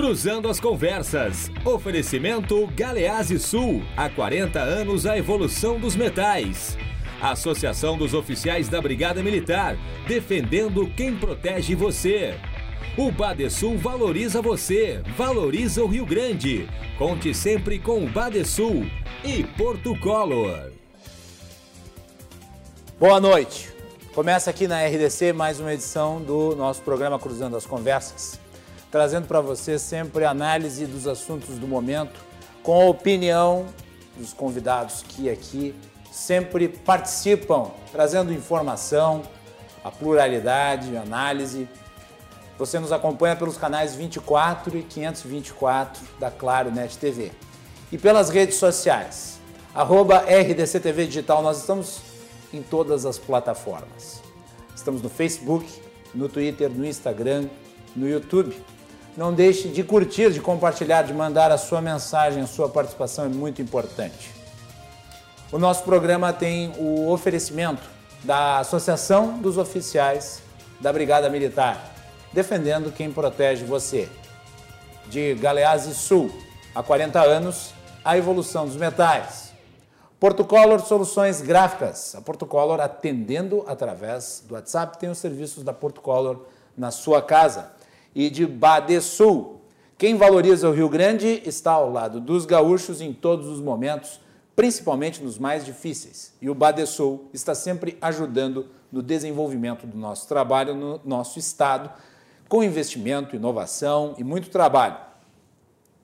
Cruzando 0.00 0.48
as 0.48 0.58
Conversas. 0.58 1.50
Oferecimento 1.62 2.66
Galease 2.68 3.38
Sul. 3.38 3.82
Há 3.94 4.08
40 4.08 4.58
anos 4.58 5.04
a 5.04 5.18
evolução 5.18 5.78
dos 5.78 5.94
metais. 5.94 6.74
Associação 7.20 7.98
dos 7.98 8.14
Oficiais 8.14 8.66
da 8.66 8.80
Brigada 8.80 9.22
Militar. 9.22 9.76
Defendendo 10.08 10.90
quem 10.96 11.14
protege 11.14 11.74
você. 11.74 12.34
O 12.96 13.12
Badesul 13.12 13.76
valoriza 13.76 14.40
você, 14.40 15.02
valoriza 15.18 15.84
o 15.84 15.86
Rio 15.86 16.06
Grande. 16.06 16.66
Conte 16.96 17.34
sempre 17.34 17.78
com 17.78 18.02
o 18.02 18.08
Badesul 18.08 18.86
e 19.22 19.44
Porto 19.44 19.94
Color. 20.00 20.72
Boa 22.98 23.20
noite. 23.20 23.70
Começa 24.14 24.48
aqui 24.48 24.66
na 24.66 24.82
RDC 24.82 25.34
mais 25.34 25.60
uma 25.60 25.74
edição 25.74 26.22
do 26.22 26.56
nosso 26.56 26.80
programa 26.80 27.18
Cruzando 27.18 27.54
as 27.54 27.66
Conversas, 27.66 28.40
trazendo 28.90 29.26
para 29.26 29.40
você 29.40 29.78
sempre 29.78 30.24
análise 30.24 30.86
dos 30.86 31.06
assuntos 31.06 31.56
do 31.58 31.66
momento, 31.66 32.20
com 32.62 32.80
a 32.80 32.84
opinião 32.86 33.66
dos 34.16 34.32
convidados 34.32 35.04
que 35.06 35.30
aqui 35.30 35.74
sempre 36.10 36.68
participam, 36.68 37.70
trazendo 37.92 38.32
informação, 38.32 39.22
a 39.84 39.90
pluralidade, 39.90 40.96
análise. 40.96 41.68
Você 42.58 42.78
nos 42.78 42.92
acompanha 42.92 43.36
pelos 43.36 43.56
canais 43.56 43.94
24 43.94 44.76
e 44.76 44.82
524 44.82 46.02
da 46.18 46.30
Claro 46.30 46.70
Net 46.70 46.98
TV. 46.98 47.30
E 47.90 47.96
pelas 47.96 48.28
redes 48.28 48.56
sociais, 48.56 49.40
arroba 49.74 50.18
RDC 50.18 50.80
TV 50.80 51.06
Digital, 51.06 51.42
nós 51.42 51.58
estamos 51.60 52.00
em 52.52 52.62
todas 52.62 53.06
as 53.06 53.18
plataformas. 53.18 54.20
Estamos 54.74 55.00
no 55.00 55.08
Facebook, 55.08 55.66
no 56.14 56.28
Twitter, 56.28 56.68
no 56.68 56.84
Instagram, 56.84 57.48
no 57.96 58.08
YouTube. 58.08 58.54
Não 59.16 59.32
deixe 59.32 59.68
de 59.68 59.82
curtir, 59.82 60.30
de 60.30 60.40
compartilhar, 60.40 61.02
de 61.02 61.12
mandar 61.12 61.50
a 61.50 61.58
sua 61.58 61.80
mensagem, 61.80 62.42
a 62.42 62.46
sua 62.46 62.68
participação 62.68 63.24
é 63.24 63.28
muito 63.28 63.60
importante. 63.60 64.30
O 65.50 65.58
nosso 65.58 65.82
programa 65.82 66.32
tem 66.32 66.72
o 66.78 67.10
oferecimento 67.10 67.82
da 68.22 68.58
Associação 68.58 69.38
dos 69.38 69.58
Oficiais 69.58 70.42
da 70.80 70.92
Brigada 70.92 71.28
Militar, 71.28 71.92
defendendo 72.32 72.92
quem 72.92 73.10
protege 73.10 73.64
você. 73.64 74.08
De 75.08 75.34
Galeazzi 75.34 75.94
Sul, 75.94 76.30
há 76.74 76.82
40 76.82 77.20
anos, 77.20 77.74
a 78.04 78.16
evolução 78.16 78.66
dos 78.66 78.76
metais 78.76 79.50
Portocolor 80.20 80.80
Soluções 80.80 81.40
Gráficas. 81.40 82.14
A 82.14 82.20
Portocolor 82.20 82.78
atendendo 82.78 83.64
através 83.66 84.44
do 84.46 84.52
WhatsApp 84.52 84.98
tem 84.98 85.08
os 85.08 85.16
serviços 85.16 85.64
da 85.64 85.72
Portocolor 85.72 86.42
na 86.76 86.90
sua 86.90 87.22
casa. 87.22 87.72
E 88.14 88.30
de 88.30 88.46
Badesul. 88.46 89.60
Quem 89.96 90.16
valoriza 90.16 90.68
o 90.68 90.72
Rio 90.72 90.88
Grande 90.88 91.42
está 91.44 91.72
ao 91.72 91.90
lado 91.90 92.20
dos 92.20 92.46
gaúchos 92.46 93.00
em 93.00 93.12
todos 93.12 93.46
os 93.46 93.60
momentos, 93.60 94.20
principalmente 94.56 95.22
nos 95.22 95.38
mais 95.38 95.64
difíceis. 95.64 96.34
E 96.40 96.48
o 96.48 96.54
Badesul 96.54 97.28
está 97.32 97.54
sempre 97.54 97.98
ajudando 98.00 98.66
no 98.90 99.02
desenvolvimento 99.02 99.86
do 99.86 99.96
nosso 99.96 100.26
trabalho 100.26 100.74
no 100.74 101.00
nosso 101.04 101.38
estado, 101.38 101.90
com 102.48 102.64
investimento, 102.64 103.36
inovação 103.36 104.14
e 104.18 104.24
muito 104.24 104.50
trabalho. 104.50 104.96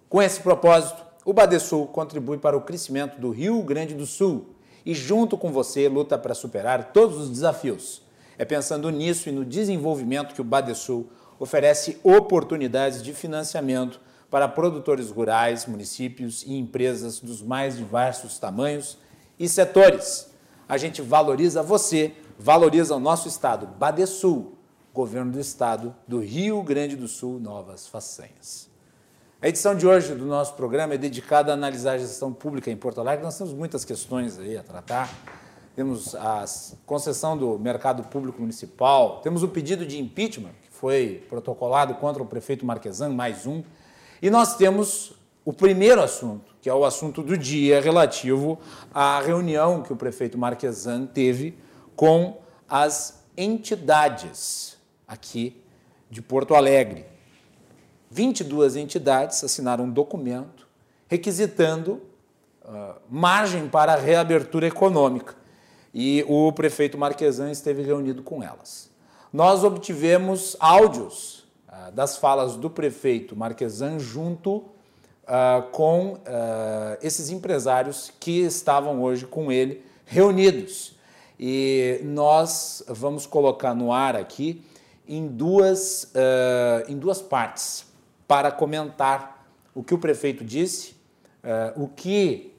Com 0.09 0.23
esse 0.23 0.41
propósito, 0.41 1.05
o 1.25 1.33
Badesul 1.33 1.89
contribui 1.89 2.39
para 2.39 2.57
o 2.57 2.61
crescimento 2.61 3.21
do 3.21 3.31
Rio 3.31 3.61
Grande 3.63 3.95
do 3.95 4.07
Sul 4.07 4.55
e, 4.85 4.95
junto 4.95 5.37
com 5.37 5.51
você, 5.51 5.89
luta 5.89 6.17
para 6.17 6.35
superar 6.35 6.93
todos 6.93 7.19
os 7.19 7.29
desafios. 7.29 8.01
É 8.39 8.45
pensando 8.45 8.89
nisso 8.91 9.29
e 9.29 9.33
no 9.33 9.45
desenvolvimento 9.45 10.35
que 10.35 10.41
o 10.41 10.45
Badesul 10.45 11.09
oferece 11.39 11.99
oportunidades 12.03 13.03
de 13.03 13.13
financiamento 13.13 14.01
para 14.31 14.49
produtores 14.49 15.11
rurais, 15.11 15.67
municípios 15.67 16.43
e 16.43 16.55
empresas 16.55 17.21
dos 17.21 17.43
mais 17.43 17.77
diversos 17.77 18.39
tamanhos 18.39 18.99
e 19.39 19.49
setores. 19.49 20.29
A 20.69 20.77
gente 20.77 21.01
valoriza 21.01 21.63
você, 21.63 22.13
valoriza 22.39 22.97
o 22.97 23.01
nosso 23.01 23.29
estado, 23.29 23.67
Badesul, 23.67 24.57
governo 24.93 25.33
do 25.33 25.41
estado 25.41 25.95
do 26.09 26.19
Rio 26.19 26.63
Grande 26.63 26.97
do 26.97 27.07
Sul, 27.07 27.39
novas 27.39 27.87
façanhas. 27.87 28.69
A 29.41 29.49
edição 29.49 29.77
de 29.77 29.87
hoje 29.87 30.15
do 30.15 30.25
nosso 30.25 30.55
programa 30.55 30.95
é 30.95 30.99
dedicada 30.99 31.53
a 31.53 31.55
analisar 31.55 31.93
a 31.93 31.99
gestão 31.99 32.33
pública 32.33 32.71
em 32.71 32.77
Porto 32.77 33.01
Alegre. 33.01 33.23
Nós 33.23 33.37
temos 33.37 33.53
muitas 33.53 33.85
questões 33.85 34.39
aí 34.39 34.57
a 34.57 34.63
tratar. 34.63 35.15
Temos 35.77 36.15
a 36.15 36.43
concessão 36.87 37.37
do 37.37 37.59
mercado 37.59 38.03
público 38.05 38.41
municipal, 38.41 39.21
temos 39.21 39.43
o 39.43 39.49
pedido 39.49 39.85
de 39.85 40.01
impeachment, 40.01 40.55
foi 40.79 41.25
protocolado 41.29 41.95
contra 41.95 42.23
o 42.23 42.27
prefeito 42.27 42.67
Marquesan, 42.67 43.09
mais 43.11 43.47
um. 43.47 43.63
E 44.21 44.29
nós 44.29 44.57
temos 44.57 45.15
o 45.43 45.53
primeiro 45.53 46.03
assunto, 46.03 46.55
que 46.61 46.69
é 46.69 46.75
o 46.75 46.85
assunto 46.85 47.23
do 47.23 47.37
dia 47.37 47.81
relativo 47.81 48.59
à 48.93 49.21
reunião 49.21 49.83
que 49.83 49.93
o 49.93 49.97
prefeito 49.97 50.37
Marquesan 50.37 51.07
teve 51.07 51.57
com 51.95 52.39
as 52.69 53.25
entidades 53.37 54.77
aqui 55.09 55.63
de 56.11 56.21
Porto 56.21 56.55
Alegre. 56.55 57.07
22 58.11 58.77
entidades 58.77 59.43
assinaram 59.43 59.85
um 59.85 59.91
documento 59.91 60.69
requisitando 61.09 62.03
uh, 62.65 62.97
margem 63.09 63.67
para 63.69 63.97
reabertura 63.97 64.67
econômica. 64.67 65.35
E 65.95 66.23
o 66.29 66.53
prefeito 66.53 66.99
Marquesan 66.99 67.51
esteve 67.51 67.83
reunido 67.83 68.23
com 68.23 68.43
elas. 68.43 68.95
Nós 69.37 69.65
obtivemos 69.65 70.57
áudios 70.59 71.47
uh, 71.69 71.93
das 71.93 72.17
falas 72.17 72.57
do 72.57 72.71
prefeito 72.71 73.37
Marquesan 73.37 73.99
junto 73.99 74.57
uh, 74.57 75.63
com 75.73 76.19
esses 77.03 77.29
empresários 77.29 78.11
que 78.19 78.41
estavam 78.41 79.03
hoje 79.03 79.27
com 79.27 79.53
ele 79.53 79.85
reunidos. 80.07 80.97
E 81.39 82.01
nós 82.03 82.83
vamos 82.89 83.27
colocar 83.27 83.75
no 83.75 83.93
ar 83.93 84.17
aqui 84.17 84.65
em 85.07 85.27
duas, 85.27 86.11
em 86.89 86.97
duas 86.97 87.21
partes 87.21 87.85
para 88.27 88.51
comentar 88.51 89.47
o 89.75 89.85
que 89.85 89.93
o 89.93 89.99
prefeito 89.99 90.43
disse, 90.43 90.97
o 91.77 91.89
que 91.89 92.55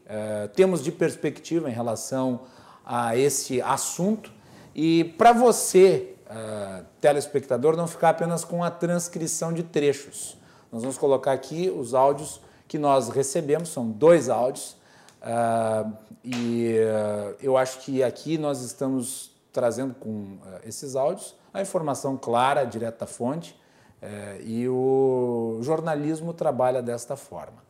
temos 0.54 0.84
de 0.84 0.92
perspectiva 0.92 1.72
em 1.72 1.74
relação 1.74 2.42
a 2.86 3.18
esse 3.18 3.60
assunto 3.64 4.32
e 4.76 5.16
para 5.18 5.34
você, 5.34 6.17
uh, 6.30 6.86
telespectador, 7.02 7.76
não 7.76 7.88
ficar 7.88 8.10
apenas 8.10 8.44
com 8.44 8.64
a 8.64 8.72
transcrição 8.72 9.52
de 9.52 9.64
trechos. 9.64 10.38
Nós 10.72 10.82
vamos 10.82 10.98
colocar 10.98 11.32
aqui 11.32 11.70
os 11.70 11.94
áudios 11.94 12.42
que 12.68 12.78
nós 12.78 13.10
recebemos, 13.10 13.70
são 13.70 13.90
dois 13.90 14.30
áudios, 14.30 14.76
e 16.24 16.76
eu 17.42 17.58
acho 17.58 17.80
que 17.80 18.04
aqui 18.04 18.38
nós 18.38 18.62
estamos 18.62 19.32
trazendo 19.52 19.96
com 19.96 20.38
esses 20.66 20.96
áudios 20.96 21.34
a 21.54 21.62
informação 21.62 22.16
clara, 22.16 22.64
direta 22.66 23.00
da 23.00 23.08
fonte, 23.08 23.60
é, 24.02 24.40
e 24.44 24.70
o 24.70 25.60
jornalismo 25.62 26.34
trabalha 26.34 26.82
desta 26.82 27.16
forma. 27.16 27.66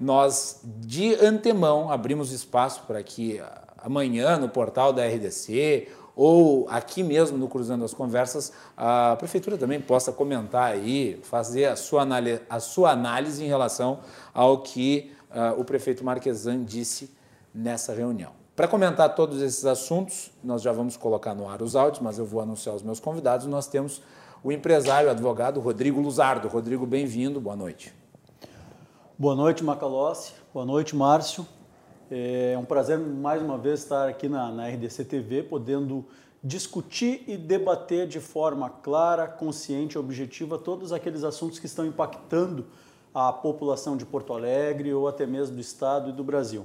Nós, 0.00 0.60
de 0.64 1.14
antemão, 1.14 1.90
abrimos 1.90 2.32
espaço 2.32 2.82
para 2.86 3.02
que 3.02 3.42
amanhã, 3.78 4.38
no 4.38 4.48
portal 4.48 4.92
da 4.92 5.06
RDC, 5.06 5.88
ou 6.16 6.66
aqui 6.70 7.02
mesmo 7.02 7.36
no 7.36 7.46
Cruzando 7.46 7.84
as 7.84 7.92
Conversas, 7.92 8.50
a 8.74 9.14
Prefeitura 9.16 9.58
também 9.58 9.78
possa 9.78 10.10
comentar 10.10 10.72
aí, 10.72 11.20
fazer 11.22 11.66
a 11.66 11.76
sua, 11.76 12.00
análise, 12.00 12.40
a 12.48 12.58
sua 12.58 12.90
análise 12.92 13.44
em 13.44 13.46
relação 13.46 14.00
ao 14.32 14.62
que 14.62 15.12
uh, 15.30 15.60
o 15.60 15.64
prefeito 15.64 16.02
Marquesan 16.02 16.64
disse 16.64 17.14
nessa 17.54 17.92
reunião. 17.92 18.32
Para 18.56 18.66
comentar 18.66 19.14
todos 19.14 19.42
esses 19.42 19.66
assuntos, 19.66 20.30
nós 20.42 20.62
já 20.62 20.72
vamos 20.72 20.96
colocar 20.96 21.34
no 21.34 21.46
ar 21.46 21.60
os 21.60 21.76
áudios, 21.76 22.00
mas 22.00 22.18
eu 22.18 22.24
vou 22.24 22.40
anunciar 22.40 22.74
os 22.74 22.82
meus 22.82 22.98
convidados. 22.98 23.46
Nós 23.46 23.66
temos 23.66 24.00
o 24.42 24.50
empresário, 24.50 25.10
advogado 25.10 25.60
Rodrigo 25.60 26.00
Luzardo. 26.00 26.48
Rodrigo, 26.48 26.86
bem-vindo, 26.86 27.38
boa 27.38 27.54
noite. 27.54 27.92
Boa 29.18 29.34
noite, 29.34 29.62
Macalossi. 29.62 30.32
Boa 30.54 30.64
noite, 30.64 30.96
Márcio. 30.96 31.46
É 32.08 32.56
um 32.56 32.64
prazer 32.64 33.00
mais 33.00 33.42
uma 33.42 33.58
vez 33.58 33.80
estar 33.80 34.08
aqui 34.08 34.28
na, 34.28 34.48
na 34.52 34.68
RDC 34.68 35.04
TV, 35.06 35.42
podendo 35.42 36.04
discutir 36.42 37.24
e 37.26 37.36
debater 37.36 38.06
de 38.06 38.20
forma 38.20 38.70
clara, 38.70 39.26
consciente 39.26 39.96
e 39.96 39.98
objetiva 39.98 40.56
todos 40.56 40.92
aqueles 40.92 41.24
assuntos 41.24 41.58
que 41.58 41.66
estão 41.66 41.84
impactando 41.84 42.64
a 43.12 43.32
população 43.32 43.96
de 43.96 44.06
Porto 44.06 44.32
Alegre 44.32 44.94
ou 44.94 45.08
até 45.08 45.26
mesmo 45.26 45.56
do 45.56 45.60
Estado 45.60 46.10
e 46.10 46.12
do 46.12 46.22
Brasil. 46.22 46.64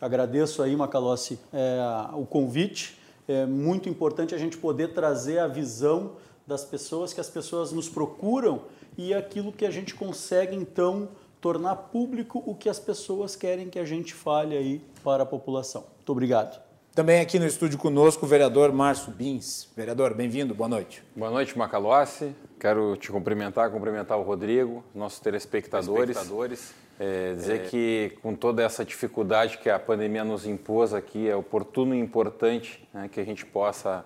Agradeço 0.00 0.60
aí, 0.60 0.74
Macalossi, 0.74 1.38
é, 1.52 1.78
o 2.14 2.26
convite. 2.26 2.98
É 3.28 3.46
muito 3.46 3.88
importante 3.88 4.34
a 4.34 4.38
gente 4.38 4.58
poder 4.58 4.92
trazer 4.92 5.38
a 5.38 5.46
visão 5.46 6.14
das 6.44 6.64
pessoas, 6.64 7.12
que 7.12 7.20
as 7.20 7.30
pessoas 7.30 7.70
nos 7.70 7.88
procuram 7.88 8.62
e 8.98 9.14
aquilo 9.14 9.52
que 9.52 9.64
a 9.64 9.70
gente 9.70 9.94
consegue 9.94 10.56
então 10.56 11.10
tornar 11.40 11.74
público 11.76 12.42
o 12.46 12.54
que 12.54 12.68
as 12.68 12.78
pessoas 12.78 13.34
querem 13.34 13.68
que 13.68 13.78
a 13.78 13.84
gente 13.84 14.12
fale 14.12 14.56
aí 14.56 14.80
para 15.02 15.22
a 15.22 15.26
população. 15.26 15.84
Muito 15.96 16.12
obrigado. 16.12 16.60
Também 16.94 17.20
aqui 17.20 17.38
no 17.38 17.46
estúdio 17.46 17.78
conosco 17.78 18.26
o 18.26 18.28
vereador 18.28 18.72
Márcio 18.72 19.12
Bins. 19.12 19.68
Vereador, 19.76 20.12
bem-vindo, 20.12 20.54
boa 20.54 20.68
noite. 20.68 21.02
Boa 21.14 21.30
noite, 21.30 21.56
Macalossi. 21.56 22.34
Quero 22.58 22.96
te 22.96 23.10
cumprimentar, 23.10 23.70
cumprimentar 23.70 24.18
o 24.18 24.22
Rodrigo, 24.22 24.84
nossos 24.94 25.20
telespectadores. 25.20 26.16
telespectadores. 26.16 26.74
É, 26.98 27.32
dizer 27.32 27.60
é... 27.60 27.64
que 27.64 28.18
com 28.20 28.34
toda 28.34 28.62
essa 28.62 28.84
dificuldade 28.84 29.56
que 29.58 29.70
a 29.70 29.78
pandemia 29.78 30.24
nos 30.24 30.46
impôs 30.46 30.92
aqui, 30.92 31.28
é 31.28 31.34
oportuno 31.34 31.94
e 31.94 31.98
importante 31.98 32.86
né, 32.92 33.08
que 33.10 33.18
a 33.20 33.24
gente 33.24 33.46
possa 33.46 34.04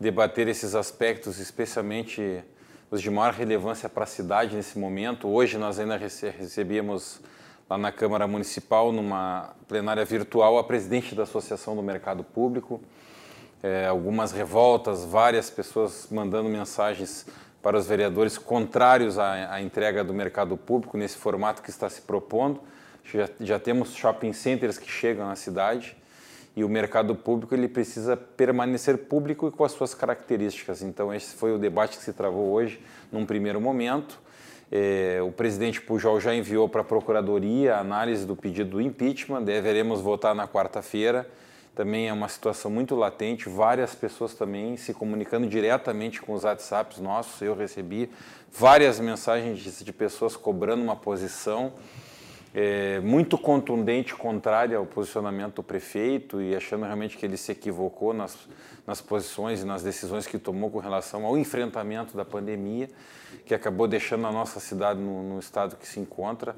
debater 0.00 0.48
esses 0.48 0.74
aspectos, 0.74 1.38
especialmente 1.38 2.42
os 2.92 3.00
de 3.00 3.10
maior 3.10 3.32
relevância 3.32 3.88
para 3.88 4.04
a 4.04 4.06
cidade 4.06 4.54
nesse 4.54 4.78
momento. 4.78 5.26
Hoje 5.26 5.56
nós 5.56 5.78
ainda 5.78 5.96
recebemos 5.96 7.22
lá 7.68 7.78
na 7.78 7.90
Câmara 7.90 8.26
Municipal, 8.28 8.92
numa 8.92 9.54
plenária 9.66 10.04
virtual, 10.04 10.58
a 10.58 10.64
presidente 10.64 11.14
da 11.14 11.22
Associação 11.22 11.74
do 11.74 11.82
Mercado 11.82 12.22
Público. 12.22 12.82
É, 13.62 13.86
algumas 13.86 14.30
revoltas, 14.30 15.06
várias 15.06 15.48
pessoas 15.48 16.08
mandando 16.10 16.50
mensagens 16.50 17.24
para 17.62 17.78
os 17.78 17.86
vereadores 17.86 18.36
contrários 18.36 19.18
à, 19.18 19.54
à, 19.54 19.62
entrega 19.62 20.04
do 20.04 20.12
mercado 20.12 20.54
público 20.58 20.98
nesse 20.98 21.16
formato 21.16 21.62
que 21.62 21.70
está 21.70 21.88
se 21.88 22.02
propondo. 22.02 22.60
Já, 23.04 23.26
já 23.40 23.58
temos 23.58 23.94
shopping 23.94 24.34
centers 24.34 24.76
que 24.76 24.90
chegam 24.90 25.26
na 25.26 25.36
cidade 25.36 25.96
e 26.54 26.62
o 26.64 26.68
mercado 26.68 27.14
público 27.14 27.54
ele 27.54 27.68
precisa 27.68 28.16
permanecer 28.16 28.98
público 28.98 29.48
e 29.48 29.50
com 29.50 29.64
as 29.64 29.72
suas 29.72 29.94
características. 29.94 30.82
Então 30.82 31.12
esse 31.12 31.34
foi 31.34 31.54
o 31.54 31.58
debate 31.58 31.96
que 31.96 32.04
se 32.04 32.12
travou 32.12 32.52
hoje 32.52 32.80
num 33.10 33.24
primeiro 33.24 33.60
momento. 33.60 34.20
É, 34.70 35.20
o 35.22 35.30
presidente 35.30 35.80
Pujol 35.80 36.18
já 36.20 36.34
enviou 36.34 36.68
para 36.68 36.80
a 36.80 36.84
Procuradoria 36.84 37.76
a 37.76 37.80
análise 37.80 38.26
do 38.26 38.34
pedido 38.34 38.70
do 38.70 38.80
impeachment, 38.80 39.42
deveremos 39.42 40.00
votar 40.00 40.34
na 40.34 40.48
quarta-feira 40.48 41.26
também 41.74 42.08
é 42.08 42.12
uma 42.12 42.28
situação 42.28 42.70
muito 42.70 42.94
latente, 42.94 43.48
várias 43.48 43.94
pessoas 43.94 44.34
também 44.34 44.76
se 44.76 44.92
comunicando 44.92 45.46
diretamente 45.46 46.20
com 46.20 46.34
os 46.34 46.44
WhatsApps 46.44 46.98
nossos. 46.98 47.40
Eu 47.40 47.54
recebi 47.54 48.10
várias 48.52 49.00
mensagens 49.00 49.82
de, 49.82 49.92
pessoas 49.92 50.36
cobrando 50.36 50.82
uma 50.82 50.96
posição 50.96 51.72
é, 52.54 53.00
muito 53.00 53.38
contundente, 53.38 54.14
contrária 54.14 54.76
ao 54.76 54.86
posicionamento 54.86 55.56
do 55.56 55.62
prefeito 55.62 56.40
e 56.40 56.54
achando 56.54 56.84
realmente 56.84 57.16
que 57.16 57.24
ele 57.24 57.36
se 57.36 57.52
equivocou 57.52 58.12
nas, 58.12 58.36
nas 58.86 59.00
posições 59.00 59.62
e 59.62 59.64
nas 59.64 59.82
decisões 59.82 60.26
que 60.26 60.38
tomou 60.38 60.70
com 60.70 60.78
relação 60.78 61.24
ao 61.24 61.38
enfrentamento 61.38 62.16
da 62.16 62.24
pandemia, 62.24 62.88
que 63.46 63.54
acabou 63.54 63.88
deixando 63.88 64.26
a 64.26 64.32
nossa 64.32 64.60
cidade 64.60 65.00
no, 65.00 65.22
no 65.22 65.38
estado 65.38 65.76
que 65.76 65.86
se 65.86 66.00
encontra, 66.00 66.54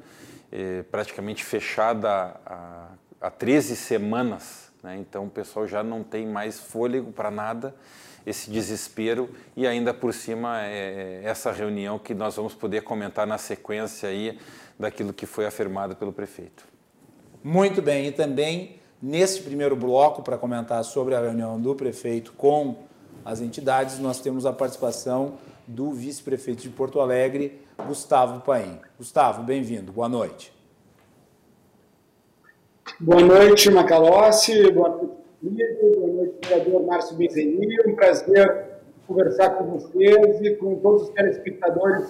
é, 0.51 0.83
praticamente 0.83 1.45
fechada 1.45 2.35
há, 2.45 2.89
há 3.21 3.31
13 3.31 3.77
semanas 3.77 4.65
né? 4.85 4.99
Então 4.99 5.25
o 5.25 5.31
pessoal 5.31 5.67
já 5.67 5.83
não 5.83 6.05
tem 6.05 6.27
mais 6.27 6.61
fôlego 6.61 7.11
para 7.11 7.31
nada, 7.31 7.75
esse 8.27 8.51
desespero 8.51 9.31
e 9.57 9.67
ainda 9.67 9.93
por 9.93 10.13
cima 10.13 10.63
é, 10.63 11.23
é 11.25 11.29
essa 11.29 11.51
reunião 11.51 11.99
que 11.99 12.15
nós 12.15 12.37
vamos 12.37 12.55
poder 12.55 12.83
comentar 12.83 13.27
na 13.27 13.39
sequência 13.39 14.11
aí 14.11 14.39
daquilo 14.79 15.13
que 15.13 15.27
foi 15.27 15.47
afirmado 15.47 15.97
pelo 15.97 16.13
prefeito. 16.13 16.67
Muito 17.43 17.83
bem, 17.83 18.07
e 18.07 18.13
também 18.13 18.77
nesse 19.01 19.43
primeiro 19.43 19.77
bloco 19.77 20.23
para 20.23 20.39
comentar 20.39 20.83
sobre 20.83 21.15
a 21.15 21.21
reunião 21.21 21.61
do 21.61 21.75
prefeito 21.75 22.33
com 22.33 22.77
as 23.25 23.41
entidades, 23.41 23.99
nós 23.99 24.21
temos 24.21 24.47
a 24.47 24.53
participação 24.53 25.35
do 25.67 25.93
vice-prefeito 25.93 26.63
de 26.63 26.71
Porto 26.71 27.01
Alegre, 27.01 27.61
Gustavo 27.87 28.41
Paim. 28.41 28.79
Gustavo, 28.99 29.43
bem-vindo, 29.43 29.93
boa 29.93 30.09
noite. 30.09 30.53
Boa 33.01 33.23
noite, 33.23 33.71
Macalossi. 33.71 34.71
Boa 34.71 34.89
noite, 34.91 35.15
Pedro. 35.43 36.01
Boa 36.01 36.13
noite, 36.13 36.49
vereador 36.49 36.87
Márcio 36.87 37.17
Benzenil. 37.17 37.83
Um 37.87 37.95
prazer 37.95 38.75
conversar 39.07 39.51
com 39.51 39.79
vocês 39.79 40.41
e 40.41 40.57
com 40.57 40.77
todos 40.77 41.05
os 41.05 41.09
telespectadores 41.11 42.09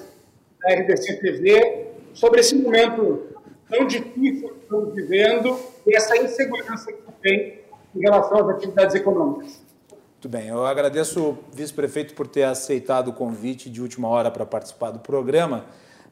da 0.61 0.75
RDC 0.75 1.17
TV 1.21 1.84
sobre 2.15 2.41
esse 2.41 2.55
momento 2.55 3.29
tão 3.69 3.87
difícil 3.87 4.49
que 4.49 4.61
estamos 4.63 4.95
vivendo 4.95 5.59
e 5.87 5.95
essa 5.95 6.17
insegurança 6.17 6.93
que 6.93 7.13
tem 7.21 7.61
em 7.95 8.01
relação 8.01 8.39
às 8.39 8.57
atividades 8.57 8.95
econômicas. 8.95 9.63
Muito 9.91 10.29
bem, 10.29 10.49
eu 10.49 10.65
agradeço 10.65 11.37
vice-prefeito 11.53 12.15
por 12.15 12.27
ter 12.27 12.45
aceitado 12.45 13.09
o 13.09 13.13
convite 13.13 13.69
de 13.69 13.83
última 13.83 14.09
hora 14.09 14.31
para 14.31 14.47
participar 14.47 14.91
do 14.91 14.99
programa. 14.99 15.67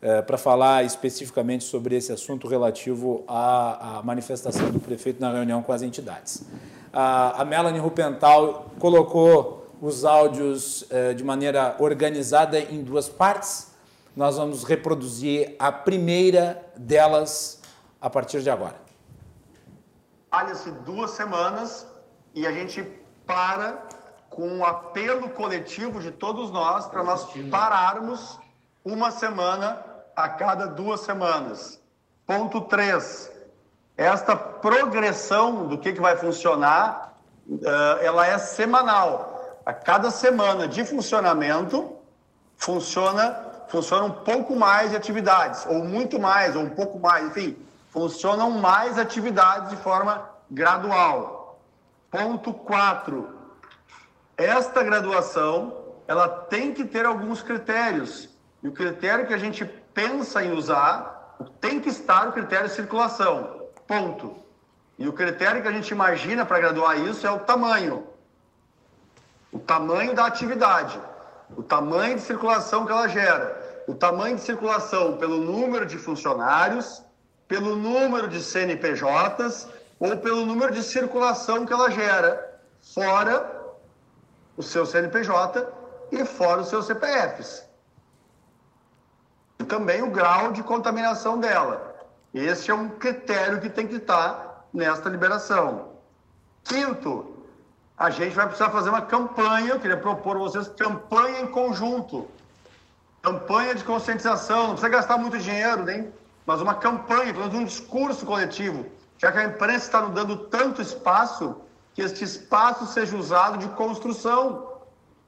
É, 0.04 0.20
para 0.20 0.36
falar 0.36 0.84
especificamente 0.84 1.62
sobre 1.62 1.94
esse 1.94 2.10
assunto 2.10 2.48
relativo 2.48 3.22
à, 3.28 3.98
à, 3.98 4.02
manifestação 4.02 4.68
do 4.68 4.80
prefeito 4.80 5.20
na 5.20 5.32
reunião 5.32 5.62
com 5.62 5.72
as 5.72 5.80
entidades. 5.80 6.42
A, 6.92 7.40
a 7.40 7.44
Melanie 7.44 7.78
Rupental 7.78 8.72
colocou 8.80 9.64
os 9.80 10.04
áudios 10.04 10.84
é, 10.90 11.14
de 11.14 11.22
maneira 11.22 11.76
organizada 11.78 12.58
em 12.58 12.82
duas 12.82 13.08
partes. 13.08 13.71
Nós 14.14 14.36
vamos 14.36 14.64
reproduzir 14.64 15.56
a 15.58 15.72
primeira 15.72 16.64
delas 16.76 17.62
a 18.00 18.10
partir 18.10 18.42
de 18.42 18.50
agora. 18.50 18.76
Olha-se 20.30 20.70
duas 20.70 21.12
semanas 21.12 21.86
e 22.34 22.46
a 22.46 22.52
gente 22.52 22.82
para 23.26 23.82
com 24.28 24.48
um 24.48 24.64
apelo 24.64 25.28
coletivo 25.30 26.00
de 26.00 26.10
todos 26.10 26.50
nós 26.50 26.86
para 26.86 27.02
nós 27.02 27.26
pararmos 27.50 28.38
uma 28.84 29.10
semana 29.10 29.84
a 30.16 30.28
cada 30.28 30.66
duas 30.66 31.00
semanas. 31.00 31.80
Ponto 32.26 32.62
3. 32.62 33.30
Esta 33.96 34.34
progressão 34.34 35.66
do 35.66 35.78
que, 35.78 35.92
que 35.92 36.00
vai 36.00 36.16
funcionar, 36.16 37.18
uh, 37.46 37.98
ela 38.00 38.26
é 38.26 38.38
semanal. 38.38 39.60
A 39.64 39.72
cada 39.72 40.10
semana 40.10 40.66
de 40.66 40.84
funcionamento, 40.84 41.92
funciona, 42.56 43.51
funciona 43.68 44.04
um 44.04 44.10
pouco 44.10 44.54
mais 44.56 44.90
de 44.90 44.96
atividades, 44.96 45.66
ou 45.66 45.84
muito 45.84 46.18
mais, 46.18 46.56
ou 46.56 46.62
um 46.62 46.70
pouco 46.70 46.98
mais, 46.98 47.26
enfim, 47.26 47.56
funcionam 47.90 48.50
mais 48.50 48.98
atividades 48.98 49.70
de 49.70 49.76
forma 49.76 50.28
gradual. 50.50 51.60
Ponto 52.10 52.52
4. 52.52 53.28
Esta 54.36 54.82
graduação, 54.82 55.76
ela 56.06 56.28
tem 56.28 56.72
que 56.72 56.84
ter 56.84 57.06
alguns 57.06 57.42
critérios. 57.42 58.28
E 58.62 58.68
o 58.68 58.72
critério 58.72 59.26
que 59.26 59.34
a 59.34 59.38
gente 59.38 59.64
pensa 59.64 60.42
em 60.42 60.52
usar, 60.52 61.36
tem 61.60 61.80
que 61.80 61.88
estar 61.88 62.28
o 62.28 62.32
critério 62.32 62.68
de 62.68 62.74
circulação. 62.74 63.62
Ponto. 63.86 64.36
E 64.98 65.08
o 65.08 65.12
critério 65.12 65.62
que 65.62 65.68
a 65.68 65.72
gente 65.72 65.90
imagina 65.90 66.44
para 66.44 66.60
graduar 66.60 66.98
isso 66.98 67.26
é 67.26 67.30
o 67.30 67.40
tamanho. 67.40 68.06
O 69.50 69.58
tamanho 69.58 70.14
da 70.14 70.26
atividade, 70.26 70.98
o 71.56 71.62
tamanho 71.62 72.16
de 72.16 72.22
circulação 72.22 72.86
que 72.86 72.92
ela 72.92 73.08
gera, 73.08 73.84
o 73.86 73.94
tamanho 73.94 74.36
de 74.36 74.42
circulação 74.42 75.16
pelo 75.16 75.38
número 75.38 75.86
de 75.86 75.98
funcionários, 75.98 77.02
pelo 77.48 77.76
número 77.76 78.28
de 78.28 78.42
CNPJs 78.42 79.68
ou 79.98 80.16
pelo 80.16 80.46
número 80.46 80.72
de 80.72 80.82
circulação 80.82 81.66
que 81.66 81.72
ela 81.72 81.90
gera, 81.90 82.60
fora 82.94 83.60
o 84.56 84.62
seu 84.62 84.86
CNPJ 84.86 85.66
e 86.10 86.24
fora 86.24 86.60
os 86.60 86.68
seus 86.68 86.86
CPFs 86.86 87.66
e 89.62 89.64
também 89.64 90.02
o 90.02 90.10
grau 90.10 90.52
de 90.52 90.62
contaminação 90.62 91.38
dela. 91.38 91.94
Esse 92.34 92.70
é 92.70 92.74
um 92.74 92.88
critério 92.88 93.60
que 93.60 93.70
tem 93.70 93.86
que 93.86 93.96
estar 93.96 94.66
nesta 94.72 95.08
liberação. 95.08 95.92
Quinto, 96.64 97.31
a 98.02 98.10
gente 98.10 98.34
vai 98.34 98.46
precisar 98.46 98.68
fazer 98.70 98.88
uma 98.90 99.02
campanha, 99.02 99.74
eu 99.74 99.78
queria 99.78 99.96
propor 99.96 100.34
a 100.34 100.40
vocês 100.40 100.66
campanha 100.66 101.42
em 101.42 101.46
conjunto. 101.46 102.28
Campanha 103.22 103.76
de 103.76 103.84
conscientização, 103.84 104.62
não 104.62 104.70
precisa 104.70 104.88
gastar 104.88 105.18
muito 105.18 105.38
dinheiro, 105.38 105.84
nem, 105.84 106.12
mas 106.44 106.60
uma 106.60 106.74
campanha, 106.74 107.32
pelo 107.32 107.46
menos 107.46 107.54
um 107.54 107.64
discurso 107.64 108.26
coletivo, 108.26 108.84
já 109.18 109.30
que 109.30 109.38
a 109.38 109.44
imprensa 109.44 109.86
está 109.86 110.00
nos 110.00 110.10
dando 110.14 110.36
tanto 110.36 110.82
espaço, 110.82 111.60
que 111.94 112.02
este 112.02 112.24
espaço 112.24 112.86
seja 112.86 113.16
usado 113.16 113.58
de 113.58 113.68
construção 113.68 114.66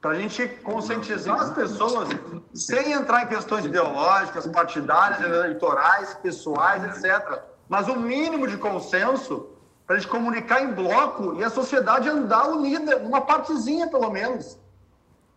para 0.01 0.11
a 0.11 0.15
gente 0.15 0.45
conscientizar 0.61 1.43
as 1.43 1.51
pessoas 1.51 2.09
sem 2.53 2.91
entrar 2.91 3.23
em 3.23 3.27
questões 3.27 3.63
ideológicas, 3.63 4.45
partidárias, 4.47 5.21
eleitorais, 5.21 6.13
pessoais, 6.15 6.83
etc. 6.83 7.39
Mas 7.69 7.87
o 7.87 7.95
mínimo 7.95 8.49
de 8.49 8.57
consenso 8.57 9.54
para 9.85 9.95
a 9.95 9.99
gente 9.99 10.09
comunicar 10.09 10.63
em 10.63 10.73
bloco 10.73 11.35
e 11.39 11.43
a 11.43 11.49
sociedade 11.49 12.09
andar 12.09 12.49
unida, 12.49 12.97
uma 12.97 13.21
partezinha 13.21 13.87
pelo 13.87 14.09
menos. 14.09 14.57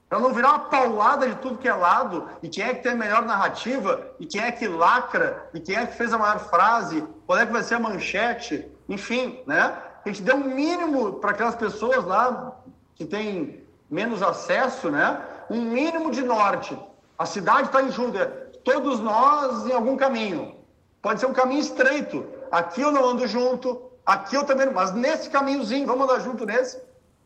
Para 0.08 0.20
não 0.20 0.32
virar 0.32 0.48
uma 0.48 0.58
paulada 0.60 1.28
de 1.28 1.34
tudo 1.36 1.58
que 1.58 1.68
é 1.68 1.74
lado, 1.74 2.26
e 2.42 2.48
quem 2.48 2.64
é 2.64 2.72
que 2.72 2.82
tem 2.82 2.92
a 2.92 2.96
melhor 2.96 3.26
narrativa, 3.26 4.06
e 4.18 4.24
quem 4.24 4.40
é 4.40 4.50
que 4.50 4.66
lacra, 4.66 5.50
e 5.52 5.60
quem 5.60 5.76
é 5.76 5.84
que 5.84 5.96
fez 5.96 6.14
a 6.14 6.18
maior 6.18 6.38
frase, 6.38 7.04
qual 7.26 7.38
é 7.38 7.44
que 7.44 7.52
vai 7.52 7.62
ser 7.62 7.74
a 7.74 7.78
manchete, 7.78 8.66
enfim, 8.88 9.42
né? 9.46 9.76
A 10.02 10.08
gente 10.08 10.22
deu 10.22 10.36
um 10.36 10.44
mínimo 10.44 11.14
para 11.14 11.32
aquelas 11.32 11.54
pessoas 11.54 12.02
lá 12.06 12.56
que 12.94 13.04
têm 13.04 13.62
menos 13.90 14.22
acesso, 14.22 14.90
né? 14.90 15.20
Um 15.50 15.60
mínimo 15.60 16.10
de 16.10 16.22
norte. 16.22 16.78
A 17.18 17.26
cidade 17.26 17.66
está 17.66 17.82
em 17.82 17.90
junta, 17.90 18.26
todos 18.64 19.00
nós 19.00 19.66
em 19.66 19.72
algum 19.72 19.96
caminho. 19.96 20.56
Pode 21.02 21.20
ser 21.20 21.26
um 21.26 21.34
caminho 21.34 21.60
estreito. 21.60 22.24
Aqui 22.50 22.80
eu 22.80 22.90
não 22.90 23.04
ando 23.04 23.26
junto, 23.26 23.87
aqui 24.08 24.34
eu 24.34 24.44
também, 24.44 24.72
mas 24.72 24.90
nesse 24.92 25.28
caminhozinho, 25.28 25.86
vamos 25.86 26.08
andar 26.08 26.20
junto 26.20 26.46
nesse, 26.46 26.80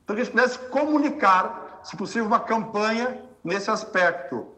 para 0.04 0.16
que 0.16 0.22
a 0.22 0.24
gente 0.24 0.34
pudesse 0.34 0.58
comunicar, 0.58 1.80
se 1.84 1.96
possível, 1.96 2.26
uma 2.26 2.40
campanha 2.40 3.22
nesse 3.44 3.70
aspecto. 3.70 4.48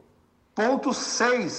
Ponto 0.55 0.95
6. 0.95 1.53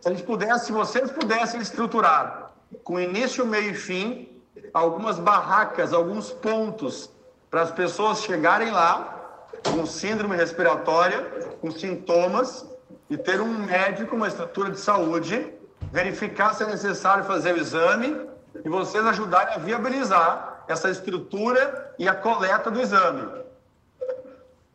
Se 0.00 0.06
a 0.06 0.10
gente 0.10 0.22
pudesse, 0.22 0.66
se 0.66 0.72
vocês 0.72 1.10
pudessem 1.10 1.60
estruturar 1.60 2.52
com 2.84 3.00
início, 3.00 3.44
meio 3.44 3.72
e 3.72 3.74
fim, 3.74 4.28
algumas 4.72 5.18
barracas, 5.18 5.92
alguns 5.92 6.30
pontos 6.30 7.10
para 7.50 7.62
as 7.62 7.72
pessoas 7.72 8.22
chegarem 8.22 8.70
lá 8.70 9.48
com 9.72 9.84
síndrome 9.86 10.36
respiratória, 10.36 11.20
com 11.60 11.68
sintomas, 11.72 12.64
e 13.10 13.16
ter 13.16 13.40
um 13.40 13.58
médico, 13.58 14.14
uma 14.14 14.28
estrutura 14.28 14.70
de 14.70 14.78
saúde, 14.78 15.52
verificar 15.90 16.54
se 16.54 16.62
é 16.62 16.66
necessário 16.66 17.24
fazer 17.24 17.54
o 17.54 17.58
exame 17.58 18.28
e 18.64 18.68
vocês 18.68 19.04
ajudarem 19.04 19.54
a 19.54 19.58
viabilizar 19.58 20.64
essa 20.68 20.90
estrutura 20.90 21.94
e 21.98 22.08
a 22.08 22.14
coleta 22.14 22.70
do 22.70 22.80
exame. 22.80 23.26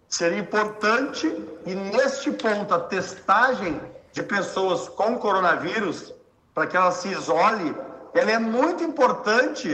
Seria 0.09 0.39
importante, 0.39 1.27
e 1.65 1.73
neste 1.73 2.31
ponto, 2.31 2.73
a 2.73 2.79
testagem 2.79 3.81
de 4.11 4.21
pessoas 4.21 4.87
com 4.89 5.17
coronavírus, 5.17 6.13
para 6.53 6.67
que 6.67 6.77
ela 6.77 6.91
se 6.91 7.07
isole, 7.07 7.75
ela 8.13 8.31
é 8.31 8.37
muito 8.37 8.83
importante 8.83 9.69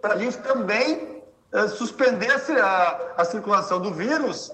para 0.00 0.14
a 0.14 0.18
gente 0.18 0.38
também 0.38 1.22
uh, 1.52 1.68
suspender 1.68 2.30
a, 2.62 3.00
a 3.16 3.24
circulação 3.24 3.80
do 3.80 3.92
vírus 3.92 4.52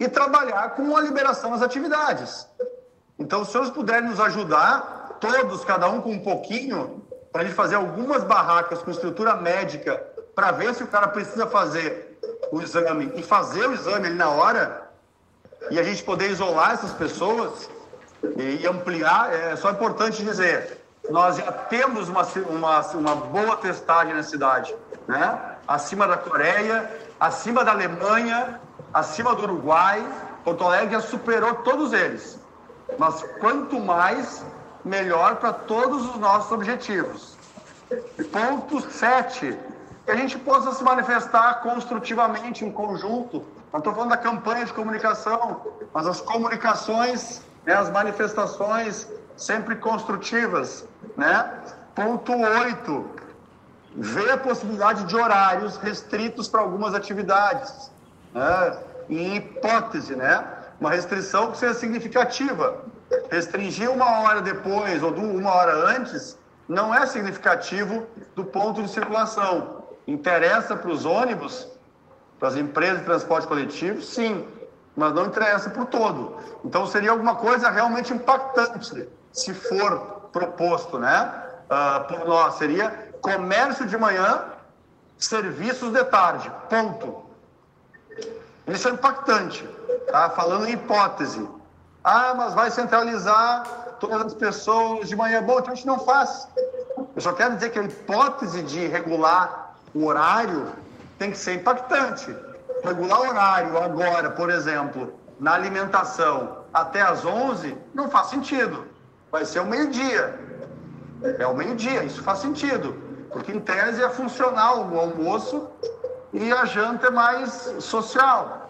e 0.00 0.08
trabalhar 0.08 0.70
com 0.70 0.96
a 0.96 1.00
liberação 1.00 1.50
das 1.52 1.62
atividades. 1.62 2.46
Então, 3.18 3.40
se 3.40 3.48
os 3.48 3.52
senhores 3.52 3.72
puderem 3.72 4.08
nos 4.08 4.20
ajudar, 4.20 5.18
todos, 5.20 5.64
cada 5.64 5.88
um 5.88 6.00
com 6.00 6.12
um 6.12 6.18
pouquinho, 6.18 7.01
para 7.32 7.42
a 7.42 7.44
gente 7.44 7.54
fazer 7.54 7.76
algumas 7.76 8.22
barracas 8.22 8.82
com 8.82 8.90
estrutura 8.90 9.34
médica, 9.34 10.02
para 10.34 10.50
ver 10.52 10.74
se 10.74 10.82
o 10.82 10.86
cara 10.86 11.08
precisa 11.08 11.46
fazer 11.46 12.18
o 12.50 12.60
exame 12.60 13.12
e 13.16 13.22
fazer 13.22 13.66
o 13.66 13.72
exame 13.72 14.08
ali 14.08 14.16
na 14.16 14.28
hora, 14.28 14.90
e 15.70 15.78
a 15.78 15.82
gente 15.82 16.02
poder 16.02 16.30
isolar 16.30 16.72
essas 16.72 16.92
pessoas 16.92 17.70
e 18.36 18.66
ampliar, 18.66 19.32
é 19.32 19.56
só 19.56 19.70
importante 19.70 20.22
dizer, 20.22 20.78
nós 21.10 21.36
já 21.36 21.50
temos 21.50 22.08
uma, 22.08 22.22
uma, 22.48 22.80
uma 22.80 23.16
boa 23.16 23.56
testagem 23.56 24.14
na 24.14 24.22
cidade, 24.22 24.74
né? 25.08 25.56
acima 25.66 26.06
da 26.06 26.16
Coreia, 26.16 26.90
acima 27.18 27.64
da 27.64 27.72
Alemanha, 27.72 28.60
acima 28.92 29.34
do 29.34 29.42
Uruguai, 29.42 30.04
Porto 30.44 30.64
Alegre 30.64 30.94
já 30.94 31.00
superou 31.00 31.54
todos 31.56 31.92
eles. 31.92 32.38
Mas 32.98 33.22
quanto 33.40 33.80
mais, 33.80 34.44
melhor 34.84 35.36
para 35.36 35.52
todos 35.52 36.10
os 36.10 36.16
nossos 36.16 36.50
objetivos. 36.52 37.36
Ponto 38.30 38.80
7. 38.90 39.58
Que 40.04 40.10
a 40.10 40.16
gente 40.16 40.38
possa 40.38 40.72
se 40.72 40.82
manifestar 40.82 41.60
construtivamente 41.62 42.64
em 42.64 42.72
conjunto. 42.72 43.44
Não 43.72 43.78
estou 43.78 43.94
falando 43.94 44.10
da 44.10 44.16
campanha 44.16 44.64
de 44.64 44.72
comunicação, 44.72 45.62
mas 45.92 46.06
as 46.06 46.20
comunicações, 46.20 47.42
né, 47.64 47.74
as 47.74 47.90
manifestações 47.90 49.08
sempre 49.36 49.76
construtivas. 49.76 50.84
Né? 51.16 51.50
Ponto 51.94 52.32
8. 52.32 53.10
Ver 53.94 54.30
a 54.32 54.38
possibilidade 54.38 55.04
de 55.04 55.16
horários 55.16 55.76
restritos 55.76 56.48
para 56.48 56.60
algumas 56.60 56.94
atividades. 56.94 57.90
Né? 58.34 58.78
Em 59.08 59.36
hipótese, 59.36 60.16
né? 60.16 60.44
uma 60.80 60.90
restrição 60.90 61.52
que 61.52 61.58
seja 61.58 61.74
significativa. 61.74 62.82
Restringir 63.30 63.90
uma 63.90 64.20
hora 64.20 64.40
depois 64.40 65.02
ou 65.02 65.12
uma 65.12 65.50
hora 65.50 65.74
antes 65.96 66.38
não 66.68 66.94
é 66.94 67.06
significativo 67.06 68.06
do 68.34 68.44
ponto 68.44 68.82
de 68.82 68.88
circulação. 68.88 69.84
Interessa 70.06 70.76
para 70.76 70.90
os 70.90 71.04
ônibus, 71.04 71.68
para 72.38 72.48
as 72.48 72.56
empresas 72.56 73.00
de 73.00 73.04
transporte 73.04 73.46
coletivo, 73.46 74.02
sim, 74.02 74.46
mas 74.96 75.12
não 75.14 75.26
interessa 75.26 75.70
para 75.70 75.82
o 75.82 75.86
todo. 75.86 76.36
Então 76.64 76.86
seria 76.86 77.10
alguma 77.10 77.36
coisa 77.36 77.70
realmente 77.70 78.12
impactante 78.12 79.08
se 79.32 79.54
for 79.54 80.28
proposto, 80.32 80.98
né? 80.98 81.32
Uh, 81.70 82.04
por 82.06 82.26
nós 82.26 82.54
seria 82.54 83.12
comércio 83.20 83.86
de 83.86 83.96
manhã, 83.96 84.44
serviços 85.18 85.92
de 85.92 86.04
tarde, 86.04 86.50
ponto. 86.68 87.24
Isso 88.66 88.88
é 88.88 88.90
impactante. 88.92 89.66
Tá? 90.10 90.30
Falando 90.30 90.66
em 90.66 90.72
hipótese. 90.72 91.48
Ah, 92.04 92.34
mas 92.36 92.54
vai 92.54 92.70
centralizar 92.70 93.64
todas 94.00 94.26
as 94.26 94.34
pessoas 94.34 95.08
de 95.08 95.14
manhã. 95.14 95.42
Bom, 95.42 95.58
então 95.58 95.72
a 95.72 95.74
gente 95.74 95.86
não 95.86 95.98
faz. 96.00 96.48
Eu 97.14 97.22
só 97.22 97.32
quero 97.32 97.54
dizer 97.54 97.70
que 97.70 97.78
a 97.78 97.84
hipótese 97.84 98.62
de 98.62 98.86
regular 98.86 99.76
o 99.94 100.06
horário 100.06 100.72
tem 101.18 101.30
que 101.30 101.38
ser 101.38 101.54
impactante. 101.54 102.34
Regular 102.82 103.20
o 103.20 103.28
horário 103.28 103.78
agora, 103.78 104.30
por 104.30 104.50
exemplo, 104.50 105.14
na 105.38 105.54
alimentação 105.54 106.58
até 106.74 107.02
às 107.02 107.24
11, 107.24 107.76
não 107.94 108.08
faz 108.08 108.28
sentido. 108.28 108.86
Vai 109.30 109.44
ser 109.44 109.60
o 109.60 109.66
meio-dia. 109.66 110.38
É 111.38 111.46
o 111.46 111.54
meio-dia, 111.54 112.02
isso 112.02 112.22
faz 112.22 112.40
sentido. 112.40 112.96
Porque 113.30 113.52
em 113.52 113.60
tese 113.60 114.02
é 114.02 114.08
funcional 114.08 114.88
o 114.88 114.98
almoço 114.98 115.68
e 116.32 116.52
a 116.52 116.64
janta 116.64 117.06
é 117.06 117.10
mais 117.10 117.74
social. 117.78 118.61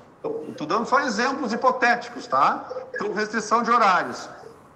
Estou 0.48 0.66
dando 0.66 0.86
só 0.86 1.00
exemplos 1.00 1.52
hipotéticos, 1.52 2.26
tá? 2.26 2.64
Então, 2.94 3.12
restrição 3.12 3.62
de 3.62 3.70
horários. 3.70 4.28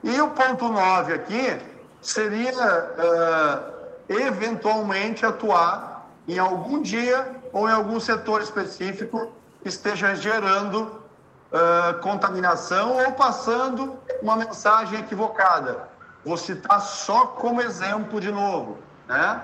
E 0.02 0.20
o 0.20 0.30
ponto 0.30 0.68
9 0.68 1.12
aqui 1.12 1.58
seria, 2.00 2.52
uh, 2.52 4.12
eventualmente, 4.12 5.24
atuar 5.24 6.08
em 6.26 6.38
algum 6.38 6.82
dia 6.82 7.40
ou 7.52 7.68
em 7.68 7.72
algum 7.72 8.00
setor 8.00 8.42
específico 8.42 9.32
que 9.62 9.68
esteja 9.68 10.14
gerando 10.16 10.82
uh, 10.82 12.00
contaminação 12.00 12.96
ou 13.04 13.12
passando 13.12 13.96
uma 14.20 14.36
mensagem 14.36 14.98
equivocada. 15.00 15.88
Vou 16.24 16.36
citar 16.36 16.80
só 16.80 17.26
como 17.26 17.62
exemplo 17.62 18.20
de 18.20 18.32
novo, 18.32 18.78
né? 19.06 19.42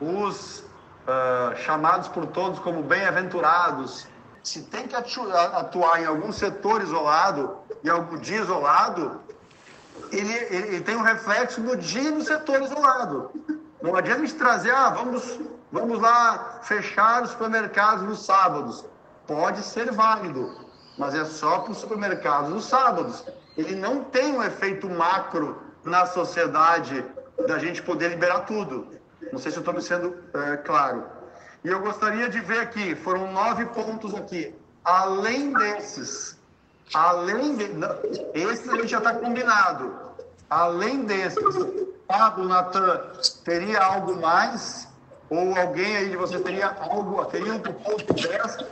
Os 0.00 0.60
uh, 0.60 1.56
chamados 1.56 2.08
por 2.08 2.26
todos 2.26 2.60
como 2.60 2.82
bem-aventurados, 2.82 4.06
se 4.42 4.62
tem 4.62 4.86
que 4.86 4.96
atuar 4.96 6.00
em 6.00 6.06
algum 6.06 6.32
setor 6.32 6.82
isolado, 6.82 7.58
em 7.84 7.88
algum 7.88 8.18
dia 8.18 8.40
isolado, 8.40 9.20
ele, 10.10 10.32
ele, 10.32 10.68
ele 10.68 10.80
tem 10.80 10.96
um 10.96 11.02
reflexo 11.02 11.60
no 11.60 11.76
dia 11.76 12.08
e 12.08 12.10
no 12.10 12.22
setor 12.22 12.62
isolado. 12.62 13.30
Não 13.82 13.94
adianta 13.94 14.22
a 14.22 14.26
gente 14.26 14.38
trazer, 14.38 14.74
ah, 14.74 14.90
vamos, 14.90 15.38
vamos 15.70 16.00
lá 16.00 16.60
fechar 16.62 17.22
os 17.22 17.30
supermercados 17.30 18.04
nos 18.04 18.24
sábados. 18.24 18.84
Pode 19.26 19.62
ser 19.62 19.90
válido, 19.92 20.66
mas 20.98 21.14
é 21.14 21.24
só 21.24 21.60
para 21.60 21.72
os 21.72 21.78
supermercados 21.78 22.50
nos 22.50 22.64
sábados. 22.64 23.24
Ele 23.56 23.74
não 23.74 24.04
tem 24.04 24.34
um 24.34 24.42
efeito 24.42 24.88
macro 24.88 25.62
na 25.84 26.06
sociedade 26.06 27.04
da 27.46 27.58
gente 27.58 27.82
poder 27.82 28.10
liberar 28.10 28.40
tudo. 28.40 28.88
Não 29.32 29.38
sei 29.38 29.50
se 29.50 29.58
eu 29.58 29.60
estou 29.60 29.74
me 29.74 29.82
sendo 29.82 30.16
é, 30.34 30.56
claro. 30.58 31.04
E 31.62 31.68
eu 31.68 31.80
gostaria 31.80 32.28
de 32.28 32.40
ver 32.40 32.60
aqui, 32.60 32.94
foram 32.94 33.30
nove 33.32 33.66
pontos 33.66 34.14
aqui. 34.14 34.54
Além 34.82 35.52
desses, 35.52 36.38
além 36.94 37.56
de, 37.56 37.64
esses 38.34 38.66
a 38.68 38.76
gente 38.76 38.88
já 38.88 38.98
está 38.98 39.14
combinado. 39.14 39.94
Além 40.48 41.04
desses, 41.04 41.44
Pablo, 42.08 42.48
Natan, 42.48 43.02
teria 43.44 43.78
algo 43.78 44.16
mais? 44.16 44.88
Ou 45.28 45.54
alguém 45.56 45.96
aí 45.96 46.10
de 46.10 46.16
você 46.16 46.40
teria 46.40 46.68
algo, 46.80 47.24
teria 47.26 47.52
um 47.52 47.60
ponto 47.60 48.14
dessa? 48.14 48.66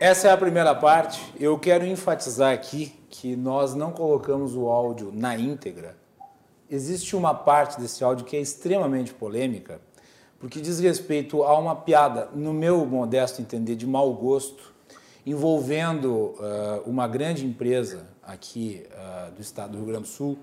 Essa 0.00 0.28
é 0.28 0.30
a 0.30 0.36
primeira 0.36 0.74
parte. 0.74 1.34
Eu 1.38 1.58
quero 1.58 1.84
enfatizar 1.84 2.54
aqui 2.54 2.98
que 3.10 3.34
nós 3.34 3.74
não 3.74 3.90
colocamos 3.90 4.54
o 4.54 4.68
áudio 4.68 5.10
na 5.12 5.36
íntegra. 5.36 5.98
Existe 6.70 7.16
uma 7.16 7.34
parte 7.34 7.80
desse 7.80 8.02
áudio 8.04 8.24
que 8.24 8.36
é 8.36 8.40
extremamente 8.40 9.12
polêmica 9.12 9.80
porque 10.40 10.58
diz 10.58 10.80
respeito 10.80 11.42
a 11.44 11.56
uma 11.58 11.76
piada, 11.76 12.30
no 12.34 12.54
meu 12.54 12.86
modesto 12.86 13.42
entender, 13.42 13.76
de 13.76 13.86
mau 13.86 14.12
gosto, 14.14 14.72
envolvendo 15.26 16.08
uh, 16.08 16.82
uma 16.86 17.06
grande 17.06 17.44
empresa 17.44 18.06
aqui 18.22 18.86
uh, 18.90 19.30
do 19.32 19.42
estado 19.42 19.72
do 19.72 19.76
Rio 19.76 19.86
Grande 19.86 20.04
do 20.04 20.08
Sul 20.08 20.38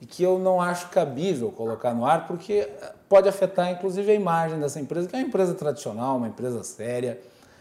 e 0.00 0.06
que 0.06 0.22
eu 0.22 0.38
não 0.38 0.60
acho 0.60 0.88
cabível 0.88 1.52
colocar 1.52 1.94
no 1.94 2.06
ar 2.06 2.26
porque 2.26 2.66
pode 3.10 3.28
afetar 3.28 3.70
inclusive 3.70 4.10
a 4.10 4.14
imagem 4.14 4.58
dessa 4.58 4.80
empresa, 4.80 5.06
que 5.06 5.14
é 5.14 5.18
uma 5.18 5.28
empresa 5.28 5.54
tradicional, 5.54 6.16
uma 6.16 6.28
empresa 6.28 6.62
séria. 6.62 7.20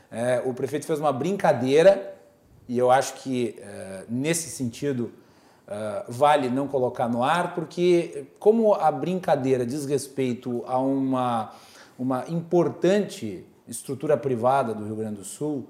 É, 0.09 0.41
o 0.45 0.53
prefeito 0.53 0.85
fez 0.85 0.97
uma 0.97 1.11
brincadeira 1.11 2.15
e 2.69 2.77
eu 2.77 2.89
acho 2.89 3.15
que 3.15 3.59
uh, 3.59 4.05
nesse 4.09 4.49
sentido 4.49 5.11
vale 6.07 6.47
não 6.47 6.67
colocar 6.67 7.09
no 7.09 7.23
ar, 7.23 7.55
porque 7.55 8.27
como 8.37 8.75
a 8.75 8.91
brincadeira 8.91 9.65
diz 9.65 9.83
respeito 9.87 10.63
a 10.67 10.77
uma 10.77 11.51
uma 11.97 12.25
importante 12.27 13.45
estrutura 13.67 14.15
privada 14.15 14.73
do 14.73 14.85
Rio 14.85 14.95
Grande 14.95 15.17
do 15.17 15.25
Sul 15.25 15.67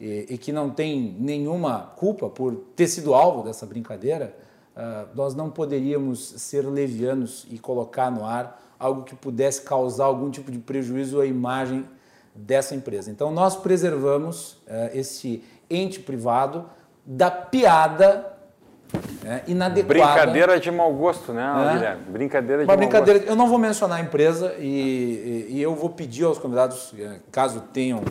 e, 0.00 0.26
e 0.30 0.38
que 0.38 0.52
não 0.52 0.70
tem 0.70 1.16
nenhuma 1.18 1.92
culpa 1.96 2.28
por 2.28 2.54
ter 2.76 2.88
sido 2.88 3.14
alvo 3.14 3.42
dessa 3.42 3.66
brincadeira, 3.66 4.34
uh, 4.76 5.08
nós 5.14 5.34
não 5.34 5.50
poderíamos 5.50 6.20
ser 6.36 6.62
levianos 6.62 7.46
e 7.50 7.58
colocar 7.58 8.10
no 8.10 8.24
ar 8.24 8.60
algo 8.78 9.02
que 9.02 9.14
pudesse 9.14 9.62
causar 9.62 10.04
algum 10.04 10.30
tipo 10.30 10.50
de 10.52 10.58
prejuízo 10.58 11.20
à 11.20 11.26
imagem 11.26 11.84
dessa 12.34 12.74
empresa. 12.74 13.10
Então, 13.10 13.32
nós 13.32 13.56
preservamos 13.56 14.52
uh, 14.52 14.90
esse 14.94 15.42
ente 15.68 16.00
privado 16.00 16.68
da 17.04 17.30
piada 17.30 18.37
é, 19.24 19.42
inadequada. 19.46 19.84
Brincadeira 19.84 20.60
de 20.60 20.70
mau 20.70 20.92
gosto, 20.94 21.32
né, 21.32 21.42
é. 21.42 21.72
Guilherme? 21.74 22.02
Brincadeira 22.08 22.62
de 22.62 22.64
Uma 22.64 22.76
mau 22.76 22.76
brincadeira. 22.78 23.18
gosto. 23.18 23.30
Eu 23.30 23.36
não 23.36 23.46
vou 23.46 23.58
mencionar 23.58 23.98
a 23.98 24.00
empresa 24.00 24.54
e, 24.58 25.46
e, 25.50 25.56
e, 25.56 25.62
eu 25.62 25.74
vou 25.74 25.90
pedir 25.90 26.24
aos 26.24 26.38
convidados, 26.38 26.94
é, 26.98 27.20
caso 27.30 27.60
tenham 27.72 27.98
é, 27.98 28.02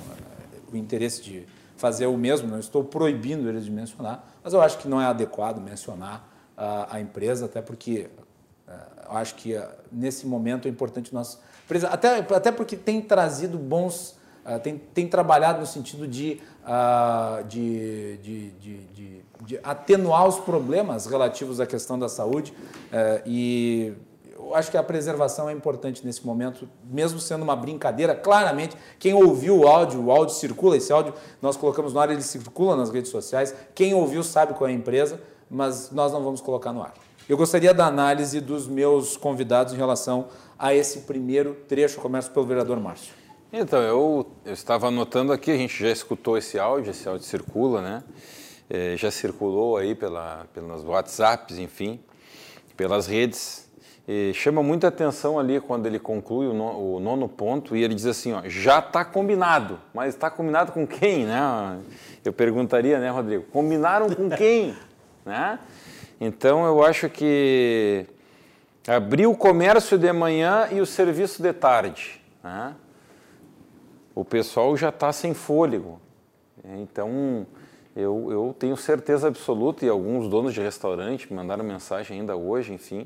o 0.72 0.78
interesse 0.78 1.24
de 1.24 1.46
fazer 1.76 2.08
o 2.08 2.18
mesmo, 2.18 2.48
não 2.48 2.60
estou 2.60 2.84
proibindo 2.84 3.48
eles 3.50 3.66
de 3.66 3.72
mencionar, 3.72 4.28
mas 4.44 4.54
eu 4.54 4.62
acho 4.62 4.78
que 4.78 4.88
não 4.88 5.02
é 5.02 5.06
adequado 5.06 5.60
mencionar 5.60 6.28
a, 6.56 6.96
a 6.96 7.02
empresa, 7.02 7.46
até 7.46 7.62
porque 7.62 8.10
uh, 8.68 8.72
eu 9.10 9.18
acho 9.18 9.36
que 9.36 9.60
nesse 9.92 10.26
momento 10.26 10.68
é 10.68 10.72
importante 10.72 11.14
nós. 11.14 11.40
Até, 11.90 12.20
até 12.20 12.52
porque 12.52 12.76
tem 12.76 13.02
trazido 13.02 13.58
bons. 13.58 14.16
Tem, 14.64 14.78
tem 14.78 15.06
trabalhado 15.10 15.60
no 15.60 15.66
sentido 15.66 16.08
de, 16.08 16.40
de, 17.50 18.18
de, 18.18 18.50
de, 18.52 19.22
de, 19.42 19.60
atenuar 19.64 20.28
os 20.28 20.40
problemas 20.40 21.06
relativos 21.06 21.60
à 21.60 21.66
questão 21.66 21.98
da 21.98 22.10
saúde 22.10 22.54
e 23.26 23.94
eu 24.36 24.56
acho 24.56 24.72
que 24.72 24.78
a 24.78 24.84
preservação 24.84 25.50
é 25.50 25.52
importante 25.52 26.06
nesse 26.06 26.26
momento, 26.26 26.70
mesmo 26.86 27.20
sendo 27.20 27.44
uma 27.44 27.56
brincadeira. 27.56 28.16
Claramente, 28.16 28.78
quem 28.98 29.14
ouviu 29.14 29.60
o 29.60 29.68
áudio, 29.68 30.02
o 30.02 30.12
áudio 30.12 30.36
circula, 30.36 30.78
esse 30.78 30.94
áudio 30.94 31.14
nós 31.42 31.58
colocamos 31.58 31.92
no 31.92 32.00
ar, 32.00 32.10
ele 32.10 32.22
circula 32.22 32.76
nas 32.76 32.90
redes 32.90 33.12
sociais. 33.12 33.54
Quem 33.76 33.94
ouviu 33.94 34.24
sabe 34.24 34.54
qual 34.54 34.70
é 34.70 34.72
a 34.72 34.76
empresa 34.76 35.20
mas 35.50 35.92
nós 35.92 36.12
não 36.12 36.24
vamos 36.24 36.42
colocar 36.42 36.74
no 36.74 36.82
ar. 36.82 36.94
Eu 37.28 37.38
gostaria 37.38 37.74
da 37.74 37.86
análise 37.86 38.40
dos 38.40 38.68
meus 38.68 39.18
convidados 39.18 39.74
em 39.74 39.78
relação 39.78 40.28
a 40.58 40.74
esse 40.74 41.00
primeiro 41.00 41.56
trecho, 41.68 42.00
começo 42.00 42.32
pelo 42.32 42.46
vereador 42.46 42.80
Márcio. 42.80 43.14
Então, 43.52 43.82
eu, 43.82 44.28
eu 44.46 44.54
estava 44.54 44.88
anotando 44.88 45.32
aqui, 45.32 45.52
a 45.52 45.58
gente 45.58 45.82
já 45.82 45.90
escutou 45.90 46.38
esse 46.38 46.60
áudio, 46.60 46.92
esse 46.92 47.08
áudio 47.08 47.26
circula, 47.26 47.82
né? 47.82 48.04
É, 48.70 48.98
já 48.98 49.10
circulou 49.10 49.78
aí 49.78 49.96
pela, 49.96 50.46
pelas 50.54 50.84
WhatsApps, 50.84 51.58
enfim, 51.58 52.00
pelas 52.76 53.08
redes. 53.08 53.68
E 54.08 54.34
chama 54.34 54.64
muita 54.64 54.88
atenção 54.88 55.38
ali 55.38 55.60
quando 55.60 55.86
ele 55.86 56.00
conclui 56.00 56.48
o, 56.48 56.54
no, 56.54 56.96
o 56.96 57.00
nono 57.00 57.28
ponto 57.28 57.76
e 57.76 57.84
ele 57.84 57.94
diz 57.94 58.06
assim, 58.06 58.32
ó, 58.32 58.42
já 58.46 58.80
está 58.80 59.04
combinado, 59.04 59.80
mas 59.94 60.14
está 60.14 60.30
combinado 60.30 60.72
com 60.72 60.88
quem, 60.88 61.26
né? 61.26 61.78
Eu 62.24 62.32
perguntaria, 62.32 63.00
né, 63.00 63.10
Rodrigo? 63.10 63.44
Combinaram 63.52 64.10
com 64.10 64.30
quem? 64.30 64.76
Né? 65.28 65.60
Então 66.22 66.66
eu 66.66 66.82
acho 66.82 67.10
que 67.10 68.06
abrir 68.88 69.28
o 69.28 69.36
comércio 69.36 69.98
de 69.98 70.10
manhã 70.14 70.70
e 70.72 70.80
o 70.80 70.86
serviço 70.86 71.44
de 71.44 71.52
tarde. 71.52 72.22
Né? 72.42 72.74
O 74.16 74.24
pessoal 74.24 74.78
já 74.78 74.88
está 74.88 75.12
sem 75.12 75.34
fôlego. 75.34 76.00
Então 76.64 77.46
eu, 77.98 78.32
eu 78.32 78.56
tenho 78.58 78.78
certeza 78.78 79.28
absoluta, 79.28 79.86
e 79.86 79.90
alguns 79.90 80.30
donos 80.30 80.54
de 80.54 80.62
restaurante 80.62 81.28
me 81.30 81.36
mandaram 81.36 81.64
mensagem 81.64 82.20
ainda 82.20 82.36
hoje, 82.36 82.74
enfim, 82.74 83.06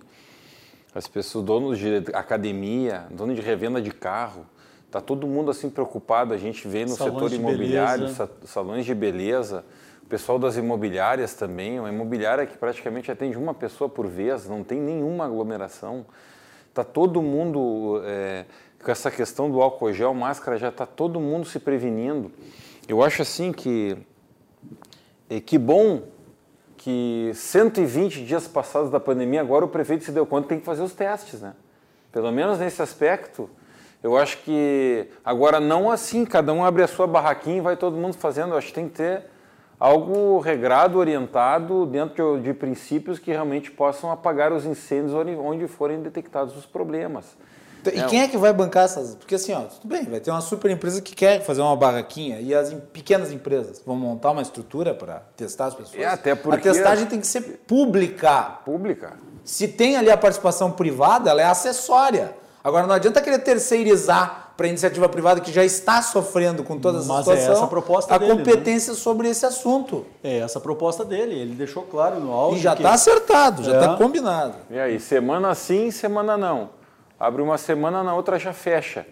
as 0.93 1.07
pessoas, 1.07 1.45
donos 1.45 1.79
de 1.79 2.03
academia, 2.13 3.05
donos 3.10 3.36
de 3.36 3.41
revenda 3.41 3.81
de 3.81 3.91
carro, 3.91 4.45
está 4.86 5.00
todo 5.00 5.25
mundo 5.25 5.50
assim 5.50 5.69
preocupado. 5.69 6.33
A 6.33 6.38
gente 6.38 6.67
vê 6.67 6.83
no 6.83 6.89
salões 6.89 7.31
setor 7.31 7.33
imobiliário, 7.33 8.07
salões 8.45 8.86
de 8.86 8.93
beleza 8.93 9.63
pessoal 10.12 10.38
das 10.38 10.57
imobiliárias 10.57 11.33
também, 11.33 11.79
uma 11.79 11.88
imobiliária 11.88 12.45
que 12.45 12.57
praticamente 12.57 13.10
atende 13.10 13.38
uma 13.38 13.53
pessoa 13.53 13.89
por 13.89 14.07
vez, 14.07 14.45
não 14.45 14.62
tem 14.62 14.77
nenhuma 14.77 15.24
aglomeração. 15.24 16.05
Está 16.67 16.83
todo 16.83 17.21
mundo, 17.21 18.01
é, 18.03 18.43
com 18.83 18.91
essa 18.91 19.10
questão 19.10 19.50
do 19.50 19.62
álcool 19.62 19.93
gel, 19.93 20.13
máscara, 20.13 20.57
já 20.57 20.67
está 20.67 20.86
todo 20.86 21.17
mundo 21.17 21.45
se 21.45 21.60
prevenindo. 21.60 22.29
Eu 22.89 23.01
acho 23.01 23.21
assim 23.21 23.53
que, 23.53 23.98
é, 25.31 25.39
que 25.39 25.57
bom 25.57 26.03
que 26.75 27.31
120 27.33 28.25
dias 28.25 28.50
passados 28.50 28.91
da 28.91 29.00
pandemia, 29.00 29.39
agora 29.39 29.63
o 29.63 29.67
prefeito 29.70 30.03
se 30.03 30.11
deu 30.11 30.25
conta 30.25 30.44
que 30.44 30.50
tem 30.50 30.59
que 30.59 30.65
fazer 30.65 30.81
os 30.81 30.91
testes, 30.91 31.39
né? 31.39 31.53
Pelo 32.11 32.29
menos 32.33 32.59
nesse 32.59 32.81
aspecto, 32.81 33.50
eu 34.03 34.17
acho 34.17 34.39
que 34.39 35.07
agora 35.24 35.61
não 35.61 35.89
assim, 35.89 36.25
cada 36.25 36.51
um 36.51 36.65
abre 36.65 36.83
a 36.83 36.87
sua 36.87 37.07
barraquinha 37.07 37.59
e 37.59 37.61
vai 37.61 37.77
todo 37.77 37.96
mundo 37.96 38.15
fazendo. 38.15 38.51
Eu 38.51 38.57
acho 38.57 38.67
que 38.67 38.74
tem 38.74 38.89
que 38.89 38.96
ter 38.96 39.24
algo 39.79 40.37
regrado, 40.39 41.00
orientado, 41.00 41.85
dentro 41.85 42.37
de, 42.37 42.44
de, 42.44 42.53
princípios 42.53 43.17
que 43.17 43.31
realmente 43.31 43.72
possam 43.72 44.11
apagar 44.11 44.51
os 44.51 44.65
incêndios 44.65 45.13
onde, 45.13 45.31
onde 45.35 45.65
forem 45.65 46.01
detectados 46.01 46.57
os 46.57 46.65
problemas. 46.65 47.37
E 47.94 48.00
é, 48.00 48.05
quem 48.05 48.22
é 48.22 48.27
que 48.27 48.37
vai 48.37 48.53
bancar 48.53 48.85
essas? 48.85 49.15
Porque 49.15 49.35
assim, 49.35 49.53
ó, 49.53 49.61
tudo 49.61 49.87
bem, 49.87 50.03
vai 50.03 50.20
ter 50.20 50.29
uma 50.29 50.41
super 50.41 50.70
empresa 50.70 51.01
que 51.01 51.15
quer 51.15 51.41
fazer 51.41 51.61
uma 51.61 51.75
barraquinha 51.75 52.39
e 52.39 52.53
as 52.53 52.74
pequenas 52.94 53.31
empresas 53.31 53.81
vão 53.85 53.96
montar 53.96 54.31
uma 54.31 54.41
estrutura 54.41 54.94
para 54.94 55.24
testar 55.35 55.67
as 55.67 55.74
pessoas. 55.74 56.00
É, 56.00 56.05
até 56.05 56.35
porque... 56.35 56.70
A 56.70 56.74
testagem 56.74 57.05
tem 57.07 57.20
que 57.20 57.27
ser 57.27 57.41
pública. 57.67 58.59
Pública. 58.65 59.13
Se 59.44 59.67
tem 59.67 59.98
ali 59.98 60.11
a 60.11 60.17
participação 60.17 60.72
privada, 60.72 61.31
ela 61.31 61.41
é 61.41 61.46
acessória. 61.46 62.35
Agora, 62.63 62.85
não 62.85 62.94
adianta 62.94 63.22
querer 63.22 63.39
terceirizar 63.39 64.53
para 64.55 64.67
a 64.67 64.70
iniciativa 64.70 65.09
privada 65.09 65.41
que 65.41 65.51
já 65.51 65.63
está 65.65 66.03
sofrendo 66.03 66.63
com 66.63 66.77
toda 66.77 67.00
essa 67.00 67.07
Mas 67.07 67.25
situação 67.25 67.50
é 67.50 67.55
essa 67.55 67.63
a 67.63 67.67
proposta 67.67 68.13
a 68.13 68.17
dele, 68.20 68.33
né? 68.33 68.37
competência 68.37 68.94
né? 68.94 69.00
sobre 69.00 69.27
esse 69.27 69.44
assunto. 69.44 70.05
É 70.24 70.37
essa 70.37 70.59
a 70.59 70.61
proposta 70.61 71.03
dele. 71.03 71.33
Ele 71.33 71.55
deixou 71.55 71.81
claro 71.83 72.20
no 72.20 72.31
áudio. 72.31 72.59
E 72.59 72.61
já 72.61 72.74
está 72.74 72.89
que... 72.89 72.94
acertado, 72.94 73.63
já 73.63 73.74
está 73.74 73.94
é. 73.94 73.98
combinado. 73.98 74.53
E 74.70 74.79
aí, 74.79 75.00
semana 75.00 75.55
sim, 75.55 75.89
semana 75.89 76.37
não. 76.37 76.70
Abre 77.22 77.42
uma 77.42 77.57
semana, 77.57 78.03
na 78.03 78.16
outra 78.16 78.40
já 78.40 78.51
fecha. 78.51 79.05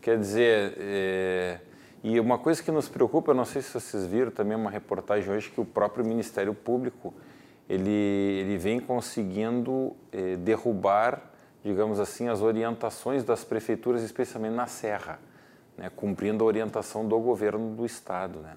Quer 0.00 0.18
dizer, 0.18 0.74
é... 0.78 1.60
e 2.02 2.18
uma 2.18 2.38
coisa 2.38 2.60
que 2.60 2.72
nos 2.72 2.88
preocupa, 2.88 3.30
eu 3.30 3.36
não 3.36 3.44
sei 3.44 3.62
se 3.62 3.70
vocês 3.70 4.04
viram 4.04 4.32
também 4.32 4.56
uma 4.56 4.70
reportagem 4.70 5.32
hoje 5.32 5.50
que 5.50 5.60
o 5.60 5.64
próprio 5.64 6.04
Ministério 6.04 6.52
Público 6.52 7.14
ele, 7.68 7.90
ele 7.90 8.58
vem 8.58 8.80
conseguindo 8.80 9.94
é, 10.10 10.36
derrubar 10.36 11.22
digamos 11.62 11.98
assim, 11.98 12.28
as 12.28 12.42
orientações 12.42 13.24
das 13.24 13.44
prefeituras, 13.44 14.02
especialmente 14.02 14.54
na 14.54 14.66
Serra, 14.66 15.18
né, 15.76 15.90
cumprindo 15.94 16.44
a 16.44 16.46
orientação 16.46 17.06
do 17.06 17.18
governo 17.18 17.74
do 17.74 17.84
Estado. 17.84 18.38
Né. 18.38 18.56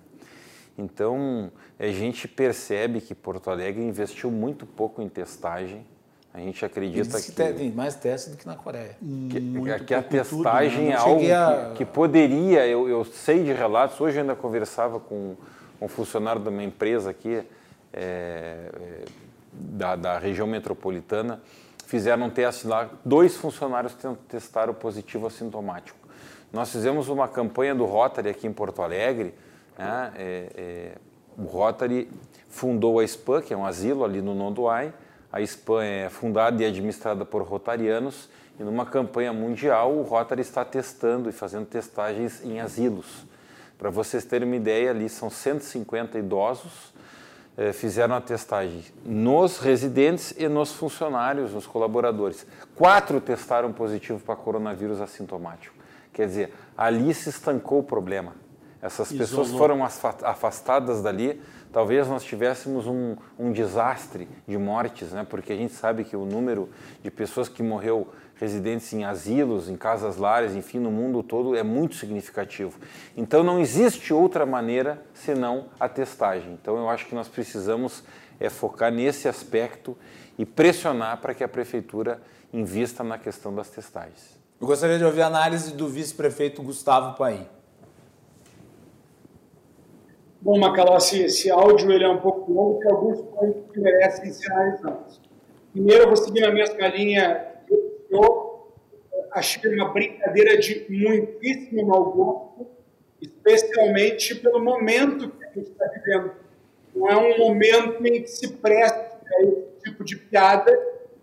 Então, 0.78 1.52
a 1.80 1.88
gente 1.88 2.28
percebe 2.28 3.02
que 3.02 3.16
Porto 3.16 3.50
Alegre 3.50 3.84
investiu 3.84 4.30
muito 4.30 4.66
pouco 4.66 5.02
em 5.02 5.10
testagem. 5.10 5.86
A 6.34 6.40
gente 6.40 6.64
acredita 6.64 7.20
que, 7.20 7.32
que 7.32 7.54
tem 7.54 7.72
mais 7.72 7.96
testes 7.96 8.32
do 8.32 8.38
que 8.38 8.46
na 8.46 8.56
Coreia. 8.56 8.96
Que, 9.00 9.84
que 9.86 9.94
a 9.94 10.04
testagem 10.04 10.92
tudo, 10.92 11.22
né? 11.22 11.28
é 11.30 11.34
algo 11.34 11.34
a... 11.34 11.70
que, 11.72 11.78
que, 11.78 11.86
poderia, 11.86 12.68
eu, 12.68 12.88
eu, 12.88 13.04
sei 13.04 13.44
de 13.44 13.52
relatos, 13.52 14.00
hoje 14.00 14.18
eu 14.18 14.22
ainda 14.22 14.36
conversava 14.36 15.00
com 15.00 15.36
um 15.82 15.88
funcionário 15.88 16.42
de 16.42 16.50
uma 16.50 16.64
empresa 16.64 17.10
aqui, 17.10 17.36
é, 17.36 17.44
é, 17.94 18.70
da, 19.52 19.96
da 19.96 20.20
região 20.20 20.46
metropolitana, 20.46 21.42
fizeram 21.86 22.28
um 22.28 22.30
teste 22.30 22.68
lá, 22.68 22.88
dois 23.04 23.36
funcionários 23.36 23.96
testaram 24.28 24.74
positivo 24.74 25.26
assintomático. 25.26 25.98
Nós 26.54 26.72
fizemos 26.72 27.10
uma 27.10 27.28
campanha 27.28 27.74
do 27.74 27.86
Rotary 27.86 28.30
aqui 28.30 28.48
em 28.48 28.54
Porto 28.54 28.82
Alegre. 28.82 29.34
Né? 29.78 30.12
É, 30.16 30.50
é, 30.56 30.92
o 31.38 31.44
Rotary 31.44 32.10
fundou 32.48 33.00
a 33.00 33.08
SPAN, 33.08 33.42
que 33.42 33.54
é 33.54 33.58
um 33.58 33.66
asilo 33.66 34.04
ali 34.04 34.22
no 34.22 34.34
Nondoai. 34.34 34.94
A 35.32 35.42
SPAN 35.42 35.84
é 35.84 36.10
fundada 36.10 36.62
e 36.62 36.66
administrada 36.66 37.24
por 37.26 37.42
rotarianos. 37.44 38.30
E 38.60 38.64
numa 38.64 38.86
campanha 38.86 39.32
mundial, 39.32 39.94
o 39.94 40.02
Rotary 40.02 40.42
está 40.42 40.66
testando 40.66 41.30
e 41.30 41.32
fazendo 41.32 41.66
testagens 41.66 42.44
em 42.44 42.60
asilos. 42.60 43.26
Para 43.78 43.90
vocês 43.90 44.26
terem 44.26 44.48
uma 44.48 44.56
ideia, 44.56 44.92
ali 44.92 45.08
são 45.08 45.30
150 45.30 46.18
idosos 46.20 46.94
eh, 47.60 47.74
fizeram 47.74 48.16
a 48.16 48.22
testagem 48.22 48.86
nos 49.04 49.58
residentes 49.58 50.34
e 50.38 50.48
nos 50.48 50.72
funcionários, 50.72 51.54
nos 51.54 51.68
colaboradores. 51.68 52.48
Quatro 52.74 53.20
testaram 53.20 53.74
positivo 53.74 54.18
para 54.18 54.34
coronavírus 54.34 55.02
assintomático. 55.02 55.76
Quer 56.14 56.28
dizer, 56.28 56.54
ali 56.78 57.14
se 57.14 57.28
estancou 57.28 57.80
o 57.80 57.84
problema. 57.84 58.34
Essas 58.82 59.12
Isolou. 59.12 59.28
pessoas 59.28 59.52
foram 59.52 59.84
afastadas 59.84 61.02
dali. 61.02 61.42
Talvez 61.72 62.08
nós 62.08 62.24
tivéssemos 62.24 62.88
um, 62.88 63.16
um 63.38 63.52
desastre 63.52 64.28
de 64.48 64.58
mortes, 64.58 65.12
né? 65.12 65.26
porque 65.28 65.54
a 65.54 65.56
gente 65.56 65.74
sabe 65.74 66.04
que 66.04 66.16
o 66.16 66.26
número 66.26 66.70
de 67.04 67.12
pessoas 67.12 67.48
que 67.48 67.62
morreu 67.62 68.08
residentes 68.36 68.92
em 68.94 69.04
asilos, 69.04 69.70
em 69.70 69.76
casas 69.76 70.18
lares, 70.18 70.56
enfim, 70.56 70.80
no 70.80 70.90
mundo 70.90 71.22
todo 71.22 71.56
é 71.56 71.62
muito 71.62 71.96
significativo. 71.96 72.80
Então 73.16 73.44
não 73.44 73.60
existe 73.60 74.14
outra 74.14 74.46
maneira 74.46 75.04
senão 75.14 75.66
a 75.80 75.88
testagem. 75.88 76.54
Então 76.54 76.78
eu 76.78 76.90
acho 76.90 77.06
que 77.06 77.14
nós 77.14 77.28
precisamos 77.28 78.04
é 78.40 78.50
focar 78.50 78.92
nesse 78.92 79.28
aspecto 79.28 79.98
e 80.38 80.46
pressionar 80.46 81.18
para 81.18 81.34
que 81.34 81.44
a 81.44 81.48
prefeitura 81.48 82.22
invista 82.54 83.04
na 83.04 83.18
questão 83.18 83.54
das 83.54 83.70
testagens. 83.70 84.40
Eu 84.60 84.66
gostaria 84.66 84.98
de 84.98 85.04
ouvir 85.04 85.22
a 85.22 85.28
análise 85.28 85.74
do 85.74 85.88
vice-prefeito 85.88 86.64
Gustavo 86.64 87.18
Paim. 87.18 87.46
Bom, 90.42 90.58
Macalossi, 90.58 91.24
esse 91.24 91.52
áudio 91.52 91.92
ele 91.92 92.06
é 92.06 92.10
um 92.10 92.20
pouco 92.20 92.52
longo, 92.52 92.80
tem 92.80 92.90
alguns 92.90 93.22
pontos 93.22 93.72
que 93.74 93.80
merecem 93.80 94.32
ser 94.32 94.52
analisados. 94.52 95.22
Primeiro, 95.74 96.04
eu 96.04 96.08
vou 96.08 96.16
seguir 96.16 96.42
na 96.42 96.52
mesma 96.52 96.88
linha 96.88 97.50
eu 98.10 98.68
achei 99.32 99.76
uma 99.76 99.94
brincadeira 99.94 100.58
de 100.58 100.86
muitíssimo 100.90 101.86
mau 101.86 102.12
gosto, 102.12 102.68
especialmente 103.22 104.34
pelo 104.36 104.64
momento 104.64 105.30
que 105.30 105.46
a 105.46 105.50
gente 105.50 105.70
está 105.72 105.86
vivendo. 105.88 106.32
não 106.96 107.10
é 107.10 107.18
um 107.18 107.38
momento 107.38 108.06
em 108.06 108.24
que 108.24 108.30
se 108.30 108.48
preste 108.48 108.98
a 108.98 109.44
esse 109.44 109.68
tipo 109.84 110.04
de 110.04 110.16
piada, 110.16 110.72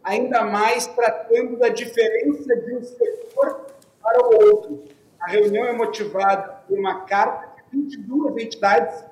ainda 0.05 0.45
mais 0.45 0.87
tratando 0.87 1.57
da 1.57 1.69
diferença 1.69 2.55
de 2.55 2.75
um 2.75 2.83
setor 2.83 3.67
para 4.01 4.27
o 4.27 4.47
outro. 4.47 4.85
A 5.19 5.31
reunião 5.31 5.67
é 5.67 5.73
motivada 5.73 6.61
por 6.69 6.79
uma 6.79 7.01
carta 7.07 7.46
22 7.73 8.45
entidades 8.45 9.05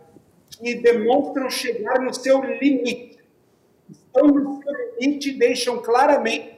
que 0.50 0.74
demonstram 0.76 1.50
chegar 1.50 2.00
no 2.00 2.12
seu 2.12 2.42
limite. 2.42 3.18
Estão 3.90 4.28
no 4.28 4.62
seu 4.62 4.72
limite 4.72 5.30
e 5.30 5.38
deixam 5.38 5.82
claramente 5.82 6.54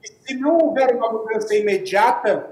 que, 0.00 0.08
se 0.08 0.34
não 0.34 0.58
houver 0.58 0.94
uma 0.94 1.12
mudança 1.12 1.54
imediata, 1.54 2.50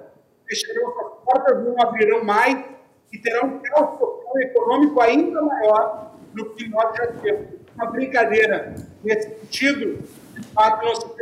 fecharão 0.48 0.88
as 0.88 1.24
portas, 1.24 1.64
não 1.64 1.80
abrirão 1.80 2.24
mais 2.24 2.64
e 3.12 3.18
terão 3.18 3.48
um 3.48 3.58
caos 3.60 3.98
social 3.98 4.40
econômico 4.40 5.00
ainda 5.00 5.42
maior 5.42 6.12
do 6.32 6.50
que 6.54 6.68
nós 6.68 6.96
já 6.96 7.06
temos. 7.08 7.60
Uma 7.74 7.86
brincadeira 7.86 8.74
nesse 9.02 9.28
sentido, 9.40 10.02
de 10.34 10.46
fato, 10.48 10.84
não 10.84 10.94
se. 10.94 11.20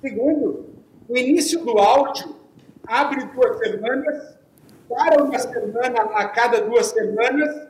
Segundo, 0.00 0.66
o 1.08 1.16
início 1.16 1.64
do 1.64 1.78
áudio 1.78 2.36
abre 2.86 3.24
duas 3.26 3.58
semanas, 3.58 4.35
para 4.88 5.22
uma 5.22 5.38
semana 5.38 6.02
a 6.14 6.28
cada 6.28 6.60
duas 6.60 6.86
semanas, 6.86 7.68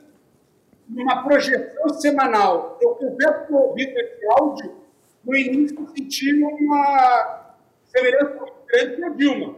numa 0.89 1.23
projeção 1.25 1.89
semanal. 1.91 2.79
Eu 2.81 2.91
confesso 2.95 3.47
que 3.47 3.53
ouvindo 3.53 3.99
esse 3.99 4.27
áudio, 4.39 4.77
no 5.25 5.37
início 5.37 5.87
senti 5.97 6.43
uma 6.43 7.55
semelhança 7.85 8.35
muito 8.37 8.55
grande 8.67 8.97
com 8.97 9.07
a 9.07 9.09
Dilma. 9.11 9.57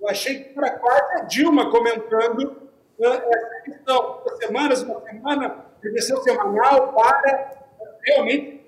Eu 0.00 0.08
achei 0.08 0.44
que 0.44 0.58
era 0.58 0.70
quase 0.78 1.20
a 1.20 1.24
Dilma 1.24 1.70
comentando 1.70 2.68
uh, 2.98 3.04
essa 3.04 3.60
questão. 3.64 4.22
Duas 4.24 4.38
semanas, 4.38 4.82
uma 4.82 5.00
semana, 5.02 5.50
projeção 5.80 6.22
semanal 6.22 6.92
para 6.94 7.64
realmente 8.02 8.64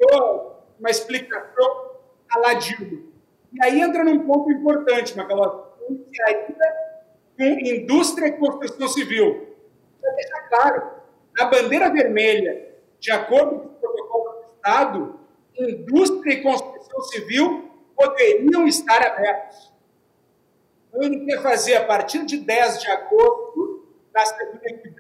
uma 0.78 0.90
explicação 0.90 1.96
la 2.38 2.54
Dilma. 2.54 3.06
E 3.52 3.64
aí 3.64 3.80
entra 3.80 4.04
num 4.04 4.26
ponto 4.26 4.50
importante, 4.50 5.16
Macalossi, 5.16 5.64
ainda 6.26 6.85
com 7.36 7.44
indústria 7.44 8.28
e 8.28 8.32
construção 8.32 8.88
civil. 8.88 9.54
Para 10.00 10.12
deixar 10.12 10.48
claro, 10.48 10.90
na 11.36 11.46
bandeira 11.46 11.90
vermelha, 11.90 12.74
de 12.98 13.10
acordo 13.10 13.60
com 13.60 13.66
o 13.66 13.68
protocolo 13.68 14.24
do 14.24 14.56
Estado, 14.56 15.20
indústria 15.58 16.32
e 16.32 16.42
construção 16.42 17.00
civil 17.02 17.70
poderiam 17.94 18.66
estar 18.66 19.04
abertos. 19.06 19.72
Então, 20.88 21.02
ele 21.02 21.24
quer 21.26 21.42
fazer, 21.42 21.76
a 21.76 21.84
partir 21.84 22.24
de 22.24 22.38
10 22.38 22.80
de 22.80 22.90
agosto, 22.90 23.86
na 24.14 24.22
que 24.22 24.58
vem, 24.58 24.96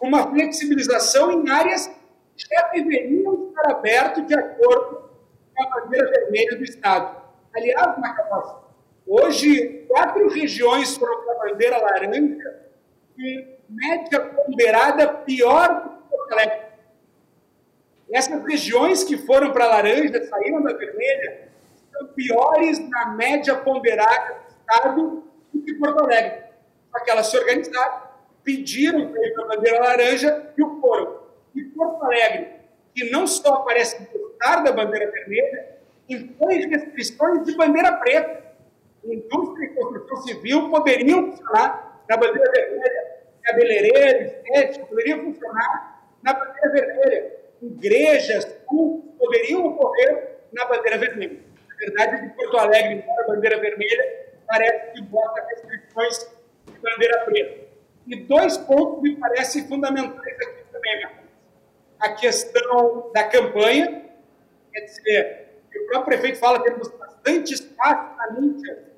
uma 0.00 0.30
flexibilização 0.30 1.30
em 1.30 1.50
áreas 1.50 1.86
que 1.86 2.54
já 2.54 2.68
deveriam 2.68 3.48
estar 3.48 3.70
abertas 3.70 4.26
de 4.26 4.34
acordo 4.34 5.10
com 5.54 5.62
a 5.62 5.80
bandeira 5.80 6.10
vermelha 6.10 6.56
do 6.56 6.64
Estado. 6.64 7.20
Aliás, 7.54 7.98
Macabás, 7.98 8.59
hoje, 9.10 9.84
quatro 9.88 10.28
regiões 10.28 10.96
foram 10.96 11.24
com 11.24 11.30
a 11.32 11.48
bandeira 11.48 11.78
laranja, 11.78 12.60
e 13.18 13.46
média 13.68 14.20
ponderada 14.20 15.08
pior 15.08 15.82
do 15.82 15.90
que 15.90 16.10
Porto 16.10 16.32
Alegre. 16.32 16.60
Essas 18.12 18.42
regiões 18.44 19.04
que 19.04 19.16
foram 19.18 19.52
para 19.52 19.64
a 19.64 19.68
laranja, 19.68 20.24
saíram 20.24 20.62
da 20.62 20.72
vermelha, 20.72 21.48
são 21.92 22.06
piores 22.08 22.78
na 22.88 23.10
média 23.10 23.56
ponderada 23.56 24.34
do 24.34 24.48
Estado 24.48 25.24
do 25.52 25.62
que 25.62 25.74
Porto 25.74 26.04
Alegre. 26.04 26.44
Só 26.90 27.04
que 27.04 27.10
elas 27.10 27.26
se 27.26 27.36
organizaram, 27.36 28.02
pediram 28.42 29.12
para 29.12 29.26
ir 29.26 29.34
para 29.34 29.44
a 29.44 29.48
bandeira 29.48 29.80
laranja 29.80 30.52
e 30.56 30.62
o 30.62 30.80
foram. 30.80 31.20
E 31.54 31.62
Porto 31.62 32.04
Alegre, 32.04 32.48
que 32.94 33.10
não 33.10 33.26
só 33.26 33.56
parece 33.58 34.04
gostar 34.12 34.62
da 34.62 34.72
bandeira 34.72 35.10
vermelha, 35.10 35.76
impõe 36.08 36.68
restrições 36.68 37.44
de 37.44 37.56
bandeira 37.56 37.92
preta. 37.98 38.49
Indústria 39.04 39.66
e 39.66 39.74
construção 39.74 40.16
civil 40.18 40.70
poderiam 40.70 41.30
funcionar 41.30 42.04
na 42.08 42.16
bandeira 42.16 42.50
vermelha 42.50 43.10
cabeleireiro, 43.50 44.26
estético, 44.26 44.86
poderia 44.86 45.22
funcionar 45.22 46.04
na 46.22 46.32
bandeira 46.32 46.70
vermelha. 46.70 47.32
Igrejas, 47.62 48.44
cultos 48.66 49.14
poderiam 49.18 49.66
ocorrer 49.66 50.38
na 50.52 50.64
bandeira 50.66 50.98
vermelha. 50.98 51.40
A 51.70 51.76
verdade 51.76 52.28
que 52.28 52.36
Porto 52.36 52.58
Alegre, 52.58 53.04
a 53.18 53.26
bandeira 53.26 53.60
vermelha, 53.60 54.30
parece 54.46 54.92
que 54.92 55.02
bota 55.02 55.46
restrições 55.46 56.30
de 56.66 56.78
bandeira 56.78 57.24
preta. 57.24 57.70
E 58.06 58.16
dois 58.16 58.56
pontos 58.56 59.02
me 59.02 59.16
parecem 59.16 59.66
fundamentais 59.68 60.36
aqui 60.40 60.64
também, 60.72 61.06
A 62.00 62.12
questão 62.14 63.10
da 63.12 63.24
campanha, 63.24 64.04
quer 64.72 64.80
dizer, 64.80 65.48
o 65.74 65.86
próprio 65.86 66.04
prefeito 66.04 66.38
fala 66.38 66.62
que 66.62 66.70
temos 66.70 66.88
bastante 66.88 67.54
espaço 67.54 68.16
na 68.16 68.40
mídia. 68.40 68.89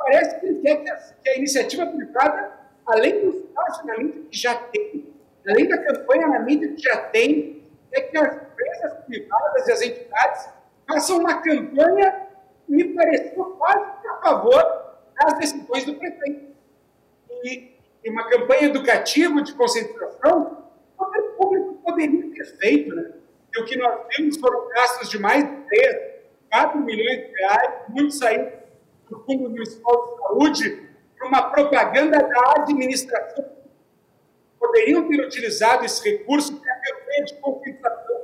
Parece 0.00 0.40
que 0.40 0.46
ele 0.46 0.60
quer 0.60 0.76
que 0.82 0.90
a, 0.90 0.96
que 0.96 1.28
a 1.28 1.36
iniciativa 1.36 1.86
privada 1.86 2.60
além 2.86 3.20
do 3.20 3.50
mídia 3.98 4.22
que 4.30 4.36
já 4.36 4.54
tem, 4.54 5.14
além 5.46 5.68
da 5.68 5.78
campanha 5.78 6.26
na 6.26 6.40
mídia 6.40 6.72
que 6.72 6.82
já 6.82 6.96
tem, 7.08 7.62
é 7.92 8.00
que 8.00 8.16
as 8.16 8.34
empresas 8.34 9.04
privadas 9.04 9.68
e 9.68 9.72
as 9.72 9.82
entidades 9.82 10.48
façam 10.88 11.18
uma 11.18 11.40
campanha, 11.40 12.26
me 12.68 12.84
pareceu 12.94 13.44
quase 13.58 13.84
a 14.08 14.20
favor 14.22 14.96
das 15.20 15.38
decisões 15.38 15.84
do 15.84 15.94
prefeito. 15.94 16.50
E, 17.44 17.76
e 18.04 18.10
uma 18.10 18.28
campanha 18.28 18.64
educativa 18.64 19.42
de 19.42 19.52
conscientização, 19.54 20.64
o 20.98 21.22
público 21.36 21.74
poderia 21.84 22.30
ter 22.32 22.44
feito, 22.58 22.94
né? 22.94 23.12
E 23.54 23.60
o 23.60 23.64
que 23.64 23.76
nós 23.76 24.06
vimos 24.16 24.36
foram 24.38 24.68
gastos 24.68 25.08
de 25.08 25.18
mais 25.18 25.42
de 25.44 25.56
3, 25.66 25.96
4 26.50 26.78
milhões 26.80 27.26
de 27.26 27.34
reais, 27.34 27.82
muitos 27.88 28.18
saíram 28.18 28.59
do 29.10 29.18
Fundo 29.24 29.50
Municipal 29.50 30.06
de 30.06 30.22
Saúde 30.22 30.88
para 31.18 31.28
uma 31.28 31.50
propaganda 31.50 32.18
da 32.18 32.52
administração. 32.56 33.44
Poderiam 34.58 35.08
ter 35.08 35.20
utilizado 35.20 35.84
esse 35.84 36.08
recurso 36.08 36.58
para 36.60 36.72
a 36.72 36.80
campanha 36.80 37.24
de 37.24 37.34
conscientização, 37.34 38.20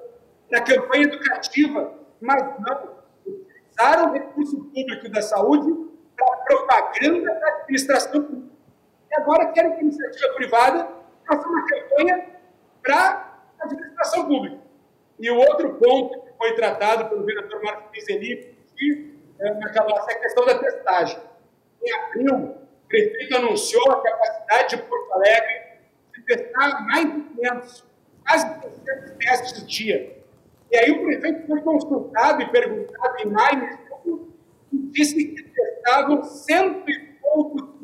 para 0.49 0.59
a 0.59 0.63
campanha 0.63 1.05
educativa, 1.05 1.95
mas 2.21 2.43
não. 2.61 2.97
Utilizaram 3.27 4.11
o 4.11 4.13
recurso 4.13 4.57
público 4.65 5.09
da 5.11 5.21
saúde 5.21 5.91
para 6.17 6.37
propaganda 6.39 7.35
da 7.35 7.49
administração 7.49 8.23
pública. 8.23 8.57
E 9.11 9.21
agora 9.21 9.53
querem 9.53 9.73
que 9.73 9.79
a 9.79 9.83
iniciativa 9.83 10.35
privada 10.35 10.89
faça 11.27 11.49
uma 11.49 11.67
campanha 11.67 12.27
para 12.83 13.41
a 13.59 13.65
administração 13.65 14.27
pública. 14.27 14.59
E 15.19 15.31
o 15.31 15.37
outro 15.37 15.75
ponto 15.75 16.21
que 16.21 16.33
foi 16.37 16.55
tratado 16.55 17.09
pelo 17.09 17.25
vereador 17.25 17.63
Marcos 17.63 17.91
Pizzelli, 17.91 18.57
é, 19.39 19.55
naquela 19.55 19.91
é 19.91 20.13
a 20.13 20.21
questão 20.21 20.45
da 20.47 20.59
testagem. 20.59 21.19
Em 21.83 21.93
abril, 21.93 22.35
o 22.35 22.89
prefeito 22.89 23.37
anunciou 23.37 23.91
a 23.93 24.03
capacidade 24.03 24.77
de 24.77 24.83
Porto 24.83 25.13
Alegre 25.13 25.63
de 26.15 26.23
testar 26.23 26.87
mais 26.87 27.13
de 27.13 27.21
500, 27.21 27.85
quase 28.27 28.61
300 28.61 29.11
testes 29.19 29.53
por 29.53 29.67
dia. 29.67 30.17
E 30.71 30.77
aí 30.77 30.91
o 30.91 31.05
prefeito 31.05 31.47
foi 31.47 31.61
consultado 31.63 32.43
e 32.43 32.51
perguntado 32.51 33.19
em 33.21 33.27
maio 33.27 33.79
e 34.73 34.79
disse 34.91 35.15
que 35.15 35.43
testavam 35.43 36.25
cento 36.25 36.91
e 36.91 36.99
poucos 37.21 37.77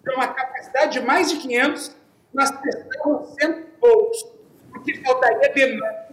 então, 0.00 0.14
uma 0.14 0.28
capacidade 0.28 0.92
de 0.98 1.00
mais 1.06 1.30
de 1.30 1.38
500, 1.38 1.96
mas 2.32 2.50
testavam 2.50 3.24
cento 3.38 3.60
e 3.60 3.78
poucos, 3.78 4.26
porque 4.70 4.94
faltaria 5.02 5.52
demanda. 5.52 6.08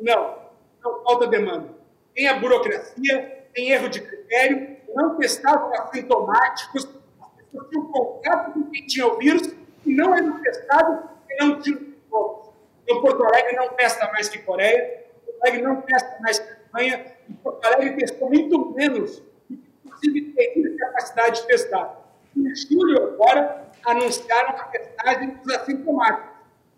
Não, 0.00 0.38
não 0.82 1.02
falta 1.02 1.26
demanda. 1.26 1.68
Tem 2.14 2.28
a 2.28 2.38
burocracia, 2.38 3.41
tem 3.54 3.70
erro 3.70 3.88
de 3.88 4.00
critério, 4.00 4.76
não 4.94 5.16
testavam 5.16 5.72
assintomáticos, 5.74 6.84
pessoas 6.84 7.68
tinham 7.70 7.86
contato 7.86 8.52
com 8.52 8.70
quem 8.70 8.86
tinha 8.86 9.06
o 9.06 9.18
vírus 9.18 9.54
e 9.84 9.94
não 9.94 10.14
eram 10.14 10.40
testados 10.40 11.10
e 11.30 11.36
não 11.44 11.60
tinham 11.60 11.78
sintomas. 11.78 12.48
Então, 12.84 13.00
Porto 13.02 13.24
Alegre 13.24 13.56
não 13.56 13.68
testa 13.70 14.10
mais 14.12 14.28
que 14.28 14.38
Coreia, 14.40 15.04
Porto 15.24 15.42
Alegre 15.42 15.62
não 15.62 15.82
testa 15.82 16.18
mais 16.20 16.38
que 16.38 16.52
Espanha, 16.52 17.14
e 17.28 17.32
Porto 17.34 17.64
Alegre 17.66 17.96
testou 17.96 18.28
muito 18.28 18.74
menos, 18.74 19.22
inclusive 19.50 20.32
teria 20.32 20.76
capacidade 20.76 21.40
de 21.40 21.46
testar. 21.46 22.02
Em 22.36 22.54
julho, 22.54 23.14
agora, 23.14 23.70
anunciaram 23.84 24.50
a 24.50 24.64
testagem 24.64 25.30
dos 25.36 25.54
assintomáticos. 25.54 26.32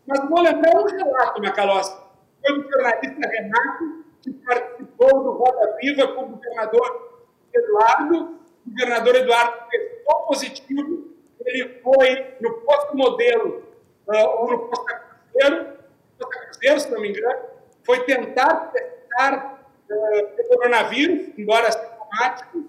Mas 0.06 0.28
vou 0.28 0.40
lembrar 0.40 0.76
um 0.76 0.84
relato, 0.84 1.40
Macalossi. 1.40 1.96
Foi 2.44 2.58
o 2.58 2.70
jornalista 2.70 3.28
Renato, 3.28 4.04
que 4.22 4.32
participou 4.32 4.73
do 4.98 5.30
Roda 5.33 5.76
Viva 5.80 6.09
com 6.09 6.22
o 6.22 6.28
governador 6.28 7.22
Eduardo, 7.52 8.38
o 8.66 8.70
governador 8.70 9.16
Eduardo 9.16 9.68
testou 9.70 10.26
positivo, 10.26 11.09
ele 11.44 11.80
foi 11.83 12.35
no 12.40 12.54
posto 12.61 12.96
modelo, 12.96 13.62
uh, 14.07 14.26
ou 14.40 14.50
no 14.50 14.59
posto 14.68 14.85
cruzeiro, 14.85 15.78
posto 16.18 16.38
cruzeiro, 16.40 16.80
se 16.80 16.90
não 16.90 17.00
me 17.00 17.11
engano, 17.11 17.42
foi 17.85 18.04
tentar 18.04 18.72
testar 18.72 19.66
uh, 19.90 20.40
o 20.40 20.48
coronavírus, 20.48 21.38
embora 21.38 21.70
sintomático, 21.70 22.64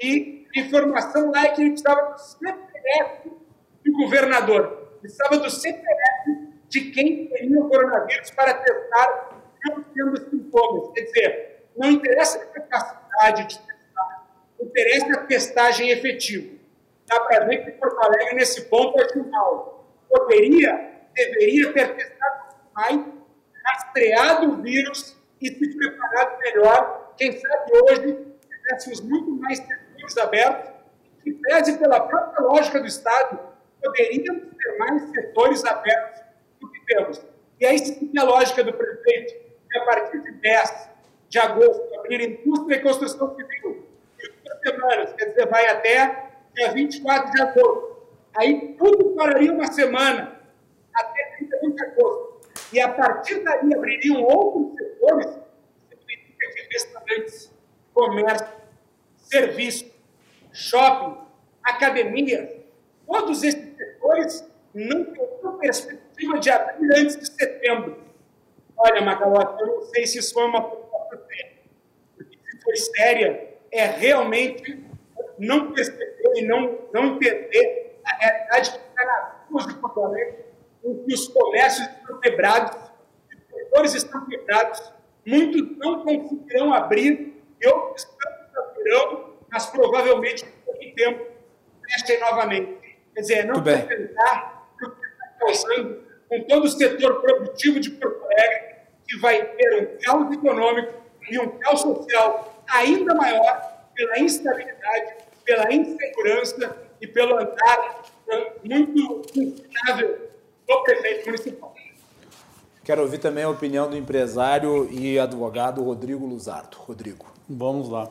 e 0.00 0.46
a 0.54 0.60
informação 0.60 1.30
lá 1.30 1.44
é 1.44 1.48
que 1.48 1.60
ele 1.60 1.70
precisava 1.70 2.12
do 2.12 2.18
CPF 2.18 3.30
do 3.84 3.92
governador, 3.92 4.88
precisava 5.00 5.38
do 5.38 5.50
CPF 5.50 6.48
de 6.68 6.90
quem 6.90 7.26
teria 7.28 7.60
o 7.60 7.68
coronavírus 7.68 8.30
para 8.32 8.54
testar 8.54 9.38
não 9.66 9.82
tendo 9.82 10.30
sintomas. 10.30 10.92
Quer 10.94 11.02
dizer, 11.02 11.47
não 11.78 11.92
interessa 11.92 12.38
a 12.38 12.46
capacidade 12.46 13.46
de 13.46 13.58
testar, 13.58 14.26
interessa 14.60 15.12
a 15.12 15.26
testagem 15.26 15.90
efetiva. 15.90 16.58
Dá 17.06 17.20
para 17.20 17.46
ver 17.46 17.64
que 17.64 17.70
Porto 17.72 17.98
Alegre, 18.00 18.34
nesse 18.34 18.62
ponto, 18.62 19.00
é 19.00 19.16
mal. 19.30 19.86
Poderia, 20.08 21.06
deveria 21.14 21.72
ter 21.72 21.94
testado 21.96 22.54
mais, 22.74 23.04
rastreado 23.64 24.50
o 24.50 24.62
vírus 24.62 25.16
e 25.40 25.48
se 25.48 25.76
preparado 25.76 26.38
melhor. 26.40 27.14
Quem 27.16 27.32
sabe 27.32 27.72
hoje 27.72 28.26
tivéssemos 28.48 29.00
muito 29.00 29.30
mais 29.30 29.58
setores 29.58 30.18
abertos, 30.18 30.70
que 31.22 31.32
pese 31.32 31.78
pela 31.78 32.00
própria 32.00 32.44
lógica 32.44 32.80
do 32.80 32.86
Estado, 32.86 33.38
poderíamos 33.82 34.42
ter 34.56 34.78
mais 34.78 35.02
setores 35.10 35.64
abertos 35.64 36.22
do 36.60 36.70
que 36.70 36.80
temos. 36.86 37.24
E 37.60 37.66
aí 37.66 37.78
sim 37.78 38.12
a 38.18 38.24
lógica 38.24 38.62
do 38.62 38.72
prefeito, 38.72 39.34
que 39.70 39.78
a 39.78 39.84
partir 39.84 40.20
de 40.22 40.32
10 40.32 40.87
de 41.28 41.38
agosto 41.38 41.94
abrir 41.98 42.20
indústria 42.20 42.76
e 42.76 42.80
construção 42.80 43.36
civil, 43.36 43.86
duas 44.44 44.60
semanas, 44.62 45.12
quer 45.12 45.26
dizer, 45.26 45.46
vai 45.48 45.66
até 45.68 46.30
dia 46.54 46.72
24 46.72 47.32
de 47.32 47.42
agosto. 47.42 47.98
Aí 48.36 48.74
tudo 48.78 49.14
pararia 49.14 49.52
uma 49.52 49.70
semana, 49.70 50.40
até 50.94 51.36
31 51.38 51.74
de 51.74 51.84
agosto. 51.84 52.40
E 52.72 52.80
a 52.80 52.88
partir 52.88 53.42
daí 53.42 53.74
abririam 53.74 54.22
outros 54.22 54.76
setores, 54.76 55.38
significa 55.88 56.50
de 56.50 56.68
restaurantes, 56.72 57.52
comércio, 57.94 58.48
serviço, 59.16 59.92
shopping, 60.52 61.18
academia, 61.62 62.64
todos 63.06 63.42
esses 63.42 63.76
setores 63.76 64.50
não 64.74 65.04
teriam 65.04 65.58
perspectiva 65.58 66.38
de 66.38 66.50
abrir 66.50 66.92
antes 66.96 67.16
de 67.16 67.26
setembro. 67.26 67.98
Olha, 68.76 69.00
Macalota, 69.02 69.60
eu 69.60 69.66
não 69.66 69.82
sei 69.82 70.06
se 70.06 70.18
isso 70.18 70.32
foi 70.32 70.44
uma 70.44 70.62
proposta 70.62 71.18
séria. 71.26 71.58
Porque 72.16 72.38
se 72.38 72.57
foi 72.68 72.76
séria, 72.76 73.48
é 73.72 73.86
realmente 73.86 74.84
não 75.38 75.72
perceber 75.72 76.18
e 76.34 76.46
não, 76.46 76.78
não 76.92 77.14
entender 77.14 77.98
a 78.04 78.14
realidade 78.14 78.70
que 78.72 78.76
está 78.76 79.04
nas 79.04 79.48
ruas 79.50 79.66
de 79.66 79.74
Porto 79.76 80.04
Alegre, 80.04 80.44
em 80.84 81.02
que 81.02 81.14
os 81.14 81.28
comércios 81.28 81.88
estão 81.88 82.20
quebrados, 82.20 82.76
os 83.32 83.54
setores 83.54 83.94
estão 83.94 84.26
quebrados, 84.26 84.92
muitos 85.26 85.78
não 85.78 86.04
conseguirão 86.04 86.74
abrir 86.74 87.42
e 87.58 87.66
outros 87.68 88.04
tantos 88.04 88.56
abrirão, 88.58 89.34
mas 89.50 89.66
provavelmente 89.66 90.44
em 90.44 90.64
pouco 90.64 90.94
tempo 90.94 91.26
fechem 91.90 92.20
novamente. 92.20 92.98
Quer 93.14 93.20
dizer, 93.20 93.46
não 93.46 93.62
tentar 93.62 94.68
o 94.74 94.90
que 94.90 95.06
está 95.06 95.26
causando 95.40 96.02
com 96.28 96.42
todo 96.42 96.64
o 96.64 96.68
setor 96.68 97.22
produtivo 97.22 97.80
de 97.80 97.90
Porto 97.92 98.22
Alegre, 98.24 98.76
que 99.08 99.18
vai 99.20 99.42
ter 99.42 99.82
um 99.82 99.98
caos 100.04 100.34
econômico 100.34 100.92
e 101.30 101.38
um 101.38 101.58
caos 101.58 101.80
social 101.80 102.57
ainda 102.68 103.14
maior 103.14 103.86
pela 103.94 104.18
instabilidade, 104.18 105.14
pela 105.44 105.72
insegurança 105.72 106.76
e 107.00 107.06
pelo 107.06 107.34
andar 107.34 108.02
muito 108.64 109.22
instável 109.34 110.28
do 110.66 110.82
prefeito 110.82 111.26
municipal. 111.26 111.74
Quero 112.88 113.02
ouvir 113.02 113.18
também 113.18 113.44
a 113.44 113.50
opinião 113.50 113.88
do 113.90 113.96
empresário 113.96 114.88
e 114.90 115.18
advogado 115.18 115.82
Rodrigo 115.82 116.24
Luzardo. 116.24 116.76
Rodrigo. 116.78 117.26
Vamos 117.46 117.88
lá. 117.90 118.10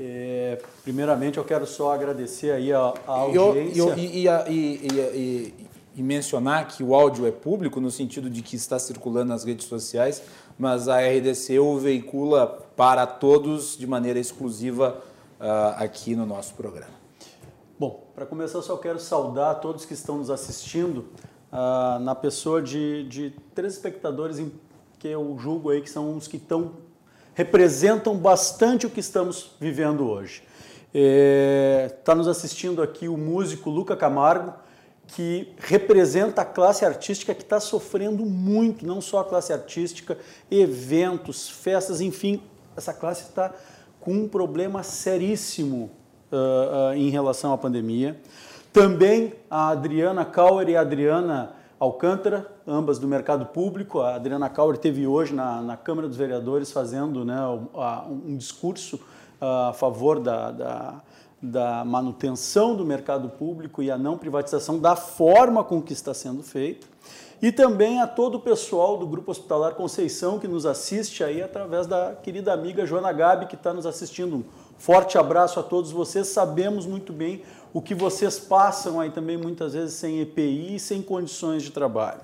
É, 0.00 0.60
primeiramente, 0.82 1.38
eu 1.38 1.44
quero 1.44 1.64
só 1.66 1.92
agradecer 1.92 2.50
aí 2.50 2.72
a, 2.72 2.94
a 3.06 3.12
audiência. 3.12 3.78
Eu, 3.78 3.88
eu, 3.90 3.98
e, 3.98 4.26
e, 4.26 4.88
e, 4.88 5.54
e, 5.96 6.02
mencionar 6.02 6.66
que 6.66 6.82
o 6.82 6.94
áudio 6.96 7.26
é 7.26 7.30
público, 7.30 7.80
no 7.80 7.92
sentido 7.92 8.28
de 8.28 8.42
que 8.42 8.56
está 8.56 8.76
circulando 8.78 9.26
nas 9.26 9.44
redes 9.44 9.66
sociais, 9.66 10.22
mas 10.58 10.88
a 10.88 10.98
RDC 11.00 11.58
o 11.58 11.78
veicula 11.78 12.46
para 12.76 13.06
todos 13.06 13.76
de 13.76 13.86
maneira 13.86 14.18
exclusiva 14.18 15.00
uh, 15.40 15.82
aqui 15.82 16.16
no 16.16 16.26
nosso 16.26 16.54
programa. 16.54 16.98
Bom, 17.78 18.08
para 18.14 18.26
começar, 18.26 18.60
só 18.62 18.76
quero 18.76 18.98
saudar 18.98 19.60
todos 19.60 19.84
que 19.84 19.94
estão 19.94 20.18
nos 20.18 20.30
assistindo 20.30 21.06
uh, 21.52 22.00
na 22.00 22.14
pessoa 22.14 22.60
de, 22.60 23.04
de 23.04 23.32
três 23.54 23.74
espectadores 23.74 24.44
que 24.98 25.06
eu 25.06 25.36
julgo 25.38 25.70
aí 25.70 25.80
que 25.80 25.88
são 25.88 26.16
os 26.16 26.26
que 26.26 26.38
estão 26.38 26.72
representam 27.34 28.16
bastante 28.16 28.84
o 28.84 28.90
que 28.90 28.98
estamos 28.98 29.52
vivendo 29.60 30.08
hoje. 30.08 30.42
Está 30.92 30.94
é, 30.94 31.88
tá 32.02 32.12
nos 32.12 32.26
assistindo 32.26 32.82
aqui 32.82 33.06
o 33.06 33.16
músico 33.16 33.70
Luca 33.70 33.94
Camargo, 33.94 34.54
que 35.08 35.48
representa 35.58 36.42
a 36.42 36.44
classe 36.44 36.84
artística 36.84 37.34
que 37.34 37.42
está 37.42 37.58
sofrendo 37.58 38.24
muito, 38.24 38.86
não 38.86 39.00
só 39.00 39.20
a 39.20 39.24
classe 39.24 39.52
artística, 39.52 40.18
eventos, 40.50 41.48
festas, 41.48 42.00
enfim, 42.00 42.42
essa 42.76 42.92
classe 42.92 43.22
está 43.22 43.52
com 44.00 44.12
um 44.12 44.28
problema 44.28 44.82
seríssimo 44.82 45.90
uh, 46.30 46.92
uh, 46.92 46.94
em 46.94 47.10
relação 47.10 47.52
à 47.52 47.58
pandemia. 47.58 48.20
Também 48.72 49.34
a 49.50 49.70
Adriana 49.70 50.24
Kauer 50.24 50.68
e 50.68 50.76
a 50.76 50.82
Adriana 50.82 51.54
Alcântara, 51.80 52.46
ambas 52.66 52.98
do 52.98 53.08
mercado 53.08 53.46
público. 53.46 54.00
A 54.00 54.16
Adriana 54.16 54.48
Kauer 54.48 54.76
teve 54.76 55.06
hoje 55.06 55.34
na, 55.34 55.62
na 55.62 55.76
Câmara 55.76 56.06
dos 56.06 56.16
Vereadores 56.16 56.70
fazendo 56.70 57.24
né, 57.24 57.40
um, 57.46 58.32
um 58.32 58.36
discurso 58.36 59.00
a 59.40 59.72
favor 59.72 60.18
da, 60.20 60.50
da, 60.50 60.94
da, 61.40 61.84
manutenção 61.84 62.74
do 62.74 62.84
mercado 62.84 63.28
público 63.28 63.82
e 63.82 63.90
a 63.90 63.98
não 63.98 64.18
privatização 64.18 64.78
da 64.78 64.96
forma 64.96 65.62
com 65.62 65.80
que 65.80 65.92
está 65.92 66.12
sendo 66.12 66.42
feito. 66.42 66.88
E 67.40 67.52
também 67.52 68.00
a 68.00 68.06
todo 68.06 68.36
o 68.36 68.40
pessoal 68.40 68.96
do 68.96 69.06
Grupo 69.06 69.30
Hospitalar 69.30 69.74
Conceição 69.74 70.40
que 70.40 70.48
nos 70.48 70.66
assiste 70.66 71.22
aí 71.22 71.40
através 71.40 71.86
da 71.86 72.16
querida 72.20 72.52
amiga 72.52 72.84
Joana 72.84 73.12
Gabi 73.12 73.46
que 73.46 73.54
está 73.54 73.72
nos 73.72 73.86
assistindo. 73.86 74.36
Um 74.36 74.44
forte 74.76 75.16
abraço 75.16 75.60
a 75.60 75.62
todos 75.62 75.92
vocês. 75.92 76.26
Sabemos 76.26 76.84
muito 76.84 77.12
bem 77.12 77.42
o 77.72 77.80
que 77.80 77.94
vocês 77.94 78.40
passam 78.40 78.98
aí 78.98 79.10
também 79.10 79.36
muitas 79.36 79.72
vezes 79.74 79.94
sem 79.94 80.20
EPI 80.20 80.74
e 80.74 80.80
sem 80.80 81.00
condições 81.00 81.62
de 81.62 81.70
trabalho. 81.70 82.22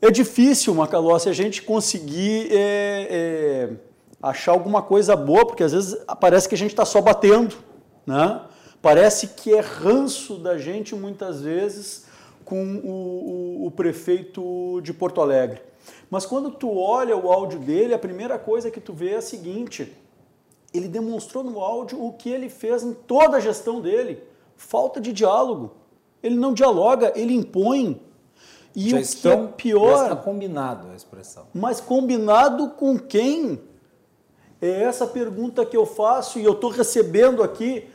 É 0.00 0.10
difícil, 0.10 0.74
Macalossi, 0.74 1.28
a 1.28 1.32
gente 1.32 1.60
conseguir 1.60 2.48
é, 2.52 3.08
é, 3.10 3.70
achar 4.22 4.52
alguma 4.52 4.82
coisa 4.82 5.14
boa, 5.16 5.46
porque 5.46 5.62
às 5.62 5.72
vezes 5.72 5.96
parece 6.20 6.48
que 6.48 6.54
a 6.54 6.58
gente 6.58 6.70
está 6.70 6.84
só 6.84 7.00
batendo, 7.00 7.56
né? 8.06 8.42
Parece 8.80 9.28
que 9.28 9.54
é 9.54 9.60
ranço 9.60 10.38
da 10.38 10.56
gente 10.56 10.94
muitas 10.94 11.40
vezes 11.40 12.06
com 12.44 12.76
o, 12.76 13.62
o, 13.62 13.66
o 13.66 13.70
prefeito 13.70 14.80
de 14.82 14.92
Porto 14.92 15.20
Alegre. 15.20 15.60
Mas 16.10 16.24
quando 16.24 16.50
tu 16.50 16.76
olha 16.76 17.16
o 17.16 17.30
áudio 17.30 17.58
dele, 17.58 17.94
a 17.94 17.98
primeira 17.98 18.38
coisa 18.38 18.70
que 18.70 18.80
tu 18.80 18.92
vê 18.92 19.10
é 19.10 19.16
a 19.16 19.22
seguinte: 19.22 19.94
ele 20.72 20.88
demonstrou 20.88 21.42
no 21.42 21.60
áudio 21.60 22.02
o 22.02 22.12
que 22.12 22.30
ele 22.30 22.48
fez 22.48 22.82
em 22.82 22.92
toda 22.92 23.36
a 23.36 23.40
gestão 23.40 23.80
dele. 23.80 24.22
Falta 24.56 25.00
de 25.00 25.12
diálogo. 25.12 25.72
Ele 26.22 26.36
não 26.36 26.52
dialoga, 26.52 27.12
ele 27.14 27.34
impõe. 27.34 28.00
E 28.74 28.90
já 28.90 28.96
o 28.96 29.00
estão, 29.00 29.46
que 29.46 29.52
é 29.52 29.56
pior. 29.56 29.96
Já 29.96 30.02
está 30.04 30.16
combinado 30.16 30.88
a 30.90 30.94
expressão. 30.94 31.46
Mas 31.54 31.80
combinado 31.80 32.70
com 32.70 32.98
quem? 32.98 33.60
É 34.60 34.82
essa 34.82 35.06
pergunta 35.06 35.64
que 35.64 35.76
eu 35.76 35.86
faço 35.86 36.38
e 36.38 36.44
eu 36.44 36.52
estou 36.52 36.70
recebendo 36.70 37.42
aqui. 37.42 37.88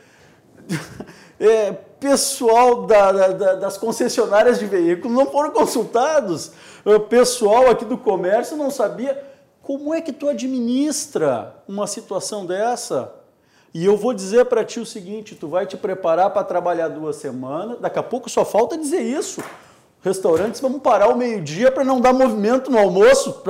É, 1.36 1.72
pessoal 2.04 2.86
da, 2.86 3.10
da, 3.12 3.54
das 3.54 3.78
concessionárias 3.78 4.58
de 4.58 4.66
veículos 4.66 5.16
não 5.16 5.24
foram 5.24 5.50
consultados. 5.50 6.52
O 6.84 7.00
pessoal 7.00 7.70
aqui 7.70 7.86
do 7.86 7.96
comércio 7.96 8.58
não 8.58 8.70
sabia. 8.70 9.24
Como 9.62 9.94
é 9.94 10.02
que 10.02 10.12
tu 10.12 10.28
administra 10.28 11.56
uma 11.66 11.86
situação 11.86 12.44
dessa? 12.44 13.10
E 13.72 13.86
eu 13.86 13.96
vou 13.96 14.12
dizer 14.12 14.44
para 14.44 14.62
ti 14.62 14.78
o 14.78 14.84
seguinte: 14.84 15.34
tu 15.34 15.48
vai 15.48 15.66
te 15.66 15.78
preparar 15.78 16.28
para 16.28 16.44
trabalhar 16.44 16.88
duas 16.88 17.16
semanas, 17.16 17.80
daqui 17.80 17.98
a 17.98 18.02
pouco 18.02 18.28
só 18.28 18.44
falta 18.44 18.76
dizer 18.76 19.00
isso. 19.00 19.42
Restaurantes 20.02 20.60
vamos 20.60 20.82
parar 20.82 21.08
o 21.08 21.16
meio-dia 21.16 21.72
para 21.72 21.82
não 21.82 21.98
dar 21.98 22.12
movimento 22.12 22.70
no 22.70 22.78
almoço. 22.78 23.42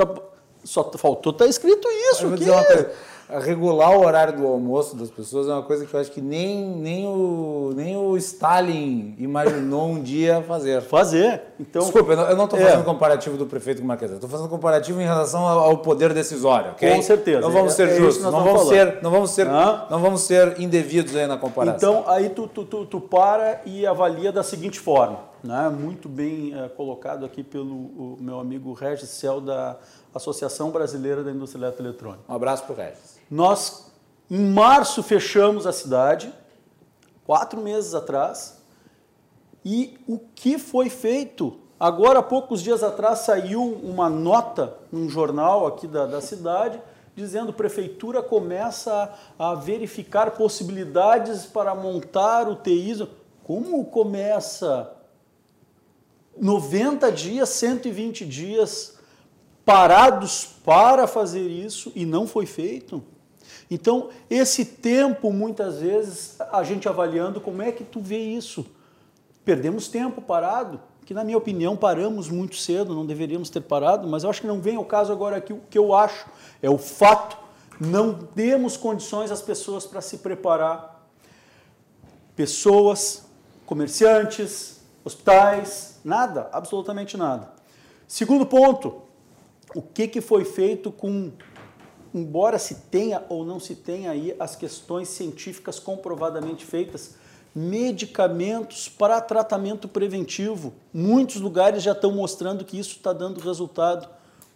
Só 0.65 0.91
faltou 0.97 1.31
estar 1.31 1.45
tá 1.45 1.49
escrito 1.49 1.87
isso. 1.87 2.27
Coisa 2.27 2.91
regular 3.29 3.97
o 3.97 4.05
horário 4.05 4.37
do 4.37 4.45
almoço 4.45 4.95
das 4.95 5.09
pessoas 5.09 5.47
é 5.47 5.51
uma 5.51 5.63
coisa 5.63 5.85
que 5.85 5.93
eu 5.93 5.99
acho 5.99 6.11
que 6.11 6.21
nem, 6.21 6.63
nem, 6.63 7.07
o, 7.07 7.73
nem 7.75 7.97
o 7.97 8.15
Stalin 8.17 9.15
imaginou 9.17 9.87
um 9.89 10.01
dia 10.01 10.43
fazer. 10.47 10.81
Fazer. 10.81 11.41
Então, 11.59 11.81
Desculpa, 11.81 12.13
eu 12.13 12.35
não 12.35 12.45
estou 12.45 12.59
fazendo 12.59 12.81
é. 12.81 12.83
comparativo 12.83 13.37
do 13.37 13.45
prefeito 13.45 13.79
com 13.79 13.85
o 13.85 13.87
Marquesa, 13.87 14.15
estou 14.15 14.29
fazendo 14.29 14.49
comparativo 14.49 15.01
em 15.01 15.05
relação 15.05 15.45
ao 15.45 15.77
poder 15.79 16.13
decisório. 16.13 16.71
Okay? 16.71 16.95
Com 16.95 17.01
certeza. 17.01 17.41
Não 17.41 17.51
vamos 17.51 17.73
ser 17.73 17.89
é, 17.89 17.93
é 17.93 17.97
justos, 17.97 18.23
não, 18.23 18.31
vamos 18.31 18.67
ser, 18.67 18.99
não, 19.01 19.11
vamos 19.11 19.31
ser, 19.31 19.47
ah. 19.47 19.87
não 19.89 19.99
vamos 19.99 20.21
ser 20.21 20.59
indevidos 20.59 21.15
aí 21.15 21.25
na 21.25 21.37
comparação. 21.37 21.99
Então, 22.01 22.11
aí 22.11 22.29
tu, 22.29 22.47
tu, 22.47 22.63
tu, 22.63 22.85
tu 22.85 23.01
para 23.01 23.61
e 23.65 23.87
avalia 23.87 24.31
da 24.31 24.43
seguinte 24.43 24.79
forma, 24.79 25.19
né? 25.43 25.69
muito 25.69 26.07
bem 26.07 26.53
é, 26.55 26.69
colocado 26.69 27.25
aqui 27.25 27.43
pelo 27.43 28.17
meu 28.19 28.39
amigo 28.39 28.73
Regis 28.73 29.09
Cel 29.09 29.41
da 29.41 29.77
Associação 30.15 30.71
Brasileira 30.71 31.23
da 31.23 31.31
Indústria 31.31 31.65
Eletroeletrônica. 31.65 32.23
Um 32.27 32.33
abraço 32.33 32.63
para 32.63 32.73
o 32.73 32.75
Regis. 32.75 33.19
Nós, 33.29 33.91
em 34.31 34.39
março, 34.39 35.03
fechamos 35.03 35.67
a 35.67 35.73
cidade, 35.73 36.33
quatro 37.25 37.61
meses 37.61 37.93
atrás, 37.93 38.61
e 39.63 39.97
o 40.07 40.17
que 40.17 40.57
foi 40.57 40.89
feito? 40.89 41.59
Agora, 41.79 42.19
há 42.19 42.23
poucos 42.23 42.61
dias 42.61 42.81
atrás, 42.81 43.19
saiu 43.19 43.61
uma 43.61 44.09
nota 44.09 44.77
num 44.91 45.09
jornal 45.09 45.67
aqui 45.67 45.87
da, 45.87 46.05
da 46.05 46.21
cidade 46.21 46.81
dizendo 47.15 47.45
que 47.45 47.51
a 47.51 47.57
prefeitura 47.57 48.21
começa 48.21 49.13
a, 49.39 49.51
a 49.51 49.55
verificar 49.55 50.31
possibilidades 50.31 51.45
para 51.45 51.73
montar 51.73 52.49
UTIs. 52.49 53.03
Como 53.43 53.85
começa 53.85 54.91
90 56.37 57.11
dias, 57.11 57.49
120 57.49 58.25
dias 58.25 58.94
parados 59.65 60.45
para 60.63 61.07
fazer 61.07 61.47
isso 61.47 61.91
e 61.95 62.05
não 62.05 62.27
foi 62.27 62.45
feito? 62.45 63.03
Então, 63.69 64.09
esse 64.29 64.63
tempo, 64.63 65.33
muitas 65.33 65.79
vezes, 65.79 66.37
a 66.51 66.63
gente 66.63 66.87
avaliando 66.87 67.41
como 67.41 67.61
é 67.61 67.71
que 67.71 67.83
tu 67.83 67.99
vê 67.99 68.19
isso. 68.19 68.65
Perdemos 69.43 69.87
tempo 69.87 70.21
parado, 70.21 70.79
que 71.05 71.13
na 71.13 71.23
minha 71.23 71.37
opinião 71.37 71.75
paramos 71.75 72.29
muito 72.29 72.55
cedo, 72.55 72.95
não 72.95 73.05
deveríamos 73.05 73.49
ter 73.49 73.61
parado, 73.61 74.07
mas 74.07 74.23
eu 74.23 74.29
acho 74.29 74.41
que 74.41 74.47
não 74.47 74.59
vem 74.59 74.75
ao 74.75 74.85
caso 74.85 75.11
agora 75.11 75.37
aqui 75.37 75.53
o 75.53 75.61
que 75.69 75.77
eu 75.77 75.93
acho, 75.93 76.27
é 76.61 76.69
o 76.69 76.77
fato, 76.77 77.37
não 77.79 78.13
temos 78.13 78.77
condições 78.77 79.31
as 79.31 79.41
pessoas 79.41 79.85
para 79.85 80.01
se 80.01 80.17
preparar. 80.19 81.07
Pessoas, 82.35 83.25
comerciantes, 83.65 84.81
hospitais, 85.03 85.99
nada, 86.03 86.49
absolutamente 86.51 87.17
nada. 87.17 87.53
Segundo 88.07 88.45
ponto, 88.45 89.04
o 89.73 89.81
que, 89.81 90.07
que 90.07 90.21
foi 90.21 90.45
feito 90.45 90.91
com 90.91 91.31
embora 92.13 92.57
se 92.57 92.75
tenha 92.89 93.23
ou 93.27 93.43
não 93.43 93.59
se 93.59 93.75
tenha 93.75 94.11
aí 94.11 94.33
as 94.39 94.55
questões 94.55 95.09
científicas 95.09 95.79
comprovadamente 95.79 96.65
feitas, 96.65 97.15
medicamentos 97.53 98.87
para 98.87 99.19
tratamento 99.19 99.87
preventivo. 99.87 100.73
Muitos 100.93 101.41
lugares 101.41 101.83
já 101.83 101.91
estão 101.91 102.13
mostrando 102.13 102.63
que 102.63 102.79
isso 102.79 102.91
está 102.91 103.11
dando 103.11 103.41
resultado. 103.41 104.07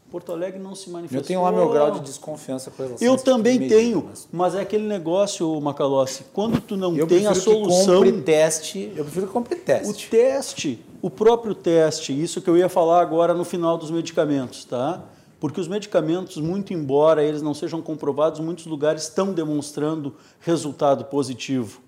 Porto 0.09 0.31
Alegre 0.31 0.59
não 0.59 0.73
se 0.73 0.89
manifestou. 0.89 1.21
Eu 1.21 1.25
tenho 1.25 1.43
lá 1.43 1.51
meu 1.51 1.69
grau 1.69 1.91
de 1.91 1.99
desconfiança 1.99 2.71
com 2.71 2.81
relação 2.81 3.07
Eu 3.07 3.15
também 3.17 3.59
tipo 3.59 3.69
tenho, 3.69 4.09
mas 4.31 4.55
é 4.55 4.61
aquele 4.61 4.87
negócio, 4.87 5.59
Macalossi, 5.61 6.25
quando 6.33 6.59
tu 6.59 6.75
não 6.75 6.97
eu 6.97 7.05
tem 7.05 7.27
a 7.27 7.35
solução... 7.35 8.01
Que 8.01 8.11
teste, 8.13 8.91
eu 8.95 9.03
prefiro 9.03 9.27
que 9.27 9.33
compre 9.33 9.55
teste. 9.55 10.07
O 10.07 10.09
teste, 10.09 10.83
o 11.01 11.09
próprio 11.09 11.55
teste, 11.55 12.19
isso 12.19 12.41
que 12.41 12.49
eu 12.49 12.57
ia 12.57 12.69
falar 12.69 13.01
agora 13.01 13.33
no 13.33 13.45
final 13.45 13.77
dos 13.77 13.89
medicamentos, 13.89 14.65
tá? 14.65 15.01
Porque 15.39 15.61
os 15.61 15.67
medicamentos, 15.67 16.37
muito 16.37 16.73
embora 16.73 17.23
eles 17.23 17.41
não 17.41 17.53
sejam 17.53 17.81
comprovados, 17.81 18.39
muitos 18.41 18.65
lugares 18.65 19.03
estão 19.03 19.31
demonstrando 19.31 20.15
resultado 20.41 21.05
positivo. 21.05 21.81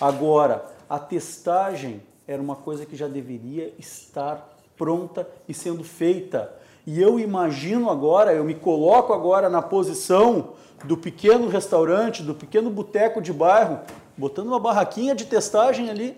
Agora, 0.00 0.64
a 0.88 0.98
testagem 0.98 2.02
era 2.26 2.42
uma 2.42 2.56
coisa 2.56 2.84
que 2.84 2.96
já 2.96 3.06
deveria 3.06 3.72
estar 3.78 4.56
pronta 4.76 5.28
e 5.48 5.54
sendo 5.54 5.84
feita. 5.84 6.52
E 6.84 7.00
eu 7.00 7.20
imagino 7.20 7.88
agora, 7.88 8.32
eu 8.32 8.44
me 8.44 8.54
coloco 8.54 9.12
agora 9.12 9.48
na 9.48 9.62
posição 9.62 10.54
do 10.84 10.96
pequeno 10.96 11.48
restaurante, 11.48 12.22
do 12.22 12.34
pequeno 12.34 12.70
boteco 12.70 13.22
de 13.22 13.32
bairro, 13.32 13.80
botando 14.16 14.48
uma 14.48 14.60
barraquinha 14.60 15.14
de 15.14 15.26
testagem 15.26 15.88
ali. 15.88 16.16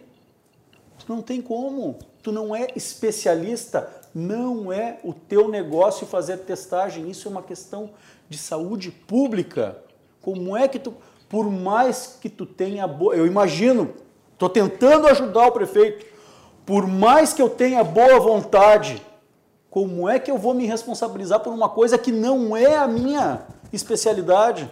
Não 1.06 1.22
tem 1.22 1.40
como. 1.40 1.98
Tu 2.22 2.32
não 2.32 2.54
é 2.54 2.68
especialista, 2.74 3.88
não 4.14 4.72
é 4.72 4.98
o 5.04 5.12
teu 5.12 5.48
negócio 5.48 6.06
fazer 6.06 6.38
testagem, 6.38 7.08
isso 7.08 7.28
é 7.28 7.30
uma 7.30 7.42
questão 7.42 7.90
de 8.28 8.36
saúde 8.36 8.90
pública. 8.90 9.78
Como 10.20 10.56
é 10.56 10.66
que 10.66 10.78
tu, 10.78 10.94
por 11.28 11.50
mais 11.50 12.18
que 12.20 12.28
tu 12.28 12.44
tenha 12.44 12.86
boa, 12.86 13.14
eu 13.14 13.26
imagino, 13.26 13.94
estou 14.32 14.48
tentando 14.48 15.06
ajudar 15.06 15.46
o 15.46 15.52
prefeito, 15.52 16.06
por 16.66 16.86
mais 16.86 17.32
que 17.32 17.40
eu 17.40 17.48
tenha 17.48 17.82
boa 17.82 18.18
vontade, 18.20 19.02
como 19.70 20.08
é 20.08 20.18
que 20.18 20.30
eu 20.30 20.38
vou 20.38 20.54
me 20.54 20.66
responsabilizar 20.66 21.40
por 21.40 21.52
uma 21.52 21.68
coisa 21.68 21.96
que 21.96 22.10
não 22.10 22.56
é 22.56 22.76
a 22.76 22.86
minha 22.86 23.42
especialidade? 23.72 24.70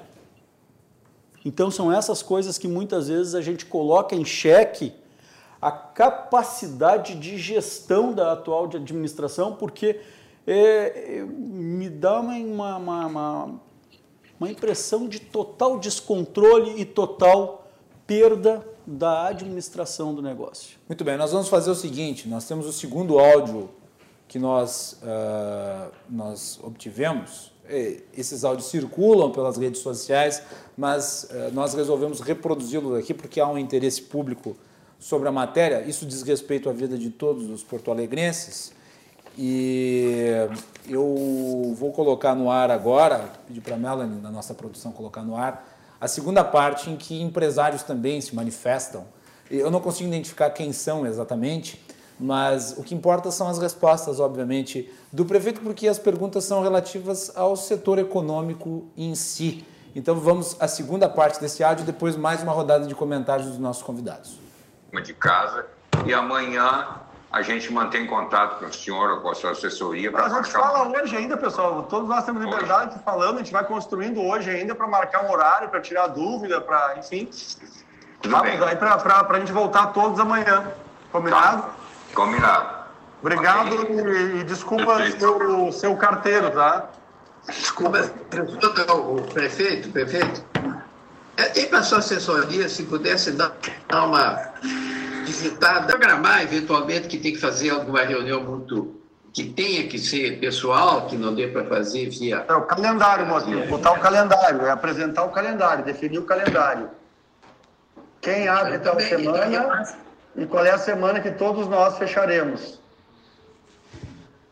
Então 1.45 1.71
são 1.71 1.93
essas 1.93 2.23
coisas 2.23 2.59
que 2.59 2.67
muitas 2.67 3.09
vezes 3.09 3.35
a 3.35 3.41
gente 3.41 3.67
coloca 3.67 4.17
em 4.17 4.25
xeque 4.25 4.93
a 5.61 5.71
capacidade 5.71 7.15
de 7.15 7.39
gestão 7.39 8.13
da 8.13 8.33
atual 8.33 8.65
administração, 8.65 9.55
porque 9.55 10.01
é, 10.47 11.19
é, 11.19 11.25
me 11.25 11.89
dá 11.89 12.21
uma, 12.21 12.37
uma, 12.77 13.07
uma, 13.07 13.61
uma 14.39 14.51
impressão 14.51 15.09
de 15.09 15.19
total 15.19 15.79
descontrole 15.79 16.81
e 16.81 16.85
total 16.85 17.67
perda 18.07 18.65
da 18.87 19.27
administração 19.27 20.15
do 20.15 20.23
negócio. 20.23 20.79
Muito 20.89 21.03
bem, 21.03 21.17
nós 21.17 21.33
vamos 21.33 21.49
fazer 21.49 21.71
o 21.71 21.75
seguinte: 21.75 22.29
nós 22.29 22.47
temos 22.47 22.67
o 22.67 22.73
segundo 22.73 23.19
áudio 23.19 23.69
que 24.29 24.39
nós, 24.39 25.01
uh, 25.03 25.93
nós 26.09 26.61
obtivemos. 26.63 27.55
Esses 28.17 28.45
áudios 28.45 28.69
circulam 28.69 29.33
pelas 29.33 29.57
redes 29.57 29.81
sociais, 29.81 30.41
mas 30.77 31.25
uh, 31.25 31.53
nós 31.53 31.75
resolvemos 31.75 32.21
reproduzi-los 32.21 32.97
aqui 32.97 33.13
porque 33.13 33.41
há 33.41 33.49
um 33.49 33.59
interesse 33.59 34.03
público 34.03 34.57
sobre 34.99 35.29
a 35.29 35.33
matéria. 35.33 35.83
Isso 35.87 36.07
diz 36.07 36.23
respeito 36.23 36.69
à 36.69 36.73
vida 36.73 36.97
de 36.97 37.11
todos 37.11 37.49
os 37.51 37.63
porto-alegrenses. 37.63 38.73
E 39.39 40.31
eu 40.89 41.75
vou 41.77 41.93
colocar 41.93 42.35
no 42.35 42.51
ar 42.51 42.71
agora, 42.71 43.31
pedir 43.47 43.61
para 43.61 43.75
a 43.75 43.79
Melanie, 43.79 44.21
da 44.21 44.31
nossa 44.31 44.55
produção, 44.55 44.93
colocar 44.93 45.23
no 45.23 45.37
ar, 45.37 45.69
a 46.01 46.09
segunda 46.09 46.43
parte 46.43 46.89
em 46.89 46.97
que 46.97 47.21
empresários 47.21 47.83
também 47.83 48.21
se 48.21 48.35
manifestam. 48.35 49.05
Eu 49.51 49.71
não 49.71 49.81
consigo 49.81 50.09
identificar 50.09 50.51
quem 50.51 50.73
são 50.73 51.07
exatamente, 51.07 51.85
mas 52.19 52.75
o 52.79 52.83
que 52.83 52.95
importa 52.95 53.31
são 53.31 53.47
as 53.47 53.59
respostas, 53.59 54.21
obviamente, 54.21 54.91
do 55.13 55.27
prefeito, 55.27 55.61
porque 55.61 55.87
as 55.87 55.99
perguntas 55.99 56.45
são 56.45 56.63
relativas 56.63 57.31
ao 57.37 57.57
setor 57.57 57.99
econômico 57.99 58.87
em 58.97 59.15
si. 59.15 59.65
Então 59.95 60.15
vamos 60.15 60.57
à 60.59 60.67
segunda 60.67 61.09
parte 61.09 61.41
desse 61.41 61.63
áudio 61.63 61.85
depois 61.85 62.17
mais 62.17 62.43
uma 62.43 62.53
rodada 62.53 62.87
de 62.87 62.95
comentários 62.95 63.49
dos 63.49 63.59
nossos 63.59 63.83
convidados 63.83 64.46
de 65.01 65.15
casa 65.15 65.67
e 66.05 66.13
amanhã 66.13 66.87
a 67.31 67.43
gente 67.43 67.73
mantém 67.73 68.07
contato 68.07 68.61
com 68.61 68.67
o 68.67 68.73
senhor 68.73 69.11
ou 69.11 69.21
com 69.21 69.31
a 69.31 69.35
sua 69.35 69.51
assessoria. 69.51 70.11
A 70.17 70.29
gente 70.29 70.51
fala 70.51 70.89
hoje 70.89 71.17
ainda, 71.17 71.37
pessoal. 71.37 71.83
Todos 71.83 72.09
nós 72.09 72.25
temos 72.25 72.43
liberdade 72.43 72.95
hoje. 72.95 73.05
falando, 73.05 73.35
a 73.35 73.39
gente 73.39 73.53
vai 73.53 73.65
construindo 73.65 74.23
hoje 74.23 74.49
ainda 74.51 74.75
para 74.75 74.87
marcar 74.87 75.25
um 75.25 75.31
horário, 75.31 75.69
para 75.69 75.81
tirar 75.81 76.07
dúvida, 76.07 76.61
para, 76.61 76.97
enfim. 76.99 77.29
Tudo 78.23 78.33
Vamos 78.33 78.59
bem. 78.59 78.69
aí 78.69 78.77
para 78.77 79.27
a 79.29 79.39
gente 79.39 79.53
voltar 79.53 79.89
todos 79.89 80.19
amanhã. 80.19 80.73
Combinado? 81.13 81.63
Tá. 81.63 81.71
Combinado. 82.15 82.77
Obrigado 83.21 83.75
okay. 83.83 83.97
e, 83.97 84.41
e, 84.41 84.45
desculpa 84.45 84.97
o 84.97 85.73
seu 85.73 85.97
carteiro, 85.97 86.51
tá? 86.51 86.87
Desculpa, 87.47 88.11
o 88.93 89.23
prefeito, 89.23 89.91
prefeito. 89.91 90.45
É, 91.37 91.61
e 91.61 91.67
para 91.67 91.81
a 91.81 91.83
sua 91.83 91.99
assessoria, 91.99 92.69
se 92.69 92.85
pudesse 92.85 93.33
dar 93.33 93.53
uma 93.93 94.53
visitada, 95.25 95.87
programar 95.87 96.43
eventualmente 96.43 97.09
que 97.09 97.19
tem 97.19 97.33
que 97.33 97.41
fazer 97.41 97.71
alguma 97.71 98.03
reunião 98.03 98.43
muito 98.43 98.97
que 99.35 99.45
tenha 99.45 99.87
que 99.87 99.99
ser 99.99 100.41
pessoal, 100.41 101.07
que 101.07 101.15
não 101.15 101.35
dê 101.35 101.49
para 101.49 101.63
fazer 101.67 102.09
via. 102.09 102.47
É 102.49 102.55
o 102.55 102.63
calendário, 102.63 103.27
Motinho, 103.27 103.67
botar 103.69 103.93
o 103.93 104.01
calendário, 104.01 104.63
é 104.63 104.71
apresentar 104.71 105.25
o 105.25 105.29
calendário, 105.29 105.85
definir 105.85 106.19
o 106.19 106.25
calendário. 106.25 106.89
Quem 108.23 108.49
abre 108.49 108.79
tal 108.79 108.99
semana 108.99 109.95
e 110.37 110.47
qual 110.47 110.65
é 110.65 110.71
a 110.71 110.79
semana 110.79 111.21
que 111.21 111.31
todos 111.33 111.69
nós 111.69 111.99
fecharemos. 111.99 112.81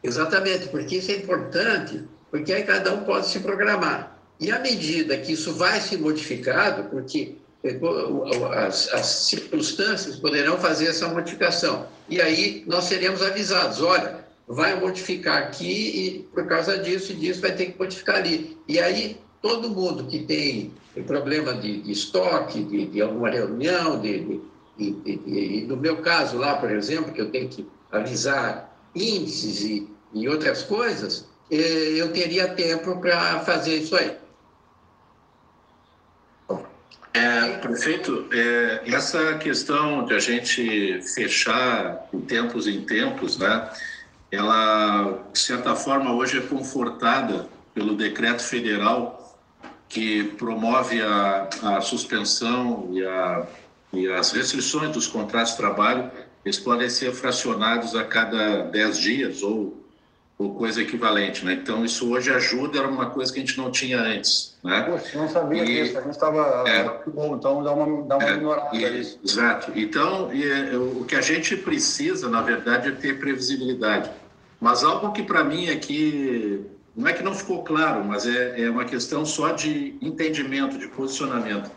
Exatamente, 0.02 0.68
porque 0.68 0.96
isso 0.96 1.10
é 1.12 1.16
importante, 1.16 2.06
porque 2.30 2.52
aí 2.52 2.64
cada 2.64 2.92
um 2.92 3.04
pode 3.04 3.26
se 3.26 3.40
programar. 3.40 4.13
E 4.40 4.50
à 4.50 4.58
medida 4.58 5.16
que 5.18 5.32
isso 5.32 5.54
vai 5.54 5.80
se 5.80 5.96
modificado, 5.96 6.90
porque 6.90 7.36
eh, 7.62 7.78
as, 8.54 8.92
as, 8.92 9.06
circunstâncias 9.06 10.16
poderão 10.16 10.58
fazer 10.58 10.86
essa 10.86 11.08
modificação. 11.08 11.86
E 12.08 12.20
aí 12.20 12.64
nós 12.66 12.84
seremos 12.84 13.22
avisados: 13.22 13.80
olha, 13.80 14.24
vai 14.46 14.78
modificar 14.78 15.38
aqui 15.38 15.66
e 15.66 16.18
por 16.34 16.46
causa 16.46 16.78
disso 16.78 17.12
e 17.12 17.16
disso 17.16 17.40
vai 17.40 17.52
ter 17.52 17.66
que 17.66 17.78
modificar 17.78 18.16
ali. 18.16 18.58
E 18.68 18.78
aí 18.78 19.16
todo 19.40 19.70
mundo 19.70 20.06
que 20.06 20.20
tem 20.20 20.72
problema 21.06 21.54
de, 21.54 21.82
de 21.82 21.92
estoque, 21.92 22.62
de, 22.64 22.86
de, 22.86 23.02
alguma 23.02 23.30
reunião, 23.30 24.00
de, 24.00 24.40
de, 24.78 25.66
no 25.68 25.76
meu 25.76 25.98
caso 25.98 26.36
lá, 26.38 26.56
por 26.56 26.70
exemplo, 26.70 27.12
que 27.12 27.20
eu 27.20 27.30
tenho 27.30 27.48
que 27.48 27.66
avisar 27.90 28.74
índices 28.94 29.62
e, 29.62 29.88
e 30.12 30.28
outras 30.28 30.62
coisas, 30.62 31.26
eh, 31.50 31.94
eu 31.96 32.12
teria 32.12 32.48
tempo 32.48 32.98
para 33.00 33.40
fazer 33.40 33.76
isso 33.76 33.96
aí. 33.96 34.16
É, 37.14 37.58
prefeito, 37.58 38.28
é, 38.32 38.82
essa 38.86 39.38
questão 39.38 40.04
de 40.04 40.14
a 40.14 40.18
gente 40.18 41.00
fechar 41.14 42.08
em 42.12 42.20
tempos 42.20 42.66
em 42.66 42.80
tempos, 42.80 43.38
né, 43.38 43.70
ela, 44.32 45.24
de 45.32 45.38
certa 45.38 45.76
forma, 45.76 46.12
hoje 46.12 46.38
é 46.38 46.40
confortada 46.40 47.48
pelo 47.72 47.94
decreto 47.94 48.42
federal 48.42 49.38
que 49.88 50.24
promove 50.24 51.00
a, 51.02 51.48
a 51.62 51.80
suspensão 51.80 52.90
e, 52.92 53.06
a, 53.06 53.46
e 53.92 54.08
as 54.08 54.32
restrições 54.32 54.90
dos 54.90 55.06
contratos 55.06 55.52
de 55.52 55.58
trabalho 55.58 56.10
eles 56.44 56.58
podem 56.58 56.90
ser 56.90 57.12
fracionados 57.12 57.94
a 57.94 58.04
cada 58.04 58.64
10 58.64 58.98
dias 58.98 59.42
ou, 59.42 59.83
ou 60.36 60.54
coisa 60.54 60.82
equivalente, 60.82 61.44
né? 61.44 61.54
Então, 61.54 61.84
isso 61.84 62.10
hoje 62.10 62.30
ajuda, 62.32 62.78
era 62.78 62.88
uma 62.88 63.10
coisa 63.10 63.32
que 63.32 63.38
a 63.38 63.42
gente 63.42 63.56
não 63.56 63.70
tinha 63.70 64.00
antes, 64.00 64.56
né? 64.64 64.82
Poxa, 64.82 65.16
não 65.16 65.28
sabia 65.28 65.62
e, 65.62 65.66
disso, 65.66 65.98
a 65.98 66.00
gente 66.00 66.10
estava... 66.10 66.64
É, 66.68 67.00
bom, 67.06 67.36
então 67.36 67.62
dá 67.62 67.72
uma, 67.72 68.02
dá 68.04 68.16
uma 68.16 68.28
é, 68.28 68.32
ignorada 68.34 68.76
isso. 68.76 69.20
Exato. 69.24 69.72
Então, 69.76 70.32
e, 70.34 70.44
é, 70.44 70.76
o 70.76 71.04
que 71.04 71.14
a 71.14 71.20
gente 71.20 71.56
precisa, 71.56 72.28
na 72.28 72.42
verdade, 72.42 72.88
é 72.88 72.92
ter 72.92 73.18
previsibilidade. 73.20 74.10
Mas 74.60 74.82
algo 74.82 75.12
que 75.12 75.22
para 75.22 75.44
mim 75.44 75.70
aqui, 75.70 76.66
não 76.96 77.06
é 77.06 77.12
que 77.12 77.22
não 77.22 77.34
ficou 77.34 77.62
claro, 77.62 78.04
mas 78.04 78.26
é, 78.26 78.62
é 78.62 78.70
uma 78.70 78.84
questão 78.84 79.24
só 79.24 79.52
de 79.52 79.96
entendimento, 80.02 80.78
de 80.78 80.88
posicionamento 80.88 81.70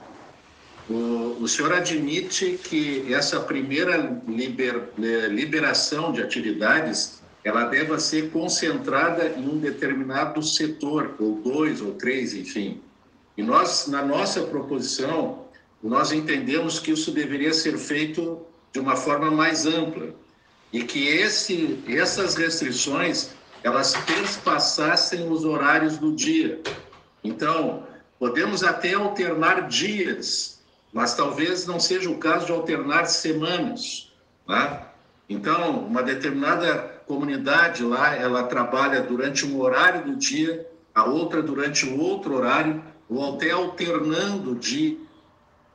o, 0.89 1.37
o 1.41 1.47
senhor 1.47 1.73
admite 1.73 2.59
que 2.63 3.13
essa 3.13 3.39
primeira 3.39 4.21
liber, 4.27 4.89
eh, 4.97 5.27
liberação 5.27 6.11
de 6.11 6.21
atividades 6.21 7.21
ela 7.47 7.65
deva 7.65 7.99
ser 7.99 8.31
concentrada 8.31 9.29
em 9.37 9.47
um 9.47 9.57
determinado 9.57 10.41
setor, 10.43 11.15
ou 11.19 11.35
dois 11.35 11.81
ou 11.81 11.93
três, 11.93 12.33
enfim. 12.33 12.81
E 13.37 13.43
nós, 13.43 13.87
na 13.87 14.03
nossa 14.03 14.41
proposição, 14.41 15.45
nós 15.81 16.11
entendemos 16.11 16.79
que 16.79 16.91
isso 16.91 17.11
deveria 17.11 17.53
ser 17.53 17.77
feito 17.77 18.41
de 18.73 18.79
uma 18.79 18.95
forma 18.95 19.31
mais 19.31 19.65
ampla 19.65 20.13
e 20.73 20.83
que 20.83 21.07
esse, 21.07 21.79
essas 21.87 22.35
restrições 22.35 23.29
elas 23.63 23.95
perspassassem 23.95 25.31
os 25.31 25.45
horários 25.45 25.97
do 25.97 26.13
dia. 26.13 26.61
Então, 27.23 27.87
podemos 28.19 28.63
até 28.63 28.93
alternar 28.93 29.67
dias 29.67 30.57
mas 30.97 31.13
talvez 31.13 31.67
não 31.67 31.79
seja 31.79 32.09
o 32.09 32.17
caso 32.17 32.47
de 32.47 32.51
alternar 32.51 33.05
semanas. 33.05 34.11
Né? 34.47 34.81
Então, 35.29 35.81
uma 35.85 36.01
determinada 36.01 36.96
comunidade 37.07 37.83
lá, 37.83 38.13
ela 38.15 38.43
trabalha 38.43 39.01
durante 39.01 39.45
um 39.45 39.59
horário 39.59 40.03
do 40.03 40.15
dia, 40.15 40.69
a 40.93 41.05
outra 41.05 41.41
durante 41.41 41.85
o 41.85 41.99
outro 41.99 42.35
horário, 42.35 42.83
ou 43.09 43.35
até 43.35 43.51
alternando 43.51 44.53
de 44.53 44.99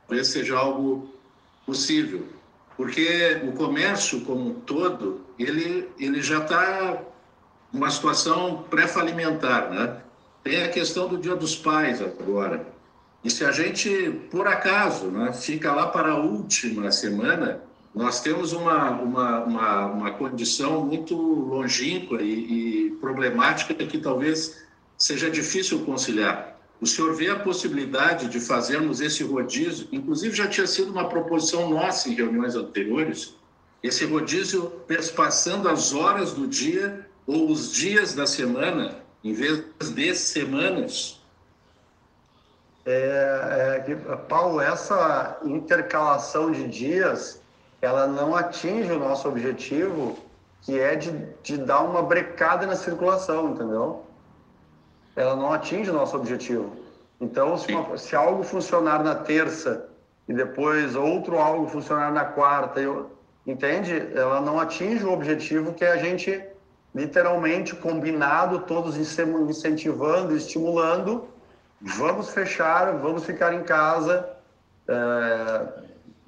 talvez 0.07 0.27
seja 0.27 0.55
algo 0.55 1.09
possível. 1.65 2.27
Porque 2.77 3.41
o 3.47 3.53
comércio 3.53 4.21
como 4.21 4.49
um 4.49 4.53
todo, 4.53 5.21
ele, 5.39 5.89
ele 5.99 6.21
já 6.21 6.39
está 6.39 7.01
numa 7.71 7.89
situação 7.89 8.65
pré-falimentar, 8.69 9.71
né? 9.71 10.01
Tem 10.43 10.63
a 10.63 10.69
questão 10.69 11.07
do 11.07 11.17
Dia 11.17 11.35
dos 11.35 11.55
Pais 11.55 12.01
agora. 12.01 12.67
E 13.23 13.29
se 13.29 13.45
a 13.45 13.51
gente, 13.51 14.11
por 14.29 14.47
acaso, 14.47 15.07
né, 15.07 15.31
fica 15.31 15.71
lá 15.71 15.87
para 15.87 16.11
a 16.11 16.17
última 16.17 16.91
semana, 16.91 17.61
nós 17.93 18.21
temos 18.21 18.53
uma, 18.53 18.89
uma, 18.91 19.43
uma, 19.43 19.85
uma 19.85 20.11
condição 20.11 20.83
muito 20.83 21.15
longínqua 21.15 22.21
e, 22.21 22.87
e 22.87 22.91
problemática 22.99 23.73
que 23.73 23.97
talvez 23.99 24.63
seja 24.97 25.29
difícil 25.29 25.85
conciliar. 25.85 26.59
O 26.81 26.87
senhor 26.87 27.15
vê 27.15 27.29
a 27.29 27.39
possibilidade 27.39 28.27
de 28.27 28.39
fazermos 28.39 28.99
esse 28.99 29.23
rodízio, 29.23 29.87
inclusive 29.91 30.35
já 30.35 30.47
tinha 30.47 30.67
sido 30.67 30.91
uma 30.91 31.07
proposição 31.07 31.69
nossa 31.69 32.09
em 32.09 32.13
reuniões 32.13 32.55
anteriores, 32.55 33.35
esse 33.81 34.05
rodízio 34.05 34.71
passando 35.15 35.69
as 35.69 35.93
horas 35.93 36.33
do 36.33 36.47
dia 36.47 37.07
ou 37.27 37.49
os 37.49 37.71
dias 37.71 38.13
da 38.13 38.25
semana, 38.25 39.03
em 39.23 39.33
vez 39.33 39.63
de 39.93 40.15
semanas, 40.15 41.21
é, 42.85 43.83
é, 43.87 44.15
Paulo, 44.27 44.59
essa 44.59 45.39
intercalação 45.45 46.51
de 46.51 46.67
dias, 46.67 47.41
ela 47.83 48.07
não 48.07 48.33
atinge 48.33 48.89
o 48.93 48.97
nosso 48.97 49.27
objetivo, 49.27 50.17
que 50.61 50.79
é 50.79 50.95
de, 50.95 51.11
de 51.43 51.57
dar 51.57 51.81
uma 51.81 52.01
brecada 52.01 52.65
na 52.65 52.77
circulação, 52.77 53.49
entendeu? 53.49 54.05
Ela 55.17 55.35
não 55.35 55.51
atinge 55.51 55.89
o 55.89 55.93
nosso 55.93 56.15
objetivo. 56.15 56.77
Então, 57.19 57.57
se, 57.57 57.75
uma, 57.75 57.97
se 57.97 58.15
algo 58.15 58.41
funcionar 58.41 59.03
na 59.03 59.15
terça 59.15 59.89
e 60.29 60.33
depois 60.33 60.95
outro 60.95 61.37
algo 61.37 61.67
funcionar 61.67 62.09
na 62.13 62.23
quarta, 62.23 62.79
eu, 62.79 63.11
entende? 63.45 63.93
Ela 64.15 64.39
não 64.39 64.61
atinge 64.61 65.03
o 65.03 65.11
objetivo 65.11 65.73
que 65.73 65.83
é 65.83 65.91
a 65.91 65.97
gente, 65.97 66.41
literalmente, 66.95 67.75
combinado, 67.75 68.59
todos 68.59 68.95
incentivando, 68.95 70.37
estimulando, 70.37 71.27
vamos 71.81 72.29
fechar, 72.29 72.93
vamos 72.93 73.25
ficar 73.25 73.53
em 73.53 73.63
casa, 73.63 74.29
é, 74.87 75.67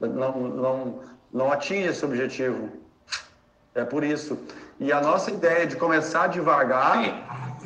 não, 0.01 0.37
não, 0.37 0.99
não 1.35 1.51
atinge 1.51 1.89
esse 1.89 2.05
objetivo. 2.05 2.69
É 3.75 3.83
por 3.83 4.05
isso. 4.05 4.39
E 4.79 4.91
a 4.93 5.01
nossa 5.01 5.29
ideia 5.29 5.67
de 5.67 5.75
começar 5.75 6.27
devagar 6.27 6.97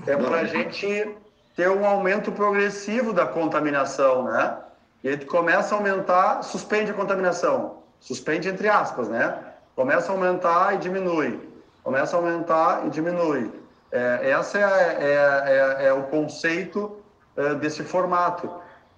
é 0.07 0.17
para 0.17 0.39
a 0.39 0.45
gente 0.45 1.15
ter 1.55 1.69
um 1.69 1.85
aumento 1.85 2.31
progressivo 2.31 3.13
da 3.13 3.27
contaminação, 3.27 4.23
né? 4.23 4.57
E 5.03 5.09
a 5.09 5.11
gente 5.11 5.27
começa 5.27 5.75
a 5.75 5.77
aumentar, 5.77 6.41
suspende 6.41 6.89
a 6.89 6.95
contaminação. 6.95 7.77
Suspende 7.99 8.49
entre 8.49 8.67
aspas, 8.67 9.07
né? 9.07 9.37
Começa 9.75 10.11
a 10.11 10.15
aumentar 10.15 10.73
e 10.73 10.77
diminui. 10.79 11.39
Começa 11.83 12.15
a 12.15 12.19
aumentar 12.19 12.87
e 12.87 12.89
diminui. 12.89 13.51
É, 13.91 14.31
essa 14.31 14.57
é, 14.57 14.63
é, 14.63 15.83
é, 15.83 15.87
é 15.87 15.93
o 15.93 16.03
conceito 16.03 16.97
eh, 17.37 17.55
desse 17.55 17.83
formato. 17.83 18.49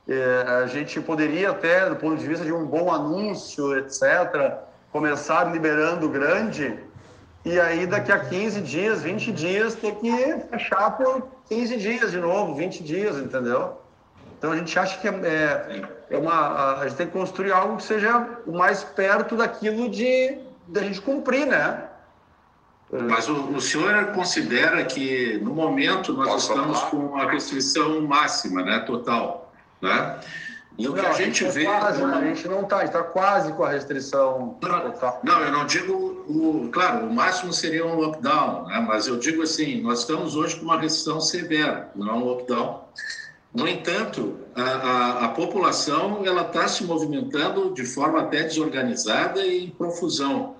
Eh, 0.08 0.46
a 0.64 0.68
gente 0.68 1.00
poderia 1.00 1.52
até, 1.52 1.90
do 1.90 1.96
ponto 1.96 2.18
de 2.18 2.28
vista 2.28 2.44
de 2.44 2.52
um 2.52 2.66
bom 2.66 2.92
anúncio, 2.92 3.78
etc., 3.78 4.58
começar 4.92 5.46
liberando 5.52 6.10
grande 6.10 6.78
e 7.44 7.60
aí 7.60 7.88
daqui 7.88 8.12
a 8.12 8.20
15 8.20 8.62
dias, 8.62 9.02
20 9.02 9.32
dias, 9.32 9.74
ter 9.74 9.96
que 9.96 10.12
fechar 10.52 10.92
por 10.92 11.28
15 11.50 11.78
dias 11.78 12.12
de 12.12 12.18
novo, 12.18 12.54
20 12.54 12.84
dias, 12.84 13.18
entendeu? 13.18 13.82
Então 14.38 14.52
a 14.52 14.58
gente 14.58 14.78
acha 14.78 15.00
que 15.00 15.08
é, 15.08 15.82
é 16.10 16.18
uma, 16.18 16.80
a 16.80 16.88
gente 16.88 16.98
tem 16.98 17.08
que 17.08 17.14
construir 17.14 17.52
algo 17.52 17.78
que 17.78 17.84
seja 17.84 18.28
o 18.46 18.52
mais 18.52 18.84
perto 18.84 19.36
daquilo 19.36 19.90
de 19.90 20.40
da 20.68 20.82
gente 20.82 21.02
cumprir, 21.02 21.48
né? 21.48 21.84
Mas 22.92 23.28
o, 23.28 23.34
o, 23.52 23.62
senhor 23.62 24.08
considera 24.08 24.84
que, 24.84 25.40
no 25.42 25.54
momento, 25.54 26.14
nós 26.14 26.28
Posso 26.28 26.52
estamos 26.52 26.80
falar? 26.80 26.92
com 26.92 27.16
a 27.16 27.32
restrição 27.32 28.02
máxima, 28.02 28.62
né, 28.64 28.80
total, 28.80 29.51
né? 29.82 30.20
E 30.78 30.88
o 30.88 30.94
que 30.94 31.00
a 31.00 31.12
gente, 31.12 31.46
a 31.46 31.48
gente 31.48 31.60
vê... 31.60 31.66
Quase, 31.66 32.04
a 32.04 32.22
gente 32.22 32.48
não 32.48 32.62
está, 32.62 32.84
está 32.84 33.04
quase 33.04 33.54
com 33.54 33.64
a 33.64 33.70
restrição 33.70 34.58
total. 34.60 35.20
Não, 35.24 35.40
eu 35.42 35.52
não 35.52 35.66
digo... 35.66 35.94
O, 36.28 36.70
claro, 36.72 37.08
o 37.08 37.14
máximo 37.14 37.52
seria 37.52 37.86
um 37.86 37.96
lockdown, 37.96 38.66
né? 38.68 38.84
mas 38.88 39.06
eu 39.06 39.18
digo 39.18 39.42
assim, 39.42 39.82
nós 39.82 40.00
estamos 40.00 40.36
hoje 40.36 40.56
com 40.56 40.64
uma 40.64 40.80
restrição 40.80 41.20
severa, 41.20 41.92
não 41.94 42.10
é 42.10 42.14
um 42.14 42.24
lockdown. 42.24 42.86
No 43.54 43.68
entanto, 43.68 44.40
a, 44.56 44.62
a, 44.62 45.26
a 45.26 45.30
população 45.30 46.26
ela 46.26 46.44
está 46.44 46.68
se 46.68 46.84
movimentando 46.86 47.74
de 47.74 47.84
forma 47.84 48.22
até 48.22 48.44
desorganizada 48.44 49.46
e 49.46 49.66
em 49.66 49.70
profusão. 49.70 50.56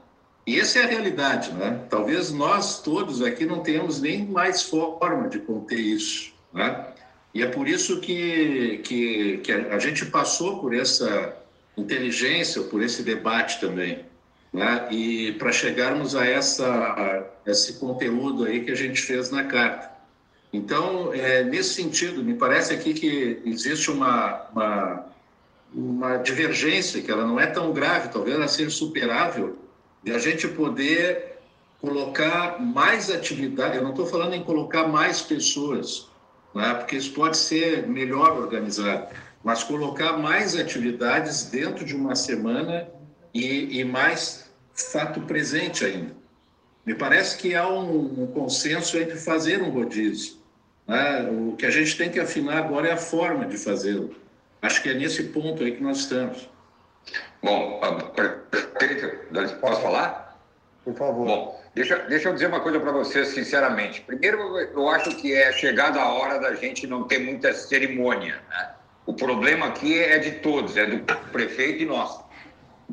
E 0.46 0.60
essa 0.60 0.80
é 0.80 0.84
a 0.84 0.88
realidade, 0.88 1.52
né? 1.54 1.80
Talvez 1.90 2.32
nós 2.32 2.82
todos 2.82 3.22
aqui 3.22 3.46
não 3.46 3.60
tenhamos 3.60 4.02
nem 4.02 4.26
mais 4.26 4.64
forma 4.64 5.30
de 5.30 5.40
conter 5.40 5.80
isso, 5.80 6.34
né? 6.52 6.88
E 7.34 7.42
é 7.42 7.48
por 7.48 7.68
isso 7.68 8.00
que, 8.02 8.82
que, 8.84 9.38
que 9.38 9.52
a 9.52 9.80
gente 9.80 10.06
passou 10.06 10.60
por 10.60 10.76
essa 10.76 11.36
inteligência, 11.78 12.62
por 12.64 12.82
esse 12.84 13.04
debate 13.04 13.60
também, 13.60 14.06
né? 14.52 14.88
E 14.92 15.32
para 15.34 15.52
chegarmos 15.52 16.16
a, 16.16 16.26
essa, 16.26 17.26
esse 17.46 17.74
conteúdo 17.80 18.44
aí 18.44 18.66
que 18.66 18.72
a 18.72 18.76
gente 18.76 19.02
fez 19.02 19.32
na 19.32 19.46
carta. 19.46 19.90
Então, 20.52 21.14
é, 21.14 21.44
nesse 21.44 21.76
sentido, 21.76 22.24
me 22.24 22.34
parece 22.34 22.74
aqui 22.74 22.94
que 22.94 23.42
existe 23.46 23.90
uma, 23.90 24.48
uma, 24.52 25.06
uma 25.74 26.18
divergência, 26.18 27.02
que 27.02 27.10
ela 27.10 27.26
não 27.26 27.40
é 27.40 27.48
tão 27.48 27.72
grave, 27.72 28.10
talvez 28.10 28.36
ela 28.36 28.50
seja 28.50 28.70
superável, 28.70 29.58
de 30.04 30.12
a 30.12 30.20
gente 30.20 30.48
poder 30.50 31.38
colocar 31.80 32.62
mais 32.62 33.10
atividade. 33.10 33.78
Eu 33.78 33.84
não 33.84 33.92
estou 33.92 34.06
falando 34.06 34.34
em 34.34 34.44
colocar 34.44 34.88
mais 34.88 35.22
pessoas, 35.22 36.10
né? 36.54 36.74
porque 36.76 36.96
isso 36.96 37.14
pode 37.14 37.38
ser 37.38 37.88
melhor 37.88 38.38
organizado, 38.38 39.08
mas 39.44 39.64
colocar 39.64 40.14
mais 40.18 40.56
atividades 40.56 41.44
dentro 41.44 41.86
de 41.86 41.96
uma 41.96 42.16
semana 42.16 42.88
e, 43.34 43.80
e 43.80 43.84
mais 43.84 44.52
fato 44.74 45.22
presente 45.22 45.86
ainda. 45.86 46.16
Me 46.86 46.96
parece 46.96 47.38
que 47.38 47.56
há 47.56 47.68
um, 47.68 48.24
um 48.24 48.28
consenso 48.28 48.98
entre 48.98 49.16
fazer 49.16 49.62
um 49.62 49.70
rodízio. 49.70 50.38
Né? 50.88 51.30
O 51.30 51.56
que 51.56 51.66
a 51.66 51.72
gente 51.72 51.96
tem 51.96 52.10
que 52.10 52.20
afinar 52.20 52.58
agora 52.58 52.90
é 52.90 52.92
a 52.92 52.98
forma 52.98 53.46
de 53.46 53.58
fazê-lo. 53.58 54.16
Acho 54.62 54.82
que 54.82 54.90
é 54.90 54.94
nesse 54.94 55.24
ponto 55.26 55.64
aí 55.64 55.72
que 55.74 55.84
nós 55.84 56.00
estamos. 56.00 56.50
Bom, 57.42 57.80
posso 59.60 59.82
falar? 59.82 60.40
Por 60.84 60.96
favor. 60.96 61.26
Bom, 61.28 61.61
deixa, 61.76 61.98
deixa 62.00 62.30
eu 62.30 62.34
dizer 62.34 62.48
uma 62.48 62.60
coisa 62.60 62.80
para 62.80 62.92
você, 62.92 63.26
sinceramente. 63.26 64.02
Primeiro, 64.02 64.58
eu 64.58 64.90
acho 64.90 65.16
que 65.16 65.34
é 65.34 65.52
chegada 65.52 66.00
a 66.00 66.14
hora 66.14 66.40
da 66.40 66.56
gente 66.56 66.88
não 66.88 67.04
ter 67.04 67.20
muita 67.20 67.54
cerimônia. 67.54 68.42
Né? 68.50 68.72
O 69.06 69.14
problema 69.14 69.68
aqui 69.68 70.00
é 70.00 70.20
de 70.20 70.32
todos, 70.40 70.78
é 70.78 70.86
do 70.86 71.00
prefeito 71.32 71.84
e 71.84 71.86
nosso. 71.86 72.24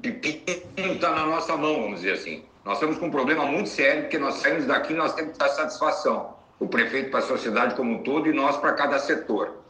pepino 0.01 0.95
está 0.95 1.11
na 1.15 1.27
nossa 1.27 1.57
mão, 1.57 1.83
vamos 1.83 2.01
dizer 2.01 2.15
assim. 2.15 2.45
Nós 2.65 2.75
estamos 2.75 2.99
com 2.99 3.07
um 3.07 3.11
problema 3.11 3.47
muito 3.47 3.69
sério, 3.69 4.03
porque 4.03 4.19
nós 4.19 4.35
saímos 4.37 4.67
daqui 4.67 4.93
e 4.93 4.97
nós 4.97 5.15
temos 5.15 5.33
que 5.33 5.39
dar 5.39 5.49
satisfação. 5.49 6.37
O 6.59 6.67
prefeito 6.67 7.11
para 7.11 7.21
a 7.21 7.23
sociedade 7.23 7.75
como 7.75 7.95
um 7.95 8.03
todo 8.03 8.29
e 8.29 8.33
nós 8.33 8.57
para 8.57 8.73
cada 8.73 8.99
setor. 8.99 9.63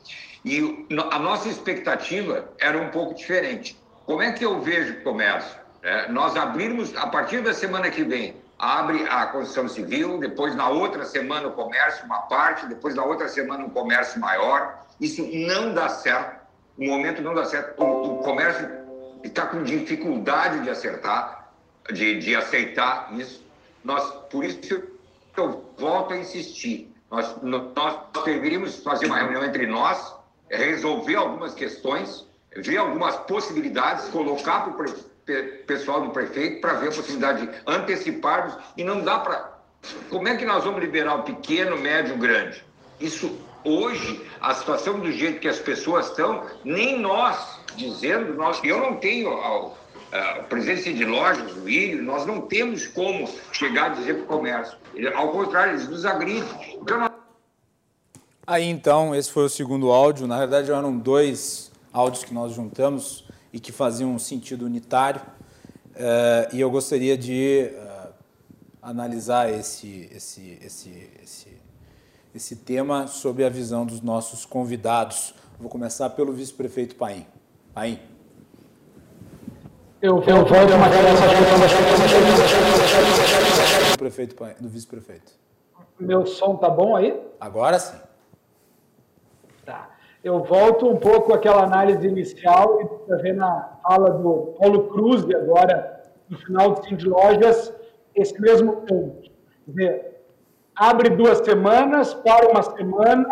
E 0.45 0.87
a 1.11 1.19
nossa 1.19 1.49
expectativa 1.49 2.49
era 2.59 2.79
um 2.79 2.89
pouco 2.89 3.15
diferente. 3.15 3.79
Como 4.07 4.23
é 4.23 4.33
que 4.33 4.45
eu 4.45 4.61
vejo 4.61 4.95
o 4.95 5.03
comércio? 5.03 5.59
É, 5.83 6.11
nós 6.11 6.37
abrirmos, 6.37 6.97
a 6.97 7.07
partir 7.07 7.43
da 7.43 7.53
semana 7.53 7.91
que 7.91 8.03
vem, 8.03 8.35
abre 8.59 9.07
a 9.09 9.27
construção 9.27 9.69
civil, 9.69 10.19
depois 10.19 10.55
na 10.55 10.69
outra 10.69 11.05
semana 11.05 11.49
o 11.49 11.53
comércio, 11.53 12.05
uma 12.05 12.23
parte, 12.23 12.67
depois 12.67 12.95
na 12.95 13.05
outra 13.05 13.29
semana 13.29 13.65
um 13.65 13.71
comércio 13.71 14.21
maior. 14.21 14.85
Isso 15.01 15.23
não 15.33 15.73
dá 15.73 15.89
certo. 15.89 16.47
O 16.77 16.85
momento 16.85 17.23
não 17.23 17.35
dá 17.35 17.45
certo. 17.45 17.81
O, 17.81 18.15
o 18.15 18.19
comércio 18.19 18.69
está 19.23 19.47
com 19.47 19.63
dificuldade 19.63 20.61
de 20.63 20.71
acertar, 20.71 21.53
de, 21.93 22.19
de 22.19 22.35
aceitar 22.35 23.13
isso. 23.13 23.47
Nós, 23.85 24.11
por 24.29 24.45
isso 24.45 24.83
eu 25.37 25.73
volto 25.77 26.15
a 26.15 26.17
insistir. 26.17 26.93
Nós, 27.11 27.37
nós 27.43 27.99
deveríamos 28.25 28.83
fazer 28.83 29.07
uma 29.07 29.17
reunião 29.17 29.45
entre 29.45 29.67
nós, 29.67 30.15
resolver 30.51 31.15
algumas 31.15 31.55
questões, 31.55 32.27
ver 32.57 32.77
algumas 32.77 33.17
possibilidades, 33.17 34.09
colocar 34.09 34.61
para 34.61 34.71
o 34.71 34.75
pessoal 35.67 36.03
do 36.03 36.11
prefeito 36.11 36.61
para 36.61 36.75
ver 36.75 36.89
a 36.89 36.93
possibilidade 36.93 37.47
de 37.47 37.53
anteciparmos 37.67 38.55
e 38.77 38.85
não 38.85 39.01
dá 39.03 39.19
para. 39.19 39.59
Como 40.11 40.27
é 40.29 40.37
que 40.37 40.45
nós 40.45 40.65
vamos 40.65 40.81
liberar 40.81 41.17
o 41.17 41.23
pequeno, 41.23 41.77
médio, 41.79 42.17
grande? 42.17 42.65
Isso 43.01 43.39
hoje, 43.65 44.21
a 44.41 44.55
situação 44.55 44.99
do 44.99 45.13
jeito 45.13 45.41
que 45.41 45.49
as 45.49 45.59
pessoas 45.59 46.09
estão, 46.09 46.45
nem 46.65 46.99
nós 46.99 47.61
dizendo, 47.77 48.35
nós, 48.35 48.61
eu 48.65 48.79
não 48.79 48.97
tenho 48.97 49.31
a 49.31 50.43
presença 50.49 50.93
de 50.93 51.05
lojas, 51.05 51.53
o 51.57 51.69
Ilho, 51.69 52.03
nós 52.03 52.27
não 52.27 52.41
temos 52.41 52.87
como 52.87 53.29
chegar 53.53 53.87
a 53.87 53.89
dizer 53.91 54.15
para 54.15 54.25
o 54.25 54.27
comércio. 54.27 54.77
Ao 55.15 55.31
contrário, 55.31 55.73
eles 55.73 55.89
nos 55.89 56.05
agridem. 56.05 56.49
Então, 56.81 56.99
nós... 56.99 57.11
Aí 58.47 58.65
então, 58.65 59.15
esse 59.15 59.31
foi 59.31 59.45
o 59.45 59.49
segundo 59.49 59.91
áudio. 59.91 60.27
Na 60.27 60.39
verdade, 60.39 60.71
eram 60.73 60.97
dois 60.97 61.71
áudios 61.93 62.25
que 62.25 62.33
nós 62.33 62.55
juntamos 62.55 63.28
e 63.53 63.61
que 63.61 63.73
faziam 63.73 64.15
um 64.15 64.19
sentido 64.19 64.65
unitário. 64.65 65.21
Uh, 65.95 66.55
e 66.55 66.61
eu 66.61 66.71
gostaria 66.71 67.17
de 67.19 67.71
uh, 67.73 68.13
analisar 68.81 69.51
esse, 69.51 70.09
esse, 70.13 70.59
esse, 70.63 71.11
esse, 71.23 71.59
esse 72.35 72.57
tema 72.57 73.07
sob 73.07 73.45
a 73.45 73.49
visão 73.49 73.85
dos 73.85 74.01
nossos 74.01 74.45
convidados. 74.45 75.35
Vou 75.59 75.69
começar 75.69 76.11
pelo 76.11 76.33
vice-prefeito 76.33 76.95
Paim. 76.95 77.27
Paim. 77.75 77.99
Eu, 80.01 80.23
eu 80.23 80.47
volto 80.47 80.75
uma 80.75 80.89
do 83.93 83.99
prefeito 83.99 84.37
do 84.61 84.69
vice-prefeito. 84.69 85.33
Meu 85.99 86.25
som 86.25 86.55
tá 86.55 86.71
bom 86.71 86.95
aí? 86.95 87.21
Agora 87.41 87.77
sim. 87.81 87.97
Eu 90.29 90.45
volto 90.45 90.87
um 90.87 90.97
pouco 90.97 91.33
àquela 91.33 91.65
análise 91.65 92.07
inicial 92.07 92.83
e 92.83 93.07
para 93.07 93.17
ver 93.17 93.33
na 93.33 93.79
fala 93.83 94.11
do 94.11 94.55
Paulo 94.59 94.89
Cruz 94.89 95.25
e 95.25 95.35
agora 95.35 96.03
no 96.29 96.37
final 96.37 96.75
do 96.75 96.85
Sim 96.85 96.97
de 96.97 97.09
Lojas 97.09 97.75
esse 98.15 98.39
mesmo 98.39 98.83
ponto. 98.83 99.23
Quer 99.23 99.71
dizer, 99.71 100.23
abre 100.77 101.09
duas 101.09 101.39
semanas, 101.39 102.13
para 102.13 102.47
uma 102.47 102.63
semana, 102.63 103.27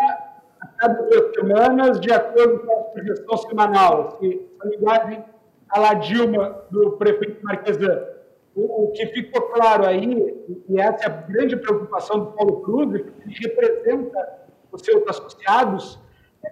a 0.59 0.67
cada 0.75 1.03
duas 1.03 1.35
semanas, 1.35 1.99
de 1.99 2.11
acordo 2.11 2.65
com 2.65 2.73
a 2.73 2.83
projeção 2.85 3.37
semanal. 3.37 4.17
Se 4.19 4.49
a 4.59 4.67
linguagem 4.67 5.23
a 5.69 5.79
la 5.79 5.93
Dilma 5.93 6.63
do 6.71 6.93
prefeito 6.93 7.45
Marquesan. 7.45 8.07
O, 8.55 8.91
que 8.95 9.05
ficou 9.07 9.43
claro 9.49 9.85
aí, 9.85 10.35
e 10.67 10.81
essa 10.81 11.03
é 11.03 11.05
a 11.05 11.09
grande 11.09 11.57
preocupação 11.57 12.21
do 12.21 12.25
Paulo 12.31 12.61
Cruz, 12.61 13.03
que 13.21 13.47
representa 13.47 14.47
os 14.71 14.81
seus 14.81 15.07
associados, 15.07 16.06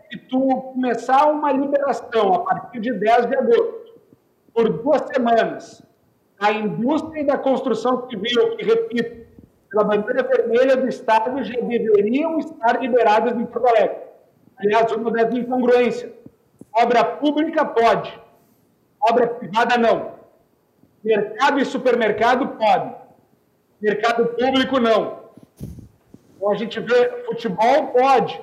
que 0.10 0.18
tu 0.18 0.62
começar 0.74 1.28
uma 1.28 1.52
liberação 1.52 2.34
a 2.34 2.40
partir 2.40 2.80
de 2.80 2.94
10 2.94 3.26
de 3.28 3.36
agosto, 3.36 3.86
por 4.54 4.70
duas 4.70 5.02
semanas, 5.14 5.84
a 6.40 6.52
indústria 6.52 7.26
da 7.26 7.38
construção 7.38 8.08
civil, 8.10 8.56
que, 8.56 8.66
repito, 8.66 9.26
pela 9.70 9.84
bandeira 9.84 10.24
vermelha 10.24 10.78
do 10.78 10.88
Estado, 10.88 11.44
já 11.44 11.60
deveriam 11.60 12.40
estar 12.40 12.82
liberadas 12.82 13.36
em 13.36 13.46
Porto 13.46 13.68
Alegre. 13.68 13.98
Aliás, 14.58 14.92
uma 14.92 15.12
das 15.12 15.34
incongruências. 15.34 16.12
Obra 16.74 17.04
pública 17.04 17.66
pode, 17.66 18.20
obra 19.02 19.28
privada 19.28 19.78
não. 19.78 20.16
Mercado 21.04 21.60
e 21.60 21.66
supermercado 21.66 22.48
pode, 22.58 22.96
mercado 23.82 24.26
público 24.28 24.80
não. 24.80 25.26
Então 26.36 26.52
a 26.52 26.56
gente 26.56 26.80
vê 26.80 27.24
futebol 27.26 27.88
pode, 27.88 28.42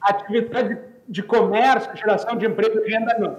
atividade 0.00 0.78
de 1.08 1.22
comércio, 1.22 1.96
geração 1.96 2.36
de 2.36 2.46
emprego 2.46 2.78
e 2.80 2.90
renda 2.90 3.16
não. 3.18 3.38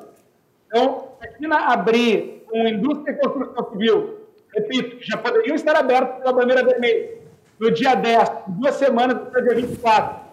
Então, 0.68 1.14
imagina 1.22 1.74
abrir 1.74 2.46
uma 2.52 2.70
indústria 2.70 3.14
de 3.14 3.22
construção 3.22 3.72
civil, 3.72 4.20
repito, 4.54 4.98
já 5.02 5.18
poderiam 5.18 5.56
estar 5.56 5.76
abertos 5.76 6.18
pela 6.18 6.34
bandeira 6.34 6.64
vermelha, 6.64 7.18
no 7.60 7.72
dia 7.72 7.96
10, 7.96 8.32
duas 8.48 8.76
semanas 8.76 9.18
até 9.18 9.42
dia 9.42 9.56
24, 9.56 10.28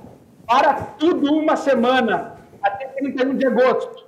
para 0.47 0.75
tudo 0.99 1.33
uma 1.33 1.57
semana, 1.57 2.37
até 2.63 2.87
31 2.87 3.37
de 3.37 3.47
agosto. 3.47 4.05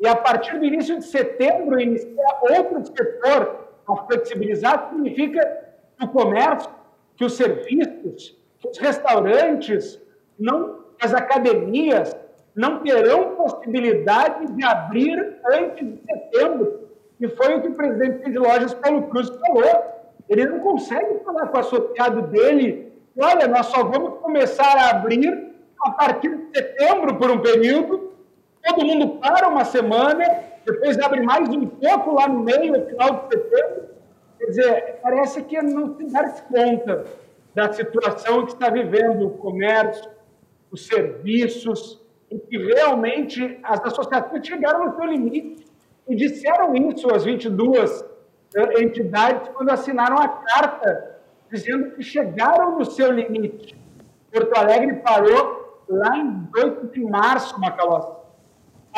E 0.00 0.06
a 0.06 0.14
partir 0.14 0.58
do 0.58 0.64
início 0.64 0.98
de 0.98 1.04
setembro, 1.04 1.80
iniciar 1.80 2.40
outro 2.42 2.84
setor 2.86 3.68
a 3.88 3.96
flexibilizar, 4.06 4.90
significa 4.90 5.40
que 5.98 6.04
o 6.04 6.08
comércio, 6.08 6.70
que 7.16 7.24
os 7.24 7.32
serviços, 7.34 8.36
que 8.60 8.68
os 8.68 8.78
restaurantes, 8.78 10.00
não, 10.38 10.84
as 11.00 11.14
academias, 11.14 12.16
não 12.54 12.80
terão 12.80 13.36
possibilidade 13.36 14.46
de 14.52 14.64
abrir 14.64 15.38
antes 15.52 15.86
de 15.86 16.00
setembro. 16.04 16.88
E 17.20 17.28
foi 17.28 17.54
o 17.54 17.62
que 17.62 17.68
o 17.68 17.74
presidente 17.74 18.30
de 18.30 18.38
lojas, 18.38 18.74
Paulo 18.74 19.08
Cruz, 19.08 19.28
falou. 19.28 19.98
Ele 20.28 20.46
não 20.46 20.60
consegue 20.60 21.20
falar 21.24 21.46
com 21.46 21.56
o 21.56 21.60
associado 21.60 22.22
dele, 22.22 22.92
olha, 23.18 23.48
nós 23.48 23.66
só 23.66 23.82
vamos 23.84 24.20
começar 24.20 24.76
a 24.76 24.90
abrir 24.90 25.54
a 25.80 25.90
partir 25.92 26.36
de 26.36 26.58
setembro 26.58 27.16
por 27.16 27.30
um 27.30 27.40
período, 27.40 28.12
todo 28.62 28.84
mundo 28.84 29.18
para 29.20 29.48
uma 29.48 29.64
semana, 29.64 30.24
depois 30.66 30.98
abre 30.98 31.22
mais 31.22 31.48
um 31.48 31.66
pouco 31.66 32.14
lá 32.14 32.28
no 32.28 32.40
meio, 32.40 32.72
no 32.72 32.86
final 32.86 33.28
de 33.28 33.34
setembro. 33.34 33.88
Quer 34.38 34.46
dizer, 34.46 34.98
parece 35.02 35.42
que 35.42 35.60
não 35.62 35.96
se 35.96 36.04
dá 36.04 36.28
conta 36.28 37.04
da 37.54 37.72
situação 37.72 38.44
que 38.44 38.52
está 38.52 38.68
vivendo 38.68 39.26
o 39.26 39.30
comércio, 39.30 40.08
os 40.70 40.86
serviços, 40.86 42.00
e 42.30 42.38
que 42.38 42.58
realmente 42.58 43.58
as 43.62 43.80
associações 43.84 44.46
chegaram 44.46 44.86
no 44.86 44.96
seu 44.96 45.06
limite 45.06 45.64
e 46.06 46.14
disseram 46.14 46.74
isso 46.74 47.12
às 47.14 47.24
22 47.24 48.04
eh, 48.54 48.82
entidades 48.82 49.48
quando 49.54 49.70
assinaram 49.70 50.18
a 50.18 50.28
carta 50.28 51.16
dizendo 51.50 51.92
que 51.92 52.02
chegaram 52.02 52.78
no 52.78 52.84
seu 52.84 53.10
limite. 53.10 53.74
Porto 54.30 54.54
Alegre 54.58 54.96
parou 54.96 55.82
lá 55.88 56.18
em 56.18 56.46
8 56.54 56.88
de 56.88 57.00
março, 57.00 57.58
Macalossi 57.58 58.18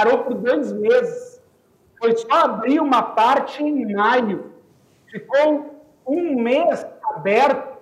parou 0.01 0.25
por 0.25 0.35
dois 0.35 0.73
meses. 0.73 1.43
Foi 1.99 2.17
só 2.17 2.45
abrir 2.45 2.81
uma 2.81 3.03
parte 3.03 3.63
em 3.63 3.93
maio. 3.95 4.53
Ficou 5.07 5.85
um 6.07 6.43
mês 6.43 6.87
aberto. 7.05 7.79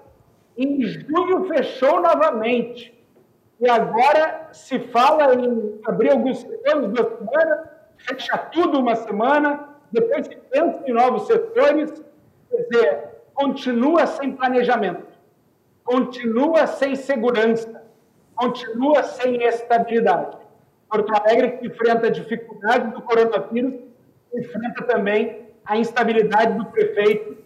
Em 0.56 0.82
junho 0.82 1.46
fechou 1.46 2.00
novamente. 2.00 2.97
E 3.60 3.68
agora 3.68 4.48
se 4.52 4.78
fala 4.78 5.34
em 5.34 5.80
abrir 5.84 6.10
alguns 6.10 6.38
setores 6.38 6.88
duas 6.90 7.18
semanas, 7.18 7.68
fecha 7.98 8.38
tudo 8.38 8.78
uma 8.78 8.94
semana, 8.94 9.68
depois 9.90 10.26
se 10.26 10.36
pensa 10.36 10.82
em 10.86 10.92
novos 10.92 11.26
setores. 11.26 12.04
Quer 12.48 12.62
dizer, 12.62 13.08
continua 13.34 14.06
sem 14.06 14.32
planejamento, 14.32 15.06
continua 15.82 16.66
sem 16.66 16.94
segurança, 16.94 17.82
continua 18.36 19.02
sem 19.02 19.42
estabilidade. 19.42 20.36
Porto 20.88 21.12
Alegre, 21.14 21.58
que 21.58 21.66
enfrenta 21.66 22.06
a 22.06 22.10
dificuldade 22.10 22.92
do 22.92 23.02
coronavírus, 23.02 23.74
enfrenta 24.34 24.84
também 24.84 25.48
a 25.64 25.76
instabilidade 25.76 26.54
do 26.54 26.64
prefeito. 26.66 27.36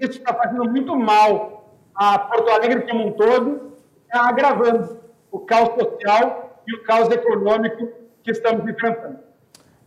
Isso 0.00 0.18
está 0.18 0.34
fazendo 0.34 0.68
muito 0.68 0.96
mal 0.96 1.78
a 1.94 2.18
Porto 2.18 2.50
Alegre 2.50 2.86
como 2.88 3.06
um 3.06 3.12
todo, 3.12 3.72
está 4.04 4.28
agravando 4.28 5.00
o 5.30 5.40
caos 5.40 5.74
social 5.74 6.62
e 6.66 6.74
o 6.74 6.84
caos 6.84 7.10
econômico 7.10 7.88
que 8.22 8.30
estamos 8.30 8.68
enfrentando. 8.68 9.18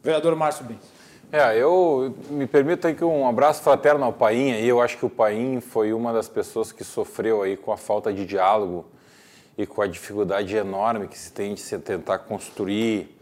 Vereador 0.02 0.36
Márcio 0.36 0.66
Bins. 0.66 1.04
É, 1.32 1.58
eu 1.58 2.14
me 2.30 2.46
permito 2.46 2.88
aqui 2.88 3.04
um 3.04 3.28
abraço 3.28 3.64
fraterno 3.64 4.06
ao 4.06 4.14
Paim. 4.14 4.52
Eu 4.52 4.80
acho 4.80 4.98
que 4.98 5.06
o 5.06 5.10
Paim 5.10 5.60
foi 5.60 5.92
uma 5.92 6.14
das 6.14 6.30
pessoas 6.30 6.72
que 6.72 6.84
sofreu 6.84 7.42
aí 7.42 7.58
com 7.58 7.72
a 7.72 7.78
falta 7.78 8.14
de 8.14 8.24
diálogo 8.24 8.86
e 9.58 9.66
com 9.66 9.82
a 9.82 9.88
dificuldade 9.88 10.56
enorme 10.56 11.08
que 11.08 11.18
se 11.18 11.32
tem 11.32 11.56
de 11.56 11.60
se 11.60 11.78
tentar 11.80 12.20
construir 12.20 13.18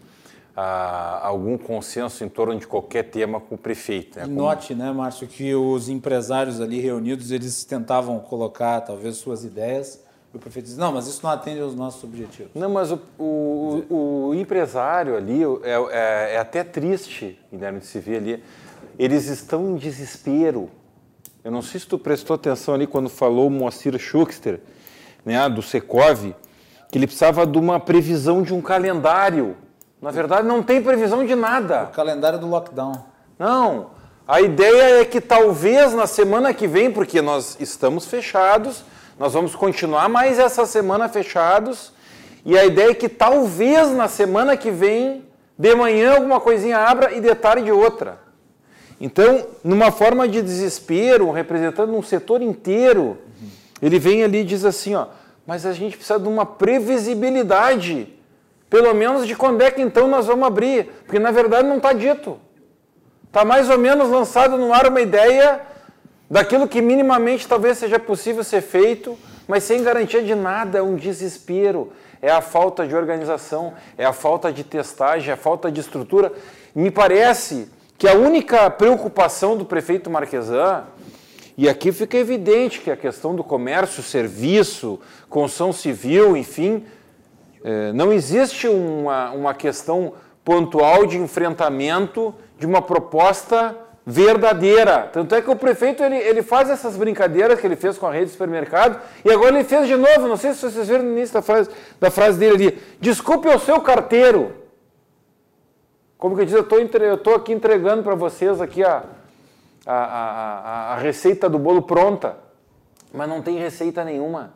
a, 0.55 1.25
algum 1.25 1.57
consenso 1.57 2.23
em 2.23 2.29
torno 2.29 2.57
de 2.57 2.67
qualquer 2.67 3.03
tema 3.03 3.39
com 3.39 3.55
o 3.55 3.57
prefeito. 3.57 4.19
Né? 4.19 4.25
Note, 4.25 4.75
né, 4.75 4.91
Márcio, 4.91 5.27
que 5.27 5.55
os 5.55 5.87
empresários 5.87 6.59
ali 6.59 6.79
reunidos, 6.79 7.31
eles 7.31 7.63
tentavam 7.63 8.19
colocar 8.19 8.81
talvez 8.81 9.17
suas 9.17 9.43
ideias, 9.43 10.03
e 10.33 10.37
o 10.37 10.39
prefeito 10.39 10.65
diz, 10.65 10.77
não, 10.77 10.93
mas 10.93 11.07
isso 11.07 11.21
não 11.23 11.29
atende 11.29 11.59
aos 11.59 11.75
nossos 11.75 12.03
objetivos. 12.03 12.51
Não, 12.55 12.69
mas 12.69 12.91
o, 12.91 12.99
o, 13.19 14.27
o 14.29 14.35
empresário 14.35 15.17
ali, 15.17 15.43
é, 15.63 15.69
é, 15.69 16.35
é, 16.35 16.37
até 16.37 16.63
triste, 16.63 17.37
Guilherme, 17.51 17.79
de 17.79 17.85
se 17.85 17.99
ver 17.99 18.17
ali, 18.17 18.43
eles 18.97 19.27
estão 19.27 19.71
em 19.71 19.75
desespero. 19.75 20.69
Eu 21.43 21.51
não 21.51 21.61
sei 21.61 21.79
se 21.79 21.87
tu 21.87 21.97
prestou 21.97 22.35
atenção 22.35 22.73
ali 22.73 22.87
quando 22.87 23.09
falou 23.09 23.47
o 23.47 23.51
Moacir 23.51 23.97
Schuster, 23.99 24.61
né, 25.25 25.49
do 25.49 25.61
Secov, 25.61 26.33
que 26.89 26.97
ele 26.97 27.07
precisava 27.07 27.45
de 27.45 27.57
uma 27.57 27.79
previsão 27.79 28.41
de 28.41 28.53
um 28.53 28.61
calendário 28.61 29.55
na 30.01 30.09
verdade, 30.09 30.47
não 30.47 30.63
tem 30.63 30.81
previsão 30.81 31.23
de 31.23 31.35
nada. 31.35 31.83
O 31.83 31.87
calendário 31.87 32.39
do 32.39 32.47
lockdown. 32.47 33.05
Não. 33.37 33.91
A 34.27 34.41
ideia 34.41 35.01
é 35.01 35.05
que 35.05 35.21
talvez 35.21 35.93
na 35.93 36.07
semana 36.07 36.53
que 36.53 36.67
vem, 36.67 36.91
porque 36.91 37.21
nós 37.21 37.55
estamos 37.59 38.07
fechados, 38.07 38.83
nós 39.21 39.33
vamos 39.33 39.53
continuar 39.53 40.09
mais 40.09 40.39
essa 40.39 40.65
semana 40.65 41.07
fechados, 41.07 41.93
e 42.43 42.57
a 42.57 42.65
ideia 42.65 42.89
é 42.89 42.95
que 42.95 43.07
talvez 43.07 43.91
na 43.91 44.07
semana 44.07 44.57
que 44.57 44.71
vem, 44.71 45.23
de 45.55 45.75
manhã 45.75 46.15
alguma 46.15 46.39
coisinha 46.39 46.79
abra 46.79 47.13
e 47.13 47.21
de 47.21 47.35
tarde 47.35 47.71
outra. 47.71 48.17
Então, 48.99 49.45
numa 49.63 49.91
forma 49.91 50.27
de 50.27 50.41
desespero, 50.41 51.29
representando 51.29 51.95
um 51.95 52.01
setor 52.01 52.41
inteiro, 52.41 53.19
ele 53.79 53.99
vem 53.99 54.23
ali 54.23 54.39
e 54.39 54.43
diz 54.43 54.65
assim, 54.65 54.95
ó, 54.95 55.05
mas 55.45 55.67
a 55.67 55.73
gente 55.73 55.97
precisa 55.97 56.19
de 56.19 56.27
uma 56.27 56.43
previsibilidade 56.43 58.11
pelo 58.71 58.91
menos 58.95 59.27
de 59.27 59.35
quando 59.35 59.61
é 59.61 59.69
que 59.69 59.83
então 59.83 60.07
nós 60.07 60.25
vamos 60.25 60.47
abrir, 60.47 60.85
porque 61.05 61.19
na 61.19 61.29
verdade 61.29 61.67
não 61.67 61.77
está 61.77 61.93
dito. 61.93 62.39
Está 63.27 63.45
mais 63.45 63.69
ou 63.69 63.77
menos 63.77 64.09
lançado 64.09 64.57
no 64.57 64.73
ar 64.73 64.87
uma 64.87 64.99
ideia 64.99 65.61
daquilo 66.31 66.65
que 66.65 66.81
minimamente 66.81 67.45
talvez 67.45 67.77
seja 67.77 67.99
possível 67.99 68.41
ser 68.41 68.61
feito, 68.61 69.17
mas 69.45 69.65
sem 69.65 69.83
garantia 69.83 70.23
de 70.23 70.33
nada, 70.33 70.79
é 70.79 70.81
um 70.81 70.95
desespero, 70.95 71.91
é 72.21 72.31
a 72.31 72.39
falta 72.39 72.87
de 72.87 72.95
organização, 72.95 73.73
é 73.97 74.05
a 74.05 74.13
falta 74.13 74.49
de 74.49 74.63
testagem, 74.63 75.29
é 75.29 75.33
a 75.33 75.37
falta 75.37 75.69
de 75.69 75.81
estrutura. 75.81 76.31
Me 76.73 76.89
parece 76.89 77.67
que 77.97 78.07
a 78.07 78.13
única 78.13 78.69
preocupação 78.69 79.57
do 79.57 79.65
prefeito 79.65 80.09
Marquesan, 80.09 80.85
e 81.57 81.67
aqui 81.67 81.91
fica 81.91 82.17
evidente 82.17 82.79
que 82.79 82.89
a 82.89 82.95
questão 82.95 83.35
do 83.35 83.43
comércio, 83.43 84.01
serviço, 84.01 85.01
construção 85.29 85.73
civil, 85.73 86.37
enfim, 86.37 86.85
é, 87.61 87.91
não 87.91 88.13
existe 88.13 88.69
uma, 88.69 89.31
uma 89.31 89.53
questão 89.53 90.13
pontual 90.45 91.05
de 91.05 91.17
enfrentamento 91.17 92.33
de 92.57 92.65
uma 92.65 92.81
proposta 92.81 93.75
verdadeira. 94.11 95.09
Tanto 95.11 95.33
é 95.33 95.41
que 95.41 95.49
o 95.49 95.55
prefeito 95.55 96.03
ele, 96.03 96.17
ele 96.17 96.43
faz 96.43 96.69
essas 96.69 96.97
brincadeiras 96.97 97.59
que 97.59 97.65
ele 97.65 97.77
fez 97.77 97.97
com 97.97 98.05
a 98.05 98.11
rede 98.11 98.25
de 98.25 98.31
supermercado 98.31 98.99
e 99.23 99.31
agora 99.31 99.55
ele 99.55 99.63
fez 99.63 99.87
de 99.87 99.95
novo. 99.95 100.27
Não 100.27 100.35
sei 100.35 100.53
se 100.53 100.69
vocês 100.69 100.87
viram 100.87 101.03
no 101.03 101.11
início 101.11 101.33
da 101.33 101.41
frase, 101.41 101.69
da 101.99 102.11
frase 102.11 102.37
dele 102.37 102.55
ali. 102.55 102.83
Desculpe 102.99 103.47
o 103.47 103.57
seu 103.57 103.79
carteiro. 103.79 104.53
Como 106.17 106.35
que 106.35 106.45
diz, 106.45 106.53
eu 106.53 107.15
estou 107.15 107.35
aqui 107.35 107.53
entregando 107.53 108.03
para 108.03 108.13
vocês 108.13 108.59
aqui 108.61 108.83
a, 108.83 109.03
a, 109.85 109.95
a, 109.95 110.93
a 110.93 110.97
receita 110.97 111.49
do 111.49 111.57
bolo 111.57 111.81
pronta, 111.81 112.37
mas 113.13 113.27
não 113.27 113.41
tem 113.41 113.57
receita 113.57 114.03
nenhuma. 114.03 114.53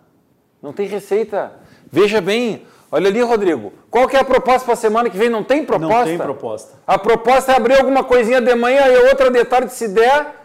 Não 0.61 0.73
tem 0.73 0.85
receita. 0.85 1.53
Veja 1.91 2.19
bem, 2.21 2.67
Olha 2.91 3.07
ali, 3.09 3.21
Rodrigo. 3.21 3.73
Qual 3.89 4.07
que 4.07 4.15
é 4.15 4.19
a 4.19 4.23
proposta 4.23 4.65
para 4.65 4.73
a 4.73 4.77
semana 4.77 5.09
que 5.09 5.17
vem? 5.17 5.29
Não 5.29 5.43
tem 5.43 5.65
proposta? 5.65 5.95
Não 5.97 6.05
tem 6.05 6.17
proposta. 6.17 6.73
A 6.85 6.97
proposta 6.97 7.51
é 7.51 7.55
abrir 7.55 7.77
alguma 7.77 8.03
coisinha 8.03 8.39
de 8.39 8.53
manhã 8.55 8.87
e 8.87 8.97
outra 9.09 9.29
de 9.29 9.43
tarde, 9.45 9.73
se 9.73 9.87
der. 9.87 10.43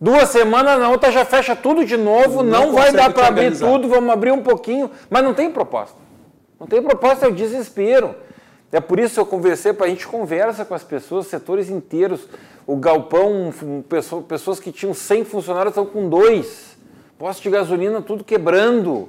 Duas 0.00 0.28
semanas, 0.28 0.78
na 0.78 0.90
outra 0.90 1.10
já 1.10 1.24
fecha 1.24 1.56
tudo 1.56 1.84
de 1.84 1.96
novo. 1.96 2.42
Não, 2.42 2.66
não 2.66 2.72
vai 2.72 2.92
dar 2.92 3.12
para 3.12 3.28
abrir 3.28 3.58
tudo, 3.58 3.88
vamos 3.88 4.10
abrir 4.10 4.30
um 4.30 4.42
pouquinho. 4.42 4.90
Mas 5.08 5.24
não 5.24 5.34
tem 5.34 5.50
proposta. 5.50 5.96
Não 6.60 6.66
tem 6.66 6.82
proposta, 6.82 7.26
é 7.26 7.28
o 7.28 7.32
desespero. 7.32 8.14
É 8.70 8.80
por 8.80 8.98
isso 8.98 9.14
que 9.14 9.20
eu 9.20 9.26
conversei, 9.26 9.72
para 9.72 9.86
a 9.86 9.88
gente 9.88 10.06
conversa 10.06 10.64
com 10.64 10.74
as 10.74 10.84
pessoas, 10.84 11.26
setores 11.26 11.70
inteiros. 11.70 12.26
O 12.66 12.76
galpão, 12.76 13.52
pessoas 14.28 14.60
que 14.60 14.72
tinham 14.72 14.92
100 14.92 15.24
funcionários 15.24 15.70
estão 15.70 15.86
com 15.86 16.08
dois. 16.08 16.76
Posto 17.18 17.42
de 17.42 17.50
gasolina, 17.50 18.02
tudo 18.02 18.22
quebrando. 18.22 19.08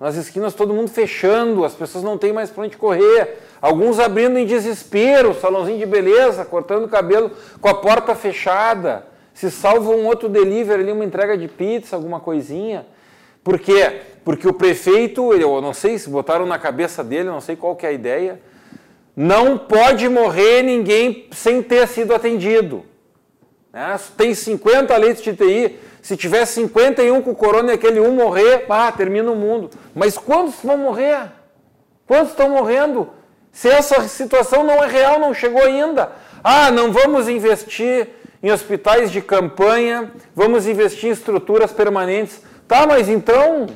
Nas 0.00 0.14
esquinas 0.14 0.54
todo 0.54 0.72
mundo 0.72 0.90
fechando, 0.90 1.64
as 1.64 1.74
pessoas 1.74 2.04
não 2.04 2.16
têm 2.16 2.32
mais 2.32 2.50
para 2.50 2.64
onde 2.64 2.76
correr. 2.76 3.38
Alguns 3.60 3.98
abrindo 3.98 4.38
em 4.38 4.46
desespero, 4.46 5.34
salãozinho 5.34 5.78
de 5.78 5.86
beleza, 5.86 6.44
cortando 6.44 6.84
o 6.84 6.88
cabelo 6.88 7.32
com 7.60 7.68
a 7.68 7.74
porta 7.74 8.14
fechada. 8.14 9.06
Se 9.34 9.50
salva 9.50 9.90
um 9.90 10.06
outro 10.06 10.28
delivery 10.28 10.82
ali, 10.82 10.92
uma 10.92 11.04
entrega 11.04 11.36
de 11.36 11.48
pizza, 11.48 11.96
alguma 11.96 12.20
coisinha. 12.20 12.86
Por 13.42 13.58
quê? 13.58 14.02
Porque 14.24 14.46
o 14.46 14.52
prefeito, 14.52 15.32
eu 15.32 15.60
não 15.60 15.72
sei 15.72 15.98
se 15.98 16.08
botaram 16.08 16.46
na 16.46 16.58
cabeça 16.58 17.02
dele, 17.02 17.28
não 17.28 17.40
sei 17.40 17.56
qual 17.56 17.74
que 17.74 17.86
é 17.86 17.88
a 17.88 17.92
ideia, 17.92 18.40
não 19.16 19.58
pode 19.58 20.08
morrer 20.08 20.62
ninguém 20.62 21.26
sem 21.32 21.60
ter 21.60 21.88
sido 21.88 22.14
atendido. 22.14 22.84
Né? 23.72 23.98
Tem 24.16 24.32
50 24.32 24.96
leitos 24.96 25.24
de 25.24 25.34
TI, 25.34 25.78
se 26.08 26.16
tiver 26.16 26.46
51 26.46 27.20
com 27.20 27.34
corona 27.34 27.70
e 27.70 27.74
aquele 27.74 28.00
um 28.00 28.14
morrer, 28.14 28.60
pá, 28.60 28.90
termina 28.90 29.30
o 29.30 29.36
mundo. 29.36 29.68
Mas 29.94 30.16
quantos 30.16 30.54
vão 30.64 30.78
morrer? 30.78 31.30
Quantos 32.06 32.30
estão 32.30 32.48
morrendo? 32.48 33.10
Se 33.52 33.68
essa 33.68 34.08
situação 34.08 34.64
não 34.64 34.82
é 34.82 34.86
real, 34.86 35.20
não 35.20 35.34
chegou 35.34 35.62
ainda. 35.62 36.10
Ah, 36.42 36.70
não 36.70 36.90
vamos 36.90 37.28
investir 37.28 38.08
em 38.42 38.50
hospitais 38.50 39.12
de 39.12 39.20
campanha, 39.20 40.10
vamos 40.34 40.66
investir 40.66 41.10
em 41.10 41.12
estruturas 41.12 41.72
permanentes. 41.72 42.40
Tá, 42.66 42.86
mas 42.86 43.06
então, 43.10 43.66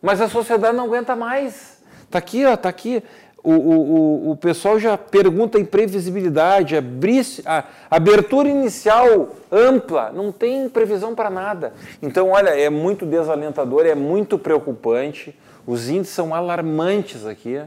mas 0.00 0.22
a 0.22 0.28
sociedade 0.30 0.74
não 0.74 0.84
aguenta 0.86 1.14
mais. 1.14 1.82
Tá 2.10 2.18
aqui, 2.18 2.46
ó, 2.46 2.56
tá 2.56 2.70
aqui 2.70 3.02
o, 3.42 3.52
o, 3.52 4.30
o 4.32 4.36
pessoal 4.36 4.78
já 4.78 4.98
pergunta 4.98 5.58
em 5.58 5.64
previsibilidade, 5.64 6.76
abrir, 6.76 7.24
a 7.46 7.64
abertura 7.90 8.48
inicial 8.48 9.30
ampla, 9.50 10.10
não 10.12 10.32
tem 10.32 10.68
previsão 10.68 11.14
para 11.14 11.30
nada. 11.30 11.72
Então, 12.02 12.30
olha, 12.30 12.50
é 12.50 12.68
muito 12.68 13.06
desalentador, 13.06 13.86
é 13.86 13.94
muito 13.94 14.38
preocupante, 14.38 15.38
os 15.66 15.88
índices 15.88 16.14
são 16.14 16.34
alarmantes 16.34 17.24
aqui, 17.26 17.62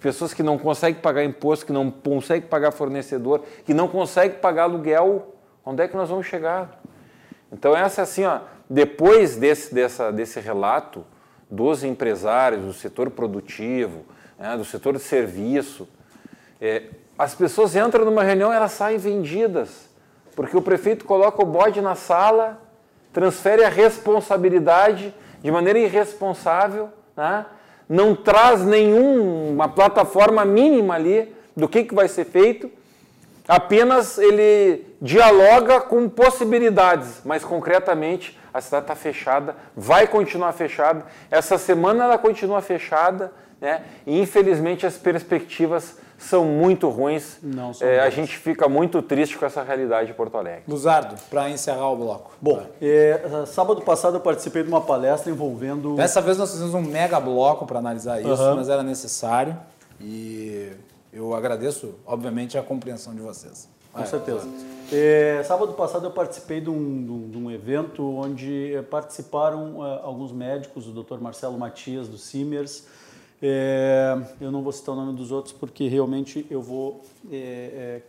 pessoas 0.00 0.34
que 0.34 0.42
não 0.42 0.58
conseguem 0.58 1.00
pagar 1.00 1.24
imposto, 1.24 1.66
que 1.66 1.72
não 1.72 1.90
conseguem 1.90 2.48
pagar 2.48 2.72
fornecedor, 2.72 3.42
que 3.64 3.72
não 3.72 3.88
conseguem 3.88 4.38
pagar 4.38 4.64
aluguel, 4.64 5.34
onde 5.64 5.82
é 5.82 5.88
que 5.88 5.96
nós 5.96 6.10
vamos 6.10 6.26
chegar? 6.26 6.80
Então, 7.52 7.76
essa 7.76 8.02
assim, 8.02 8.24
ó, 8.24 8.40
depois 8.68 9.36
desse, 9.36 9.74
dessa, 9.74 10.10
desse 10.10 10.40
relato 10.40 11.04
dos 11.50 11.84
empresários, 11.84 12.64
do 12.64 12.72
setor 12.72 13.10
produtivo, 13.10 14.04
né, 14.38 14.56
do 14.56 14.64
setor 14.64 14.94
de 14.94 15.00
serviço. 15.00 15.88
É, 16.60 16.84
as 17.18 17.34
pessoas 17.34 17.74
entram 17.76 18.04
numa 18.04 18.22
reunião 18.22 18.52
e 18.52 18.56
elas 18.56 18.72
saem 18.72 18.98
vendidas, 18.98 19.88
porque 20.34 20.56
o 20.56 20.62
prefeito 20.62 21.04
coloca 21.04 21.42
o 21.42 21.46
bode 21.46 21.80
na 21.80 21.94
sala, 21.94 22.60
transfere 23.12 23.64
a 23.64 23.68
responsabilidade 23.68 25.14
de 25.42 25.50
maneira 25.50 25.78
irresponsável, 25.78 26.88
né, 27.16 27.46
não 27.88 28.14
traz 28.16 28.64
nenhuma 28.64 29.68
plataforma 29.68 30.44
mínima 30.44 30.94
ali 30.94 31.34
do 31.56 31.68
que, 31.68 31.84
que 31.84 31.94
vai 31.94 32.08
ser 32.08 32.24
feito, 32.24 32.70
apenas 33.46 34.18
ele 34.18 34.86
dialoga 35.00 35.80
com 35.80 36.08
possibilidades, 36.08 37.20
mas 37.24 37.44
concretamente 37.44 38.38
a 38.52 38.60
cidade 38.60 38.84
está 38.84 38.94
fechada, 38.96 39.56
vai 39.76 40.06
continuar 40.06 40.52
fechada. 40.52 41.04
Essa 41.30 41.58
semana 41.58 42.04
ela 42.04 42.18
continua 42.18 42.62
fechada, 42.62 43.32
né? 43.64 43.82
E 44.06 44.20
infelizmente 44.20 44.86
as 44.86 44.98
perspectivas 44.98 45.96
são 46.18 46.44
muito 46.44 46.88
ruins. 46.90 47.38
Não, 47.42 47.72
é, 47.80 48.00
a 48.00 48.10
gente 48.10 48.36
fica 48.36 48.68
muito 48.68 49.00
triste 49.00 49.38
com 49.38 49.46
essa 49.46 49.62
realidade 49.62 50.08
de 50.08 50.14
Porto 50.14 50.36
Alegre. 50.36 50.62
Luzardo, 50.68 51.16
para 51.30 51.48
encerrar 51.48 51.90
o 51.90 51.96
bloco. 51.96 52.32
Bom, 52.40 52.62
é, 52.80 53.44
sábado 53.46 53.80
passado 53.80 54.16
eu 54.16 54.20
participei 54.20 54.62
de 54.62 54.68
uma 54.68 54.82
palestra 54.82 55.32
envolvendo. 55.32 55.96
Dessa 55.96 56.20
vez 56.20 56.36
nós 56.36 56.52
fizemos 56.52 56.74
um 56.74 56.82
mega 56.82 57.18
bloco 57.18 57.66
para 57.66 57.78
analisar 57.78 58.20
isso, 58.20 58.42
uhum. 58.42 58.56
mas 58.56 58.68
era 58.68 58.82
necessário. 58.82 59.56
E 59.98 60.70
eu 61.10 61.34
agradeço, 61.34 61.94
obviamente, 62.06 62.58
a 62.58 62.62
compreensão 62.62 63.14
de 63.14 63.20
vocês. 63.20 63.68
Com 63.92 64.02
é, 64.02 64.06
certeza. 64.06 64.46
É, 64.92 65.42
sábado 65.44 65.72
passado 65.72 66.04
eu 66.04 66.10
participei 66.10 66.60
de 66.60 66.68
um, 66.68 67.30
de 67.30 67.38
um 67.38 67.50
evento 67.50 68.04
onde 68.04 68.72
participaram 68.90 69.78
uh, 69.78 70.00
alguns 70.02 70.32
médicos, 70.32 70.86
o 70.86 70.90
Dr. 70.90 71.18
Marcelo 71.20 71.56
Matias, 71.56 72.08
do 72.08 72.18
Simers, 72.18 72.84
é, 73.42 74.16
eu 74.40 74.50
não 74.50 74.62
vou 74.62 74.72
citar 74.72 74.94
o 74.94 74.98
nome 74.98 75.16
dos 75.16 75.30
outros 75.30 75.52
porque 75.52 75.88
realmente 75.88 76.46
eu 76.50 76.62
vou 76.62 77.02
é, 77.30 78.02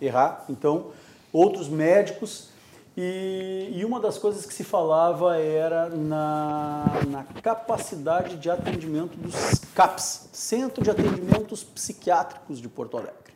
é, 0.00 0.04
errar. 0.04 0.44
Então, 0.48 0.92
outros 1.32 1.68
médicos. 1.68 2.48
E, 2.96 3.70
e, 3.72 3.84
uma 3.84 4.00
das 4.00 4.18
coisas 4.18 4.44
que 4.44 4.52
se 4.52 4.64
falava 4.64 5.36
era 5.38 5.88
na, 5.88 6.84
na 7.08 7.24
capacidade 7.40 8.36
de 8.36 8.50
atendimento 8.50 9.16
dos 9.16 9.34
CAPS, 9.74 10.28
Centro 10.32 10.82
de 10.82 10.90
Atendimentos 10.90 11.62
Psiquiátricos 11.62 12.60
de 12.60 12.68
Porto 12.68 12.98
Alegre. 12.98 13.32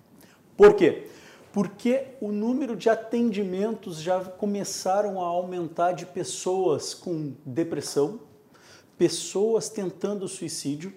Por 0.56 0.74
quê? 0.74 1.08
Porque 1.52 2.08
o 2.20 2.32
número 2.32 2.74
de 2.74 2.90
atendimentos 2.90 3.98
já 3.98 4.20
começaram 4.20 5.22
a 5.22 5.26
aumentar 5.26 5.92
de 5.92 6.04
pessoas 6.04 6.92
com 6.94 7.32
depressão, 7.46 8.18
pessoas 8.98 9.68
tentando 9.68 10.26
suicídio. 10.26 10.92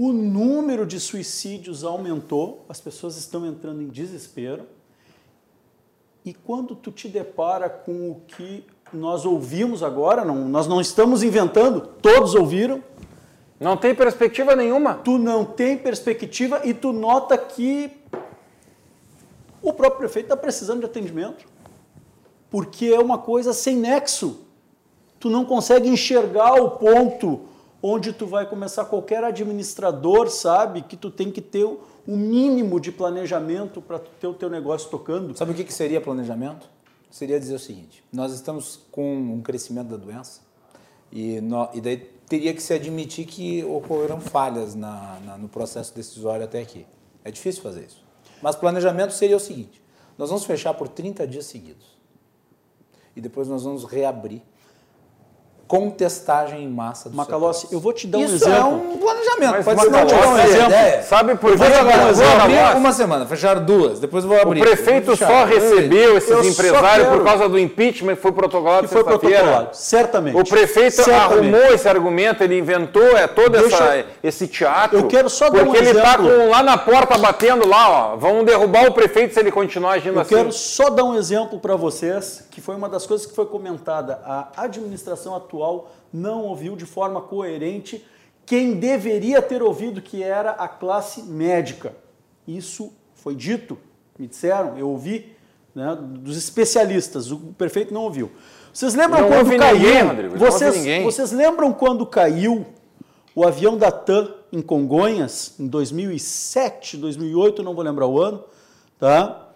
O 0.00 0.12
número 0.12 0.86
de 0.86 1.00
suicídios 1.00 1.82
aumentou, 1.82 2.64
as 2.68 2.80
pessoas 2.80 3.16
estão 3.16 3.44
entrando 3.44 3.82
em 3.82 3.88
desespero. 3.88 4.64
E 6.24 6.32
quando 6.32 6.76
tu 6.76 6.92
te 6.92 7.08
depara 7.08 7.68
com 7.68 8.12
o 8.12 8.22
que 8.28 8.64
nós 8.92 9.24
ouvimos 9.24 9.82
agora, 9.82 10.24
não, 10.24 10.48
nós 10.48 10.68
não 10.68 10.80
estamos 10.80 11.24
inventando, 11.24 11.80
todos 12.00 12.36
ouviram. 12.36 12.80
Não 13.58 13.76
tem 13.76 13.92
perspectiva 13.92 14.54
nenhuma. 14.54 14.94
Tu 14.94 15.18
não 15.18 15.44
tem 15.44 15.76
perspectiva 15.76 16.60
e 16.64 16.72
tu 16.72 16.92
nota 16.92 17.36
que 17.36 17.90
o 19.60 19.72
próprio 19.72 19.98
prefeito 19.98 20.26
está 20.26 20.36
precisando 20.36 20.78
de 20.78 20.86
atendimento. 20.86 21.44
Porque 22.48 22.86
é 22.86 23.00
uma 23.00 23.18
coisa 23.18 23.52
sem 23.52 23.74
nexo. 23.74 24.46
Tu 25.18 25.28
não 25.28 25.44
consegue 25.44 25.88
enxergar 25.88 26.54
o 26.54 26.70
ponto 26.70 27.48
onde 27.82 28.12
tu 28.12 28.26
vai 28.26 28.46
começar. 28.46 28.84
Qualquer 28.84 29.24
administrador 29.24 30.28
sabe 30.28 30.82
que 30.82 30.96
tu 30.96 31.10
tem 31.10 31.30
que 31.30 31.40
ter 31.40 31.64
o 31.64 31.80
mínimo 32.06 32.80
de 32.80 32.90
planejamento 32.90 33.80
para 33.80 33.98
ter 33.98 34.26
o 34.26 34.34
teu 34.34 34.48
negócio 34.48 34.90
tocando. 34.90 35.36
Sabe 35.36 35.52
o 35.52 35.54
que, 35.54 35.64
que 35.64 35.72
seria 35.72 36.00
planejamento? 36.00 36.68
Seria 37.10 37.38
dizer 37.38 37.54
o 37.54 37.58
seguinte: 37.58 38.04
nós 38.12 38.32
estamos 38.32 38.80
com 38.90 39.16
um 39.16 39.40
crescimento 39.40 39.88
da 39.88 39.96
doença 39.96 40.40
e, 41.10 41.40
no, 41.40 41.68
e 41.72 41.80
daí 41.80 41.96
teria 42.28 42.52
que 42.52 42.62
se 42.62 42.74
admitir 42.74 43.26
que 43.26 43.64
ocorreram 43.64 44.20
falhas 44.20 44.74
na, 44.74 45.18
na, 45.24 45.38
no 45.38 45.48
processo 45.48 45.94
decisório 45.94 46.44
até 46.44 46.60
aqui. 46.60 46.86
É 47.24 47.30
difícil 47.30 47.62
fazer 47.62 47.86
isso. 47.86 48.04
Mas 48.42 48.56
planejamento 48.56 49.12
seria 49.12 49.36
o 49.36 49.40
seguinte: 49.40 49.82
nós 50.16 50.28
vamos 50.28 50.44
fechar 50.44 50.74
por 50.74 50.88
30 50.88 51.26
dias 51.26 51.46
seguidos. 51.46 51.98
E 53.16 53.20
depois 53.20 53.48
nós 53.48 53.64
vamos 53.64 53.84
reabrir 53.84 54.42
contestagem 55.68 56.64
em 56.64 56.68
massa 56.68 57.10
do 57.10 57.16
Macalossi, 57.16 57.68
eu 57.70 57.78
vou 57.78 57.92
te 57.92 58.06
dar 58.06 58.18
um 58.18 58.24
Isso 58.24 58.34
exemplo. 58.36 58.58
é 58.58 58.64
um 58.64 58.96
planejamento. 58.96 59.50
Mas, 59.52 59.64
Pode 59.66 59.90
não 59.90 60.06
te 60.06 60.14
dar 60.14 60.28
um 60.28 60.38
exemplo. 60.38 60.66
Ideia. 60.66 61.02
Sabe 61.02 61.34
por 61.36 61.50
Eu 61.52 61.58
quê? 61.58 61.64
vou, 61.64 61.78
agora, 61.78 62.12
vou 62.12 62.26
abrir 62.40 62.76
uma 62.78 62.92
semana, 62.92 63.26
fechar 63.26 63.60
duas, 63.60 64.00
depois 64.00 64.24
eu 64.24 64.30
vou 64.30 64.40
abrir. 64.40 64.60
O 64.60 64.64
prefeito 64.64 65.14
só 65.14 65.44
recebeu 65.44 66.16
esses 66.16 66.30
Eu 66.30 66.42
empresários 66.42 67.08
por 67.08 67.22
causa 67.22 67.48
do 67.48 67.58
impeachment 67.58 68.16
que 68.16 68.22
foi 68.22 68.32
protocolado 68.32 68.88
Que 68.88 68.92
foi 68.94 69.04
protocolado, 69.04 69.68
certamente. 69.76 70.36
O 70.40 70.44
prefeito 70.44 70.94
Certamente. 70.94 71.32
arrumou 71.34 71.74
esse 71.74 71.86
argumento, 71.86 72.42
ele 72.42 72.58
inventou 72.58 73.02
é, 73.16 73.26
todo 73.26 73.50
Deixa 73.52 73.76
essa, 73.76 73.96
eu- 73.98 74.04
esse 74.22 74.46
teatro. 74.48 74.98
Eu 74.98 75.06
quero 75.06 75.28
só 75.28 75.50
dar 75.50 75.60
um 75.62 75.64
Porque 75.66 75.78
ele 75.78 75.90
está 75.90 76.14
exemplo. 76.14 76.48
lá 76.48 76.62
na 76.62 76.78
porta 76.78 77.18
batendo 77.18 77.68
lá, 77.68 77.90
ó. 78.12 78.16
Vão 78.16 78.42
derrubar 78.42 78.86
o 78.88 78.92
prefeito 78.94 79.34
se 79.34 79.40
ele 79.40 79.50
continuar 79.52 79.92
agindo 79.92 80.14
Eu 80.16 80.20
assim. 80.22 80.34
quero 80.34 80.50
só 80.50 80.88
dar 80.88 81.04
um 81.04 81.14
exemplo 81.14 81.58
para 81.58 81.76
vocês, 81.76 82.44
que 82.50 82.60
foi 82.62 82.74
uma 82.74 82.88
das 82.88 83.06
coisas 83.06 83.26
que 83.26 83.34
foi 83.34 83.44
comentada. 83.46 84.18
A 84.24 84.48
administração 84.56 85.36
atual 85.36 85.57
não 86.12 86.44
ouviu 86.44 86.76
de 86.76 86.86
forma 86.86 87.20
coerente 87.20 88.04
quem 88.46 88.74
deveria 88.78 89.42
ter 89.42 89.62
ouvido, 89.62 90.00
que 90.00 90.22
era 90.22 90.52
a 90.52 90.66
classe 90.66 91.22
médica. 91.22 91.94
Isso 92.46 92.92
foi 93.14 93.34
dito, 93.34 93.78
me 94.18 94.26
disseram, 94.26 94.78
eu 94.78 94.88
ouvi 94.88 95.36
né, 95.74 95.96
dos 96.00 96.36
especialistas, 96.36 97.30
o 97.30 97.38
prefeito 97.58 97.92
não 97.92 98.04
ouviu. 98.04 98.30
Vocês 98.72 98.94
lembram 98.94 99.22
Não 99.22 99.28
quando 99.28 99.58
caiu? 99.58 99.78
ninguém, 99.78 100.02
Rodrigo, 100.02 100.38
vocês, 100.38 101.04
vocês 101.04 101.32
lembram 101.32 101.72
quando 101.72 102.06
caiu 102.06 102.64
o 103.34 103.46
avião 103.46 103.76
da 103.76 103.90
TAM 103.90 104.32
em 104.52 104.62
Congonhas, 104.62 105.54
em 105.58 105.66
2007, 105.66 106.96
2008, 106.96 107.62
não 107.62 107.74
vou 107.74 107.84
lembrar 107.84 108.06
o 108.06 108.20
ano, 108.20 108.42
tá? 108.98 109.48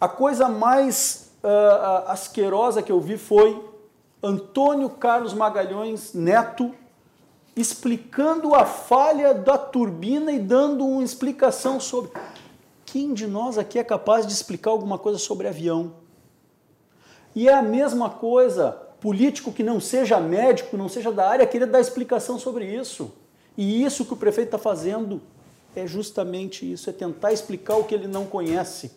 A 0.00 0.08
coisa 0.08 0.48
mais 0.48 1.32
ah, 1.42 2.04
asquerosa 2.08 2.82
que 2.82 2.92
eu 2.92 3.00
vi 3.00 3.16
foi 3.16 3.60
Antônio 4.22 4.90
Carlos 4.90 5.32
Magalhães 5.32 6.12
Neto 6.12 6.74
explicando 7.54 8.54
a 8.54 8.64
falha 8.64 9.32
da 9.32 9.56
turbina 9.56 10.32
e 10.32 10.38
dando 10.38 10.84
uma 10.84 11.04
explicação 11.04 11.78
sobre. 11.80 12.10
Quem 12.84 13.12
de 13.12 13.26
nós 13.26 13.58
aqui 13.58 13.78
é 13.78 13.84
capaz 13.84 14.26
de 14.26 14.32
explicar 14.32 14.70
alguma 14.70 14.98
coisa 14.98 15.18
sobre 15.18 15.46
avião? 15.46 15.92
E 17.34 17.48
é 17.48 17.54
a 17.54 17.62
mesma 17.62 18.10
coisa, 18.10 18.72
político 19.00 19.52
que 19.52 19.62
não 19.62 19.80
seja 19.80 20.18
médico, 20.18 20.76
não 20.76 20.88
seja 20.88 21.12
da 21.12 21.28
área, 21.28 21.46
querer 21.46 21.66
dar 21.66 21.80
explicação 21.80 22.38
sobre 22.38 22.64
isso. 22.64 23.12
E 23.56 23.84
isso 23.84 24.04
que 24.04 24.14
o 24.14 24.16
prefeito 24.16 24.48
está 24.48 24.58
fazendo 24.58 25.20
é 25.76 25.86
justamente 25.86 26.70
isso, 26.70 26.90
é 26.90 26.92
tentar 26.92 27.32
explicar 27.32 27.76
o 27.76 27.84
que 27.84 27.94
ele 27.94 28.08
não 28.08 28.24
conhece. 28.24 28.92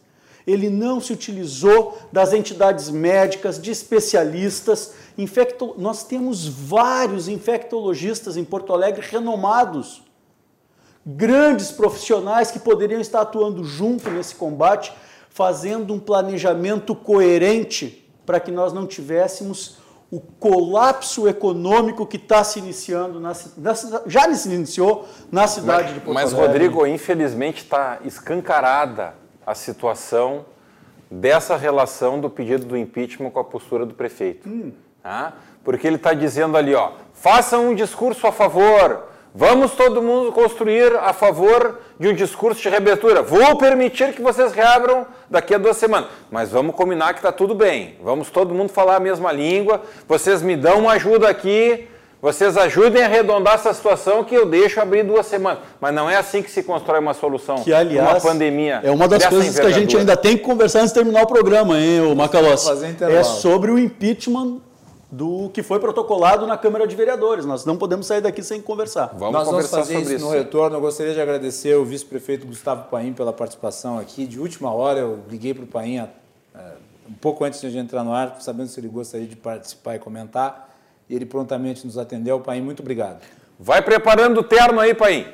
Ele 0.46 0.70
não 0.70 1.00
se 1.00 1.14
utilizou 1.14 2.00
das 2.12 2.34
entidades 2.34 2.90
médicas, 2.90 3.62
de 3.62 3.72
especialistas. 3.72 4.94
Infecto... 5.18 5.76
Nós 5.78 6.04
temos 6.04 6.48
vários 6.48 7.28
infectologistas 7.28 8.38
em 8.38 8.44
Porto 8.44 8.74
Alegre 8.74 9.06
renomados, 9.06 10.04
grandes 11.06 11.72
profissionais 11.72 12.52
que 12.52 12.60
poderiam 12.60 13.02
estar 13.02 13.22
atuando 13.22 13.64
junto 13.64 14.10
nesse 14.10 14.36
combate, 14.36 14.94
fazendo 15.30 15.94
um 15.94 16.00
planejamento 16.00 16.94
coerente 16.94 18.08
para 18.26 18.40
que 18.40 18.52
nós 18.52 18.72
não 18.72 18.86
tivéssemos 18.86 19.78
o 20.12 20.20
colapso 20.20 21.28
econômico 21.28 22.06
que 22.06 22.18
está 22.18 22.44
se 22.44 22.60
iniciando, 22.60 23.18
na, 23.18 23.32
na 23.58 23.74
já 24.06 24.34
se 24.34 24.54
iniciou 24.54 25.08
na 25.32 25.48
cidade 25.48 25.94
de 25.94 26.02
Porto 26.02 26.14
Mas, 26.14 26.34
Alegre. 26.34 26.68
Rodrigo, 26.68 26.86
infelizmente 26.86 27.64
está 27.64 28.00
escancarada 28.04 29.16
a 29.46 29.56
situação 29.56 30.46
dessa 31.10 31.56
relação 31.56 32.20
do 32.20 32.30
pedido 32.30 32.66
do 32.66 32.78
impeachment 32.78 33.32
com 33.32 33.40
a 33.40 33.44
postura 33.44 33.86
do 33.86 33.94
prefeito. 33.94 34.50
Tá? 35.04 35.34
Porque 35.64 35.88
ele 35.88 35.96
está 35.96 36.14
dizendo 36.14 36.56
ali, 36.58 36.76
ó, 36.76 36.92
façam 37.14 37.70
um 37.70 37.76
discurso 37.76 38.26
a 38.28 38.32
favor, 38.32 39.04
vamos 39.34 39.72
todo 39.72 40.02
mundo 40.02 40.32
construir 40.32 40.96
a 40.96 41.12
favor 41.14 41.80
de 42.00 42.08
um 42.08 42.14
discurso 42.14 42.62
de 42.62 42.70
reabertura. 42.70 43.22
Vou 43.22 43.56
permitir 43.58 44.14
que 44.14 44.22
vocês 44.22 44.54
reabram 44.54 45.06
daqui 45.30 45.56
a 45.56 45.58
duas 45.58 45.78
semanas, 45.78 46.10
mas 46.30 46.50
vamos 46.52 46.76
combinar 46.76 47.14
que 47.14 47.20
está 47.20 47.32
tudo 47.32 47.56
bem. 47.56 47.96
Vamos 48.04 48.30
todo 48.30 48.54
mundo 48.54 48.70
falar 48.70 48.98
a 48.98 49.00
mesma 49.00 49.32
língua, 49.32 49.82
vocês 50.08 50.42
me 50.42 50.56
dão 50.56 50.80
uma 50.80 50.94
ajuda 50.94 51.30
aqui, 51.30 51.88
vocês 52.22 52.56
ajudem 52.56 53.02
a 53.02 53.08
arredondar 53.08 53.56
essa 53.56 53.74
situação 53.74 54.24
que 54.24 54.36
eu 54.36 54.46
deixo 54.46 54.80
abrir 54.80 55.04
duas 55.04 55.26
semanas. 55.26 55.64
Mas 55.80 55.94
não 55.96 56.08
é 56.08 56.18
assim 56.18 56.44
que 56.44 56.52
se 56.52 56.62
constrói 56.62 57.00
uma 57.00 57.16
solução. 57.16 57.56
Que, 57.64 57.74
aliás, 57.74 58.08
uma 58.08 58.22
pandemia. 58.22 58.82
é 58.84 58.92
uma 58.92 59.08
das 59.08 59.26
coisas 59.26 59.60
que 59.60 59.66
a 59.66 59.72
gente 59.72 59.98
ainda 59.98 60.16
tem 60.16 60.38
que 60.38 60.44
conversar 60.44 60.82
antes 60.82 60.94
de 60.94 61.00
terminar 61.00 61.24
o 61.24 61.28
programa, 61.28 61.80
hein, 61.80 62.02
ô 62.02 62.14
Macalossi? 62.14 62.70
É 63.02 63.24
sobre 63.24 63.72
o 63.72 63.80
impeachment 63.80 64.60
do 65.12 65.50
que 65.50 65.62
foi 65.62 65.78
protocolado 65.78 66.48
na 66.48 66.58
Câmara 66.58 66.88
de 66.88 66.96
Vereadores. 66.96 67.46
Nós 67.46 67.66
não 67.66 67.78
podemos 67.78 68.08
sair 68.08 68.22
daqui 68.22 68.42
sem 68.42 68.62
conversar. 68.62 69.08
Vamos 69.08 69.34
Nós 69.34 69.46
vamos 69.46 69.50
conversar 69.50 69.78
fazer 69.80 70.00
sobre 70.00 70.16
isso, 70.16 70.26
no 70.26 70.32
retorno. 70.32 70.78
Eu 70.78 70.82
gostaria 70.82 71.14
de 71.14 71.20
agradecer 71.20 71.76
o 71.76 71.84
vice-prefeito 71.84 72.48
Gustavo 72.48 72.90
Paim 72.90 73.12
pela 73.12 73.34
participação 73.34 74.00
aqui. 74.00 74.26
De 74.26 74.40
última 74.40 74.74
hora, 74.74 75.00
eu 75.00 75.20
liguei 75.30 75.54
para 75.54 75.66
o 75.66 75.68
Paim 75.68 75.98
eh, 75.98 76.08
um 77.10 77.14
pouco 77.14 77.44
antes 77.44 77.60
de 77.60 77.68
a 77.68 77.70
gente 77.70 77.84
entrar 77.84 78.06
no 78.06 78.14
ar, 78.14 78.38
sabendo 78.40 78.70
se 78.70 78.80
ele 78.80 78.88
gostaria 78.88 79.28
de 79.28 79.36
participar 79.36 79.96
e 79.96 80.00
comentar. 80.00 80.70
E 81.10 81.16
ele 81.16 81.26
prontamente 81.26 81.86
nos 81.86 81.98
atendeu. 81.98 82.40
Paim, 82.40 82.62
muito 82.62 82.80
obrigado. 82.80 83.22
Vai 83.60 83.82
preparando 83.82 84.40
o 84.40 84.44
terno 84.44 84.80
aí, 84.80 84.94
Paim. 84.94 85.28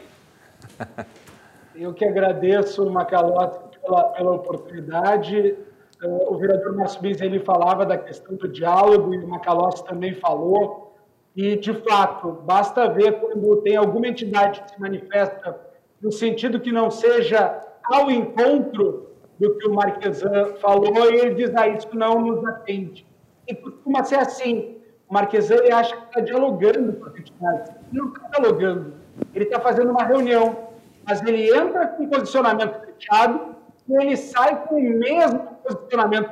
Eu 1.75 1.93
que 1.93 2.03
agradeço, 2.03 2.89
Macalossi, 2.89 3.59
pela, 3.79 4.03
pela 4.05 4.31
oportunidade. 4.31 5.55
O 6.03 6.37
vereador 6.37 6.75
Márcio 6.75 7.01
Bis, 7.01 7.19
ele 7.21 7.39
falava 7.39 7.85
da 7.85 7.97
questão 7.97 8.35
do 8.35 8.47
diálogo 8.47 9.13
e 9.13 9.17
o 9.17 9.27
Macalossi 9.27 9.83
também 9.83 10.13
falou. 10.13 10.95
E, 11.35 11.55
de 11.55 11.73
fato, 11.73 12.31
basta 12.43 12.87
ver 12.89 13.19
quando 13.19 13.57
tem 13.57 13.75
alguma 13.75 14.07
entidade 14.07 14.61
que 14.61 14.71
se 14.71 14.79
manifesta 14.79 15.59
no 16.01 16.11
sentido 16.11 16.59
que 16.59 16.71
não 16.71 16.91
seja 16.91 17.59
ao 17.83 18.11
encontro 18.11 19.07
do 19.39 19.55
que 19.55 19.67
o 19.67 19.73
Marquesan 19.73 20.55
falou, 20.59 21.11
e 21.11 21.15
ele 21.15 21.35
diz, 21.35 21.55
ah, 21.55 21.67
isso 21.67 21.89
não 21.93 22.21
nos 22.21 22.45
atende. 22.45 23.05
E 23.47 23.55
costuma 23.55 24.03
ser 24.03 24.15
assim. 24.15 24.77
O 25.09 25.13
Marquesan 25.13 25.55
ele 25.55 25.71
acha 25.71 25.95
que 25.95 26.05
está 26.05 26.21
dialogando 26.21 26.93
com 26.93 27.05
as 27.05 27.15
entidades. 27.15 27.71
Ele 27.91 28.01
não 28.01 28.07
está 28.09 28.27
dialogando. 28.29 28.93
Ele 29.33 29.45
está 29.45 29.59
fazendo 29.59 29.91
uma 29.91 30.03
reunião. 30.03 30.67
Mas 31.05 31.21
ele 31.23 31.55
entra 31.55 31.87
com 31.87 32.09
posicionamento 32.09 32.81
fechado 32.85 33.55
ele 33.89 34.17
sai 34.17 34.65
com 34.67 34.75
o 34.75 34.89
mesmo 34.97 35.39
posicionamento. 35.63 36.29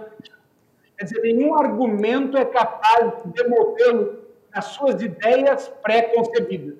Quer 0.97 1.03
dizer, 1.03 1.21
nenhum 1.21 1.55
argumento 1.55 2.37
é 2.37 2.45
capaz 2.45 3.23
de 3.23 3.43
demovê-lo 3.43 4.25
nas 4.53 4.65
suas 4.65 5.01
ideias 5.01 5.67
pré-concebidas. 5.83 6.77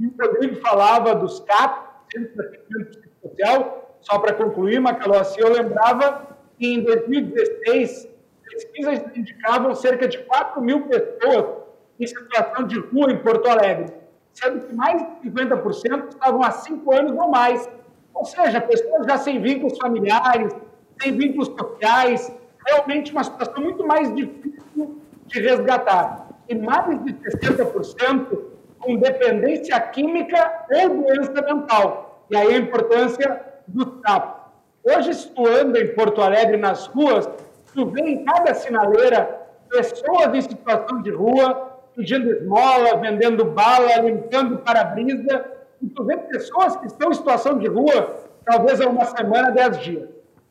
O 0.00 0.22
Rodrigo 0.22 0.60
falava 0.60 1.14
dos 1.14 1.40
CAP, 1.40 1.88
Centro 2.12 2.34
de 2.34 2.56
Atendimento 2.56 2.98
Social, 3.22 3.96
só 4.00 4.18
para 4.18 4.34
concluir, 4.34 4.80
Macalossi, 4.80 5.40
eu 5.40 5.52
lembrava 5.52 6.36
que 6.58 6.66
em 6.66 6.82
2016, 6.82 8.08
pesquisas 8.42 9.16
indicavam 9.16 9.74
cerca 9.74 10.08
de 10.08 10.18
4 10.18 10.60
mil 10.60 10.86
pessoas 10.86 11.62
em 11.98 12.06
situação 12.06 12.66
de 12.66 12.78
rua 12.78 13.12
em 13.12 13.18
Porto 13.18 13.48
Alegre, 13.48 13.92
sendo 14.32 14.66
que 14.66 14.74
mais 14.74 15.00
de 15.20 15.30
50% 15.30 16.08
estavam 16.08 16.42
há 16.42 16.50
cinco 16.50 16.92
anos 16.94 17.12
ou 17.12 17.28
mais 17.28 17.68
Ou 18.14 18.24
seja, 18.24 18.60
pessoas 18.60 19.06
já 19.06 19.18
sem 19.18 19.40
vínculos 19.40 19.78
familiares, 19.78 20.54
sem 21.00 21.16
vínculos 21.16 21.48
sociais, 21.48 22.32
realmente 22.66 23.12
uma 23.12 23.24
situação 23.24 23.62
muito 23.62 23.86
mais 23.86 24.14
difícil 24.14 25.00
de 25.26 25.40
resgatar. 25.40 26.28
E 26.48 26.54
mais 26.54 27.02
de 27.04 27.14
60% 27.14 28.38
com 28.78 28.96
dependência 28.96 29.80
química 29.80 30.66
ou 30.70 31.02
doença 31.02 31.40
mental. 31.42 32.24
E 32.30 32.36
aí 32.36 32.54
a 32.54 32.58
importância 32.58 33.40
do 33.66 33.86
TAP. 33.86 34.42
Hoje, 34.84 35.14
se 35.14 35.28
tu 35.28 35.46
anda 35.46 35.80
em 35.80 35.94
Porto 35.94 36.20
Alegre 36.20 36.56
nas 36.56 36.86
ruas, 36.88 37.28
tu 37.72 37.86
vê 37.86 38.00
em 38.02 38.24
cada 38.24 38.52
sinaleira 38.54 39.42
pessoas 39.68 40.34
em 40.34 40.40
situação 40.40 41.00
de 41.00 41.10
rua, 41.10 41.78
pedindo 41.94 42.30
esmola, 42.30 42.96
vendendo 42.96 43.44
bala, 43.44 43.96
limpando 43.98 44.58
para-brisa. 44.58 45.44
E 45.82 45.88
tu 45.88 46.04
vê 46.04 46.16
pessoas 46.16 46.76
que 46.76 46.86
estão 46.86 47.10
em 47.10 47.14
situação 47.14 47.58
de 47.58 47.66
rua, 47.66 48.24
talvez 48.44 48.80
há 48.80 48.88
uma 48.88 49.04
semana, 49.04 49.50
dez 49.50 49.78
dias. 49.78 50.08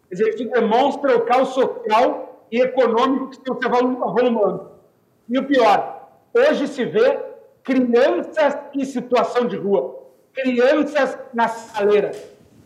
Quer 0.10 0.16
dizer, 0.16 0.30
isso 0.36 0.50
demonstra 0.50 1.16
o 1.16 1.22
caos 1.22 1.50
social 1.50 2.46
e 2.52 2.60
econômico 2.60 3.30
que 3.30 3.38
estão 3.38 3.58
se 3.58 3.66
avolumando. 3.66 4.72
E 5.30 5.40
o 5.40 5.46
pior, 5.46 6.10
hoje 6.34 6.68
se 6.68 6.84
vê 6.84 7.20
crianças 7.64 8.58
em 8.74 8.84
situação 8.84 9.48
de 9.48 9.56
rua, 9.56 10.04
crianças 10.34 11.18
na 11.34 11.48
saleira. 11.48 12.12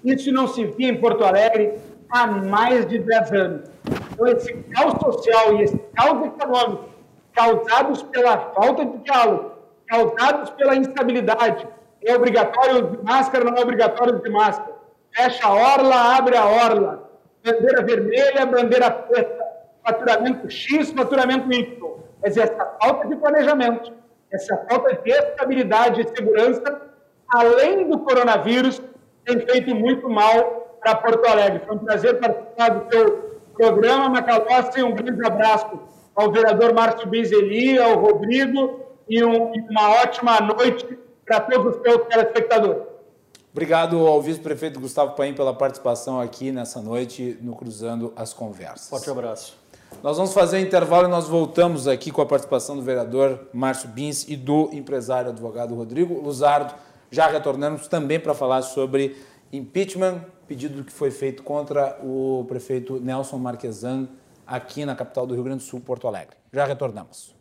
Isso 0.03 0.31
não 0.31 0.47
se 0.47 0.65
via 0.65 0.89
em 0.89 0.99
Porto 0.99 1.23
Alegre 1.23 1.79
há 2.09 2.25
mais 2.25 2.85
de 2.87 2.97
10 2.97 3.31
anos. 3.33 3.69
Então, 4.11 4.27
esse 4.27 4.53
caos 4.53 4.93
social 5.03 5.55
e 5.55 5.63
esse 5.63 5.77
caos 5.95 6.25
econômico 6.25 6.95
causados 7.33 8.01
pela 8.03 8.37
falta 8.37 8.85
de 8.85 8.97
diálogo, 8.99 9.51
causados 9.87 10.49
pela 10.51 10.75
instabilidade, 10.75 11.67
é 12.05 12.15
obrigatório 12.15 12.91
de 12.91 13.03
máscara, 13.03 13.43
não 13.43 13.55
é 13.55 13.61
obrigatório 13.61 14.19
de 14.19 14.29
máscara. 14.29 14.75
Fecha 15.15 15.47
a 15.47 15.53
orla, 15.53 16.17
abre 16.17 16.37
a 16.37 16.45
orla. 16.45 17.09
Bandeira 17.43 17.83
vermelha, 17.83 18.45
bandeira 18.45 18.91
preta. 18.91 19.45
Faturamento 19.83 20.49
X, 20.49 20.91
faturamento 20.91 21.51
Y. 21.51 21.95
Dizer, 22.23 22.41
essa 22.41 22.65
falta 22.81 23.07
de 23.07 23.15
planejamento, 23.15 23.93
essa 24.31 24.57
falta 24.69 24.93
de 24.95 25.11
estabilidade 25.11 26.01
e 26.01 26.15
segurança, 26.15 26.81
além 27.29 27.89
do 27.89 27.99
coronavírus, 27.99 28.81
tem 29.23 29.39
feito 29.39 29.75
muito 29.75 30.09
mal 30.09 30.77
para 30.81 30.95
Porto 30.95 31.25
Alegre. 31.27 31.61
Foi 31.65 31.75
um 31.75 31.79
prazer 31.79 32.19
participar 32.19 32.69
do 32.69 32.91
seu 32.91 33.41
programa, 33.55 34.09
Macalossi. 34.09 34.81
Um 34.83 34.93
grande 34.93 35.25
abraço 35.25 35.79
ao 36.15 36.31
vereador 36.31 36.73
Márcio 36.73 37.07
Bizeli, 37.07 37.79
ao 37.79 37.95
Rodrigo, 37.95 38.81
e, 39.07 39.23
um, 39.23 39.53
e 39.55 39.61
uma 39.69 40.01
ótima 40.01 40.39
noite 40.39 40.97
para 41.25 41.41
todos 41.41 41.75
os 41.75 41.81
seus 41.81 42.07
telespectadores. 42.07 42.83
Obrigado 43.51 44.05
ao 44.05 44.21
vice-prefeito 44.21 44.79
Gustavo 44.79 45.15
Paim 45.15 45.33
pela 45.33 45.53
participação 45.53 46.19
aqui 46.19 46.51
nessa 46.51 46.81
noite 46.81 47.37
no 47.41 47.55
Cruzando 47.55 48.11
as 48.15 48.33
Conversas. 48.33 48.89
Forte 48.89 49.09
abraço. 49.09 49.57
Nós 50.03 50.17
vamos 50.17 50.33
fazer 50.33 50.57
um 50.57 50.59
intervalo 50.59 51.07
e 51.07 51.09
nós 51.09 51.27
voltamos 51.27 51.87
aqui 51.87 52.11
com 52.11 52.21
a 52.21 52.25
participação 52.25 52.75
do 52.75 52.81
vereador 52.81 53.47
Márcio 53.53 53.87
Bins 53.87 54.27
e 54.27 54.35
do 54.35 54.69
empresário 54.73 55.31
advogado 55.31 55.73
Rodrigo 55.73 56.19
Luzardo. 56.19 56.73
Já 57.09 57.27
retornamos 57.27 57.87
também 57.87 58.19
para 58.19 58.33
falar 58.33 58.61
sobre 58.61 59.15
impeachment, 59.53 60.21
pedido 60.47 60.83
que 60.83 60.91
foi 60.91 61.11
feito 61.11 61.41
contra 61.41 61.97
o 62.03 62.45
prefeito 62.47 62.99
Nelson 62.99 63.37
Marquesan 63.37 64.09
aqui 64.45 64.85
na 64.85 64.95
capital 64.95 65.25
do 65.25 65.33
Rio 65.33 65.43
Grande 65.43 65.63
do 65.63 65.67
Sul, 65.67 65.79
Porto 65.79 66.07
Alegre. 66.07 66.35
Já 66.51 66.65
retornamos. 66.65 67.34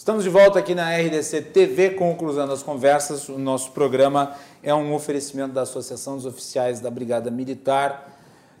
Estamos 0.00 0.24
de 0.24 0.30
volta 0.30 0.58
aqui 0.58 0.74
na 0.74 0.96
RDC 0.96 1.42
TV, 1.42 1.90
conclusando 1.90 2.54
as 2.54 2.62
conversas. 2.62 3.28
O 3.28 3.38
nosso 3.38 3.72
programa 3.72 4.34
é 4.62 4.74
um 4.74 4.94
oferecimento 4.94 5.52
da 5.52 5.60
Associação 5.60 6.16
dos 6.16 6.24
Oficiais 6.24 6.80
da 6.80 6.90
Brigada 6.90 7.30
Militar, 7.30 8.10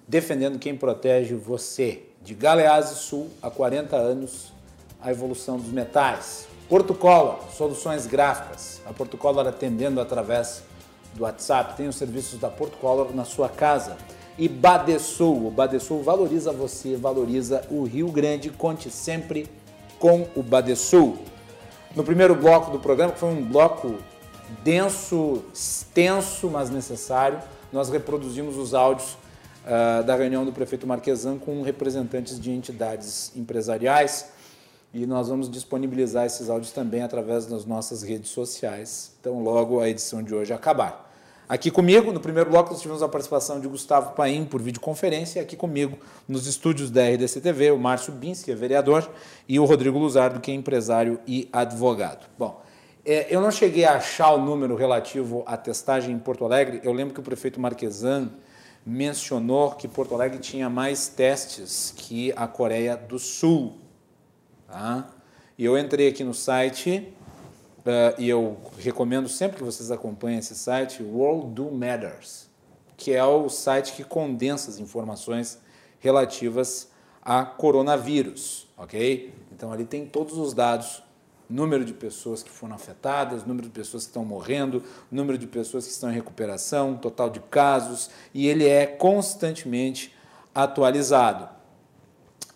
defendendo 0.06 0.58
quem 0.58 0.76
protege 0.76 1.34
você. 1.34 2.02
De 2.20 2.34
Galeazzi 2.34 2.96
Sul, 2.96 3.30
há 3.40 3.50
40 3.50 3.96
anos, 3.96 4.52
a 5.00 5.10
evolução 5.10 5.56
dos 5.56 5.72
metais. 5.72 6.46
Porto 6.68 6.92
Color, 6.92 7.38
soluções 7.56 8.06
gráficas. 8.06 8.82
A 8.84 8.92
Porto 8.92 9.16
Color 9.16 9.48
atendendo 9.48 9.98
através 9.98 10.62
do 11.14 11.22
WhatsApp. 11.22 11.74
Tem 11.74 11.88
os 11.88 11.96
serviços 11.96 12.38
da 12.38 12.50
Porto 12.50 12.76
Color 12.76 13.14
na 13.14 13.24
sua 13.24 13.48
casa. 13.48 13.96
E 14.36 14.46
Badesul, 14.46 15.46
o 15.46 15.50
Badesul 15.50 16.02
valoriza 16.02 16.52
você, 16.52 16.96
valoriza 16.96 17.62
o 17.70 17.84
Rio 17.84 18.08
Grande. 18.12 18.50
Conte 18.50 18.90
sempre 18.90 19.48
com 20.00 20.26
o 20.34 20.42
Badesul. 20.42 21.18
No 21.94 22.02
primeiro 22.02 22.34
bloco 22.34 22.72
do 22.72 22.80
programa, 22.80 23.12
que 23.12 23.20
foi 23.20 23.28
um 23.28 23.44
bloco 23.44 23.96
denso, 24.64 25.44
extenso, 25.54 26.50
mas 26.50 26.70
necessário, 26.70 27.38
nós 27.72 27.88
reproduzimos 27.88 28.56
os 28.56 28.74
áudios 28.74 29.12
uh, 29.64 30.02
da 30.02 30.16
reunião 30.16 30.44
do 30.44 30.52
prefeito 30.52 30.86
Marquesan 30.86 31.38
com 31.38 31.62
representantes 31.62 32.40
de 32.40 32.50
entidades 32.50 33.30
empresariais 33.36 34.30
e 34.92 35.06
nós 35.06 35.28
vamos 35.28 35.48
disponibilizar 35.48 36.26
esses 36.26 36.50
áudios 36.50 36.72
também 36.72 37.02
através 37.02 37.46
das 37.46 37.64
nossas 37.64 38.02
redes 38.02 38.30
sociais, 38.30 39.12
então 39.20 39.42
logo 39.42 39.80
a 39.80 39.88
edição 39.88 40.22
de 40.22 40.34
hoje 40.34 40.52
acabar. 40.52 41.09
Aqui 41.50 41.68
comigo, 41.68 42.12
no 42.12 42.20
primeiro 42.20 42.48
bloco, 42.48 42.70
nós 42.70 42.80
tivemos 42.80 43.02
a 43.02 43.08
participação 43.08 43.58
de 43.58 43.66
Gustavo 43.66 44.14
Paim 44.14 44.44
por 44.44 44.62
videoconferência, 44.62 45.42
aqui 45.42 45.56
comigo, 45.56 45.98
nos 46.28 46.46
estúdios 46.46 46.92
da 46.92 47.02
RDC 47.04 47.40
TV, 47.40 47.72
o 47.72 47.76
Márcio 47.76 48.12
Bins, 48.12 48.44
que 48.44 48.52
é 48.52 48.54
vereador, 48.54 49.10
e 49.48 49.58
o 49.58 49.64
Rodrigo 49.64 49.98
Luzardo, 49.98 50.38
que 50.38 50.52
é 50.52 50.54
empresário 50.54 51.18
e 51.26 51.48
advogado. 51.52 52.24
Bom, 52.38 52.62
é, 53.04 53.34
eu 53.34 53.40
não 53.40 53.50
cheguei 53.50 53.84
a 53.84 53.96
achar 53.96 54.30
o 54.30 54.38
número 54.38 54.76
relativo 54.76 55.42
à 55.44 55.56
testagem 55.56 56.14
em 56.14 56.20
Porto 56.20 56.44
Alegre, 56.44 56.80
eu 56.84 56.92
lembro 56.92 57.14
que 57.14 57.18
o 57.18 57.24
prefeito 57.24 57.58
Marquesan 57.58 58.30
mencionou 58.86 59.72
que 59.72 59.88
Porto 59.88 60.14
Alegre 60.14 60.38
tinha 60.38 60.70
mais 60.70 61.08
testes 61.08 61.92
que 61.96 62.32
a 62.36 62.46
Coreia 62.46 62.96
do 62.96 63.18
Sul. 63.18 63.76
Tá? 64.68 65.10
E 65.58 65.64
eu 65.64 65.76
entrei 65.76 66.06
aqui 66.06 66.22
no 66.22 66.32
site 66.32 67.12
e 68.18 68.28
eu 68.28 68.58
recomendo 68.78 69.28
sempre 69.28 69.58
que 69.58 69.64
vocês 69.64 69.90
acompanhem 69.90 70.38
esse 70.38 70.54
site, 70.54 71.02
World 71.02 71.54
Do 71.54 71.70
Matters, 71.70 72.48
que 72.96 73.12
é 73.12 73.24
o 73.24 73.48
site 73.48 73.94
que 73.94 74.04
condensa 74.04 74.70
as 74.70 74.78
informações 74.78 75.58
relativas 75.98 76.90
a 77.22 77.44
coronavírus, 77.44 78.68
ok? 78.76 79.34
Então 79.52 79.72
ali 79.72 79.84
tem 79.84 80.06
todos 80.06 80.36
os 80.38 80.54
dados, 80.54 81.02
número 81.48 81.84
de 81.84 81.92
pessoas 81.92 82.42
que 82.42 82.50
foram 82.50 82.74
afetadas, 82.74 83.44
número 83.44 83.66
de 83.66 83.72
pessoas 83.72 84.04
que 84.04 84.10
estão 84.10 84.24
morrendo, 84.24 84.82
número 85.10 85.36
de 85.36 85.46
pessoas 85.46 85.86
que 85.86 85.92
estão 85.92 86.10
em 86.10 86.14
recuperação, 86.14 86.96
total 86.96 87.28
de 87.28 87.40
casos, 87.40 88.10
e 88.32 88.46
ele 88.46 88.66
é 88.66 88.86
constantemente 88.86 90.14
atualizado. 90.54 91.48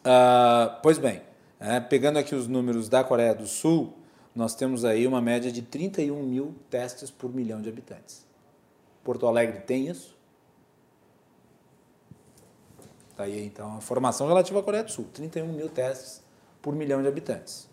Uh, 0.00 0.76
pois 0.82 0.98
bem, 0.98 1.22
é, 1.58 1.80
pegando 1.80 2.18
aqui 2.18 2.34
os 2.34 2.46
números 2.46 2.88
da 2.88 3.02
Coreia 3.02 3.34
do 3.34 3.46
Sul, 3.46 3.92
nós 4.34 4.54
temos 4.54 4.84
aí 4.84 5.06
uma 5.06 5.20
média 5.20 5.50
de 5.52 5.62
31 5.62 6.22
mil 6.22 6.54
testes 6.68 7.10
por 7.10 7.32
milhão 7.32 7.62
de 7.62 7.68
habitantes. 7.68 8.24
Porto 9.04 9.26
Alegre 9.26 9.60
tem 9.60 9.88
isso? 9.88 10.14
Está 13.10 13.24
aí 13.24 13.46
então 13.46 13.76
a 13.76 13.80
formação 13.80 14.26
relativa 14.26 14.58
à 14.58 14.62
Coreia 14.62 14.82
do 14.82 14.90
Sul: 14.90 15.06
31 15.12 15.52
mil 15.52 15.68
testes 15.68 16.20
por 16.60 16.74
milhão 16.74 17.00
de 17.00 17.06
habitantes. 17.06 17.68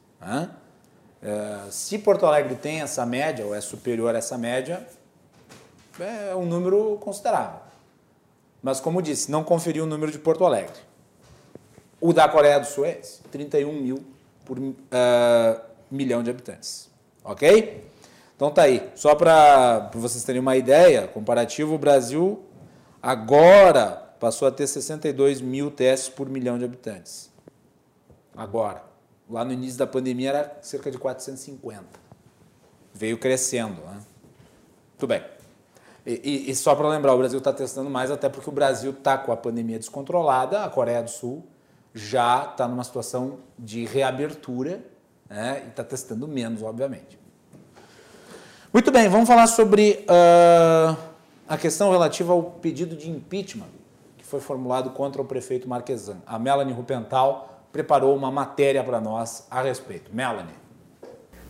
É, 1.22 1.72
se 1.72 1.98
Porto 2.00 2.26
Alegre 2.26 2.56
tem 2.56 2.82
essa 2.82 3.06
média, 3.06 3.46
ou 3.46 3.56
é 3.56 3.62
superior 3.62 4.14
a 4.14 4.18
essa 4.18 4.38
média, 4.38 4.86
é 6.00 6.36
um 6.36 6.46
número 6.46 6.98
considerável. 7.00 7.60
Mas, 8.62 8.80
como 8.80 9.02
disse, 9.02 9.32
não 9.32 9.44
conferiu 9.44 9.86
o 9.86 9.88
número 9.88 10.12
de 10.12 10.20
Porto 10.20 10.46
Alegre. 10.46 10.80
O 12.00 12.14
da 12.14 12.28
Coreia 12.28 12.60
do 12.60 12.66
Sul 12.66 12.86
é 12.86 13.00
esse, 13.00 13.22
31 13.24 13.74
mil 13.74 14.04
por. 14.46 14.60
Uh, 14.60 15.71
milhão 15.92 16.24
de 16.24 16.30
habitantes. 16.30 16.90
Ok? 17.24 17.88
Então 18.36 18.50
tá 18.50 18.64
aí. 18.64 18.90
Só 18.96 19.14
para 19.14 19.92
vocês 19.94 20.24
terem 20.24 20.42
uma 20.42 20.56
ideia, 20.58 21.08
comparativo, 21.08 21.76
o 21.76 21.78
Brasil 21.78 22.44
agora 23.02 24.14
passou 24.20 24.48
a 24.48 24.52
ter 24.52 24.68
62 24.68 25.42
mil 25.42 25.70
testes 25.70 26.10
por 26.10 26.30
milhão 26.30 26.58
de 26.58 26.66
habitantes. 26.66 27.32
Agora. 28.36 28.90
Lá 29.30 29.46
no 29.46 29.54
início 29.54 29.80
da 29.80 29.88
pandemia 29.88 30.30
era 30.30 30.58
cerca 30.62 30.92
de 30.92 30.98
450. 30.98 31.86
Veio 32.94 33.18
crescendo. 33.18 33.82
Né? 33.82 34.02
Tudo 34.98 35.10
bem. 35.10 35.24
E, 36.06 36.48
e, 36.48 36.52
e 36.52 36.56
só 36.56 36.76
para 36.76 36.90
lembrar, 36.90 37.14
o 37.14 37.18
Brasil 37.18 37.38
está 37.38 37.54
testando 37.54 37.90
mais, 37.90 38.12
até 38.12 38.28
porque 38.28 38.50
o 38.50 38.52
Brasil 38.52 38.92
está 38.92 39.18
com 39.18 39.32
a 39.32 39.38
pandemia 39.38 39.80
descontrolada, 39.80 40.64
a 40.64 40.70
Coreia 40.70 41.02
do 41.02 41.10
Sul 41.10 41.46
já 41.94 42.50
está 42.52 42.68
numa 42.68 42.84
situação 42.84 43.40
de 43.58 43.86
reabertura 43.86 44.84
né? 45.32 45.64
e 45.66 45.70
está 45.70 45.84
testando 45.84 46.28
menos, 46.28 46.62
obviamente. 46.62 47.18
Muito 48.74 48.92
bem, 48.92 49.08
vamos 49.10 49.28
falar 49.28 49.48
sobre 49.48 50.06
uh, 50.08 50.96
a 51.48 51.58
questão 51.58 51.92
relativa 51.92 52.34
ao 52.34 52.44
pedido 52.44 52.96
de 52.96 53.10
impeachment 53.10 53.70
que 54.18 54.26
foi 54.26 54.40
formulado 54.40 54.92
contra 54.92 55.22
o 55.22 55.26
prefeito 55.26 55.68
Marquesan. 55.68 56.18
A 56.28 56.38
Melanie 56.38 56.74
Rupental 56.74 57.66
preparou 57.72 58.16
uma 58.16 58.30
matéria 58.30 58.84
para 58.84 59.00
nós 59.00 59.48
a 59.50 59.62
respeito. 59.62 60.14
Melanie. 60.14 60.62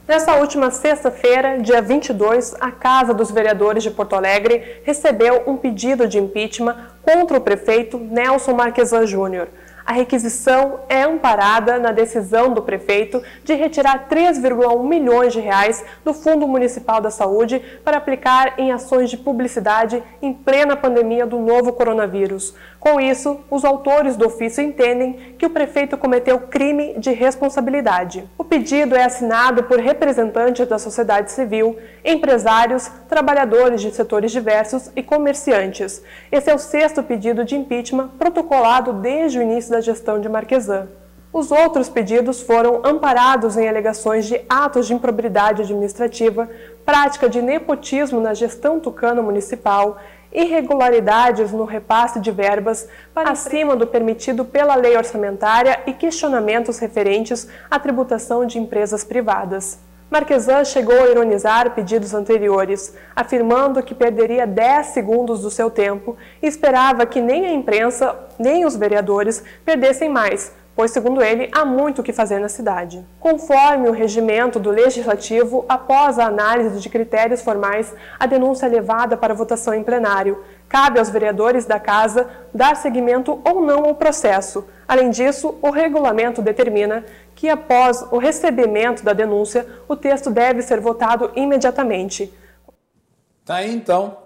Nessa 0.08 0.36
última 0.36 0.72
sexta-feira, 0.72 1.60
dia 1.60 1.82
22, 1.82 2.56
a 2.60 2.72
Casa 2.72 3.14
dos 3.14 3.32
Vereadores 3.32 3.84
de 3.84 3.92
Porto 3.92 4.16
Alegre 4.16 4.82
recebeu 4.84 5.44
um 5.48 5.56
pedido 5.56 6.08
de 6.08 6.18
impeachment 6.18 6.76
contra 7.02 7.38
o 7.38 7.42
prefeito 7.42 7.98
Nelson 7.98 8.54
Marquesan 8.54 9.06
Júnior. 9.06 9.48
A 9.86 9.94
requisição 9.94 10.82
é 10.88 11.04
amparada 11.04 11.80
na 11.80 11.92
decisão 11.92 12.54
do 12.54 12.62
prefeito 12.62 13.22
de 13.44 13.54
retirar 13.54 14.08
3,1 14.10 14.84
milhões 14.84 15.34
de 15.34 15.40
reais 15.40 15.84
do 16.04 16.14
Fundo 16.14 16.48
Municipal 16.48 17.02
da 17.02 17.10
Saúde 17.10 17.62
para 17.84 17.98
aplicar 17.98 18.60
em 18.60 18.72
ações 18.72 19.10
de 19.10 19.18
publicidade 19.18 20.04
em 20.22 20.34
plena 20.34 20.76
pandemia 20.76 21.26
do 21.26 21.40
novo 21.40 21.74
coronavírus. 21.74 22.56
Com 22.82 23.00
isso, 23.00 23.40
os 23.48 23.64
autores 23.64 24.18
do 24.18 24.26
ofício 24.26 24.64
entendem 24.64 25.36
que 25.38 25.46
o 25.46 25.52
prefeito 25.52 25.96
cometeu 26.00 26.40
crime 26.40 26.96
de 26.98 27.12
responsabilidade. 27.12 28.28
O 28.40 28.44
pedido 28.44 28.96
é 28.96 29.04
assinado 29.04 29.66
por 29.66 29.78
representantes 29.78 30.68
da 30.68 30.80
sociedade 30.80 31.32
civil, 31.32 31.78
empresários, 32.04 32.90
trabalhadores 33.08 33.82
de 33.82 33.92
setores 33.92 34.32
diversos 34.32 34.90
e 34.96 35.04
comerciantes. 35.04 36.02
Esse 36.32 36.50
é 36.50 36.56
o 36.56 36.58
sexto 36.58 37.04
pedido 37.04 37.46
de 37.46 37.56
impeachment 37.56 38.10
protocolado 38.18 38.94
desde 38.94 39.38
o 39.38 39.44
início 39.44 39.70
da 39.70 39.80
gestão 39.80 40.20
de 40.20 40.28
Marquesan. 40.28 40.88
Os 41.32 41.52
outros 41.52 41.88
pedidos 41.88 42.42
foram 42.42 42.82
amparados 42.84 43.58
em 43.58 43.70
alegações 43.70 44.26
de 44.26 44.42
atos 44.50 44.88
de 44.88 44.96
improbidade 44.96 45.62
administrativa, 45.62 46.50
prática 46.84 47.30
de 47.30 47.44
nepotismo 47.44 48.20
na 48.20 48.34
gestão 48.34 48.80
tucano 48.80 49.22
municipal, 49.22 50.00
irregularidades 50.32 51.52
no 51.52 51.66
repasse 51.66 52.20
de 52.20 52.32
verbas 52.32 52.88
para 53.14 53.32
acima 53.32 53.76
do 53.76 53.86
permitido 53.86 54.46
pela 54.46 54.76
lei 54.76 54.96
orçamentária 54.96 55.82
e 55.86 55.94
questionamentos 55.94 56.80
referentes 56.80 57.48
à 57.70 57.78
tributação 57.80 58.46
de 58.46 58.58
empresas 58.58 59.04
privadas. 59.04 59.80
Marquesan 60.12 60.66
chegou 60.66 61.02
a 61.02 61.10
ironizar 61.10 61.74
pedidos 61.74 62.14
anteriores, 62.14 62.94
afirmando 63.16 63.82
que 63.82 63.96
perderia 63.96 64.46
10 64.46 64.88
segundos 64.88 65.42
do 65.42 65.50
seu 65.50 65.72
tempo 65.72 66.18
e 66.44 66.48
esperava 66.48 67.06
que 67.06 67.22
nem 67.22 67.46
a 67.46 67.54
imprensa 67.54 68.14
nem 68.38 68.66
os 68.66 68.76
vereadores 68.76 69.42
perdessem 69.64 70.10
mais, 70.10 70.54
pois, 70.76 70.92
segundo 70.92 71.22
ele, 71.22 71.50
há 71.54 71.66
muito 71.66 72.00
o 72.00 72.04
que 72.04 72.14
fazer 72.14 72.40
na 72.40 72.50
cidade. 72.50 73.06
Conforme 73.20 73.90
o 73.90 73.92
regimento 73.92 74.60
do 74.60 74.70
Legislativo, 74.70 75.66
após 75.68 76.18
a 76.18 76.26
análise 76.26 76.80
de 76.80 76.90
critérios 76.90 77.42
formais, 77.42 77.94
a 78.20 78.26
denúncia 78.26 78.66
é 78.66 78.70
levada 78.70 79.16
para 79.18 79.34
votação 79.34 79.74
em 79.74 79.84
plenário. 79.84 80.44
Cabe 80.68 81.00
aos 81.00 81.10
vereadores 81.10 81.66
da 81.66 81.80
Casa 81.80 82.30
dar 82.54 82.76
seguimento 82.76 83.42
ou 83.44 83.62
não 83.62 83.86
ao 83.86 83.96
processo. 83.96 84.66
Além 84.88 85.10
disso, 85.10 85.58
o 85.62 85.70
regulamento 85.70 86.42
determina 86.42 87.06
que, 87.36 87.50
após 87.50 88.02
o 88.12 88.18
recebimento 88.18 89.04
da 89.04 89.14
denúncia, 89.14 89.66
o 89.88 89.96
texto 89.96 90.30
deve 90.30 90.62
ser 90.62 90.80
votado 90.80 91.32
imediatamente. 91.36 92.34
Tá 93.46 93.56
aí 93.56 93.74
então 93.74 94.18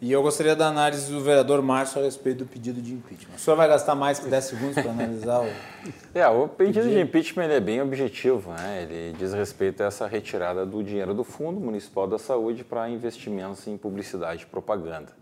e 0.00 0.12
eu 0.12 0.22
gostaria 0.22 0.54
da 0.54 0.66
análise 0.68 1.10
do 1.10 1.20
vereador 1.20 1.62
Márcio 1.62 2.00
a 2.00 2.04
respeito 2.04 2.38
do 2.38 2.46
pedido 2.46 2.82
de 2.82 2.92
impeachment. 2.92 3.36
O 3.36 3.38
senhor 3.38 3.56
vai 3.56 3.66
gastar 3.66 3.94
mais 3.94 4.18
que 4.18 4.28
10 4.28 4.44
segundos 4.44 4.74
para 4.74 4.90
analisar 4.90 5.42
o. 5.42 5.46
É, 6.12 6.26
o 6.26 6.48
pedido, 6.48 6.80
pedido. 6.80 6.90
de 6.94 7.00
impeachment 7.00 7.44
é 7.44 7.60
bem 7.60 7.80
objetivo. 7.80 8.50
Né? 8.50 8.82
Ele 8.82 9.16
diz 9.16 9.32
respeito 9.32 9.82
a 9.82 9.86
essa 9.86 10.06
retirada 10.06 10.66
do 10.66 10.82
dinheiro 10.82 11.14
do 11.14 11.22
Fundo 11.22 11.60
Municipal 11.60 12.06
da 12.08 12.18
Saúde 12.18 12.64
para 12.64 12.88
investimentos 12.90 13.66
em 13.66 13.76
publicidade 13.76 14.42
e 14.42 14.46
propaganda. 14.46 15.12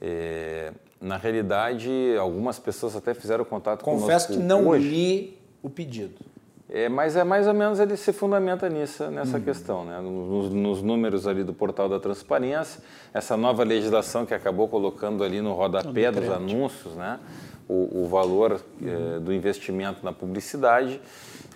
É, 0.00 0.72
na 1.00 1.16
realidade, 1.16 1.90
algumas 2.18 2.58
pessoas 2.58 2.96
até 2.96 3.14
fizeram 3.14 3.44
contato 3.44 3.84
com 3.84 3.98
Confesso 3.98 4.32
que 4.32 4.38
não 4.38 4.68
hoje. 4.68 4.88
li 4.88 5.38
o 5.62 5.70
pedido. 5.70 6.33
É, 6.68 6.88
mas 6.88 7.14
é 7.14 7.22
mais 7.22 7.46
ou 7.46 7.52
menos 7.52 7.78
ele 7.78 7.96
se 7.96 8.12
fundamenta 8.12 8.68
nisso, 8.70 9.04
nessa 9.10 9.36
uhum. 9.36 9.44
questão, 9.44 9.84
né? 9.84 10.00
Nos, 10.00 10.50
nos, 10.50 10.82
números 10.82 11.26
ali 11.26 11.44
do 11.44 11.52
portal 11.52 11.90
da 11.90 12.00
transparência, 12.00 12.80
essa 13.12 13.36
nova 13.36 13.62
legislação 13.62 14.24
que 14.24 14.32
acabou 14.32 14.66
colocando 14.66 15.22
ali 15.22 15.42
no 15.42 15.52
rodapé 15.52 16.10
dos 16.10 16.30
anúncios, 16.30 16.94
né? 16.94 17.20
O, 17.68 18.04
o 18.04 18.08
valor 18.08 18.60
uhum. 18.80 19.16
é, 19.16 19.20
do 19.20 19.32
investimento 19.32 20.02
na 20.02 20.12
publicidade 20.12 21.00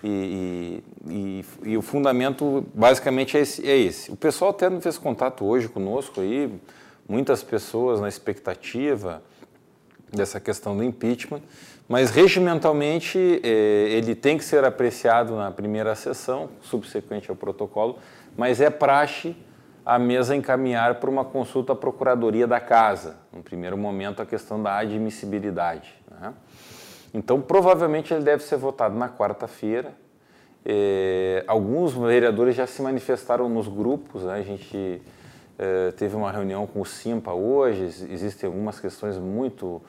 e, 0.03 0.83
e, 1.07 1.43
e, 1.65 1.71
e, 1.71 1.77
o 1.77 1.81
fundamento 1.81 2.65
basicamente 2.73 3.35
é 3.35 3.41
esse, 3.41 3.67
é 3.67 3.77
esse. 3.77 4.11
O 4.11 4.15
pessoal 4.15 4.51
até 4.51 4.69
não 4.69 4.79
fez 4.79 4.97
contato 4.97 5.43
hoje 5.43 5.67
conosco 5.67 6.21
aí, 6.21 6.51
muitas 7.07 7.43
pessoas 7.43 7.99
na 7.99 8.07
expectativa 8.07 9.21
dessa 10.11 10.39
questão 10.39 10.77
do 10.77 10.83
impeachment. 10.83 11.41
Mas 11.89 12.11
regimentalmente 12.11 13.41
eh, 13.43 13.87
ele 13.89 14.13
tem 14.13 14.37
que 14.37 14.43
ser 14.43 14.63
apreciado 14.63 15.35
na 15.35 15.49
primeira 15.49 15.95
sessão, 15.95 16.47
subsequente 16.61 17.31
ao 17.31 17.35
protocolo, 17.35 17.97
mas 18.37 18.61
é 18.61 18.69
praxe 18.69 19.35
a 19.83 19.97
mesa 19.97 20.35
encaminhar 20.35 20.99
para 20.99 21.09
uma 21.09 21.25
consulta 21.25 21.73
à 21.73 21.75
Procuradoria 21.75 22.45
da 22.45 22.59
Casa, 22.59 23.17
no 23.33 23.41
primeiro 23.41 23.75
momento 23.75 24.21
a 24.21 24.25
questão 24.25 24.61
da 24.61 24.77
admissibilidade. 24.77 25.95
Né? 26.11 26.31
Então, 27.11 27.41
provavelmente 27.41 28.13
ele 28.13 28.23
deve 28.23 28.43
ser 28.43 28.57
votado 28.57 28.95
na 28.95 29.09
quarta-feira. 29.09 29.91
Eh, 30.63 31.43
alguns 31.47 31.93
vereadores 31.93 32.55
já 32.55 32.67
se 32.67 32.83
manifestaram 32.83 33.49
nos 33.49 33.67
grupos, 33.67 34.25
né? 34.25 34.35
a 34.35 34.43
gente 34.43 35.01
eh, 35.57 35.91
teve 35.97 36.15
uma 36.15 36.31
reunião 36.31 36.67
com 36.67 36.81
o 36.81 36.85
Simpa 36.85 37.33
hoje, 37.33 37.81
existem 38.11 38.45
algumas 38.45 38.79
questões 38.79 39.17
muito 39.17 39.81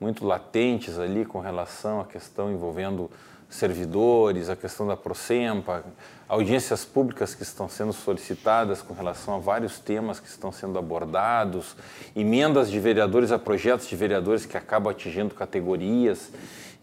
muito 0.00 0.26
latentes 0.26 0.98
ali 0.98 1.24
com 1.24 1.40
relação 1.40 2.00
à 2.00 2.04
questão 2.04 2.52
envolvendo 2.52 3.10
servidores, 3.48 4.48
a 4.48 4.56
questão 4.56 4.86
da 4.86 4.96
Procempa, 4.96 5.84
audiências 6.28 6.84
públicas 6.84 7.34
que 7.34 7.42
estão 7.42 7.68
sendo 7.68 7.92
solicitadas 7.92 8.82
com 8.82 8.92
relação 8.92 9.34
a 9.36 9.38
vários 9.38 9.78
temas 9.78 10.18
que 10.18 10.28
estão 10.28 10.50
sendo 10.50 10.78
abordados, 10.78 11.76
emendas 12.14 12.70
de 12.70 12.80
vereadores 12.80 13.30
a 13.30 13.38
projetos 13.38 13.86
de 13.86 13.94
vereadores 13.94 14.44
que 14.44 14.56
acabam 14.56 14.90
atingindo 14.90 15.34
categorias. 15.34 16.30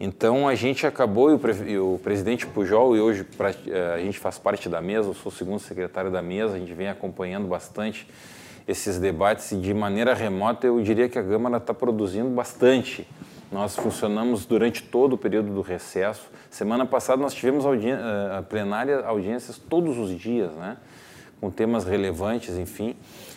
Então 0.00 0.48
a 0.48 0.54
gente 0.54 0.86
acabou, 0.86 1.30
e 1.30 1.34
o, 1.34 1.38
pre, 1.38 1.78
o 1.78 2.00
presidente 2.02 2.46
Pujol, 2.46 2.96
e 2.96 3.00
hoje 3.00 3.24
pra, 3.24 3.50
eh, 3.50 3.94
a 3.94 3.98
gente 3.98 4.18
faz 4.18 4.38
parte 4.38 4.68
da 4.68 4.80
mesa, 4.80 5.10
eu 5.10 5.14
sou 5.14 5.30
o 5.30 5.34
segundo 5.34 5.60
secretário 5.60 6.10
da 6.10 6.20
mesa, 6.20 6.56
a 6.56 6.58
gente 6.58 6.72
vem 6.72 6.88
acompanhando 6.88 7.46
bastante 7.46 8.08
esses 8.66 8.98
debates 8.98 9.52
e 9.52 9.56
de 9.56 9.74
maneira 9.74 10.14
remota 10.14 10.66
eu 10.66 10.80
diria 10.82 11.08
que 11.08 11.18
a 11.18 11.22
Câmara 11.22 11.58
está 11.58 11.74
produzindo 11.74 12.30
bastante. 12.30 13.06
Nós 13.52 13.76
funcionamos 13.76 14.46
durante 14.46 14.82
todo 14.82 15.12
o 15.12 15.18
período 15.18 15.52
do 15.52 15.60
recesso. 15.60 16.28
Semana 16.50 16.86
passada 16.86 17.20
nós 17.20 17.34
tivemos 17.34 17.66
audien 17.66 17.94
uh, 17.94 18.42
plenária, 18.44 19.04
audiências 19.04 19.58
todos 19.58 19.98
os 19.98 20.18
dias, 20.18 20.52
né? 20.54 20.76
com 21.40 21.50
temas 21.50 21.84
relevantes, 21.84 22.56
enfim. 22.56 22.96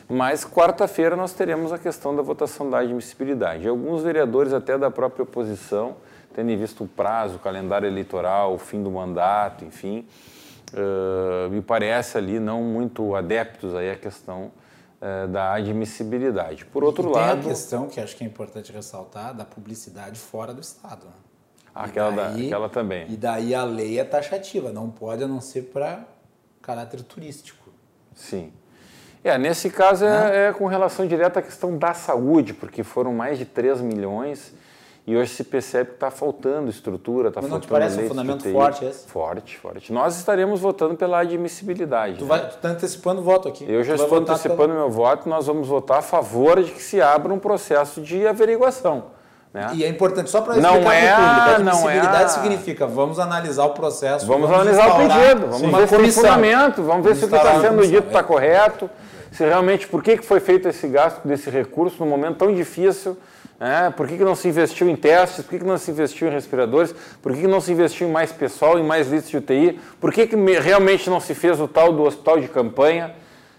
Mas 0.09 0.45
quarta-feira 0.45 1.15
nós 1.15 1.34
teremos 1.34 1.73
a 1.73 1.78
questão 1.78 2.15
da 2.15 2.21
votação 2.21 2.69
da 2.69 2.80
admissibilidade. 2.80 3.67
Alguns 3.67 4.03
vereadores, 4.03 4.53
até 4.53 4.78
da 4.78 4.89
própria 4.89 5.23
oposição, 5.23 5.97
tendo 6.34 6.55
visto 6.57 6.86
o 6.86 6.88
prazo, 6.88 7.36
o 7.36 7.39
calendário 7.39 7.86
eleitoral, 7.86 8.53
o 8.53 8.57
fim 8.57 8.82
do 8.82 8.89
mandato, 8.89 9.65
enfim, 9.65 10.05
uh, 10.73 11.49
me 11.49 11.61
parece 11.61 12.17
ali 12.17 12.39
não 12.39 12.61
muito 12.61 13.13
adeptos 13.13 13.75
aí 13.75 13.91
à 13.91 13.95
questão 13.95 14.51
é, 14.99 15.27
da 15.27 15.53
admissibilidade. 15.53 16.65
Por 16.65 16.83
outro 16.83 17.09
e 17.09 17.13
lado. 17.13 17.41
Tem 17.41 17.51
a 17.51 17.53
questão 17.53 17.87
que 17.87 17.99
acho 17.99 18.15
que 18.15 18.23
é 18.23 18.27
importante 18.27 18.71
ressaltar 18.71 19.33
da 19.33 19.45
publicidade 19.45 20.19
fora 20.19 20.53
do 20.53 20.61
Estado. 20.61 21.05
Né? 21.05 21.13
Aquela, 21.73 22.11
daí, 22.11 22.41
da, 22.41 22.47
aquela 22.47 22.69
também. 22.69 23.05
E 23.11 23.15
daí 23.15 23.53
a 23.53 23.63
lei 23.63 23.99
é 23.99 24.03
taxativa, 24.03 24.71
não 24.71 24.89
pode 24.89 25.23
a 25.23 25.27
não 25.27 25.39
ser 25.39 25.63
para 25.63 26.03
caráter 26.61 27.01
turístico. 27.01 27.69
Sim. 28.15 28.51
É, 29.23 29.37
nesse 29.37 29.69
caso 29.69 30.05
é, 30.05 30.47
é, 30.47 30.53
com 30.53 30.65
relação 30.65 31.05
direta 31.05 31.39
à 31.39 31.43
questão 31.43 31.77
da 31.77 31.93
saúde, 31.93 32.53
porque 32.53 32.83
foram 32.83 33.13
mais 33.13 33.37
de 33.37 33.45
3 33.45 33.81
milhões 33.81 34.53
e 35.08 35.16
hoje 35.16 35.32
se 35.32 35.43
percebe 35.45 35.91
que 35.91 35.95
está 35.95 36.12
faltando 36.12 36.70
estrutura, 36.70 37.30
está 37.30 37.39
faltando 37.39 37.62
não 37.62 37.62
te 37.62 37.70
parece 37.70 37.97
um 37.97 38.10
fundamento 38.10 38.51
forte 38.51 38.84
esse? 38.84 39.08
Forte, 39.08 39.58
forte. 39.58 39.93
Nós 39.93 40.18
estaremos 40.18 40.60
votando 40.60 40.95
pela 40.95 41.20
admissibilidade. 41.20 42.18
Tu 42.18 42.26
né? 42.26 42.49
está 42.49 42.68
antecipando 42.68 43.22
o 43.22 43.24
voto 43.24 43.47
aqui. 43.47 43.66
Eu 43.70 43.86
já 43.86 43.95
tu 43.95 44.03
estou 44.03 44.18
antecipando 44.18 44.74
pela... 44.74 44.74
meu 44.74 44.89
voto 44.89 45.30
nós 45.30 45.47
vamos 45.47 45.66
votar 45.66 45.99
a 45.99 46.01
favor 46.01 46.62
de 46.62 46.72
que 46.72 46.82
se 46.82 47.01
abra 47.01 47.34
um 47.34 47.39
processo 47.39 48.01
de 48.01 48.28
averiguação. 48.28 49.05
Né? 49.53 49.72
E 49.76 49.86
é 49.86 49.88
importante, 49.88 50.30
só 50.30 50.41
para 50.41 50.58
explicar 50.58 50.82
não 50.82 50.91
é, 50.91 51.16
para 51.16 51.26
público, 51.26 51.70
admissibilidade 51.70 52.24
é 52.24 52.28
significa 52.28 52.86
vamos 52.86 53.18
analisar 53.18 53.64
o 53.64 53.70
processo. 53.70 54.28
Vamos, 54.28 54.49
vamos 54.49 54.68
analisar 54.68 54.89
o 54.89 54.97
pedido, 54.97 55.47
vamos 55.47 55.80
ver 55.80 55.88
se 55.88 55.97
tem 55.97 56.12
fundamento, 56.12 56.84
vamos 56.84 57.05
ver 57.05 57.16
se 57.16 57.24
o 57.24 57.30
que 57.30 57.36
está 57.38 57.62
sendo 57.62 57.88
dito 57.88 58.08
está 58.08 58.22
correto, 58.22 58.89
se 59.32 59.45
realmente, 59.45 59.88
por 59.88 60.03
que 60.03 60.18
foi 60.18 60.41
feito 60.41 60.68
esse 60.68 60.86
gasto 60.89 61.26
desse 61.26 61.49
recurso 61.49 62.03
num 62.03 62.10
momento 62.10 62.39
tão 62.39 62.53
difícil 62.53 63.18
é, 63.60 63.89
por 63.89 64.08
que, 64.08 64.18
que 64.18 64.24
não 64.24 64.36
se 64.36 64.47
investiu 64.47 64.88
em 64.88 64.95
testes? 64.95 65.43
Por 65.43 65.49
que, 65.49 65.60
que 65.60 65.66
não 65.66 65.78
se 65.78 65.89
investiu 65.89 66.28
em 66.28 66.32
respiradores? 66.32 66.93
Por 67.22 67.34
que, 67.34 67.41
que 67.41 67.47
não 67.47 67.60
se 67.60 67.72
investiu 67.72 68.08
em 68.08 68.12
mais 68.12 68.32
pessoal, 68.32 68.78
em 68.78 68.84
mais 68.84 69.08
listas 69.08 69.32
de 69.32 69.38
UTI? 69.38 69.80
Por 69.99 70.14
que, 70.14 70.28
que 70.28 70.36
realmente 70.36 71.10
não 71.10 71.20
se 71.20 71.34
fez 71.34 71.60
o 71.60 71.68
tal 71.68 71.91
do 71.91 72.03
hospital 72.03 72.39
de 72.39 72.47
campanha? 72.47 73.16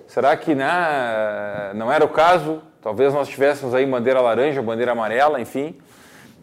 Será 0.07 0.37
que 0.37 0.55
né, 0.55 1.73
não 1.75 1.93
era 1.93 2.05
o 2.05 2.09
caso? 2.09 2.63
Talvez 2.81 3.13
nós 3.13 3.29
tivéssemos 3.29 3.75
aí 3.75 3.85
bandeira 3.85 4.21
laranja, 4.21 4.63
bandeira 4.63 4.93
amarela, 4.93 5.41
enfim. 5.41 5.77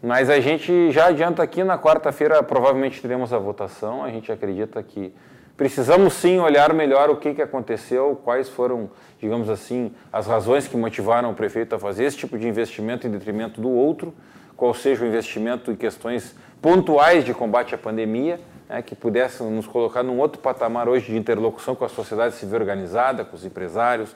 Mas 0.02 0.28
a 0.28 0.38
gente 0.38 0.92
já 0.92 1.06
adianta 1.06 1.42
aqui, 1.42 1.64
na 1.64 1.78
quarta-feira 1.78 2.42
provavelmente 2.42 3.00
teremos 3.00 3.32
a 3.32 3.38
votação, 3.38 4.04
a 4.04 4.10
gente 4.10 4.30
acredita 4.30 4.82
que 4.82 5.12
precisamos 5.56 6.14
sim 6.14 6.38
olhar 6.38 6.72
melhor 6.74 7.08
o 7.08 7.16
que, 7.16 7.34
que 7.34 7.42
aconteceu, 7.42 8.20
quais 8.22 8.48
foram, 8.48 8.90
digamos 9.18 9.48
assim, 9.48 9.92
as 10.12 10.26
razões 10.26 10.68
que 10.68 10.76
motivaram 10.76 11.30
o 11.30 11.34
prefeito 11.34 11.74
a 11.74 11.78
fazer 11.78 12.04
esse 12.04 12.16
tipo 12.16 12.38
de 12.38 12.46
investimento 12.46 13.06
em 13.06 13.10
detrimento 13.10 13.60
do 13.60 13.70
outro, 13.70 14.14
qual 14.56 14.74
seja 14.74 15.04
o 15.04 15.06
investimento 15.06 15.70
em 15.70 15.76
questões 15.76 16.34
pontuais 16.60 17.24
de 17.24 17.32
combate 17.32 17.74
à 17.74 17.78
pandemia, 17.78 18.40
né, 18.68 18.82
que 18.82 18.94
pudessem 18.94 19.48
nos 19.50 19.66
colocar 19.66 20.02
num 20.02 20.18
outro 20.18 20.40
patamar 20.40 20.88
hoje 20.88 21.06
de 21.06 21.16
interlocução 21.16 21.74
com 21.74 21.84
a 21.84 21.88
sociedade 21.88 22.34
civil 22.34 22.58
organizada, 22.58 23.24
com 23.24 23.36
os 23.36 23.44
empresários, 23.44 24.14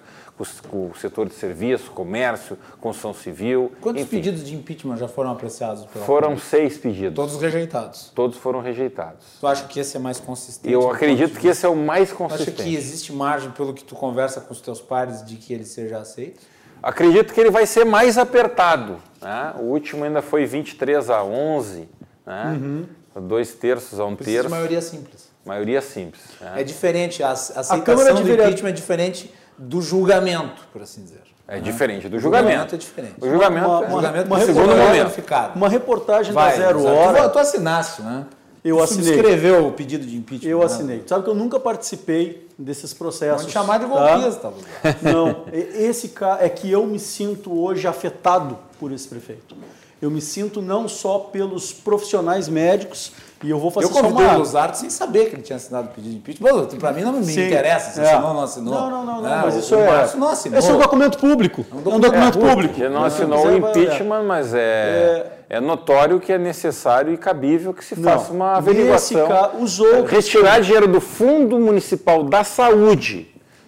com, 0.69 0.91
o 0.91 0.95
setor 0.95 1.29
de 1.29 1.35
serviços, 1.35 1.89
comércio, 1.89 2.57
construção 2.81 3.13
civil. 3.13 3.73
Quantos 3.81 4.03
enfim. 4.03 4.17
pedidos 4.17 4.45
de 4.45 4.55
impeachment 4.55 4.97
já 4.97 5.09
foram 5.09 5.31
apreciados? 5.31 5.85
Foram 6.07 6.39
seis 6.39 6.79
pedidos. 6.79 7.15
Todos 7.15 7.41
rejeitados. 7.41 8.11
Todos 8.15 8.39
foram 8.39 8.61
rejeitados. 8.61 9.25
Tu 9.41 9.47
acha 9.47 9.65
que 9.67 9.81
esse 9.81 9.97
é 9.97 10.01
mais 10.01 10.19
consistente? 10.21 10.73
Eu 10.73 10.91
acredito 10.91 11.39
que 11.39 11.49
esse 11.49 11.65
é 11.67 11.69
o 11.69 11.77
mais 11.77 12.11
Tu 12.11 12.17
consistente. 12.17 12.51
acha 12.53 12.63
que 12.63 12.75
existe 12.75 13.13
margem, 13.13 13.51
pelo 13.51 13.75
que 13.75 13.85
tu 13.85 13.95
conversa 13.95 14.41
com 14.41 14.53
os 14.53 14.61
teus 14.61 14.81
pares, 14.81 15.25
de 15.25 15.37
que 15.37 15.53
ele 15.53 15.65
seja 15.65 15.99
aceito? 15.99 16.41
Acredito 16.83 17.35
que 17.35 17.41
ele 17.41 17.51
vai 17.51 17.67
ser 17.67 17.85
mais 17.85 18.17
apertado. 18.17 18.97
Né? 19.21 19.55
O 19.59 19.65
último 19.65 20.05
ainda 20.05 20.23
foi 20.23 20.47
23 20.47 21.11
a 21.11 21.23
11, 21.23 21.89
né? 22.27 22.87
dois 23.21 23.53
terços 23.55 24.01
a 24.01 24.07
um 24.07 24.15
Precisa 24.17 24.37
de 24.37 24.43
terço. 24.43 24.51
maioria 24.51 24.81
simples. 24.81 25.31
Maioria 25.45 25.83
simples. 25.83 26.23
né? 26.41 26.61
É 26.61 26.65
diferente, 26.65 27.23
a 27.23 27.29
a 27.29 27.33
aceitação 27.33 27.81
Câmara 27.83 28.15
de 28.15 28.23
do 28.23 28.33
impeachment 28.33 28.69
é 28.69 28.73
diferente 28.73 29.31
do 29.61 29.83
julgamento, 29.83 30.63
por 30.73 30.83
assim 30.83 31.03
dizer. 31.03 31.21
É 31.47 31.59
diferente 31.59 32.09
do 32.09 32.17
O 32.17 32.21
julgamento. 32.21 32.75
é 32.75 32.79
diferente. 32.79 33.15
O 33.21 33.29
julgamento 33.29 33.67
Uma- 33.67 33.75
é 33.77 33.81
uma- 33.81 33.91
julgamento 33.91 34.27
uma 34.27 34.39
reportagem- 34.39 34.55
segundo 34.55 34.77
momento. 34.79 35.01
qualificado. 35.03 35.57
Uma 35.57 35.69
reportagem 35.69 36.33
Vai, 36.33 36.51
da 36.53 36.57
Zero 36.57 36.85
Hora. 36.85 37.29
Tu, 37.29 37.33
tu 37.33 37.39
assinaste, 37.41 38.03
né? 38.03 38.27
Eu 38.65 38.77
tu 38.77 38.83
assinei. 38.85 39.15
escreveu 39.15 39.67
o 39.67 39.73
pedido 39.73 40.07
de 40.07 40.17
impeachment. 40.17 40.49
Eu 40.51 40.59
né? 40.61 40.65
assinei. 40.67 40.99
Tu 41.01 41.09
Sabe 41.09 41.25
que 41.25 41.31
eu 41.31 41.35
nunca 41.35 41.59
participei 41.59 42.47
desses 42.59 42.95
processos. 42.95 43.43
Vão 43.43 43.47
te 43.47 43.53
chamar 43.53 43.79
de 43.79 43.87
tá? 43.87 43.91
golpista, 43.91 44.49
Luiz. 44.49 44.65
Não, 45.03 45.45
e- 45.53 45.85
esse 45.87 46.13
é 46.41 46.49
que 46.49 46.71
eu 46.71 46.87
me 46.87 46.99
sinto 46.99 47.53
hoje 47.59 47.87
afetado 47.89 48.57
por 48.79 48.93
esse 48.93 49.09
prefeito. 49.09 49.57
Eu 50.01 50.11
me 50.11 50.21
sinto 50.21 50.63
não 50.63 50.89
só 50.89 51.19
pelos 51.19 51.73
profissionais 51.73 52.49
médicos, 52.49 53.13
e 53.43 53.49
eu 53.51 53.59
vou 53.59 53.71
fazer 53.71 53.87
Eu 53.87 53.91
só 53.93 54.03
convidei 54.03 54.27
uma... 54.27 54.35
o 54.35 54.39
Luzardo 54.41 54.77
sem 54.77 54.91
saber 54.91 55.31
que 55.31 55.37
ele 55.37 55.43
tinha 55.43 55.57
assinado 55.57 55.89
o 55.89 55.91
pedido 55.93 56.11
de 56.13 56.17
impeachment. 56.19 56.67
Pra 56.79 56.93
mim 56.93 57.03
não 57.03 57.13
me 57.15 57.25
Sim, 57.25 57.47
interessa 57.47 57.93
se 57.93 58.01
é. 58.01 58.05
assinou 58.13 58.29
ou 58.29 58.35
não 58.35 58.43
assinou. 58.43 58.75
Não, 58.75 58.91
não, 58.91 59.05
não, 59.07 59.23
não, 59.23 59.33
É, 59.33 59.43
mas 59.43 59.55
o- 59.55 59.59
isso 59.61 59.75
o 59.77 59.81
é... 59.81 59.87
Márcio 59.87 60.19
não 60.19 60.29
assinou. 60.29 60.59
Esse 60.59 60.71
é 60.71 60.75
um 60.75 60.79
documento 60.79 61.19
público. 61.19 61.65
É 61.73 61.89
um 61.89 61.99
documento 62.01 62.39
público. 62.39 62.75
Ele 62.79 62.89
não 62.91 63.05
É, 63.05 63.07
assinou 63.07 63.39
mas 63.39 63.47
o 63.47 63.51
é- 63.51 63.57
impeachment, 63.57 64.23
mas 64.25 64.53
é, 64.55 65.27
é 65.49 65.61
notório 65.61 66.21
que 66.21 66.33
é 66.33 66.39
necessário 66.39 67.13
e 67.15 67.17
cabível 67.17 67.73
que 67.73 67.85
se 67.85 67.99
Não, 67.99 68.11
faça 68.13 68.33
uma 68.33 68.57
averiguação. 68.57 69.27
ca- 69.27 69.51
os 69.59 69.81
outros- 69.81 70.11
Retirar 70.11 70.61
dinheiro 70.61 70.87
do 70.87 71.01
Fundo 71.01 71.59
Municipal 71.59 72.23
da 72.25 72.45
Saúde 72.45 73.27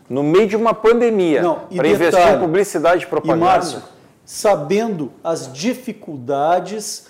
no 0.09 0.23
meio 0.23 0.47
de 0.47 0.57
uma 0.57 0.75
pandemia 0.75 1.41
Não, 1.41 1.61
e 1.71 1.77
para 1.77 1.89
investir 1.89 2.29
em 2.35 2.39
publicidade 2.39 3.05
e 3.05 3.07
E 3.07 3.09
propaganda. 3.09 3.45
Márcio, 3.47 3.83
sabendo 4.27 5.11
as 5.25 5.51
dificuldades 5.51 7.07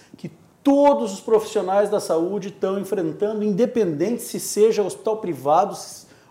todos 0.62 1.12
os 1.12 1.20
profissionais 1.20 1.90
da 1.90 2.00
saúde 2.00 2.48
estão 2.48 2.78
enfrentando, 2.78 3.42
independente 3.44 4.22
se 4.22 4.38
seja 4.38 4.82
hospital 4.82 5.16
privado, 5.18 5.76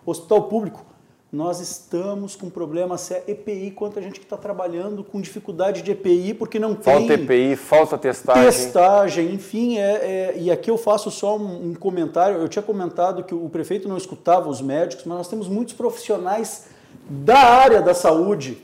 hospital 0.06 0.44
público, 0.44 0.86
nós 1.32 1.62
estamos 1.62 2.36
com 2.36 2.50
problema 2.50 2.98
sério. 2.98 3.24
EPI, 3.26 3.72
quanta 3.72 4.02
gente 4.02 4.20
que 4.20 4.26
está 4.26 4.36
trabalhando 4.36 5.02
com 5.02 5.22
dificuldade 5.22 5.82
de 5.82 5.92
EPI 5.92 6.34
porque 6.34 6.60
não 6.60 6.76
tem 6.76 6.84
falta 6.84 7.14
EPI, 7.14 7.56
falta 7.56 7.98
testagem. 7.98 8.44
testagem, 8.44 9.34
enfim, 9.34 9.78
é, 9.78 9.82
é- 9.82 10.36
e 10.38 10.52
aqui 10.52 10.70
eu 10.70 10.78
faço 10.78 11.10
só 11.10 11.38
um, 11.38 11.70
um 11.70 11.74
comentário. 11.74 12.38
Eu 12.38 12.50
tinha 12.50 12.62
comentado 12.62 13.24
que 13.24 13.34
o 13.34 13.48
prefeito 13.48 13.88
não 13.88 13.96
escutava 13.96 14.50
os 14.50 14.62
médicos, 14.62 15.06
mas 15.06 15.18
nós 15.20 15.28
temos 15.30 15.48
muitos 15.48 15.74
profissionais 15.74 16.66
da 17.10 17.40
área 17.40 17.82
da 17.82 17.94
saúde, 17.94 18.58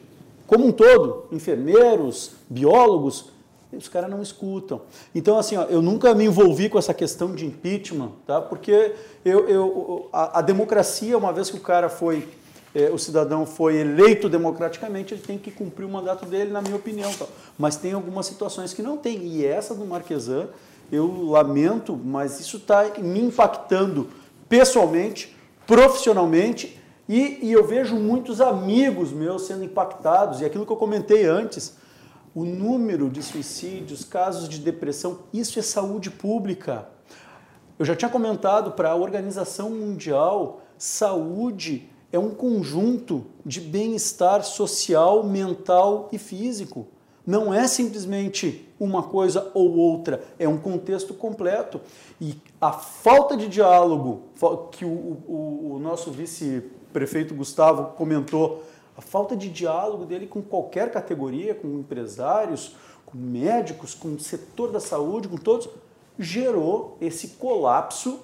como 0.46 0.66
um 0.66 0.72
todo, 0.74 1.26
enfermeiros, 1.32 2.32
biólogos, 2.50 3.32
os 3.74 3.88
caras 3.90 4.10
não 4.10 4.22
escutam. 4.22 4.82
Então, 5.14 5.38
assim, 5.38 5.58
ó, 5.58 5.64
eu 5.64 5.82
nunca 5.82 6.14
me 6.16 6.26
envolvi 6.26 6.70
com 6.70 6.78
essa 6.80 6.94
questão 6.94 7.34
de 7.36 7.46
impeachment, 7.46 8.12
tá? 8.26 8.40
porque 8.42 8.94
eu, 9.26 9.48
eu- 9.50 10.10
a, 10.14 10.40
a 10.40 10.42
democracia, 10.42 11.18
uma 11.18 11.34
vez 11.34 11.50
que 11.50 11.58
o 11.58 11.62
cara 11.62 11.90
foi 11.90 12.28
é, 12.76 12.92
o 12.92 12.98
cidadão 12.98 13.46
foi 13.46 13.78
eleito 13.78 14.30
democraticamente, 14.30 15.14
ele 15.14 15.22
tem 15.24 15.38
que 15.40 15.50
cumprir 15.50 15.86
o 15.86 15.90
mandato 15.90 16.26
dele, 16.28 16.52
na 16.52 16.62
minha 16.62 16.76
opinião. 16.76 17.12
tá? 17.14 17.26
Mas 17.58 17.76
tem 17.76 17.94
algumas 17.94 18.26
situações 18.28 18.72
que 18.74 18.84
não 18.84 18.98
tem. 18.98 19.26
E 19.26 19.44
essa 19.46 19.74
do 19.74 19.84
Marquesan, 19.86 20.48
eu 20.92 21.26
lamento, 21.30 21.96
mas 22.02 22.40
isso 22.40 22.58
está 22.58 22.86
me 23.00 23.20
impactando 23.22 24.08
pessoalmente, 24.48 25.36
profissionalmente, 25.66 26.80
e, 27.10 27.40
e 27.42 27.52
eu 27.54 27.66
vejo 27.66 27.96
muitos 27.96 28.42
amigos 28.42 29.12
meus 29.12 29.44
sendo 29.48 29.64
impactados. 29.64 30.42
E 30.42 30.46
aquilo 30.46 30.66
que 30.66 30.72
eu 30.72 30.78
comentei 30.78 31.26
antes, 31.26 31.76
o 32.36 32.44
número 32.46 33.10
de 33.10 33.22
suicídios, 33.24 34.04
casos 34.04 34.48
de 34.48 34.60
depressão, 34.60 35.20
isso 35.34 35.58
é 35.60 35.62
saúde 35.62 36.10
pública. 36.12 36.88
Eu 37.80 37.86
já 37.86 37.96
tinha 37.96 38.10
comentado 38.10 38.72
para 38.72 38.92
a 38.92 38.96
Organização 38.96 39.70
Mundial, 39.72 40.62
saúde 40.78 41.90
é 42.12 42.18
um 42.20 42.30
conjunto 42.30 43.26
de 43.46 43.60
bem-estar 43.60 44.44
social, 44.44 45.24
mental 45.24 46.10
e 46.12 46.18
físico. 46.18 46.88
Não 47.26 47.54
é 47.54 47.68
simplesmente 47.68 48.66
uma 48.80 49.04
coisa 49.04 49.52
ou 49.54 49.76
outra, 49.76 50.24
é 50.40 50.48
um 50.48 50.58
contexto 50.58 51.14
completo. 51.14 51.82
E 52.22 52.36
a 52.62 52.72
falta 52.72 53.36
de 53.36 53.48
diálogo 53.50 54.22
que 54.72 54.86
o, 54.86 54.88
o- 55.28 55.72
o 55.74 55.80
nosso 55.80 56.10
vice-prefeito 56.12 57.36
Gustavo 57.36 57.96
comentou, 57.98 58.64
a 58.98 59.02
falta 59.02 59.36
de 59.36 59.48
diálogo 59.50 60.06
dele 60.06 60.26
com 60.26 60.42
qualquer 60.42 60.92
categoria, 60.92 61.54
com 61.54 61.68
empresários, 61.80 62.76
com 63.06 63.18
médicos, 63.18 63.94
com 63.94 64.16
o 64.16 64.20
setor 64.20 64.72
da 64.72 64.80
saúde, 64.80 65.28
com 65.28 65.38
todos, 65.38 65.70
gerou 66.18 66.98
esse 67.00 67.30
colapso 67.30 68.20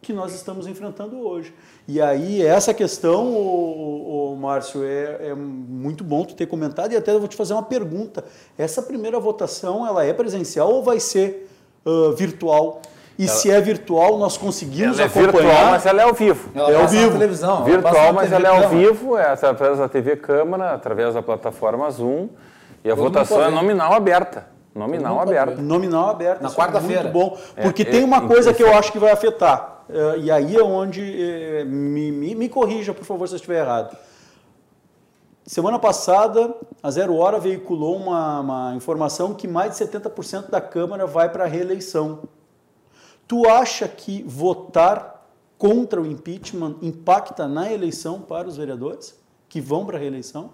que 0.00 0.12
nós 0.12 0.32
estamos 0.32 0.68
enfrentando 0.68 1.18
hoje. 1.18 1.52
E 1.88 2.00
aí, 2.00 2.40
essa 2.40 2.72
questão, 2.72 3.26
o, 3.34 4.36
Márcio, 4.40 4.84
é, 4.84 5.30
é 5.30 5.34
muito 5.34 6.04
bom 6.04 6.24
tu 6.24 6.34
ter 6.34 6.46
comentado 6.46 6.92
e 6.92 6.96
até 6.96 7.12
eu 7.12 7.18
vou 7.18 7.26
te 7.26 7.34
fazer 7.34 7.54
uma 7.54 7.62
pergunta. 7.62 8.24
Essa 8.56 8.80
primeira 8.80 9.18
votação, 9.18 9.84
ela 9.84 10.04
é 10.04 10.12
presencial 10.12 10.72
ou 10.72 10.84
vai 10.84 11.00
ser 11.00 11.50
ah, 11.84 12.14
virtual? 12.16 12.80
E 13.18 13.26
se 13.26 13.50
é 13.50 13.60
virtual, 13.60 14.18
nós 14.18 14.36
conseguimos 14.36 14.98
Ela 14.98 15.08
é 15.08 15.10
acompanhar? 15.10 15.32
virtual, 15.32 15.70
mas 15.70 15.86
ela 15.86 16.02
é 16.02 16.04
ao 16.04 16.12
vivo. 16.12 16.50
Ela 16.54 16.70
É 16.70 16.76
ao 16.82 16.86
vivo. 16.88 17.12
televisão. 17.12 17.56
ela 17.56 17.64
Virtual, 17.64 18.12
mas 18.12 18.30
ela 18.32 18.48
é 18.48 18.64
ao 18.64 18.68
vivo, 18.68 19.16
é 19.16 19.30
através 19.30 19.78
da 19.78 19.88
TV 19.88 20.16
Câmara, 20.16 20.72
através 20.74 21.14
da 21.14 21.22
plataforma 21.22 21.90
Zoom. 21.90 22.28
E 22.84 22.90
a 22.90 22.94
Todo 22.94 23.04
votação 23.04 23.42
é 23.42 23.50
nominal 23.50 23.94
aberta. 23.94 24.46
Nominal 24.74 25.18
aberta. 25.20 25.62
Nominal 25.62 26.10
aberto. 26.10 26.42
Na 26.42 26.50
é 26.50 26.52
quarta-feira. 26.52 27.02
Muito 27.04 27.12
bom. 27.12 27.38
Porque 27.62 27.82
É, 27.82 27.84
tem 27.86 28.02
é, 28.02 28.04
uma 28.04 28.26
coisa 28.28 28.52
que 28.52 28.62
eu 28.62 28.74
acho 28.76 28.92
que 28.92 28.98
vai 28.98 29.10
afetar. 29.10 29.84
eh, 29.88 30.18
e 30.18 30.30
aí 30.30 30.54
é 30.54 30.62
onde. 30.62 31.00
eh, 31.00 31.64
me, 31.64 32.12
me, 32.12 32.34
me 32.34 32.48
corrija, 32.50 32.92
por 32.92 33.04
favor, 33.06 33.26
se 33.26 33.32
eu 33.34 33.36
estiver 33.36 33.60
errado. 33.64 33.96
Semana 35.46 35.78
passada, 35.78 36.52
a 36.82 36.90
Zero 36.90 37.16
Hora 37.16 37.38
veiculou 37.38 37.96
uma, 37.96 38.40
uma 38.40 38.74
informação 38.74 39.32
que 39.32 39.46
mais 39.48 39.72
de 39.78 39.84
70% 39.84 40.50
da 40.50 40.60
Câmara 40.60 41.06
vai 41.06 41.28
para 41.30 41.44
a 41.44 41.46
reeleição. 41.46 42.20
Tu 43.28 43.48
acha 43.48 43.88
que 43.88 44.22
votar 44.26 45.26
contra 45.58 46.00
o 46.00 46.06
impeachment 46.06 46.76
impacta 46.82 47.48
na 47.48 47.72
eleição 47.72 48.20
para 48.20 48.46
os 48.46 48.56
vereadores 48.56 49.18
que 49.48 49.60
vão 49.60 49.84
para 49.84 49.96
a 49.96 50.00
reeleição? 50.00 50.50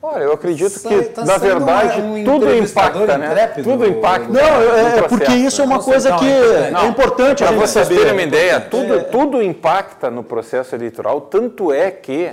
Olha, 0.00 0.24
eu 0.24 0.32
acredito 0.32 0.68
Sai- 0.70 0.98
que, 1.02 1.08
tá 1.10 1.24
na 1.24 1.38
verdade, 1.38 2.00
um- 2.02 2.24
tudo 2.24 2.54
impacta, 2.54 3.16
né? 3.18 3.26
intrépido, 3.26 3.70
Tudo 3.70 3.86
impacta. 3.86 4.28
Não, 4.28 4.40
é, 4.40 5.00
no 5.00 5.08
porque 5.08 5.24
processo, 5.24 5.46
isso 5.46 5.62
é 5.62 5.66
né? 5.66 5.74
uma 5.74 5.82
coisa 5.82 6.10
Não, 6.10 6.18
que 6.18 6.26
é 6.26 6.72
é 6.74 6.86
importante 6.86 7.42
a 7.42 7.46
Para 7.48 7.56
vocês 7.56 7.86
saber. 7.86 7.98
terem 8.00 8.12
uma 8.12 8.22
ideia, 8.22 8.60
tudo, 8.60 9.04
tudo 9.10 9.42
impacta 9.42 10.10
no 10.10 10.22
processo 10.22 10.74
eleitoral, 10.74 11.22
tanto 11.22 11.72
é 11.72 11.90
que, 11.90 12.30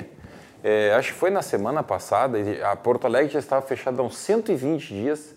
é, 0.62 0.94
acho 0.96 1.14
que 1.14 1.18
foi 1.20 1.30
na 1.30 1.42
semana 1.42 1.82
passada, 1.82 2.38
a 2.70 2.76
Porto 2.76 3.06
Alegre 3.08 3.32
já 3.32 3.40
estava 3.40 3.62
fechada 3.62 4.02
há 4.02 4.06
uns 4.06 4.18
120 4.18 4.88
dias, 4.94 5.34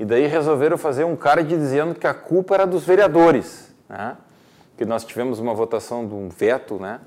e 0.00 0.04
daí 0.06 0.26
resolveram 0.26 0.78
fazer 0.78 1.04
um 1.04 1.14
card 1.14 1.46
dizendo 1.46 1.94
que 1.94 2.06
a 2.06 2.14
culpa 2.14 2.54
era 2.54 2.66
dos 2.66 2.84
vereadores, 2.84 3.70
né? 3.86 4.16
que 4.78 4.86
nós 4.86 5.04
tivemos 5.04 5.38
uma 5.38 5.52
votação 5.52 6.06
de 6.06 6.14
um 6.14 6.30
veto, 6.30 6.76
né? 6.76 7.00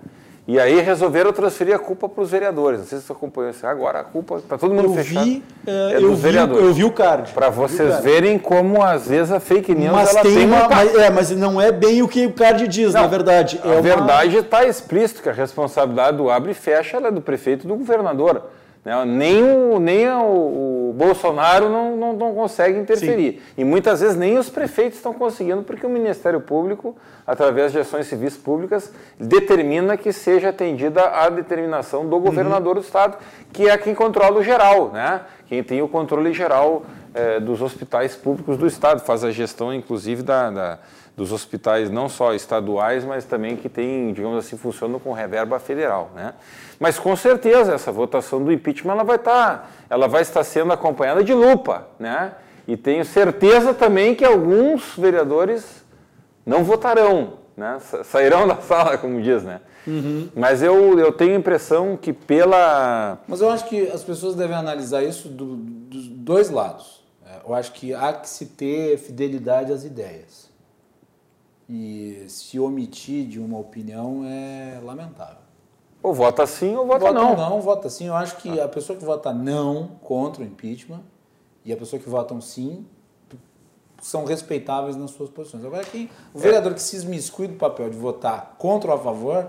E 0.48 0.60
aí 0.60 0.80
resolveram 0.80 1.34
transferir 1.34 1.74
a 1.74 1.80
culpa 1.80 2.07
para 2.07 2.22
os 2.22 2.30
vereadores. 2.30 2.82
Não 2.82 2.86
sei 2.86 2.99
se 2.99 3.06
você 3.06 3.14
acompanhou 3.14 3.49
isso. 3.49 3.65
Agora 3.65 4.02
a 4.02 4.03
culpa 4.03 4.40
para 4.48 4.60
todo 4.60 4.76
mundo 4.76 4.90
Eu 4.90 4.94
fechar 4.94 5.24
vi, 5.24 5.44
é, 5.65 5.94
é 5.94 5.95
eu, 5.95 6.14
vi, 6.14 6.36
eu 6.36 6.74
vi 6.74 6.84
o 6.84 6.91
card. 6.91 7.32
Para 7.32 7.49
vocês 7.49 7.90
card. 7.90 8.03
verem 8.03 8.38
como 8.38 8.84
às 8.84 9.07
vezes 9.07 9.32
a 9.32 9.40
fake 9.40 9.74
news 9.74 9.91
Mas 9.91 10.10
ela 10.11 10.22
tem 10.22 10.36
tem 10.36 10.45
um 10.45 10.49
uma, 10.49 10.68
mas, 10.70 10.95
é, 10.95 11.10
mas 11.10 11.32
não 11.32 11.60
é 11.60 11.72
bem 11.72 12.03
o 12.03 12.07
que 12.07 12.28
o 12.28 12.34
card 12.34 12.68
diz, 12.68 12.94
na 12.94 13.07
verdade. 13.07 13.60
É 13.64 13.68
a 13.68 13.72
uma- 13.72 13.82
verdade 13.82 14.38
está 14.38 14.65
explícito 14.65 15.24
que 15.24 15.30
a 15.30 15.34
responsabilidade 15.34 16.18
do 16.18 16.30
abre 16.30 16.52
e 16.52 16.53
fecha 16.53 16.98
é 16.98 17.10
do 17.10 17.22
prefeito 17.22 17.65
e 17.65 17.68
do 17.68 17.76
governador. 17.76 18.44
Né? 18.84 19.06
Nem, 19.06 19.44
o, 19.44 19.80
nem 19.80 20.10
o, 20.10 20.90
o 20.90 20.94
Bolsonaro 20.96 21.70
não, 21.70 21.96
não, 21.96 22.14
não, 22.14 22.34
consegue 22.34 22.78
interferir. 22.78 23.34
Sim. 23.34 23.42
E 23.58 23.64
muitas 23.64 24.02
vezes 24.02 24.16
nem 24.16 24.38
os 24.38 24.50
prefeitos 24.50 24.98
estão 24.98 25.14
conseguindo, 25.14 25.64
porque 25.64 25.86
o 25.86 25.90
Ministério 25.90 26.42
Público, 26.42 26.96
através 27.26 27.72
de 27.72 27.80
ações 27.80 28.08
civis 28.08 28.36
públicas, 28.36 28.92
determina 29.18 29.96
que 29.96 30.12
seja 30.12 30.50
atendida 30.50 31.02
a 31.02 31.30
determinação 31.30 32.08
do 32.08 32.20
governador 32.20 32.76
uhum. 32.76 32.82
do 32.82 32.86
Estado, 32.86 33.18
que 33.54 33.70
é 33.70 33.78
quem 33.78 33.96
controla 33.96 34.40
o 34.40 34.44
geral, 34.44 34.90
né? 34.92 35.22
quem 35.48 35.64
tem 35.64 35.82
o 35.82 35.88
controle 35.88 36.34
geral 36.34 36.84
é, 37.14 37.40
dos 37.40 37.62
hospitais 37.62 38.16
públicos 38.16 38.58
do 38.58 38.68
Estado, 38.68 39.00
faz 39.02 39.24
a 39.24 39.32
gestão, 39.32 39.74
inclusive, 39.74 40.24
da, 40.24 40.50
da 40.50 40.80
dos 41.16 41.32
hospitais 41.32 41.90
não 41.90 42.10
só 42.10 42.34
estaduais, 42.34 43.06
mas 43.06 43.24
também 43.24 43.56
que 43.56 43.70
tem, 43.70 44.12
digamos 44.14 44.38
assim, 44.44 44.58
funcionam 44.58 45.00
com 45.00 45.14
reverba 45.14 45.60
federal, 45.60 46.10
né? 46.16 46.34
Mas 46.80 47.00
com 47.00 47.16
certeza 47.16 47.74
essa 47.74 47.91
votação 47.91 48.44
do 48.44 48.52
impeachment 48.52 48.94
ela 48.94 49.04
vai 49.04 49.16
estar, 49.18 49.58
tá, 49.60 49.70
ela 49.90 50.08
vai 50.08 50.22
estar 50.22 50.44
sendo 50.44 50.74
acompanhada 50.74 51.24
de 51.24 51.34
lupa, 51.34 51.88
né? 52.00 52.34
E 52.68 52.78
tenho 52.78 53.04
certeza 53.04 53.74
também 53.74 54.16
que 54.16 54.24
alguns 54.24 54.95
vereadores 54.98 55.84
não 56.45 56.64
votarão, 56.64 57.40
né? 57.56 57.78
Sairão 58.04 58.48
da 58.48 58.58
sala, 58.58 58.98
como 58.98 59.22
diz, 59.22 59.44
né? 59.44 59.62
Uhum. 59.86 60.30
Mas 60.34 60.64
eu, 60.64 60.98
eu 60.98 61.12
tenho 61.12 61.34
a 61.34 61.38
impressão 61.38 61.98
que 61.98 62.14
pela. 62.14 63.20
Mas 63.28 63.41
eu 63.41 63.50
acho 63.50 63.66
que 63.68 63.90
as 63.90 64.04
pessoas 64.04 64.36
devem 64.36 64.56
analisar 64.56 65.04
isso 65.04 65.28
do, 65.28 65.56
dos 65.56 66.08
dois 66.08 66.50
lados. 66.50 67.04
É, 67.26 67.41
eu 67.45 67.54
acho 67.54 67.74
que 67.74 67.94
há 67.94 68.14
que 68.14 68.30
se 68.30 68.45
ter 68.45 68.98
fidelidade 68.98 69.72
às 69.72 69.84
ideias. 69.84 70.50
E 71.70 72.26
se 72.28 72.60
omitir 72.60 73.26
de 73.26 73.40
uma 73.40 73.58
opinião 73.58 74.24
é 74.26 74.80
lamentável. 74.84 75.43
Ou 76.04 76.14
vota 76.14 76.46
sim 76.46 76.76
ou 76.76 76.86
vota, 76.86 77.06
vota 77.06 77.14
não. 77.14 77.36
Não, 77.38 77.62
vota 77.62 77.90
sim. 77.90 78.08
Eu 78.08 78.14
acho 78.14 78.36
que 78.36 78.60
a 78.60 78.68
pessoa 78.68 79.00
que 79.00 79.06
vota 79.06 79.34
não 79.34 79.88
contra 80.04 80.44
o 80.44 80.46
impeachment 80.46 81.00
e 81.64 81.72
a 81.72 81.78
pessoa 81.78 81.98
que 81.98 82.10
vota 82.10 82.40
sim 82.42 82.86
são 84.02 84.26
respeitáveis 84.26 84.98
nas 84.98 85.12
suas 85.12 85.30
posições. 85.30 85.64
Agora, 85.64 85.86
quem, 85.86 86.10
o 86.34 86.40
vereador 86.40 86.74
que 86.74 86.82
se 86.82 86.98
esmiscui 86.98 87.48
do 87.48 87.56
papel 87.56 87.90
de 87.90 87.98
votar 87.98 88.56
contra 88.58 88.92
ou 88.92 88.98
a 88.98 89.00
favor. 89.00 89.48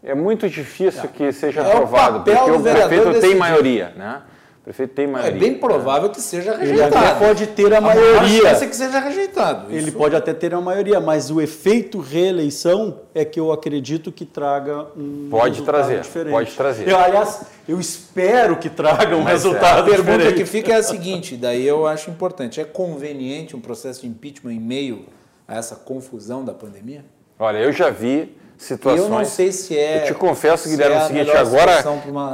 É 0.00 0.14
muito 0.14 0.48
difícil 0.48 1.02
é. 1.02 1.08
que 1.08 1.32
seja 1.32 1.62
é 1.62 1.72
aprovado, 1.72 2.20
porque 2.20 2.50
o 2.50 2.62
prefeito 2.62 3.20
tem 3.20 3.34
maioria, 3.34 3.92
né? 3.96 4.22
Prefeito 4.68 4.92
tem 4.92 5.06
maioria. 5.06 5.34
É 5.34 5.40
bem 5.40 5.54
provável 5.54 6.10
que 6.10 6.20
seja 6.20 6.54
rejeitado. 6.54 6.94
Ele 6.94 7.06
até 7.06 7.26
pode 7.26 7.46
ter 7.46 7.72
a, 7.72 7.78
a 7.78 7.80
maioria. 7.80 8.50
A 8.50 8.66
que 8.66 8.76
seja 8.76 9.00
rejeitado. 9.00 9.74
Ele 9.74 9.90
pode 9.90 10.14
até 10.14 10.34
ter 10.34 10.52
a 10.52 10.60
maioria, 10.60 11.00
mas 11.00 11.30
o 11.30 11.40
efeito 11.40 11.98
reeleição 11.98 13.00
é 13.14 13.24
que 13.24 13.40
eu 13.40 13.50
acredito 13.50 14.12
que 14.12 14.26
traga 14.26 14.86
um 14.94 15.28
pode 15.30 15.62
trazer, 15.62 16.02
diferente. 16.02 16.32
Pode 16.32 16.52
trazer. 16.52 16.86
Eu, 16.86 16.98
aliás, 16.98 17.46
eu 17.66 17.80
espero 17.80 18.56
que 18.56 18.68
traga 18.68 19.16
um 19.16 19.22
mas 19.22 19.32
resultado 19.32 19.90
é. 19.90 19.94
A 19.94 19.96
pergunta 19.96 20.18
diferente. 20.18 20.36
que 20.36 20.44
fica 20.44 20.74
é 20.74 20.76
a 20.76 20.82
seguinte, 20.82 21.34
daí 21.34 21.66
eu 21.66 21.86
acho 21.86 22.10
importante. 22.10 22.60
É 22.60 22.64
conveniente 22.64 23.56
um 23.56 23.60
processo 23.60 24.02
de 24.02 24.06
impeachment 24.06 24.52
em 24.52 24.60
meio 24.60 25.06
a 25.46 25.56
essa 25.56 25.76
confusão 25.76 26.44
da 26.44 26.52
pandemia? 26.52 27.06
Olha, 27.38 27.56
eu 27.56 27.72
já 27.72 27.88
vi 27.88 28.36
situações. 28.58 29.04
Eu 29.04 29.08
não 29.08 29.24
sei 29.24 29.52
se 29.52 29.78
é. 29.78 30.02
Eu 30.02 30.06
te 30.06 30.14
confesso, 30.14 30.68
Guilherme, 30.68 30.96
é 30.96 30.98
o 30.98 31.06
seguinte: 31.06 31.30
agora, 31.30 31.82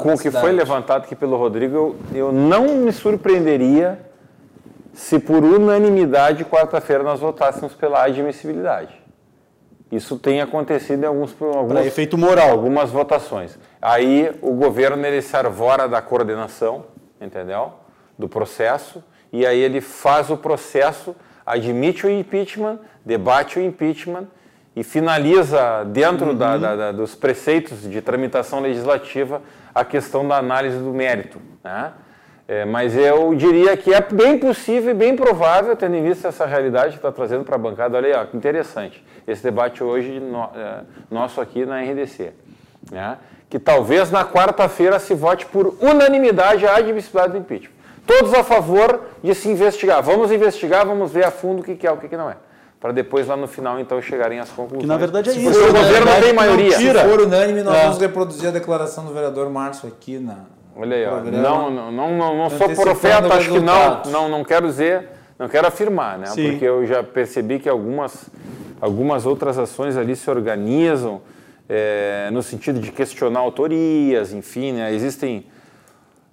com 0.02 0.14
o 0.14 0.18
que 0.18 0.30
foi 0.30 0.51
levantado 0.51 1.05
aqui 1.05 1.14
pelo 1.14 1.36
Rodrigo, 1.36 1.76
eu, 1.76 1.96
eu 2.14 2.32
não 2.32 2.66
me 2.78 2.92
surpreenderia 2.92 4.01
se 4.94 5.18
por 5.18 5.44
unanimidade, 5.44 6.44
quarta-feira, 6.44 7.02
nós 7.02 7.20
votássemos 7.20 7.74
pela 7.74 8.05
admissibilidade. 8.05 9.02
Isso 9.90 10.18
tem 10.18 10.40
acontecido 10.40 11.05
em 11.05 11.06
alguns, 11.06 11.34
alguns 11.40 11.86
efeito 11.86 12.16
moral. 12.16 12.51
algumas 12.51 12.90
votações. 12.90 13.59
Aí 13.82 14.34
o 14.40 14.52
governo 14.52 15.05
ele 15.05 15.20
se 15.20 15.36
arvora 15.36 15.88
da 15.88 16.01
coordenação, 16.01 16.86
entendeu? 17.20 17.74
Do 18.18 18.28
processo, 18.28 19.05
e 19.32 19.44
aí 19.44 19.59
ele 19.59 19.80
faz 19.80 20.30
o 20.30 20.36
processo, 20.36 21.14
admite 21.44 22.06
o 22.06 22.10
impeachment, 22.10 22.78
debate 23.05 23.59
o 23.59 23.62
impeachment 23.62 24.26
e 24.76 24.82
finaliza 24.82 25.84
dentro 25.84 26.28
uhum. 26.28 26.34
da, 26.34 26.56
da, 26.56 26.76
da, 26.76 26.92
dos 26.92 27.14
preceitos 27.14 27.82
de 27.82 28.01
tramitação 28.01 28.60
legislativa 28.60 29.40
a 29.74 29.84
questão 29.84 30.26
da 30.26 30.36
análise 30.36 30.78
do 30.78 30.92
mérito. 30.92 31.40
Né? 31.62 31.92
É, 32.46 32.64
mas 32.64 32.96
eu 32.96 33.34
diria 33.34 33.76
que 33.76 33.94
é 33.94 34.01
bem 34.01 34.38
possível 34.38 34.90
e 34.90 34.94
bem 34.94 35.16
provável, 35.16 35.74
tendo 35.76 35.96
em 35.96 36.02
vista 36.02 36.28
essa 36.28 36.44
realidade 36.44 36.90
que 36.90 36.96
está 36.96 37.10
trazendo 37.10 37.44
para 37.44 37.55
a 37.55 37.59
bancada, 37.59 37.96
olha 37.96 38.09
aí, 38.09 38.22
ó, 38.22 38.26
que 38.26 38.36
interessante, 38.36 39.02
esse 39.26 39.42
debate 39.42 39.82
hoje 39.82 40.20
no, 40.20 40.42
é, 40.55 40.80
nosso 41.10 41.40
aqui 41.40 41.64
na 41.64 41.80
RDC. 41.80 42.32
Né? 42.90 43.16
Que 43.48 43.59
talvez 43.59 44.10
na 44.10 44.24
quarta-feira 44.24 44.98
se 44.98 45.14
vote 45.14 45.46
por 45.46 45.76
unanimidade 45.80 46.66
a 46.66 46.76
admissibilidade 46.76 47.32
do 47.32 47.38
impeachment. 47.38 47.72
Todos 48.06 48.34
a 48.34 48.44
favor 48.44 49.01
de 49.22 49.34
se 49.34 49.48
investigar. 49.48 50.02
Vamos 50.02 50.30
investigar, 50.30 50.84
vamos 50.84 51.10
ver 51.10 51.24
a 51.24 51.30
fundo 51.30 51.60
o 51.60 51.64
que, 51.64 51.74
que 51.76 51.86
é, 51.86 51.92
o 51.92 51.96
que, 51.96 52.09
que 52.09 52.16
não 52.16 52.28
é 52.28 52.36
para 52.85 52.93
depois 52.93 53.27
lá 53.27 53.35
no 53.35 53.48
final 53.48 53.81
então 53.81 53.98
chegarem 54.02 54.39
às 54.39 54.51
conclusões. 54.51 54.82
Que 54.82 54.86
na 54.86 54.98
verdade 54.98 55.31
é 55.31 55.32
se 55.32 55.40
isso. 55.43 55.59
o 55.59 55.73
governo 55.73 56.05
não 56.05 56.20
tem 56.20 56.35
maioria. 56.35 56.77
Se 56.77 56.93
for 56.93 57.19
unânime, 57.23 57.62
nós 57.62 57.74
é. 57.77 57.82
vamos 57.85 57.98
reproduzir 57.98 58.51
a 58.51 58.52
declaração 58.52 59.06
do 59.06 59.15
vereador 59.15 59.48
Márcio 59.48 59.89
aqui 59.89 60.19
na. 60.19 60.40
Olha 60.77 60.94
aí, 60.94 61.06
ó. 61.06 61.20
Não, 61.23 61.70
não, 61.70 61.90
não, 61.90 62.15
não, 62.15 62.36
não 62.36 62.51
sou 62.51 62.69
profeta, 62.74 63.32
acho 63.32 63.52
que 63.52 63.59
não, 63.59 64.02
não, 64.11 64.28
não 64.28 64.44
quero 64.44 64.66
dizer, 64.66 65.09
não 65.39 65.48
quero 65.48 65.66
afirmar, 65.66 66.19
né? 66.19 66.27
Sim. 66.27 66.51
Porque 66.51 66.65
eu 66.66 66.85
já 66.85 67.02
percebi 67.02 67.59
que 67.59 67.70
algumas, 67.70 68.28
algumas 68.78 69.24
outras 69.24 69.56
ações 69.56 69.97
ali 69.97 70.15
se 70.15 70.28
organizam 70.28 71.23
é, 71.66 72.28
no 72.32 72.43
sentido 72.43 72.81
de 72.81 72.93
questionar 72.93 73.40
autorias, 73.40 74.35
enfim, 74.35 74.73
né? 74.73 74.93
existem 74.93 75.47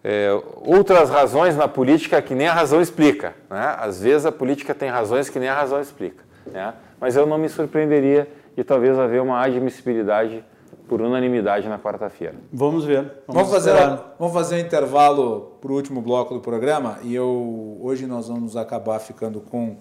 é, 0.03 0.37
outras 0.65 1.09
razões 1.09 1.55
na 1.55 1.69
política 1.69 2.21
que 2.21 2.35
nem 2.35 2.49
a 2.49 2.53
razão 2.53 2.81
explica. 2.81 3.35
Né? 3.49 3.73
Às 3.79 4.01
vezes 4.01 4.25
a 4.25 4.33
política 4.33 4.75
tem 4.75 4.89
razões 4.89 5.29
que 5.29 5.39
nem 5.39 5.47
a 5.47 5.55
razão 5.55 5.79
explica. 5.79 6.29
Né? 6.45 6.73
Mas 6.99 7.15
eu 7.15 7.25
não 7.25 7.37
me 7.37 7.49
surpreenderia 7.49 8.27
de 8.55 8.63
talvez 8.63 8.97
haver 8.97 9.21
uma 9.21 9.41
admissibilidade 9.41 10.43
por 10.87 11.01
unanimidade 11.01 11.69
na 11.69 11.79
quarta-feira. 11.79 12.35
Vamos 12.51 12.83
ver. 12.83 13.03
Vamos, 13.25 13.49
vamos 13.49 13.51
fazer, 13.51 13.73
vamos 14.19 14.33
fazer 14.33 14.55
um 14.55 14.59
intervalo 14.59 15.53
para 15.61 15.71
o 15.71 15.75
último 15.75 16.01
bloco 16.01 16.33
do 16.33 16.41
programa 16.41 16.99
e 17.01 17.15
eu 17.15 17.77
hoje 17.81 18.05
nós 18.05 18.27
vamos 18.27 18.57
acabar 18.57 18.99
ficando 18.99 19.39
com 19.39 19.77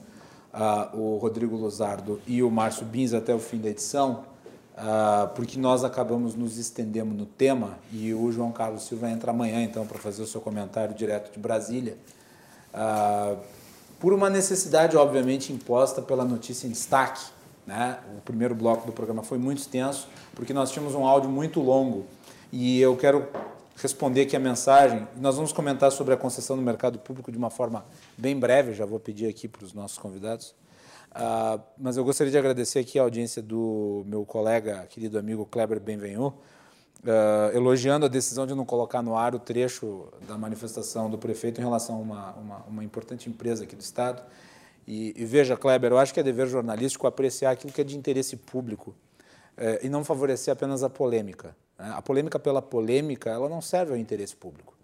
uh, 0.54 0.96
o 0.96 1.16
Rodrigo 1.16 1.56
Luzardo 1.56 2.20
e 2.26 2.42
o 2.42 2.50
Márcio 2.50 2.86
Bins 2.86 3.12
até 3.12 3.34
o 3.34 3.40
fim 3.40 3.58
da 3.58 3.68
edição, 3.68 4.24
uh, 4.76 5.28
porque 5.34 5.58
nós 5.58 5.82
acabamos 5.82 6.36
nos 6.36 6.58
estendendo 6.58 7.12
no 7.12 7.26
tema 7.26 7.78
e 7.92 8.14
o 8.14 8.30
João 8.30 8.52
Carlos 8.52 8.84
Silva 8.84 9.10
entra 9.10 9.32
amanhã 9.32 9.62
então 9.62 9.84
para 9.86 9.98
fazer 9.98 10.22
o 10.22 10.26
seu 10.26 10.40
comentário 10.40 10.94
direto 10.94 11.32
de 11.32 11.40
Brasília. 11.40 11.96
Uh, 12.72 13.36
por 14.00 14.14
uma 14.14 14.30
necessidade, 14.30 14.96
obviamente, 14.96 15.52
imposta 15.52 16.00
pela 16.00 16.24
notícia 16.24 16.66
em 16.66 16.70
destaque. 16.70 17.22
Né? 17.66 17.98
O 18.16 18.22
primeiro 18.22 18.54
bloco 18.54 18.86
do 18.86 18.92
programa 18.92 19.22
foi 19.22 19.38
muito 19.38 19.58
extenso, 19.58 20.08
porque 20.34 20.54
nós 20.54 20.72
tínhamos 20.72 20.94
um 20.94 21.06
áudio 21.06 21.30
muito 21.30 21.60
longo. 21.60 22.06
E 22.50 22.80
eu 22.80 22.96
quero 22.96 23.28
responder 23.76 24.22
aqui 24.22 24.34
a 24.34 24.40
mensagem. 24.40 25.06
Nós 25.16 25.36
vamos 25.36 25.52
comentar 25.52 25.92
sobre 25.92 26.14
a 26.14 26.16
concessão 26.16 26.56
do 26.56 26.62
mercado 26.62 26.98
público 26.98 27.30
de 27.30 27.36
uma 27.36 27.50
forma 27.50 27.84
bem 28.16 28.36
breve, 28.38 28.72
já 28.72 28.86
vou 28.86 28.98
pedir 28.98 29.28
aqui 29.28 29.46
para 29.46 29.64
os 29.64 29.74
nossos 29.74 29.98
convidados. 29.98 30.54
Uh, 31.12 31.60
mas 31.76 31.96
eu 31.96 32.04
gostaria 32.04 32.30
de 32.30 32.38
agradecer 32.38 32.78
aqui 32.78 32.98
a 32.98 33.02
audiência 33.02 33.42
do 33.42 34.02
meu 34.06 34.24
colega, 34.24 34.86
querido 34.88 35.18
amigo 35.18 35.44
Kleber 35.44 35.78
Benvenu, 35.78 36.34
uh, 37.04 37.56
elogiando 37.56 38.06
a 38.06 38.08
decisão 38.08 38.46
de 38.46 38.54
não 38.54 38.64
colocar 38.64 39.02
no 39.02 39.16
ar 39.16 39.34
o 39.34 39.38
trecho 39.38 40.08
da 40.26 40.36
manifestação 40.36 41.10
do 41.10 41.18
prefeito 41.18 41.60
em 41.60 41.64
relação 41.64 41.96
a 41.96 41.98
uma, 41.98 42.32
uma, 42.32 42.56
uma 42.68 42.84
importante 42.84 43.28
empresa 43.28 43.64
aqui 43.64 43.76
do 43.76 43.82
Estado. 43.82 44.22
E, 44.86 45.14
e, 45.16 45.24
veja, 45.24 45.56
Kleber, 45.56 45.92
eu 45.92 45.98
acho 45.98 46.12
que 46.12 46.20
é 46.20 46.22
dever 46.22 46.46
jornalístico 46.46 47.06
apreciar 47.06 47.52
aquilo 47.52 47.72
que 47.72 47.80
é 47.80 47.84
de 47.84 47.96
interesse 47.96 48.36
público 48.36 48.90
uh, 49.56 49.84
e 49.84 49.88
não 49.88 50.04
favorecer 50.04 50.52
apenas 50.52 50.82
a 50.82 50.90
polêmica. 50.90 51.54
Né? 51.78 51.92
A 51.94 52.02
polêmica 52.02 52.38
pela 52.38 52.60
polêmica, 52.60 53.30
ela 53.30 53.48
não 53.48 53.60
serve 53.60 53.92
ao 53.92 53.98
interesse 53.98 54.34
público. 54.34 54.74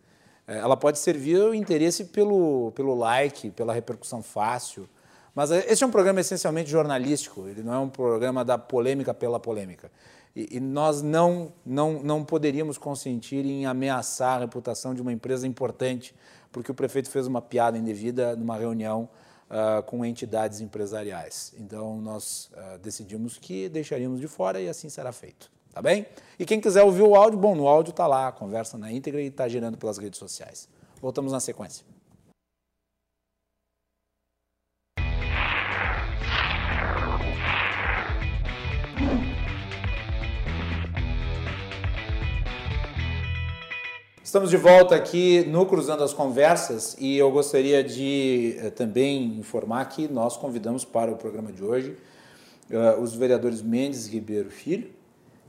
Uh, 0.46 0.52
ela 0.52 0.76
pode 0.76 0.98
servir 0.98 1.40
ao 1.40 1.54
interesse 1.54 2.06
pelo, 2.06 2.72
pelo 2.72 2.94
like, 2.94 3.50
pela 3.50 3.72
repercussão 3.72 4.22
fácil, 4.22 4.88
mas 5.34 5.50
esse 5.50 5.84
é 5.84 5.86
um 5.86 5.90
programa 5.90 6.18
essencialmente 6.20 6.70
jornalístico, 6.70 7.46
ele 7.46 7.62
não 7.62 7.74
é 7.74 7.78
um 7.78 7.90
programa 7.90 8.42
da 8.42 8.56
polêmica 8.56 9.12
pela 9.12 9.38
polêmica. 9.38 9.90
E, 10.36 10.60
nós 10.60 11.00
não, 11.00 11.50
não, 11.64 12.02
não 12.02 12.22
poderíamos 12.22 12.76
consentir 12.76 13.46
em 13.46 13.64
ameaçar 13.64 14.36
a 14.36 14.40
reputação 14.40 14.94
de 14.94 15.00
uma 15.00 15.10
empresa 15.10 15.46
importante, 15.46 16.14
porque 16.52 16.70
o 16.70 16.74
prefeito 16.74 17.08
fez 17.08 17.26
uma 17.26 17.40
piada 17.40 17.78
indevida 17.78 18.36
numa 18.36 18.54
reunião 18.54 19.08
uh, 19.48 19.82
com 19.84 20.04
entidades 20.04 20.60
empresariais. 20.60 21.54
Então, 21.58 21.98
nós 22.02 22.50
uh, 22.52 22.78
decidimos 22.78 23.38
que 23.38 23.70
deixaríamos 23.70 24.20
de 24.20 24.28
fora 24.28 24.60
e 24.60 24.68
assim 24.68 24.90
será 24.90 25.10
feito. 25.10 25.50
Tá 25.72 25.80
bem? 25.80 26.06
E 26.38 26.44
quem 26.44 26.60
quiser 26.60 26.82
ouvir 26.82 27.02
o 27.02 27.14
áudio, 27.14 27.38
bom, 27.38 27.54
no 27.54 27.66
áudio 27.66 27.90
está 27.90 28.06
lá, 28.06 28.28
a 28.28 28.32
conversa 28.32 28.76
na 28.76 28.92
íntegra 28.92 29.22
e 29.22 29.26
está 29.26 29.48
girando 29.48 29.78
pelas 29.78 29.96
redes 29.96 30.18
sociais. 30.18 30.68
Voltamos 31.00 31.32
na 31.32 31.40
sequência. 31.40 31.84
Estamos 44.36 44.50
de 44.50 44.58
volta 44.58 44.94
aqui 44.94 45.46
no 45.46 45.64
Cruzando 45.64 46.04
as 46.04 46.12
Conversas 46.12 46.94
e 47.00 47.16
eu 47.16 47.30
gostaria 47.30 47.82
de 47.82 48.54
eh, 48.58 48.68
também 48.68 49.38
informar 49.38 49.82
que 49.86 50.06
nós 50.08 50.36
convidamos 50.36 50.84
para 50.84 51.10
o 51.10 51.16
programa 51.16 51.50
de 51.50 51.64
hoje 51.64 51.96
uh, 52.70 53.00
os 53.00 53.14
vereadores 53.14 53.62
Mendes 53.62 54.06
Ribeiro 54.06 54.50
Filho, 54.50 54.90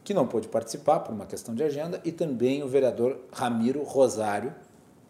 que 0.05 0.13
não 0.13 0.25
pôde 0.25 0.47
participar 0.47 1.01
por 1.01 1.13
uma 1.13 1.25
questão 1.25 1.53
de 1.53 1.61
agenda, 1.63 1.99
e 2.05 2.13
também 2.13 2.63
o 2.63 2.67
vereador 2.69 3.19
Ramiro 3.33 3.83
Rosário, 3.83 4.55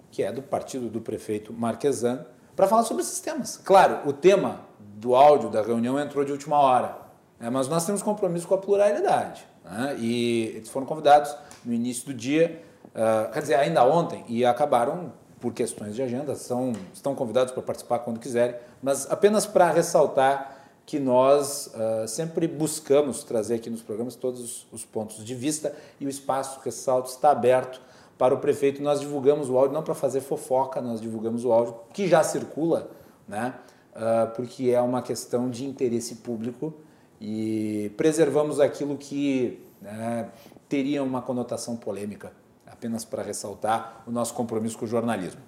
que 0.09 0.23
é 0.23 0.31
do 0.31 0.41
partido 0.41 0.89
do 0.89 0.99
prefeito 0.99 1.53
Marquesan, 1.53 2.25
para 2.55 2.65
falar 2.65 2.81
sobre 2.81 3.03
esses 3.03 3.19
temas. 3.19 3.61
Claro, 3.63 4.09
o 4.09 4.11
tema 4.11 4.61
do 4.79 5.13
áudio 5.13 5.51
da 5.51 5.61
reunião 5.61 5.99
entrou 5.99 6.25
de 6.25 6.31
última 6.31 6.57
hora, 6.57 6.97
né, 7.39 7.51
mas 7.51 7.67
nós 7.67 7.85
temos 7.85 8.01
compromisso 8.01 8.47
com 8.47 8.55
a 8.55 8.57
pluralidade. 8.57 9.45
Né, 9.63 9.97
e 9.99 10.53
eles 10.55 10.69
foram 10.69 10.87
convidados 10.87 11.35
no 11.63 11.71
início 11.71 12.07
do 12.07 12.13
dia 12.15 12.65
uh, 12.95 13.31
quer 13.31 13.41
dizer, 13.41 13.55
ainda 13.55 13.85
ontem, 13.85 14.23
e 14.27 14.45
acabaram 14.45 15.11
por 15.39 15.53
questões 15.53 15.95
de 15.95 16.01
agenda, 16.01 16.35
são, 16.35 16.73
estão 16.93 17.13
convidados 17.13 17.53
para 17.53 17.61
participar 17.61 17.99
quando 17.99 18.19
quiserem, 18.19 18.55
mas 18.81 19.09
apenas 19.09 19.45
para 19.45 19.69
ressaltar 19.71 20.55
que 20.85 20.99
nós 20.99 21.67
uh, 21.67 22.07
sempre 22.07 22.47
buscamos 22.47 23.23
trazer 23.23 23.55
aqui 23.55 23.69
nos 23.69 23.81
programas 23.81 24.15
todos 24.15 24.65
os 24.71 24.85
pontos 24.85 25.23
de 25.23 25.35
vista 25.35 25.75
e 25.99 26.05
o 26.05 26.09
espaço, 26.09 26.59
ressalto, 26.63 27.09
está 27.09 27.31
aberto 27.31 27.81
para 28.17 28.33
o 28.33 28.37
prefeito. 28.39 28.81
Nós 28.81 29.01
divulgamos 29.01 29.49
o 29.49 29.57
áudio 29.57 29.73
não 29.73 29.83
para 29.83 29.93
fazer 29.93 30.21
fofoca, 30.21 30.79
nós 30.81 31.01
divulgamos 31.01 31.43
o 31.43 31.51
áudio 31.51 31.75
que 31.93 32.07
já 32.07 32.23
circula, 32.23 32.89
né? 33.27 33.53
Uh, 33.93 34.33
porque 34.35 34.69
é 34.69 34.79
uma 34.79 35.01
questão 35.01 35.49
de 35.49 35.65
interesse 35.65 36.15
público 36.15 36.73
e 37.19 37.91
preservamos 37.97 38.59
aquilo 38.59 38.95
que 38.95 39.59
né, 39.81 40.29
teria 40.69 41.03
uma 41.03 41.21
conotação 41.21 41.75
polêmica 41.75 42.31
apenas 42.77 43.03
para 43.03 43.23
ressaltar 43.23 44.03
o 44.05 44.11
nosso 44.11 44.35
compromisso 44.35 44.77
com 44.77 44.85
o 44.85 44.87
jornalismo. 44.87 45.41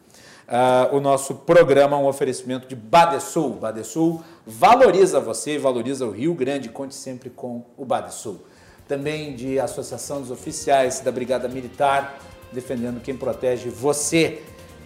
Uh, 0.47 0.95
o 0.95 0.99
nosso 0.99 1.35
programa 1.35 1.95
é 1.95 1.99
um 1.99 2.07
oferecimento 2.07 2.67
de 2.67 2.75
Badesul. 2.75 3.51
Badesul 3.51 4.23
valoriza 4.47 5.19
você 5.19 5.53
e 5.53 5.57
valoriza 5.59 6.07
o 6.07 6.09
Rio 6.09 6.33
Grande. 6.33 6.69
Conte 6.69 6.95
sempre 6.95 7.29
com 7.29 7.63
o 7.77 7.85
Badesul. 7.85 8.43
Também 8.87 9.35
de 9.35 9.59
Associação 9.59 10.21
dos 10.21 10.31
Oficiais 10.31 11.01
da 11.01 11.11
Brigada 11.11 11.47
Militar, 11.47 12.17
defendendo 12.51 12.99
quem 12.99 13.15
protege 13.15 13.69
você. 13.69 14.41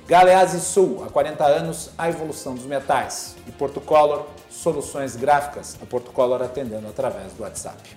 Galeazzi 0.05 0.59
Sul, 0.59 1.01
há 1.07 1.09
40 1.09 1.45
anos, 1.45 1.91
a 1.97 2.09
evolução 2.09 2.55
dos 2.55 2.65
metais. 2.65 3.37
E 3.47 3.51
Porto 3.53 3.79
Color, 3.79 4.27
soluções 4.49 5.15
gráficas. 5.15 5.77
A 5.81 5.85
Porto 5.85 6.11
Color 6.11 6.41
atendendo 6.41 6.89
através 6.89 7.31
do 7.31 7.43
WhatsApp. 7.43 7.95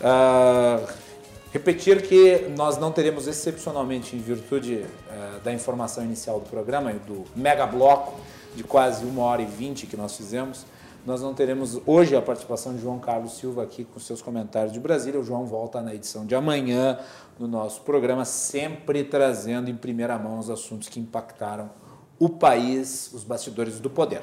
Uh, 0.00 1.09
Repetir 1.52 2.02
que 2.02 2.48
nós 2.56 2.78
não 2.78 2.92
teremos 2.92 3.26
excepcionalmente, 3.26 4.14
em 4.14 4.20
virtude 4.20 4.84
uh, 4.84 5.40
da 5.40 5.52
informação 5.52 6.04
inicial 6.04 6.38
do 6.38 6.48
programa, 6.48 6.92
do 6.92 7.24
mega 7.34 7.66
bloco 7.66 8.20
de 8.54 8.62
quase 8.62 9.04
uma 9.04 9.22
hora 9.22 9.42
e 9.42 9.46
vinte 9.46 9.84
que 9.84 9.96
nós 9.96 10.16
fizemos, 10.16 10.64
nós 11.04 11.20
não 11.22 11.34
teremos 11.34 11.80
hoje 11.86 12.14
a 12.14 12.22
participação 12.22 12.74
de 12.74 12.80
João 12.80 13.00
Carlos 13.00 13.36
Silva 13.36 13.64
aqui 13.64 13.84
com 13.84 13.98
seus 13.98 14.22
comentários 14.22 14.72
de 14.72 14.78
Brasília. 14.78 15.18
O 15.18 15.24
João 15.24 15.44
volta 15.44 15.80
na 15.80 15.92
edição 15.92 16.24
de 16.24 16.36
amanhã 16.36 17.00
no 17.36 17.48
nosso 17.48 17.80
programa, 17.80 18.24
sempre 18.24 19.02
trazendo 19.02 19.68
em 19.68 19.74
primeira 19.74 20.16
mão 20.16 20.38
os 20.38 20.50
assuntos 20.50 20.88
que 20.88 21.00
impactaram 21.00 21.68
o 22.16 22.28
país, 22.28 23.10
os 23.12 23.24
bastidores 23.24 23.80
do 23.80 23.90
poder. 23.90 24.22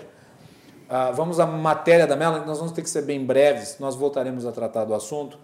Uh, 0.90 1.14
vamos 1.14 1.42
à 1.42 1.46
matéria 1.46 2.08
da 2.08 2.16
Melanie, 2.16 2.48
nós 2.48 2.60
vamos 2.60 2.72
ter 2.72 2.84
que 2.84 2.90
ser 2.90 3.02
bem 3.02 3.26
breves, 3.26 3.78
nós 3.82 3.96
voltaremos 3.96 4.46
a 4.46 4.52
tratar 4.54 4.86
do 4.86 4.94
assunto 4.94 5.38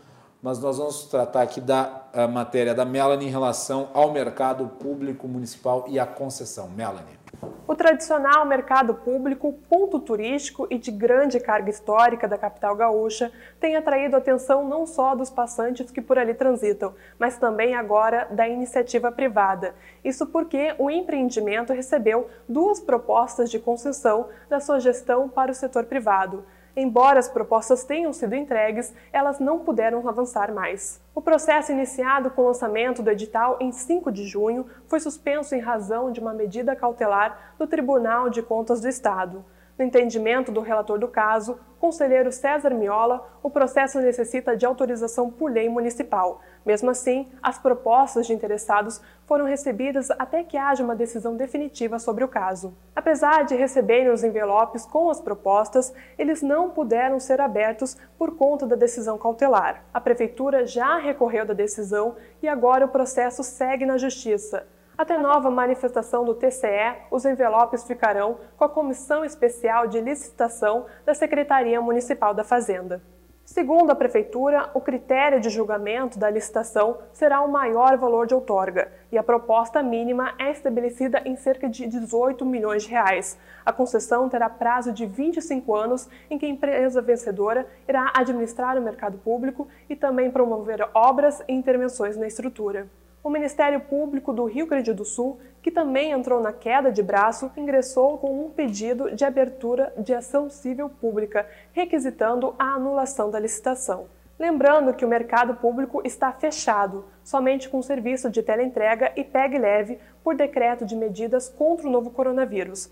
mas 0.43 0.59
nós 0.59 0.77
vamos 0.77 1.05
tratar 1.05 1.41
aqui 1.41 1.61
da 1.61 2.03
matéria 2.29 2.75
da 2.75 2.83
Melanie 2.83 3.27
em 3.27 3.31
relação 3.31 3.89
ao 3.93 4.11
mercado 4.11 4.67
público 4.67 5.25
municipal 5.25 5.85
e 5.87 5.97
à 5.97 6.05
concessão. 6.05 6.69
Melanie. 6.69 7.23
O 7.65 7.75
tradicional 7.75 8.45
mercado 8.45 8.93
público, 8.93 9.53
ponto 9.69 9.99
turístico 9.99 10.67
e 10.69 10.77
de 10.77 10.91
grande 10.91 11.39
carga 11.39 11.69
histórica 11.69 12.27
da 12.27 12.37
capital 12.37 12.75
gaúcha, 12.75 13.31
tem 13.59 13.77
atraído 13.77 14.15
a 14.15 14.19
atenção 14.19 14.67
não 14.67 14.85
só 14.85 15.15
dos 15.15 15.29
passantes 15.29 15.89
que 15.89 16.01
por 16.01 16.19
ali 16.19 16.33
transitam, 16.33 16.93
mas 17.17 17.37
também 17.37 17.73
agora 17.73 18.27
da 18.29 18.47
iniciativa 18.47 19.11
privada. 19.11 19.73
Isso 20.03 20.27
porque 20.27 20.75
o 20.77 20.91
empreendimento 20.91 21.71
recebeu 21.71 22.29
duas 22.47 22.81
propostas 22.81 23.49
de 23.49 23.59
concessão 23.59 24.27
da 24.49 24.59
sua 24.59 24.79
gestão 24.79 25.29
para 25.29 25.51
o 25.51 25.55
setor 25.55 25.85
privado. 25.85 26.45
Embora 26.75 27.19
as 27.19 27.29
propostas 27.29 27.83
tenham 27.83 28.11
sido 28.11 28.33
entregues, 28.33 28.93
elas 29.11 29.39
não 29.39 29.59
puderam 29.59 30.07
avançar 30.09 30.51
mais. 30.51 30.99
O 31.13 31.21
processo 31.21 31.71
iniciado 31.71 32.31
com 32.31 32.41
o 32.41 32.47
lançamento 32.47 33.03
do 33.03 33.11
edital 33.11 33.57
em 33.59 33.71
5 33.71 34.11
de 34.11 34.25
junho 34.25 34.65
foi 34.87 34.99
suspenso 34.99 35.53
em 35.53 35.59
razão 35.59 36.11
de 36.11 36.19
uma 36.19 36.33
medida 36.33 36.75
cautelar 36.75 37.53
do 37.59 37.67
Tribunal 37.67 38.27
de 38.27 38.41
Contas 38.41 38.81
do 38.81 38.87
Estado. 38.87 39.45
No 39.77 39.83
entendimento 39.83 40.51
do 40.51 40.61
relator 40.61 40.99
do 40.99 41.07
caso, 41.07 41.59
conselheiro 41.79 42.31
César 42.31 42.69
Miola, 42.69 43.27
o 43.41 43.49
processo 43.49 43.99
necessita 43.99 44.55
de 44.55 44.65
autorização 44.65 45.31
por 45.31 45.51
lei 45.51 45.67
municipal. 45.67 46.41
Mesmo 46.63 46.91
assim, 46.91 47.27
as 47.41 47.57
propostas 47.57 48.27
de 48.27 48.33
interessados 48.33 49.01
foram 49.25 49.45
recebidas 49.45 50.11
até 50.11 50.43
que 50.43 50.57
haja 50.57 50.83
uma 50.83 50.95
decisão 50.95 51.35
definitiva 51.35 51.97
sobre 51.97 52.23
o 52.23 52.27
caso. 52.27 52.77
Apesar 52.95 53.45
de 53.45 53.55
receberem 53.55 54.11
os 54.11 54.23
envelopes 54.23 54.85
com 54.85 55.09
as 55.09 55.19
propostas, 55.19 55.91
eles 56.19 56.43
não 56.43 56.69
puderam 56.69 57.19
ser 57.19 57.41
abertos 57.41 57.97
por 58.17 58.37
conta 58.37 58.67
da 58.67 58.75
decisão 58.75 59.17
cautelar. 59.17 59.83
A 59.91 59.99
prefeitura 59.99 60.67
já 60.67 60.97
recorreu 60.97 61.45
da 61.45 61.53
decisão 61.53 62.15
e 62.43 62.47
agora 62.47 62.85
o 62.85 62.89
processo 62.89 63.43
segue 63.43 63.87
na 63.87 63.97
justiça. 63.97 64.67
Até 64.95 65.17
nova 65.17 65.49
manifestação 65.49 66.23
do 66.23 66.35
TCE, 66.35 66.95
os 67.09 67.25
envelopes 67.25 67.83
ficarão 67.83 68.37
com 68.55 68.63
a 68.63 68.69
Comissão 68.69 69.25
Especial 69.25 69.87
de 69.87 69.99
Licitação 69.99 70.85
da 71.03 71.15
Secretaria 71.15 71.81
Municipal 71.81 72.31
da 72.31 72.43
Fazenda. 72.43 73.01
Segundo 73.43 73.89
a 73.89 73.95
Prefeitura, 73.95 74.69
o 74.75 74.79
critério 74.79 75.41
de 75.41 75.49
julgamento 75.49 76.19
da 76.19 76.29
licitação 76.29 76.99
será 77.11 77.41
o 77.41 77.51
maior 77.51 77.97
valor 77.97 78.27
de 78.27 78.35
outorga 78.35 78.91
e 79.11 79.17
a 79.17 79.23
proposta 79.23 79.81
mínima 79.81 80.35
é 80.37 80.51
estabelecida 80.51 81.23
em 81.25 81.35
cerca 81.35 81.67
de 81.67 81.87
18 81.87 82.45
milhões 82.45 82.83
de 82.83 82.91
reais. 82.91 83.37
A 83.65 83.73
concessão 83.73 84.29
terá 84.29 84.47
prazo 84.47 84.93
de 84.93 85.07
25 85.07 85.75
anos 85.75 86.07
em 86.29 86.37
que 86.37 86.45
a 86.45 86.49
empresa 86.49 87.01
vencedora 87.01 87.65
irá 87.89 88.13
administrar 88.15 88.77
o 88.77 88.81
mercado 88.81 89.17
público 89.17 89.67
e 89.89 89.95
também 89.95 90.29
promover 90.29 90.87
obras 90.93 91.41
e 91.47 91.51
intervenções 91.51 92.15
na 92.15 92.27
estrutura 92.27 92.87
o 93.23 93.29
Ministério 93.29 93.79
Público 93.79 94.33
do 94.33 94.43
Rio 94.43 94.67
Grande 94.67 94.91
do 94.91 95.05
Sul, 95.05 95.39
que 95.61 95.71
também 95.71 96.11
entrou 96.11 96.41
na 96.41 96.51
queda 96.51 96.91
de 96.91 97.01
braço, 97.01 97.49
ingressou 97.55 98.17
com 98.17 98.45
um 98.45 98.49
pedido 98.49 99.15
de 99.15 99.23
abertura 99.23 99.93
de 99.97 100.13
ação 100.13 100.49
civil 100.49 100.89
pública, 100.89 101.47
requisitando 101.71 102.53
a 102.59 102.73
anulação 102.73 103.31
da 103.31 103.39
licitação. 103.39 104.07
Lembrando 104.37 104.93
que 104.93 105.05
o 105.05 105.07
mercado 105.07 105.55
público 105.55 106.01
está 106.03 106.33
fechado, 106.33 107.05
somente 107.23 107.69
com 107.69 107.81
serviço 107.81 108.29
de 108.29 108.43
teleentrega 108.43 109.13
e 109.15 109.23
pegue 109.23 109.57
leve 109.57 109.99
por 110.21 110.35
decreto 110.35 110.85
de 110.85 110.95
medidas 110.95 111.47
contra 111.47 111.87
o 111.87 111.91
novo 111.91 112.09
coronavírus. 112.09 112.89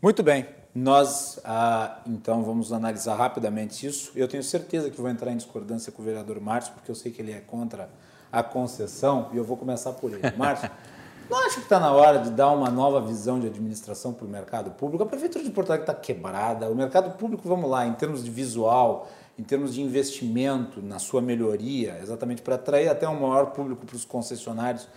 Muito 0.00 0.22
bem, 0.22 0.46
nós 0.74 1.40
ah, 1.44 2.00
então 2.06 2.42
vamos 2.42 2.72
analisar 2.72 3.16
rapidamente 3.16 3.86
isso. 3.86 4.12
Eu 4.14 4.28
tenho 4.28 4.42
certeza 4.42 4.90
que 4.90 5.00
vou 5.00 5.10
entrar 5.10 5.30
em 5.30 5.36
discordância 5.36 5.92
com 5.92 6.00
o 6.00 6.04
vereador 6.04 6.40
Márcio, 6.40 6.72
porque 6.72 6.90
eu 6.90 6.94
sei 6.94 7.12
que 7.12 7.20
ele 7.20 7.32
é 7.32 7.40
contra 7.40 7.90
a 8.30 8.42
concessão, 8.42 9.28
e 9.32 9.36
eu 9.36 9.44
vou 9.44 9.56
começar 9.56 9.92
por 9.92 10.12
ele. 10.12 10.22
Márcio, 10.36 10.70
não 11.28 11.38
acha 11.38 11.56
que 11.56 11.62
está 11.62 11.80
na 11.80 11.92
hora 11.92 12.18
de 12.18 12.30
dar 12.30 12.50
uma 12.50 12.70
nova 12.70 13.00
visão 13.00 13.40
de 13.40 13.46
administração 13.46 14.12
para 14.12 14.26
o 14.26 14.28
mercado 14.28 14.70
público? 14.72 15.02
A 15.02 15.06
Prefeitura 15.06 15.44
de 15.44 15.50
Porto 15.50 15.70
Alegre 15.70 15.90
está 15.90 15.94
quebrada, 15.94 16.68
o 16.70 16.74
mercado 16.74 17.16
público, 17.16 17.48
vamos 17.48 17.68
lá, 17.70 17.86
em 17.86 17.92
termos 17.94 18.24
de 18.24 18.30
visual, 18.30 19.08
em 19.38 19.42
termos 19.42 19.74
de 19.74 19.82
investimento 19.82 20.80
na 20.82 20.98
sua 20.98 21.20
melhoria, 21.20 21.98
exatamente 22.02 22.42
para 22.42 22.54
atrair 22.54 22.88
até 22.88 23.08
um 23.08 23.20
maior 23.20 23.46
público 23.46 23.84
para 23.84 23.96
os 23.96 24.04
concessionários, 24.04 24.88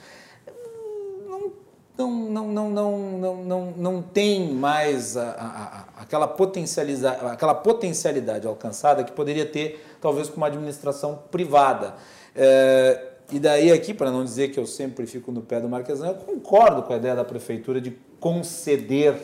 não, 1.99 2.11
não, 2.30 2.47
não, 2.47 2.69
não, 2.69 2.97
não, 3.19 3.35
não, 3.43 3.73
não 3.76 4.01
tem 4.01 4.53
mais 4.53 5.18
a, 5.18 5.31
a, 5.31 5.45
a, 5.45 6.01
aquela, 6.01 6.27
potencialidade, 6.27 7.26
aquela 7.26 7.53
potencialidade 7.53 8.47
alcançada 8.47 9.03
que 9.03 9.11
poderia 9.11 9.45
ter, 9.45 9.85
talvez, 9.99 10.30
com 10.30 10.38
uma 10.38 10.47
administração 10.47 11.19
privada. 11.30 11.95
É, 12.34 13.09
e 13.31 13.39
daí 13.39 13.72
aqui, 13.72 13.93
para 13.93 14.11
não 14.11 14.23
dizer 14.23 14.49
que 14.49 14.60
eu 14.60 14.65
sempre 14.65 15.06
fico 15.06 15.31
no 15.31 15.41
pé 15.41 15.60
do 15.60 15.69
Marquesão, 15.69 16.07
eu 16.07 16.15
concordo 16.15 16.84
com 16.84 16.93
a 16.93 16.97
ideia 16.97 17.15
da 17.15 17.23
prefeitura 17.23 17.80
de 17.80 17.91
conceder 18.19 19.15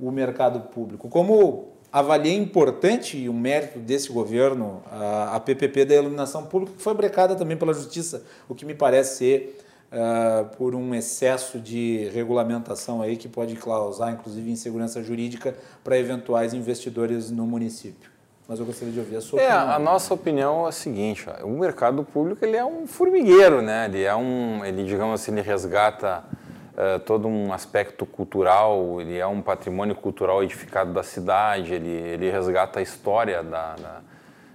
o 0.00 0.10
mercado 0.10 0.60
público. 0.68 1.08
Como 1.08 1.68
avaliei 1.92 2.36
importante 2.36 3.16
e 3.16 3.28
um 3.28 3.38
mérito 3.38 3.78
desse 3.78 4.10
governo, 4.12 4.82
a, 4.90 5.36
a 5.36 5.40
PPP 5.40 5.84
da 5.84 5.94
iluminação 5.94 6.46
pública, 6.46 6.74
que 6.76 6.82
foi 6.82 6.94
brecada 6.94 7.34
também 7.34 7.56
pela 7.56 7.72
justiça, 7.72 8.24
o 8.48 8.54
que 8.54 8.64
me 8.64 8.74
parece 8.74 9.18
ser 9.18 9.58
uh, 9.92 10.56
por 10.56 10.74
um 10.74 10.94
excesso 10.94 11.58
de 11.58 12.08
regulamentação 12.12 13.00
aí 13.00 13.16
que 13.16 13.28
pode 13.28 13.54
causar, 13.56 14.12
inclusive, 14.12 14.50
insegurança 14.50 15.02
jurídica 15.02 15.56
para 15.82 15.98
eventuais 15.98 16.52
investidores 16.54 17.30
no 17.30 17.46
município. 17.46 18.17
Mas 18.48 18.58
eu 18.58 18.64
gostaria 18.64 18.94
de 18.94 18.98
ouvir 18.98 19.16
a 19.16 19.20
sua 19.20 19.38
é, 19.42 19.46
opinião. 19.46 19.70
A 19.70 19.78
nossa 19.78 20.14
opinião 20.14 20.64
é 20.64 20.70
a 20.70 20.72
seguinte, 20.72 21.26
ó, 21.28 21.44
o 21.44 21.50
mercado 21.50 22.02
público 22.02 22.42
ele 22.42 22.56
é 22.56 22.64
um 22.64 22.86
formigueiro, 22.86 23.60
né? 23.60 23.84
Ele 23.84 24.02
é 24.02 24.16
um, 24.16 24.64
ele 24.64 24.84
digamos 24.84 25.20
assim, 25.20 25.32
ele 25.32 25.42
resgata 25.42 26.24
uh, 26.72 26.98
todo 27.00 27.28
um 27.28 27.52
aspecto 27.52 28.06
cultural, 28.06 29.02
ele 29.02 29.18
é 29.18 29.26
um 29.26 29.42
patrimônio 29.42 29.94
cultural 29.94 30.42
edificado 30.42 30.94
da 30.94 31.02
cidade, 31.02 31.74
ele, 31.74 31.90
ele 31.90 32.30
resgata 32.30 32.78
a 32.78 32.82
história 32.82 33.42
da, 33.42 33.76
da, 33.76 34.00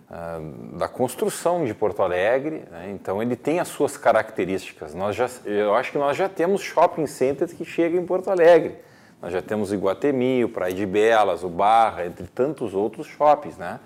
uh, 0.09 0.77
da 0.79 0.87
construção 0.87 1.63
de 1.63 1.75
Porto 1.75 2.01
Alegre, 2.01 2.63
né? 2.71 2.89
então 2.95 3.21
ele 3.21 3.35
tem 3.35 3.59
as 3.59 3.67
suas 3.67 3.95
características. 3.95 4.95
Nós 4.95 5.15
já, 5.15 5.29
eu 5.45 5.75
acho 5.75 5.91
que 5.91 5.99
nós 5.99 6.17
já 6.17 6.27
temos 6.27 6.61
shopping 6.61 7.05
centers 7.05 7.53
que 7.53 7.63
chegam 7.63 8.01
em 8.01 8.05
Porto 8.07 8.31
Alegre. 8.31 8.75
Nós 9.23 9.31
já 9.31 9.41
temos 9.41 9.71
o 9.71 9.73
Iguatemi, 9.73 10.43
o 10.43 10.49
Praia 10.49 10.73
de 10.73 10.85
Belas, 10.85 11.45
o 11.45 11.47
Barra, 11.47 12.05
entre 12.05 12.27
tantos 12.27 12.73
outros 12.73 13.07
shoppings, 13.07 13.57
né? 13.57 13.79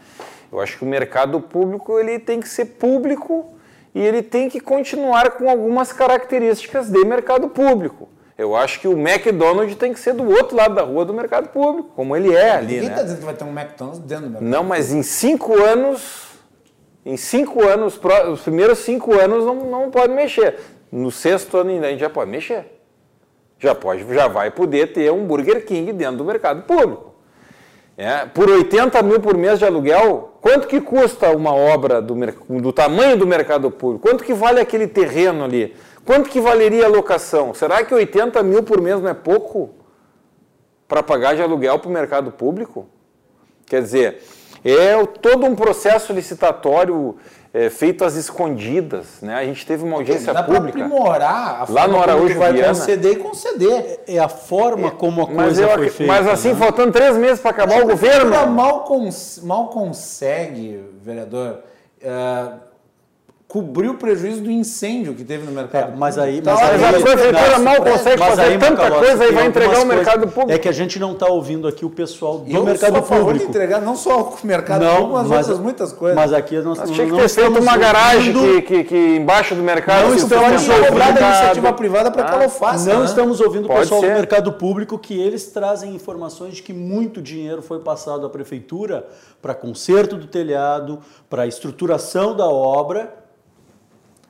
Eu 0.51 0.59
acho 0.59 0.79
que 0.79 0.83
o 0.83 0.87
mercado 0.87 1.39
público 1.39 1.99
ele 1.99 2.17
tem 2.17 2.39
que 2.39 2.49
ser 2.49 2.65
público 2.65 3.53
e 3.93 4.01
ele 4.01 4.23
tem 4.23 4.49
que 4.49 4.59
continuar 4.59 5.29
com 5.37 5.47
algumas 5.47 5.93
características 5.93 6.89
de 6.89 7.05
mercado 7.05 7.49
público. 7.49 8.09
Eu 8.35 8.55
acho 8.55 8.79
que 8.79 8.87
o 8.87 8.97
McDonald's 8.97 9.75
tem 9.75 9.93
que 9.93 9.99
ser 9.99 10.15
do 10.15 10.27
outro 10.27 10.57
lado 10.57 10.73
da 10.73 10.81
rua 10.81 11.05
do 11.05 11.13
mercado 11.13 11.49
público, 11.49 11.91
como 11.95 12.15
ele 12.15 12.33
é 12.33 12.53
ali, 12.53 12.73
Ninguém 12.73 12.81
né? 12.81 12.95
está 12.95 13.03
dizendo 13.03 13.19
que 13.19 13.25
vai 13.25 13.35
ter 13.35 13.43
um 13.43 13.59
McDonald's 13.59 13.99
dentro 13.99 14.25
do 14.25 14.31
mercado 14.31 14.49
Não, 14.49 14.63
mas 14.63 14.91
em 14.91 15.03
cinco 15.03 15.53
anos, 15.53 16.29
em 17.05 17.15
cinco 17.15 17.63
anos, 17.63 17.99
os 18.33 18.41
primeiros 18.41 18.79
cinco 18.79 19.13
anos 19.13 19.45
não, 19.45 19.55
não 19.69 19.91
pode 19.91 20.13
mexer. 20.13 20.59
No 20.91 21.11
sexto 21.11 21.57
ano 21.57 21.69
ainda 21.69 21.85
a 21.85 21.89
gente 21.91 21.99
já 21.99 22.09
pode 22.09 22.31
mexer 22.31 22.76
já 23.59 23.73
pode, 23.73 24.05
já 24.13 24.27
vai 24.27 24.51
poder 24.51 24.93
ter 24.93 25.11
um 25.11 25.25
Burger 25.25 25.65
King 25.65 25.91
dentro 25.93 26.17
do 26.17 26.25
mercado 26.25 26.63
público. 26.63 27.15
É, 27.97 28.25
por 28.25 28.47
80 28.47 29.01
mil 29.01 29.19
por 29.19 29.35
mês 29.35 29.57
de 29.57 29.65
aluguel, 29.65 30.37
quanto 30.39 30.67
que 30.67 30.79
custa 30.79 31.35
uma 31.35 31.53
obra 31.53 31.99
do, 31.99 32.13
do 32.61 32.71
tamanho 32.71 33.17
do 33.17 33.25
mercado 33.25 33.71
público? 33.71 34.07
Quanto 34.07 34.23
que 34.23 34.33
vale 34.33 34.59
aquele 34.59 34.87
terreno 34.87 35.43
ali? 35.43 35.75
Quanto 36.05 36.29
que 36.29 36.39
valeria 36.39 36.85
a 36.85 36.89
locação? 36.89 37.55
Será 37.55 37.83
que 37.83 37.93
80 37.93 38.41
mil 38.43 38.61
por 38.61 38.79
mês 38.79 39.01
não 39.01 39.09
é 39.09 39.15
pouco 39.15 39.71
para 40.87 41.01
pagar 41.01 41.35
de 41.35 41.41
aluguel 41.41 41.79
para 41.79 41.89
o 41.89 41.91
mercado 41.91 42.31
público? 42.31 42.87
Quer 43.65 43.81
dizer, 43.81 44.21
é 44.63 45.03
todo 45.05 45.45
um 45.45 45.55
processo 45.55 46.13
licitatório 46.13 47.17
é, 47.57 47.71
feito 47.71 48.05
às 48.05 48.15
escondidas, 48.15 49.19
né? 49.19 49.33
A 49.33 49.43
gente 49.43 49.65
teve 49.65 49.83
uma 49.83 49.95
audiência 49.95 50.31
Dá 50.31 50.43
pública. 50.43 50.77
Dá 50.77 50.85
aprimorar 50.85 51.63
a 51.63 51.65
lá 51.67 51.87
no 51.87 51.99
Araújo 51.99 52.37
vai 52.37 52.53
Viana. 52.53 52.67
conceder 52.67 53.13
e 53.13 53.15
conceder. 53.15 53.99
É 54.07 54.19
a 54.19 54.29
forma 54.29 54.91
como 54.91 55.23
a 55.23 55.25
mas 55.25 55.35
coisa 55.35 55.63
eu, 55.63 55.69
foi 55.69 55.89
feita. 55.89 56.13
Mas 56.13 56.27
assim, 56.27 56.49
né? 56.49 56.55
faltando 56.55 56.91
três 56.91 57.17
meses 57.17 57.39
para 57.39 57.49
acabar 57.49 57.81
o 57.81 57.87
governo. 57.87 58.47
Mal, 58.47 58.83
cons 58.83 59.41
mal 59.43 59.69
consegue, 59.69 60.83
vereador, 61.01 61.61
uh, 62.03 62.59
cobrir 63.57 63.89
o 63.89 63.95
prejuízo 63.95 64.41
do 64.41 64.51
incêndio 64.51 65.15
que 65.15 65.23
teve 65.23 65.45
no 65.45 65.51
mercado. 65.51 65.93
É, 65.93 65.95
mas 65.95 66.17
aí, 66.17 66.37
Então, 66.37 66.53
mas 66.53 66.63
aí, 66.83 66.85
a 66.95 66.99
prefeitura 66.99 67.59
mal 67.59 67.75
consegue 67.77 68.19
mas 68.19 68.29
fazer 68.29 68.41
aí, 68.43 68.57
tanta 68.57 68.71
Macalossi, 68.83 69.05
coisa 69.07 69.25
e 69.25 69.31
vai 69.31 69.45
entregar 69.47 69.79
o 69.81 69.85
mercado 69.85 70.13
coisas- 70.17 70.33
público. 70.33 70.51
É 70.51 70.57
que 70.59 70.69
a 70.69 70.71
gente 70.71 70.99
não 70.99 71.13
está 71.13 71.25
ouvindo 71.27 71.67
aqui 71.67 71.83
o 71.83 71.89
pessoal 71.89 72.39
do 72.39 72.51
eu 72.55 72.63
mercado 72.63 72.91
sou 72.91 72.99
a 72.99 73.03
favor 73.03 73.23
público. 73.25 73.45
de 73.45 73.49
entregar 73.49 73.81
não 73.81 73.95
só 73.95 74.21
o 74.21 74.45
mercado 74.45 74.85
público, 74.85 75.13
mas, 75.27 75.31
outras 75.47 75.59
muitas 75.59 75.91
coisas. 75.91 76.15
Mas 76.15 76.33
aqui 76.33 76.55
nós 76.57 76.77
Mas 76.77 76.89
não, 76.89 76.95
tinha 76.95 77.05
que 77.07 77.11
não 77.13 77.19
ter 77.19 77.29
feito 77.29 77.59
uma 77.59 77.77
garagem 77.77 78.35
ouvindo- 78.35 78.61
que, 78.61 78.61
que, 78.61 78.83
que 78.83 79.15
embaixo 79.17 79.55
do 79.55 79.63
mercado. 79.63 80.03
Não 80.09 80.11
se 80.17 80.23
estamos 80.23 80.67
da 80.67 80.73
complicado. 80.75 81.19
iniciativa 81.21 81.73
privada 81.73 82.11
para 82.11 82.23
que 82.23 82.33
ela 82.35 82.45
o 82.45 82.49
faça. 82.49 82.93
Não 82.93 82.99
né? 82.99 83.05
estamos 83.05 83.41
ouvindo 83.41 83.65
o 83.65 83.67
Pode 83.67 83.79
pessoal 83.81 84.01
ser. 84.01 84.09
do 84.09 84.13
mercado 84.13 84.53
público 84.53 84.99
que 84.99 85.19
eles 85.19 85.45
trazem 85.47 85.95
informações 85.95 86.55
de 86.55 86.61
que 86.61 86.73
muito 86.73 87.21
dinheiro 87.21 87.61
foi 87.61 87.79
passado 87.79 88.25
à 88.25 88.29
prefeitura 88.29 89.07
para 89.41 89.53
conserto 89.55 90.15
do 90.15 90.27
telhado, 90.27 90.99
para 91.29 91.47
estruturação 91.47 92.35
da 92.35 92.45
obra. 92.47 93.13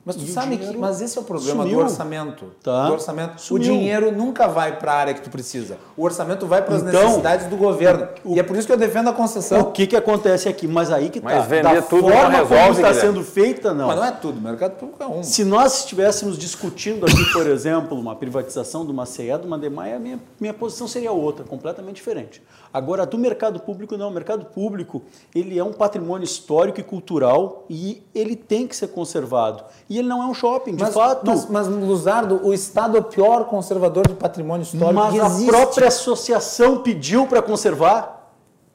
Mas 0.08 0.16
tu 0.16 0.24
E 0.24 0.26
sabe 0.28 0.56
que. 0.56 0.74
Mas 0.74 1.02
esse 1.02 1.18
é 1.18 1.20
o 1.20 1.24
problema 1.24 1.64
sumiu. 1.64 1.78
do 1.80 1.84
orçamento. 1.84 2.46
Tá. 2.62 2.86
Do 2.86 2.94
orçamento. 2.94 3.38
Sumiu. 3.38 3.60
O 3.60 3.62
dinheiro 3.62 4.10
nunca 4.10 4.48
vai 4.48 4.78
para 4.78 4.90
a 4.90 4.96
área 4.96 5.12
que 5.12 5.20
tu 5.20 5.28
precisa. 5.28 5.76
O 5.98 6.02
orçamento 6.02 6.46
vai 6.46 6.62
para 6.62 6.76
as 6.76 6.82
Então, 6.82 7.02
necessidades 7.02 7.46
do 7.46 7.58
governo. 7.58 8.08
o- 8.24 8.34
e 8.34 8.40
é 8.40 8.42
por 8.42 8.56
isso 8.56 8.66
que 8.66 8.72
eu 8.72 8.78
defendo 8.78 9.10
a 9.10 9.12
concessão. 9.12 9.60
O 9.60 9.64
que, 9.70 9.86
que 9.86 9.94
acontece 9.94 10.48
aqui? 10.48 10.66
Mas 10.66 10.90
aí 10.90 11.10
que 11.10 11.20
tá. 11.20 11.40
vender 11.40 11.74
da 11.74 11.82
tudo 11.82 12.08
forma 12.08 12.28
resolve, 12.30 12.54
como 12.56 12.70
está 12.72 12.94
sendo 12.94 13.22
feita, 13.22 13.74
não. 13.74 13.88
Mas 13.88 13.96
não 13.96 14.04
é 14.06 14.10
tudo. 14.12 14.38
O 14.38 14.40
mercado 14.40 14.76
público 14.76 15.02
é 15.02 15.06
um. 15.06 15.22
Se 15.22 15.44
nós 15.44 15.80
estivéssemos 15.80 16.38
discutindo 16.38 17.04
aqui, 17.04 17.32
por 17.34 17.46
exemplo, 17.46 17.98
uma 18.00 18.16
privatização 18.16 18.86
de 18.86 18.90
uma 18.90 19.04
CE, 19.04 19.36
de 19.38 19.46
uma 19.46 19.58
DEMAI, 19.58 19.92
a 19.92 19.98
minha, 19.98 20.18
minha 20.40 20.54
posição 20.54 20.88
seria 20.88 21.12
outra, 21.12 21.44
completamente 21.44 21.96
diferente. 21.96 22.42
Agora, 22.72 23.04
do 23.04 23.18
mercado 23.18 23.60
público, 23.60 23.94
não. 23.98 24.08
O 24.08 24.10
mercado 24.10 24.46
público, 24.46 25.02
ele 25.34 25.58
é 25.58 25.64
um 25.64 25.72
patrimônio 25.74 26.24
histórico 26.24 26.80
e 26.80 26.82
cultural 26.82 27.66
e 27.68 28.02
ele 28.14 28.36
tem 28.36 28.66
que 28.66 28.74
ser 28.74 28.88
conservado. 28.88 29.64
E 29.90 29.97
ele 29.98 30.08
não 30.08 30.22
é 30.22 30.26
um 30.26 30.34
shopping, 30.34 30.74
de 30.74 30.82
Mas, 30.82 30.94
fato. 30.94 31.26
mas, 31.26 31.46
mas, 31.48 31.66
Luzardo, 31.68 32.40
o 32.46 32.52
Estado 32.54 32.96
é 32.96 33.00
o 33.00 33.04
pior 33.04 33.44
conservador 33.44 34.06
de 34.06 34.14
patrimônio 34.14 34.62
histórico 34.62 34.94
Mas 34.94 35.12
que 35.14 35.20
a 35.20 35.26
existe. 35.26 35.46
própria 35.50 35.88
associação 35.88 36.78
pediu 36.78 37.26
para 37.26 37.42
conservar. 37.42 38.30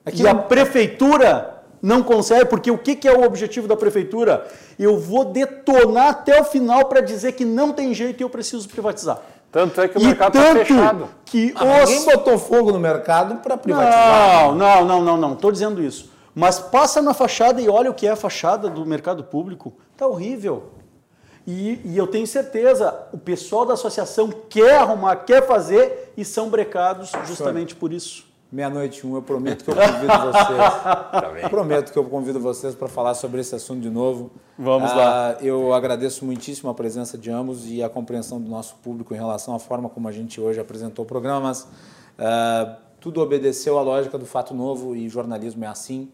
Aqui 0.05 0.23
e 0.23 0.27
a 0.27 0.35
prefeitura 0.35 1.61
não 1.81 2.03
consegue, 2.03 2.45
porque 2.45 2.69
o 2.71 2.77
que, 2.77 2.95
que 2.95 3.07
é 3.07 3.11
o 3.13 3.23
objetivo 3.23 3.67
da 3.67 3.75
prefeitura? 3.75 4.45
Eu 4.77 4.97
vou 4.99 5.25
detonar 5.25 6.09
até 6.09 6.39
o 6.39 6.43
final 6.43 6.85
para 6.85 7.01
dizer 7.01 7.33
que 7.33 7.45
não 7.45 7.71
tem 7.73 7.93
jeito 7.93 8.21
e 8.21 8.23
eu 8.23 8.29
preciso 8.29 8.67
privatizar. 8.69 9.19
Tanto 9.51 9.79
é 9.81 9.87
que 9.87 9.97
o 9.97 10.01
e 10.01 10.05
mercado 10.05 10.35
está 10.37 10.53
tanto 10.53 10.65
fechado. 10.65 11.09
que 11.25 11.53
Ah, 11.55 11.83
os... 11.83 11.89
Ninguém 11.89 12.05
botou 12.05 12.37
fogo 12.39 12.71
no 12.71 12.79
mercado 12.79 13.35
para 13.35 13.55
privatizar. 13.55 14.47
Não, 14.47 14.55
não, 14.55 14.85
não, 14.85 15.01
não, 15.03 15.17
não. 15.17 15.33
Estou 15.33 15.51
dizendo 15.51 15.81
isso. 15.81 16.11
Mas 16.33 16.57
passa 16.59 17.01
na 17.01 17.13
fachada 17.13 17.61
e 17.61 17.69
olha 17.69 17.91
o 17.91 17.93
que 17.93 18.07
é 18.07 18.11
a 18.11 18.15
fachada 18.15 18.67
do 18.67 18.83
mercado 18.85 19.23
público. 19.23 19.71
Tá 19.95 20.07
horrível. 20.07 20.71
E, 21.45 21.79
e 21.83 21.97
eu 21.97 22.07
tenho 22.07 22.25
certeza, 22.25 23.07
o 23.11 23.17
pessoal 23.17 23.65
da 23.65 23.73
associação 23.73 24.29
quer 24.49 24.75
arrumar, 24.75 25.17
quer 25.17 25.45
fazer 25.45 26.13
e 26.15 26.23
são 26.23 26.49
brecados 26.49 27.11
justamente 27.25 27.75
por 27.75 27.91
isso. 27.91 28.25
Meia-noite 28.51 29.05
um, 29.05 29.15
eu 29.15 29.21
prometo 29.21 29.63
que 29.63 29.71
eu 29.71 29.75
convido 29.75 30.13
vocês. 30.31 30.59
Tá 31.41 31.49
prometo 31.49 31.91
que 31.91 31.97
eu 31.97 32.05
convido 32.05 32.39
vocês 32.39 32.75
para 32.75 32.87
falar 32.87 33.15
sobre 33.15 33.41
esse 33.41 33.55
assunto 33.55 33.81
de 33.81 33.89
novo. 33.89 34.31
Vamos 34.57 34.91
Ah, 34.91 34.95
lá. 34.95 35.37
Eu 35.41 35.73
agradeço 35.73 36.23
muitíssimo 36.23 36.69
a 36.69 36.73
presença 36.73 37.17
de 37.17 37.31
ambos 37.31 37.65
e 37.67 37.81
a 37.81 37.89
compreensão 37.89 38.39
do 38.39 38.47
nosso 38.47 38.75
público 38.75 39.13
em 39.13 39.17
relação 39.17 39.55
à 39.55 39.59
forma 39.59 39.89
como 39.89 40.07
a 40.07 40.11
gente 40.11 40.39
hoje 40.39 40.59
apresentou 40.59 41.03
o 41.03 41.07
programa, 41.07 41.47
mas 41.47 41.67
ah, 42.19 42.77
tudo 43.01 43.21
obedeceu 43.21 43.77
à 43.79 43.81
lógica 43.81 44.17
do 44.19 44.25
fato 44.25 44.53
novo 44.53 44.95
e 44.95 45.09
jornalismo 45.09 45.65
é 45.65 45.67
assim. 45.67 46.09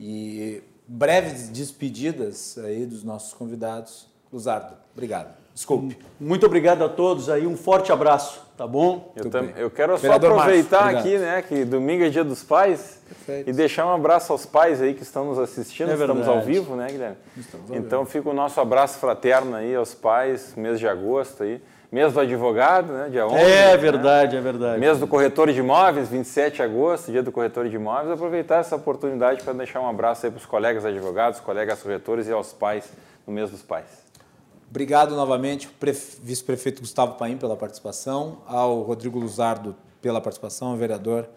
E 0.00 0.62
breves 0.88 1.50
despedidas 1.50 2.56
aí 2.58 2.86
dos 2.86 3.04
nossos 3.04 3.34
convidados. 3.34 4.10
Luzardo, 4.32 4.74
obrigado. 4.94 5.42
Desculpe. 5.54 5.98
Muito 6.18 6.46
obrigado 6.46 6.82
a 6.82 6.88
todos 6.88 7.28
aí, 7.28 7.46
um 7.46 7.56
forte 7.58 7.92
abraço, 7.92 8.40
tá 8.56 8.66
bom? 8.66 9.12
Eu, 9.14 9.24
Muito 9.24 9.30
tam- 9.32 9.42
bem. 9.44 9.54
eu 9.58 9.70
quero 9.70 9.92
só 9.96 10.00
Vereador 10.02 10.32
aproveitar 10.32 10.88
aqui, 10.96 11.18
né, 11.18 11.42
que 11.46 11.62
domingo 11.66 12.04
é 12.04 12.08
dia 12.08 12.24
dos 12.24 12.42
pais 12.42 12.98
Perfeito. 13.06 13.50
e 13.50 13.52
deixar 13.52 13.84
um 13.84 13.92
abraço 13.92 14.32
aos 14.32 14.46
pais 14.46 14.80
aí 14.80 14.94
que 14.94 15.02
estão 15.02 15.26
nos 15.26 15.38
assistindo. 15.38 15.90
É 15.90 15.94
Estamos 15.94 16.26
ao 16.26 16.40
vivo, 16.40 16.74
né, 16.74 16.86
Guilherme? 16.90 17.16
então 17.70 18.06
fica 18.06 18.30
o 18.30 18.32
nosso 18.32 18.58
abraço 18.60 18.98
fraterno 18.98 19.54
aí 19.54 19.74
aos 19.74 19.94
pais, 19.94 20.54
mês 20.56 20.78
de 20.78 20.88
agosto 20.88 21.42
aí. 21.42 21.60
Mês 21.92 22.14
do 22.14 22.20
advogado, 22.20 22.90
né, 22.90 23.08
dia 23.10 23.26
11. 23.26 23.36
É 23.36 23.72
né? 23.72 23.76
verdade, 23.76 24.34
é 24.34 24.40
verdade. 24.40 24.80
Mês 24.80 24.96
do 24.98 25.06
corretor 25.06 25.52
de 25.52 25.58
imóveis, 25.60 26.08
27 26.08 26.56
de 26.56 26.62
agosto, 26.62 27.12
dia 27.12 27.22
do 27.22 27.30
corretor 27.30 27.68
de 27.68 27.76
imóveis. 27.76 28.10
Aproveitar 28.12 28.60
essa 28.60 28.74
oportunidade 28.76 29.42
para 29.42 29.52
deixar 29.52 29.80
um 29.80 29.86
abraço 29.86 30.24
aí 30.24 30.32
para 30.32 30.38
os 30.38 30.46
colegas 30.46 30.86
advogados, 30.86 31.38
colegas 31.40 31.82
corretores 31.82 32.26
e 32.26 32.32
aos 32.32 32.54
pais 32.54 32.90
no 33.26 33.32
mês 33.34 33.50
dos 33.50 33.60
pais. 33.60 34.01
Obrigado 34.72 35.14
novamente, 35.14 35.68
pref- 35.68 36.16
vice-prefeito 36.22 36.80
Gustavo 36.80 37.16
Paim, 37.18 37.36
pela 37.36 37.54
participação, 37.54 38.38
ao 38.46 38.80
Rodrigo 38.80 39.18
Luzardo 39.18 39.76
pela 40.00 40.18
participação, 40.18 40.68
ao 40.68 40.76
vereador 40.78 41.28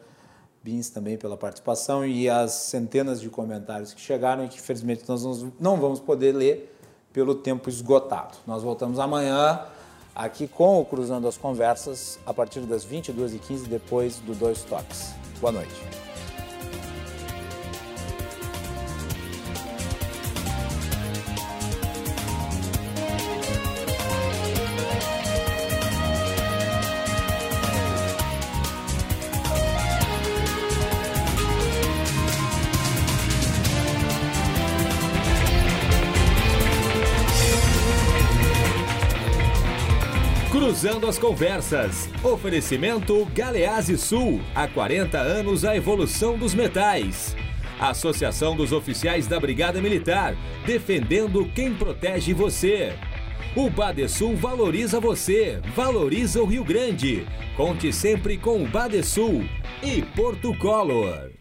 Bins 0.63 0.89
também 0.89 1.17
pela 1.17 1.35
participação 1.35 2.05
e 2.05 2.29
as 2.29 2.53
centenas 2.53 3.19
de 3.19 3.29
comentários 3.29 3.93
que 3.93 3.99
chegaram 3.99 4.45
e 4.45 4.47
que, 4.47 4.55
infelizmente, 4.55 5.03
nós 5.05 5.21
não 5.59 5.75
vamos 5.75 5.99
poder 5.99 6.31
ler 6.33 6.73
pelo 7.11 7.35
tempo 7.35 7.67
esgotado. 7.67 8.37
Nós 8.47 8.63
voltamos 8.63 8.99
amanhã 8.99 9.65
aqui 10.15 10.47
com 10.47 10.79
o 10.79 10.85
Cruzando 10.85 11.27
as 11.27 11.35
Conversas, 11.35 12.17
a 12.25 12.33
partir 12.33 12.61
das 12.61 12.85
22h15, 12.85 13.67
depois 13.67 14.15
do 14.19 14.33
Dois 14.33 14.63
Toques. 14.63 15.13
Boa 15.41 15.51
noite. 15.51 16.04
Cruzando 40.85 41.07
as 41.07 41.17
conversas. 41.17 42.07
Oferecimento 42.23 43.25
Galease 43.33 43.97
Sul. 43.97 44.39
Há 44.53 44.67
40 44.67 45.17
anos 45.17 45.65
a 45.65 45.75
evolução 45.75 46.37
dos 46.37 46.53
metais. 46.53 47.35
Associação 47.79 48.55
dos 48.55 48.71
Oficiais 48.71 49.25
da 49.25 49.39
Brigada 49.39 49.81
Militar, 49.81 50.37
defendendo 50.63 51.43
quem 51.55 51.73
protege 51.73 52.35
você. 52.35 52.93
O 53.55 53.67
Badesul 53.67 54.35
valoriza 54.35 54.99
você, 54.99 55.59
valoriza 55.75 56.39
o 56.39 56.45
Rio 56.45 56.63
Grande. 56.63 57.25
Conte 57.57 57.91
sempre 57.91 58.37
com 58.37 58.61
o 58.61 58.67
Badesul 58.67 59.43
e 59.81 60.03
Porto 60.15 60.55
Color. 60.55 61.31